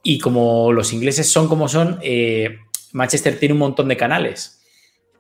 Y 0.04 0.20
como 0.20 0.72
los 0.72 0.94
ingleses 0.94 1.32
son 1.32 1.48
como 1.48 1.68
son, 1.68 2.00
eh, 2.02 2.60
Manchester 2.94 3.38
tiene 3.40 3.54
un 3.54 3.60
montón 3.60 3.88
de 3.88 3.98
canales. 3.98 4.62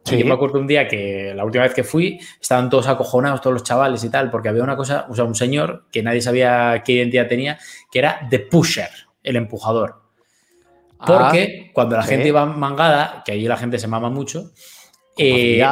yo 0.05 0.25
me 0.25 0.33
acuerdo 0.33 0.59
un 0.59 0.65
día 0.65 0.87
que 0.87 1.33
la 1.35 1.45
última 1.45 1.63
vez 1.63 1.73
que 1.73 1.83
fui 1.83 2.19
estaban 2.41 2.69
todos 2.69 2.87
acojonados, 2.87 3.41
todos 3.41 3.53
los 3.53 3.63
chavales 3.63 4.03
y 4.03 4.09
tal, 4.09 4.31
porque 4.31 4.49
había 4.49 4.63
una 4.63 4.75
cosa, 4.75 5.05
o 5.09 5.15
sea, 5.15 5.25
un 5.25 5.35
señor 5.35 5.85
que 5.91 6.01
nadie 6.01 6.21
sabía 6.21 6.81
qué 6.83 6.93
identidad 6.93 7.27
tenía, 7.27 7.59
que 7.91 7.99
era 7.99 8.27
The 8.29 8.39
Pusher, 8.39 8.89
el 9.21 9.35
empujador. 9.35 10.01
Porque 11.05 11.67
ah, 11.67 11.71
cuando 11.73 11.95
la 11.95 12.03
gente 12.03 12.27
iba 12.27 12.45
mangada, 12.45 13.23
que 13.25 13.31
allí 13.33 13.47
la 13.47 13.57
gente 13.57 13.79
se 13.79 13.87
mama 13.87 14.09
mucho, 14.09 14.51
eh, 15.17 15.63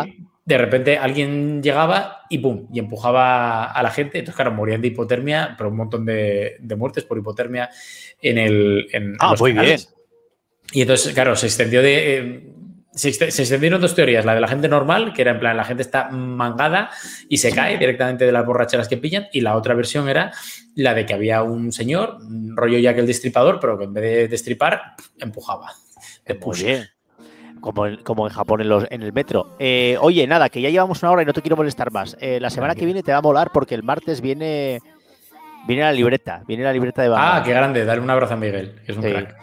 de 0.50 0.58
repente 0.58 0.97
alguien 0.97 1.62
llegaba 1.62 2.26
y 2.28 2.39
pum, 2.39 2.68
y 2.74 2.80
empujaba 2.80 3.66
a 3.66 3.84
la 3.84 3.91
gente. 3.91 4.18
Entonces, 4.18 4.36
claro, 4.36 4.52
morían 4.52 4.82
de 4.82 4.88
hipotermia, 4.88 5.54
pero 5.56 5.70
un 5.70 5.78
montón 5.78 6.06
de, 6.06 6.58
muertes 6.76 7.04
por 7.04 7.20
hipotermia 7.20 7.70
en 8.20 8.39
el. 8.39 8.88
En, 8.91 9.16
ah, 9.20 9.36
muy 9.39 9.52
bien. 9.54 9.80
Y 10.72 10.82
entonces, 10.82 11.14
claro, 11.14 11.36
se 11.36 11.45
extendió 11.45 11.84
de. 11.84 12.18
Eh, 12.18 12.54
se, 12.91 13.10
extendieron 13.10 13.80
dos 13.80 13.93
teorías, 13.93 14.26
la 14.26 14.34
de 14.34 14.41
la 14.41 14.47
gente 14.47 14.68
normal, 14.68 15.14
que 15.14 15.22
era 15.22 15.32
en 15.32 15.39
plan, 15.39 15.56
la 15.56 15.64
gente 15.64 15.84
está 15.84 16.10
mangada 16.10 16.89
y 17.30 17.38
se 17.38 17.52
cae 17.52 17.78
directamente 17.78 18.26
de 18.26 18.32
las 18.32 18.43
borracheras 18.43 18.88
que 18.88 18.97
pillan, 18.97 19.28
y 19.32 19.41
la 19.41 19.56
otra 19.56 19.76
versión 19.76 20.10
era 20.10 20.32
la 20.74 20.95
de 20.95 21.06
que 21.06 21.14
había 21.14 21.43
un 21.43 21.72
señor, 21.72 22.18
rollo 22.56 22.80
ya 22.80 22.95
que 22.95 23.02
el 23.02 23.08
destripador, 23.08 23.60
pero 23.60 23.78
que 23.78 23.84
en 23.84 23.93
vez 23.93 24.04
de 24.04 24.28
destripar, 24.30 24.95
empujaba. 25.20 25.74
Muy 26.41 26.64
bien 26.64 26.89
como 27.62 27.88
en, 27.88 27.97
como 27.97 28.28
en 28.28 28.34
Japón 28.34 28.62
en, 28.62 28.70
los, 28.70 28.86
en 28.89 29.01
el 29.01 29.14
metro. 29.14 29.55
Eh, 29.60 29.97
oye, 30.01 30.26
nada, 30.28 30.49
que 30.49 30.62
ya 30.62 30.70
llevamos 30.70 31.01
una 31.03 31.12
hora 31.12 31.22
y 31.24 31.26
no 31.26 31.34
te 31.34 31.41
quiero 31.41 31.55
molestar 31.57 31.91
más. 31.91 32.18
Eh, 32.20 32.39
la 32.39 32.49
semana 32.49 32.76
que 32.76 32.86
viene 32.86 33.03
te 33.03 33.12
va 33.12 33.20
a 33.20 33.22
molar 33.22 33.51
porque 33.53 33.76
el 33.76 33.84
martes 33.84 34.22
viene 34.22 34.80
viene 35.68 35.84
la 35.84 35.91
libreta, 35.91 36.43
viene 36.47 36.64
la 36.64 36.74
libreta 36.74 37.01
de 37.01 37.14
Ah, 37.16 37.41
qué 37.43 37.51
grande, 37.51 37.86
dale 37.86 38.01
un 38.01 38.10
abrazo 38.10 38.34
a 38.34 38.38
Miguel, 38.38 38.80
que 38.86 38.91
es 38.91 38.97
un 38.97 39.03
crack. 39.03 39.36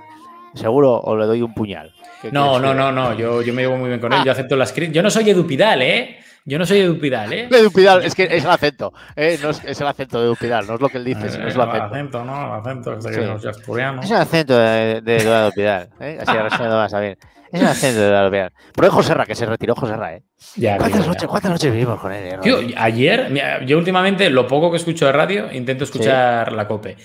Seguro 0.54 0.94
o 1.00 1.16
le 1.16 1.26
doy 1.26 1.42
un 1.42 1.52
puñal. 1.52 1.92
No, 2.32 2.58
no, 2.58 2.74
no, 2.74 2.90
no, 2.90 3.14
yo, 3.14 3.42
yo 3.42 3.52
me 3.52 3.62
llevo 3.62 3.76
muy 3.76 3.88
bien 3.88 4.00
con 4.00 4.12
él, 4.12 4.24
yo 4.24 4.32
acepto 4.32 4.56
las 4.56 4.72
críticas. 4.72 4.96
Yo 4.96 5.02
no 5.02 5.10
soy 5.10 5.30
Edupidal, 5.30 5.82
¿eh? 5.82 6.18
Yo 6.49 6.61
no 6.61 6.64
soy 6.64 6.78
Edupidal, 6.78 7.32
¿eh? 7.32 7.49
Edupidal, 7.51 8.05
es 8.05 8.14
que 8.14 8.22
es 8.22 8.44
el 8.44 8.51
acento, 8.51 8.92
¿eh? 9.16 9.36
no 9.42 9.51
es, 9.51 9.80
el 9.80 9.86
acento 9.88 10.20
de 10.20 10.26
Edupidal, 10.26 10.64
no 10.64 10.76
es 10.76 10.80
lo 10.80 10.88
que 10.88 10.99
él 10.99 11.05
dice, 11.05 11.28
sino 11.28 11.49
es 11.49 11.57
el 11.57 11.61
acento. 11.61 11.76
El 11.76 11.82
acento, 11.82 12.24
¿no? 12.24 12.47
El 12.47 12.61
acento 12.61 12.92
es 12.92 13.05
de 13.05 13.26
los 13.26 13.44
asturianos. 13.44 14.05
Es 14.05 14.11
el 14.12 14.16
acento 14.18 14.57
de, 14.57 15.01
de, 15.01 15.16
Edupidal, 15.16 15.88
¿eh? 15.99 16.18
Así 16.24 16.38
resumido 16.38 16.76
más 16.76 16.94
a 16.94 17.01
bien. 17.01 17.18
Es 17.51 17.61
el 17.61 17.66
acento 17.66 18.01
de 18.01 18.16
Edupidal. 18.16 18.53
Pero 18.72 18.86
es 18.86 18.94
José 18.94 19.14
Ra, 19.14 19.26
que 19.26 19.34
se 19.34 19.44
retiró 19.44 19.74
José 19.74 19.97
Ra, 19.97 20.14
¿eh? 20.14 20.22
Ya, 20.55 20.78
¿Cuántas, 20.78 21.05
noches, 21.05 21.28
¿Cuántas 21.28 21.51
noches 21.51 21.72
vivimos 21.72 21.99
con 21.99 22.12
él? 22.12 22.34
Eh, 22.34 22.38
Tío, 22.40 22.59
ayer, 22.76 23.66
yo 23.66 23.76
últimamente, 23.76 24.30
lo 24.30 24.47
poco 24.47 24.70
que 24.70 24.76
escucho 24.76 25.07
de 25.07 25.12
radio, 25.12 25.53
intento 25.53 25.82
escuchar 25.82 26.53
la 26.53 26.68
COPE. 26.68 26.97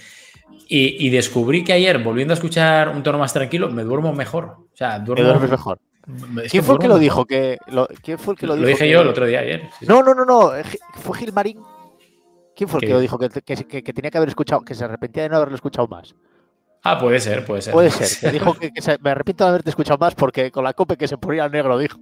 Y, 0.68 1.08
y, 1.08 1.10
descubrí 1.10 1.64
que 1.64 1.74
ayer, 1.74 1.98
volviendo 1.98 2.34
a 2.34 2.36
escuchar 2.36 2.90
un 2.90 3.02
tono 3.02 3.18
más 3.18 3.34
tranquilo, 3.34 3.72
me 3.72 3.84
duermo 3.84 4.14
mejor. 4.14 4.68
O 4.72 4.78
sea, 4.78 5.00
duermo... 5.00 5.26
duermes 5.26 5.50
mejor. 5.50 5.80
¿Quién 6.50 6.64
fue 6.64 6.76
el 6.76 6.82
que 6.82 6.88
lo 6.88 6.98
dijo? 6.98 7.26
Que 7.26 7.58
¿Quién 8.02 8.18
fue 8.18 8.34
el 8.34 8.40
que 8.40 8.48
lo, 8.48 8.56
dijo? 8.56 8.64
Lo 8.64 8.68
dije 8.68 8.90
yo 8.90 9.02
el 9.02 9.08
otro 9.08 9.26
día 9.26 9.40
ayer. 9.40 9.70
no, 9.82 10.02
no, 10.02 10.14
no, 10.14 10.26
no. 10.26 10.52
Fue 10.96 11.18
Gilmarín. 11.18 11.62
¿Quién 12.56 12.70
fue 12.70 12.80
el 12.82 12.88
que 12.88 12.94
lo 12.94 13.00
dijo? 13.00 13.18
Que, 13.18 13.30
que, 13.30 13.94
tenía 13.94 14.12
que 14.12 14.18
haber 14.18 14.30
escuchado, 14.30 14.62
que 14.62 14.76
se 14.76 14.84
arrepentía 14.84 15.24
de 15.24 15.30
no 15.30 15.38
haberlo 15.38 15.56
escuchado 15.56 15.88
más. 15.88 16.14
Ah, 16.84 16.98
puede 17.00 17.20
ser, 17.20 17.46
puede 17.46 17.62
ser. 17.62 17.74
Puede 17.74 17.92
ser. 17.92 18.32
dijo 18.34 18.54
que, 18.56 18.72
me 19.02 19.12
arrepiento 19.12 19.44
de 19.44 19.50
haberte 19.50 19.70
escuchado 19.70 19.98
más 20.00 20.16
porque 20.16 20.52
con 20.52 20.64
la 20.64 20.74
cope 20.74 20.98
que 20.98 21.08
se 21.08 21.18
ponía 21.18 21.48
negro, 21.48 21.78
dijo. 21.78 22.00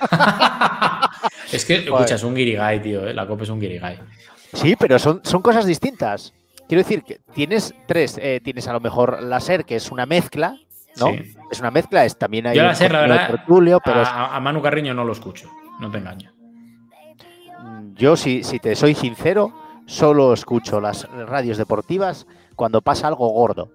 es 1.52 1.64
que, 1.64 1.76
escucha, 1.76 2.14
es 2.14 2.22
un 2.22 2.34
guirigay, 2.34 2.82
tío. 2.82 3.06
¿eh? 3.06 3.14
La 3.14 3.26
cope 3.26 3.44
es 3.44 3.50
un 3.50 3.60
guirigay. 3.60 4.00
Sí, 4.54 4.76
pero 4.76 4.98
son, 4.98 5.20
son 5.24 5.42
cosas 5.42 5.66
distintas. 5.66 6.32
Quiero 6.68 6.82
decir 6.82 7.02
que 7.02 7.20
tienes 7.34 7.74
tres. 7.86 8.18
Eh, 8.20 8.40
tienes 8.42 8.66
a 8.68 8.72
lo 8.72 8.80
mejor 8.80 9.22
la 9.22 9.40
SER, 9.40 9.64
que 9.64 9.76
es 9.76 9.90
una 9.90 10.06
mezcla, 10.06 10.56
¿no? 10.96 11.08
Es 11.50 11.60
una 11.60 11.70
mezcla, 11.70 12.04
es 12.04 12.18
también 12.18 12.46
hay 12.46 12.56
Yo 12.56 12.62
la 12.62 12.74
SER, 12.74 12.92
la 12.92 13.00
verdad, 13.00 13.44
pero 13.46 14.00
a, 14.00 14.36
a, 14.36 14.40
Manu 14.40 14.62
Carriño 14.62 14.94
no 14.94 15.04
lo 15.04 15.12
escucho, 15.12 15.50
no 15.80 15.90
te 15.90 15.98
engaño. 15.98 16.32
Mm, 17.60 17.94
yo, 17.94 18.16
si, 18.16 18.42
si 18.42 18.58
te 18.58 18.74
soy 18.74 18.94
sincero, 18.94 19.52
solo 19.86 20.32
escucho 20.32 20.80
las 20.80 21.08
radios 21.26 21.58
deportivas 21.58 22.26
cuando 22.56 22.82
pasa 22.82 23.08
algo 23.08 23.28
gordo 23.28 23.70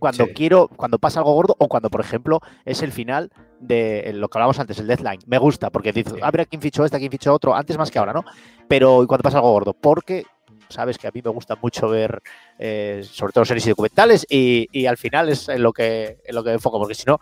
cuando 0.00 0.26
quiero, 0.34 0.66
cuando 0.66 0.98
pasa 0.98 1.20
algo 1.20 1.34
gordo 1.34 1.54
o 1.58 1.68
cuando, 1.68 1.90
por 1.90 2.00
ejemplo, 2.00 2.40
es 2.64 2.82
el 2.82 2.90
final 2.90 3.30
de 3.60 4.10
lo 4.14 4.28
que 4.28 4.38
hablábamos 4.38 4.58
antes, 4.58 4.78
el 4.80 4.88
deadline. 4.88 5.20
Me 5.26 5.38
gusta 5.38 5.70
porque 5.70 5.92
dices, 5.92 6.14
a 6.20 6.30
ver 6.32 6.40
a 6.40 6.44
quién 6.46 6.60
fichó 6.60 6.84
este, 6.84 6.96
a 6.96 6.98
quién 6.98 7.12
fichó 7.12 7.32
otro, 7.32 7.54
antes 7.54 7.78
más 7.78 7.90
que 7.90 8.00
ahora, 8.00 8.12
¿no? 8.12 8.24
Pero 8.66 9.04
cuando 9.06 9.22
pasa 9.22 9.38
algo 9.38 9.52
gordo, 9.52 9.74
porque 9.74 10.24
sabes 10.70 10.98
que 10.98 11.08
a 11.08 11.10
mí 11.12 11.20
me 11.22 11.30
gusta 11.30 11.56
mucho 11.56 11.88
ver, 11.88 12.22
eh, 12.58 13.02
sobre 13.04 13.32
todo 13.32 13.44
series 13.44 13.66
y 13.66 13.70
documentales, 13.70 14.26
y, 14.28 14.86
al 14.86 14.96
final 14.96 15.28
es 15.28 15.48
en 15.48 15.62
lo 15.62 15.72
que 15.72 16.18
en 16.24 16.34
lo 16.34 16.42
que 16.42 16.52
enfoco, 16.52 16.78
porque 16.78 16.94
si 16.94 17.04
no, 17.06 17.20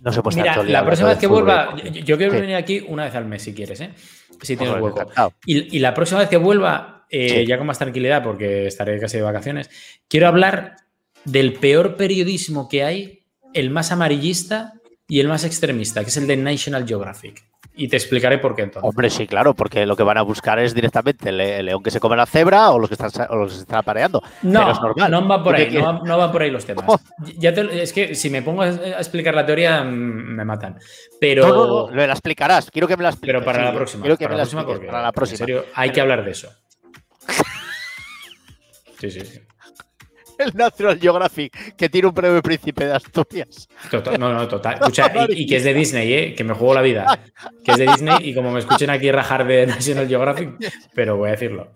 no 0.00 0.12
se 0.12 0.22
puede 0.22 0.36
Mira, 0.36 0.62
la 0.62 0.84
próxima 0.84 1.10
vez 1.10 1.18
que 1.18 1.26
vuelva, 1.26 1.76
yo, 1.76 2.16
quiero 2.16 2.32
venir 2.32 2.56
aquí 2.56 2.84
una 2.88 3.04
vez 3.04 3.14
al 3.14 3.26
mes, 3.26 3.42
si 3.42 3.54
quieres, 3.54 3.80
¿eh? 3.80 3.90
Si 4.42 4.56
tienes 4.56 4.80
hueco. 4.80 5.06
Y, 5.44 5.78
la 5.78 5.94
próxima 5.94 6.20
vez 6.20 6.28
que 6.28 6.36
vuelva, 6.36 7.06
eh, 7.10 7.44
ya 7.46 7.58
con 7.58 7.66
más 7.66 7.78
tranquilidad, 7.78 8.22
porque 8.22 8.66
estaré 8.66 8.98
casi 8.98 9.18
de 9.18 9.22
vacaciones, 9.22 9.70
quiero 10.08 10.28
hablar 10.28 10.76
del 11.24 11.54
peor 11.54 11.96
periodismo 11.96 12.68
que 12.68 12.84
hay, 12.84 13.24
el 13.52 13.70
más 13.70 13.92
amarillista 13.92 14.74
y 15.08 15.20
el 15.20 15.28
más 15.28 15.44
extremista, 15.44 16.02
que 16.02 16.10
es 16.10 16.16
el 16.16 16.26
de 16.26 16.36
National 16.36 16.86
Geographic. 16.86 17.44
Y 17.76 17.88
te 17.88 17.96
explicaré 17.96 18.38
por 18.38 18.54
qué 18.54 18.62
entonces. 18.62 18.88
Hombre, 18.88 19.10
sí, 19.10 19.26
claro, 19.26 19.52
porque 19.54 19.84
lo 19.84 19.96
que 19.96 20.04
van 20.04 20.16
a 20.16 20.22
buscar 20.22 20.60
es 20.60 20.74
directamente 20.74 21.30
el, 21.30 21.66
león 21.66 21.82
que 21.82 21.90
se 21.90 21.98
come 21.98 22.16
la 22.16 22.24
cebra 22.26 22.70
o 22.70 22.78
los 22.78 22.88
que 22.88 22.94
están, 22.94 23.10
los 23.36 23.52
que 23.52 23.58
están 23.60 23.78
apareando. 23.78 24.22
No, 24.42 24.70
es 24.70 24.80
normal. 24.80 25.10
no 25.10 25.26
van 25.26 25.42
por 25.42 25.56
ahí, 25.56 25.76
no, 25.76 26.16
van 26.16 26.30
por 26.30 26.42
ahí 26.42 26.50
los 26.50 26.64
temas. 26.64 26.84
Ya 27.36 27.50
es 27.50 27.92
que 27.92 28.14
si 28.14 28.30
me 28.30 28.42
pongo 28.42 28.62
a 28.62 28.68
explicar 28.68 29.34
la 29.34 29.44
teoría, 29.44 29.82
mm, 29.82 30.36
me 30.36 30.44
matan. 30.44 30.78
Pero. 31.20 31.48
No, 31.48 31.66
no, 31.66 31.90
no, 31.90 32.06
la 32.06 32.12
explicarás. 32.12 32.70
Quiero 32.70 32.86
que 32.86 32.96
me 32.96 33.02
la 33.02 33.08
expliques. 33.10 33.34
Pero 33.34 33.44
para 33.44 33.64
la 33.64 33.74
próxima. 33.74 34.02
Quiero 34.02 34.16
que 34.16 34.28
me 34.28 34.36
la, 34.36 34.42
próxima 34.42 34.64
para 34.64 35.02
la 35.02 35.12
próxima. 35.12 35.34
En 35.34 35.38
serio, 35.38 35.64
hay 35.74 35.90
que 35.90 36.00
hablar 36.00 36.24
de 36.24 36.30
eso. 36.30 36.50
Sí, 38.96 39.10
sí, 39.10 39.20
sí. 39.20 39.40
el 40.38 40.54
Natural 40.54 40.98
Geographic, 40.98 41.76
que 41.76 41.88
tiene 41.88 42.08
un 42.08 42.14
premio 42.14 42.42
príncipe 42.42 42.86
de 42.86 42.92
Asturias. 42.94 43.68
no, 44.18 44.32
no, 44.32 44.48
total. 44.48 44.74
Escucha, 44.74 45.12
y, 45.28 45.46
que 45.46 45.56
es 45.56 45.64
de 45.64 45.74
Disney, 45.74 46.12
¿eh? 46.12 46.34
que 46.34 46.44
me 46.44 46.54
juego 46.54 46.74
la 46.74 46.82
vida. 46.82 47.18
Que 47.64 47.72
es 47.72 47.78
de 47.78 47.86
Disney 47.86 48.28
y 48.28 48.34
como 48.34 48.50
me 48.50 48.60
escuchen 48.60 48.90
aquí 48.90 49.10
rajar 49.10 49.46
de 49.46 49.66
National 49.66 50.08
Geographic, 50.08 50.50
pero 50.94 51.16
voy 51.16 51.28
a 51.28 51.32
decirlo. 51.32 51.72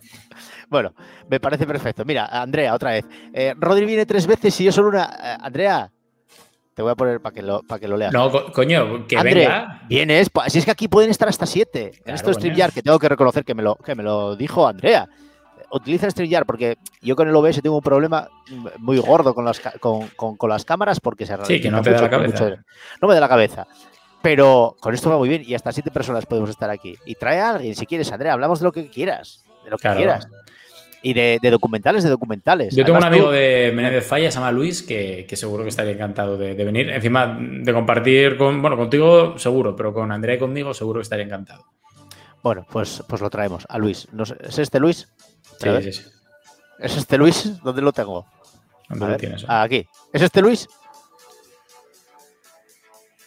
Bueno, 0.69 0.95
me 1.29 1.41
parece 1.41 1.67
perfecto. 1.67 2.05
Mira, 2.05 2.27
Andrea, 2.27 2.75
otra 2.75 2.91
vez. 2.91 3.07
Eh, 3.33 3.55
Rodri 3.57 3.87
viene 3.87 4.05
tres 4.05 4.27
veces 4.27 4.61
y 4.61 4.65
yo 4.65 4.73
solo 4.73 4.89
una. 4.89 5.05
Eh, 5.05 5.37
Andrea, 5.41 5.91
te 6.75 6.83
voy 6.83 6.93
a 6.93 6.95
poner 6.95 7.21
para 7.21 7.35
que 7.35 7.43
lo, 7.43 7.63
para 7.63 7.81
que 7.81 7.89
lo 7.89 7.97
leas. 7.97 8.13
No, 8.13 8.31
coño, 8.53 9.07
que 9.07 9.23
venga. 9.23 9.83
Vienes, 9.89 10.29
si 10.49 10.59
es 10.59 10.65
que 10.67 10.71
aquí 10.71 10.87
pueden 10.87 11.11
estar 11.11 11.29
hasta 11.29 11.47
siete. 11.47 11.93
en 12.05 12.15
esto 12.15 12.35
StreamYard, 12.35 12.75
que 12.75 12.83
tengo 12.83 12.99
que 12.99 13.09
reconocer 13.09 13.45
que 13.45 13.55
me 13.55 13.63
lo, 13.63 13.77
que 13.77 13.95
me 13.95 14.03
lo 14.03 14.37
dijo 14.37 14.69
Andrea 14.69 15.09
utiliza 15.71 16.11
StreamYard 16.11 16.47
porque 16.47 16.79
yo 17.01 17.17
con 17.17 17.29
el 17.29 17.37
OBS 17.37 17.63
tengo 17.63 17.77
un 17.77 17.83
problema 17.83 18.29
muy 18.79 18.99
gordo 18.99 19.35
con 19.35 19.45
las, 19.45 19.61
con, 19.81 20.09
con, 20.17 20.51
las 20.51 20.65
cámaras 20.65 21.01
porque 21.01 21.27
se 21.27 21.37
Sí, 21.45 21.61
que 21.61 21.71
no 21.71 21.83
te 21.83 21.91
da 21.91 22.03
la 22.03 22.11
cabeza. 22.11 22.51
no 23.01 23.09
me 23.09 23.15
da 23.15 23.21
la 23.21 23.29
cabeza. 23.29 23.67
Pero 24.23 24.77
con 24.81 24.95
esto 24.95 25.11
va 25.11 25.19
muy 25.19 25.29
bien 25.29 25.43
y 25.47 25.55
hasta 25.55 25.73
siete 25.73 25.91
personas 25.91 26.27
podemos 26.27 26.51
estar 26.51 26.71
aquí. 26.71 26.97
Y 27.07 27.15
trae 27.15 27.41
a 27.41 27.51
alguien, 27.51 27.75
si 27.75 27.87
quieres, 27.87 28.11
Andrea, 28.11 28.33
hablamos 28.33 28.59
de 28.59 28.65
lo 28.65 28.73
que 28.73 28.89
quieras. 28.89 29.45
De 29.65 29.71
lo 29.71 29.79
que 29.79 29.89
quieras. 29.95 30.29
Y 31.01 31.15
de, 31.15 31.39
documentales, 31.51 32.03
de 32.03 32.11
documentales. 32.11 32.75
Yo 32.75 32.85
tengo 32.85 32.99
un 32.99 33.05
amigo 33.05 33.31
de 33.31 33.73
Menéndez 33.73 34.05
Falla, 34.05 34.31
se 34.33 34.39
llama 34.39 34.51
Luis, 34.51 34.83
que, 34.83 35.27
seguro 35.35 35.63
que 35.63 35.69
estaría 35.69 35.93
encantado 35.93 36.37
de, 36.37 36.55
venir. 36.55 36.91
Encima 36.91 37.39
de 37.39 37.73
compartir 37.73 38.37
con, 38.37 38.61
bueno, 38.61 38.77
contigo 38.77 39.39
seguro, 39.39 39.77
pero 39.77 39.95
con 39.95 40.11
Andrea 40.11 40.35
y 40.35 40.39
conmigo 40.39 40.75
seguro 40.75 40.99
que 40.99 41.05
estaría 41.05 41.25
encantado. 41.25 41.65
Bueno, 42.43 42.67
pues, 42.71 43.03
pues 43.09 43.21
lo 43.21 43.31
traemos 43.31 43.67
a 43.69 43.79
Luis. 43.79 44.09
¿Es 44.41 44.59
este 44.59 44.81
Luis? 44.81 45.09
Sí, 45.59 45.93
sí, 45.93 46.03
¿Es 46.79 46.97
este 46.97 47.19
Luis? 47.19 47.61
¿Dónde 47.63 47.83
lo 47.83 47.93
tengo? 47.93 48.25
¿Dónde 48.89 49.09
lo 49.09 49.17
tienes? 49.17 49.45
Aquí. 49.49 49.87
¿Es 50.13 50.23
este 50.23 50.41
Luis? 50.41 50.69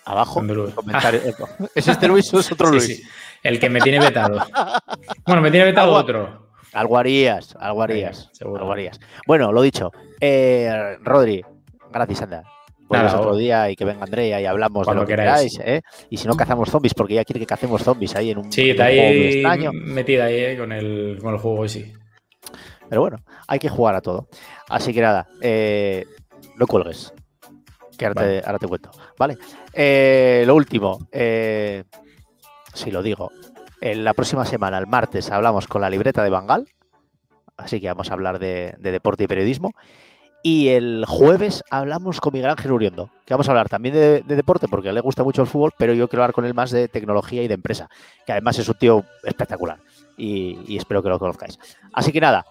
Abajo. 0.05 0.41
¿Es 1.75 1.87
este 1.87 2.07
Luis 2.07 2.33
o 2.33 2.39
es 2.39 2.51
otro 2.51 2.69
Luis? 2.69 3.03
El 3.43 3.59
que 3.59 3.69
me 3.69 3.81
tiene 3.81 3.99
vetado. 3.99 4.45
bueno, 5.25 5.41
me 5.41 5.51
tiene 5.51 5.67
vetado 5.67 5.93
otro. 5.93 6.51
Algo 6.73 6.97
harías, 6.97 7.55
algo 7.59 7.83
harías. 7.83 8.29
seguro. 8.31 8.73
Bueno, 9.27 9.51
lo 9.51 9.61
dicho. 9.61 9.91
Eh, 10.19 10.97
Rodri, 11.01 11.43
gracias, 11.91 12.21
anda. 12.21 12.43
Vuelves 12.79 13.13
otro 13.13 13.35
día 13.37 13.69
y 13.69 13.75
que 13.75 13.85
venga 13.85 14.03
Andrea 14.03 14.41
y 14.41 14.45
hablamos 14.45 14.85
de 14.85 14.95
lo 14.95 15.05
que 15.05 15.15
queráis. 15.15 15.59
¿eh? 15.63 15.81
Y 16.09 16.17
si 16.17 16.27
no, 16.27 16.35
cazamos 16.35 16.69
zombies, 16.69 16.93
porque 16.93 17.13
ya 17.13 17.23
quiere 17.23 17.39
que 17.39 17.45
cacemos 17.45 17.81
zombies 17.83 18.15
ahí 18.15 18.31
en 18.31 18.39
un. 18.39 18.51
Sí, 18.51 18.71
está 18.71 18.85
ahí 18.85 19.69
metida 19.71 20.25
ahí 20.25 20.35
¿eh? 20.35 20.57
con, 20.57 20.71
el, 20.71 21.17
con 21.21 21.33
el 21.33 21.39
juego, 21.39 21.67
sí. 21.67 21.93
Pero 22.91 22.99
bueno, 22.99 23.19
hay 23.47 23.57
que 23.57 23.69
jugar 23.69 23.95
a 23.95 24.01
todo. 24.01 24.27
Así 24.67 24.93
que 24.93 24.99
nada, 24.99 25.25
eh, 25.39 26.05
no 26.57 26.67
cuelgues. 26.67 27.13
Que 27.97 28.05
ahora, 28.05 28.59
te, 28.59 28.67
cuento. 28.67 28.91
Vale. 29.17 29.37
Eh, 29.71 30.43
lo 30.45 30.55
último, 30.55 31.07
eh, 31.09 31.85
si 32.73 32.91
lo 32.91 33.01
digo, 33.01 33.31
en 33.79 34.03
la 34.03 34.13
próxima 34.13 34.43
semana, 34.43 34.77
el 34.77 34.87
martes, 34.87 35.31
hablamos 35.31 35.67
con 35.67 35.79
la 35.79 35.89
libreta 35.89 36.21
de 36.21 36.31
Bangal. 36.31 36.67
Así 37.55 37.79
que 37.79 37.87
vamos 37.87 38.09
a 38.09 38.13
hablar 38.13 38.39
de, 38.39 38.75
deporte 38.77 39.23
y 39.23 39.27
periodismo. 39.27 39.71
Y 40.43 40.67
el 40.67 41.05
jueves 41.07 41.63
hablamos 41.71 42.19
con 42.19 42.33
Miguel 42.33 42.49
Ángel 42.49 42.73
Uriondo, 42.73 43.09
que 43.25 43.33
vamos 43.33 43.47
a 43.47 43.51
hablar 43.51 43.69
también 43.69 43.95
de, 43.95 44.35
deporte, 44.35 44.67
porque 44.67 44.91
le 44.91 44.99
gusta 44.99 45.23
mucho 45.23 45.43
el 45.43 45.47
fútbol, 45.47 45.71
pero 45.77 45.93
yo 45.93 46.09
quiero 46.09 46.23
hablar 46.23 46.33
con 46.33 46.43
él 46.43 46.53
más 46.53 46.71
de 46.71 46.89
tecnología 46.89 47.41
y 47.41 47.47
de 47.47 47.53
empresa, 47.53 47.89
que 48.25 48.33
además 48.33 48.59
es 48.59 48.67
un 48.67 48.75
tío 48.75 49.05
espectacular. 49.23 49.79
y 50.17 50.75
espero 50.75 51.01
que 51.01 51.07
lo 51.07 51.19
conozcáis. 51.19 51.57
Así 51.93 52.11
que 52.11 52.19
nada, 52.19 52.45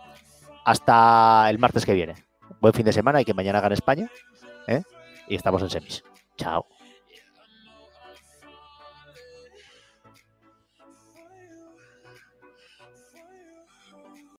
hasta 0.64 1.48
el 1.50 1.58
martes 1.58 1.84
que 1.84 1.94
viene. 1.94 2.14
Buen 2.60 2.74
fin 2.74 2.84
de 2.84 2.92
semana 2.92 3.20
y 3.20 3.24
que 3.24 3.34
mañana 3.34 3.60
gane 3.60 3.74
España. 3.74 4.10
¿eh? 4.66 4.82
Y 5.28 5.36
estamos 5.36 5.62
en 5.62 5.70
semis. 5.70 6.04
Chao. 6.36 6.66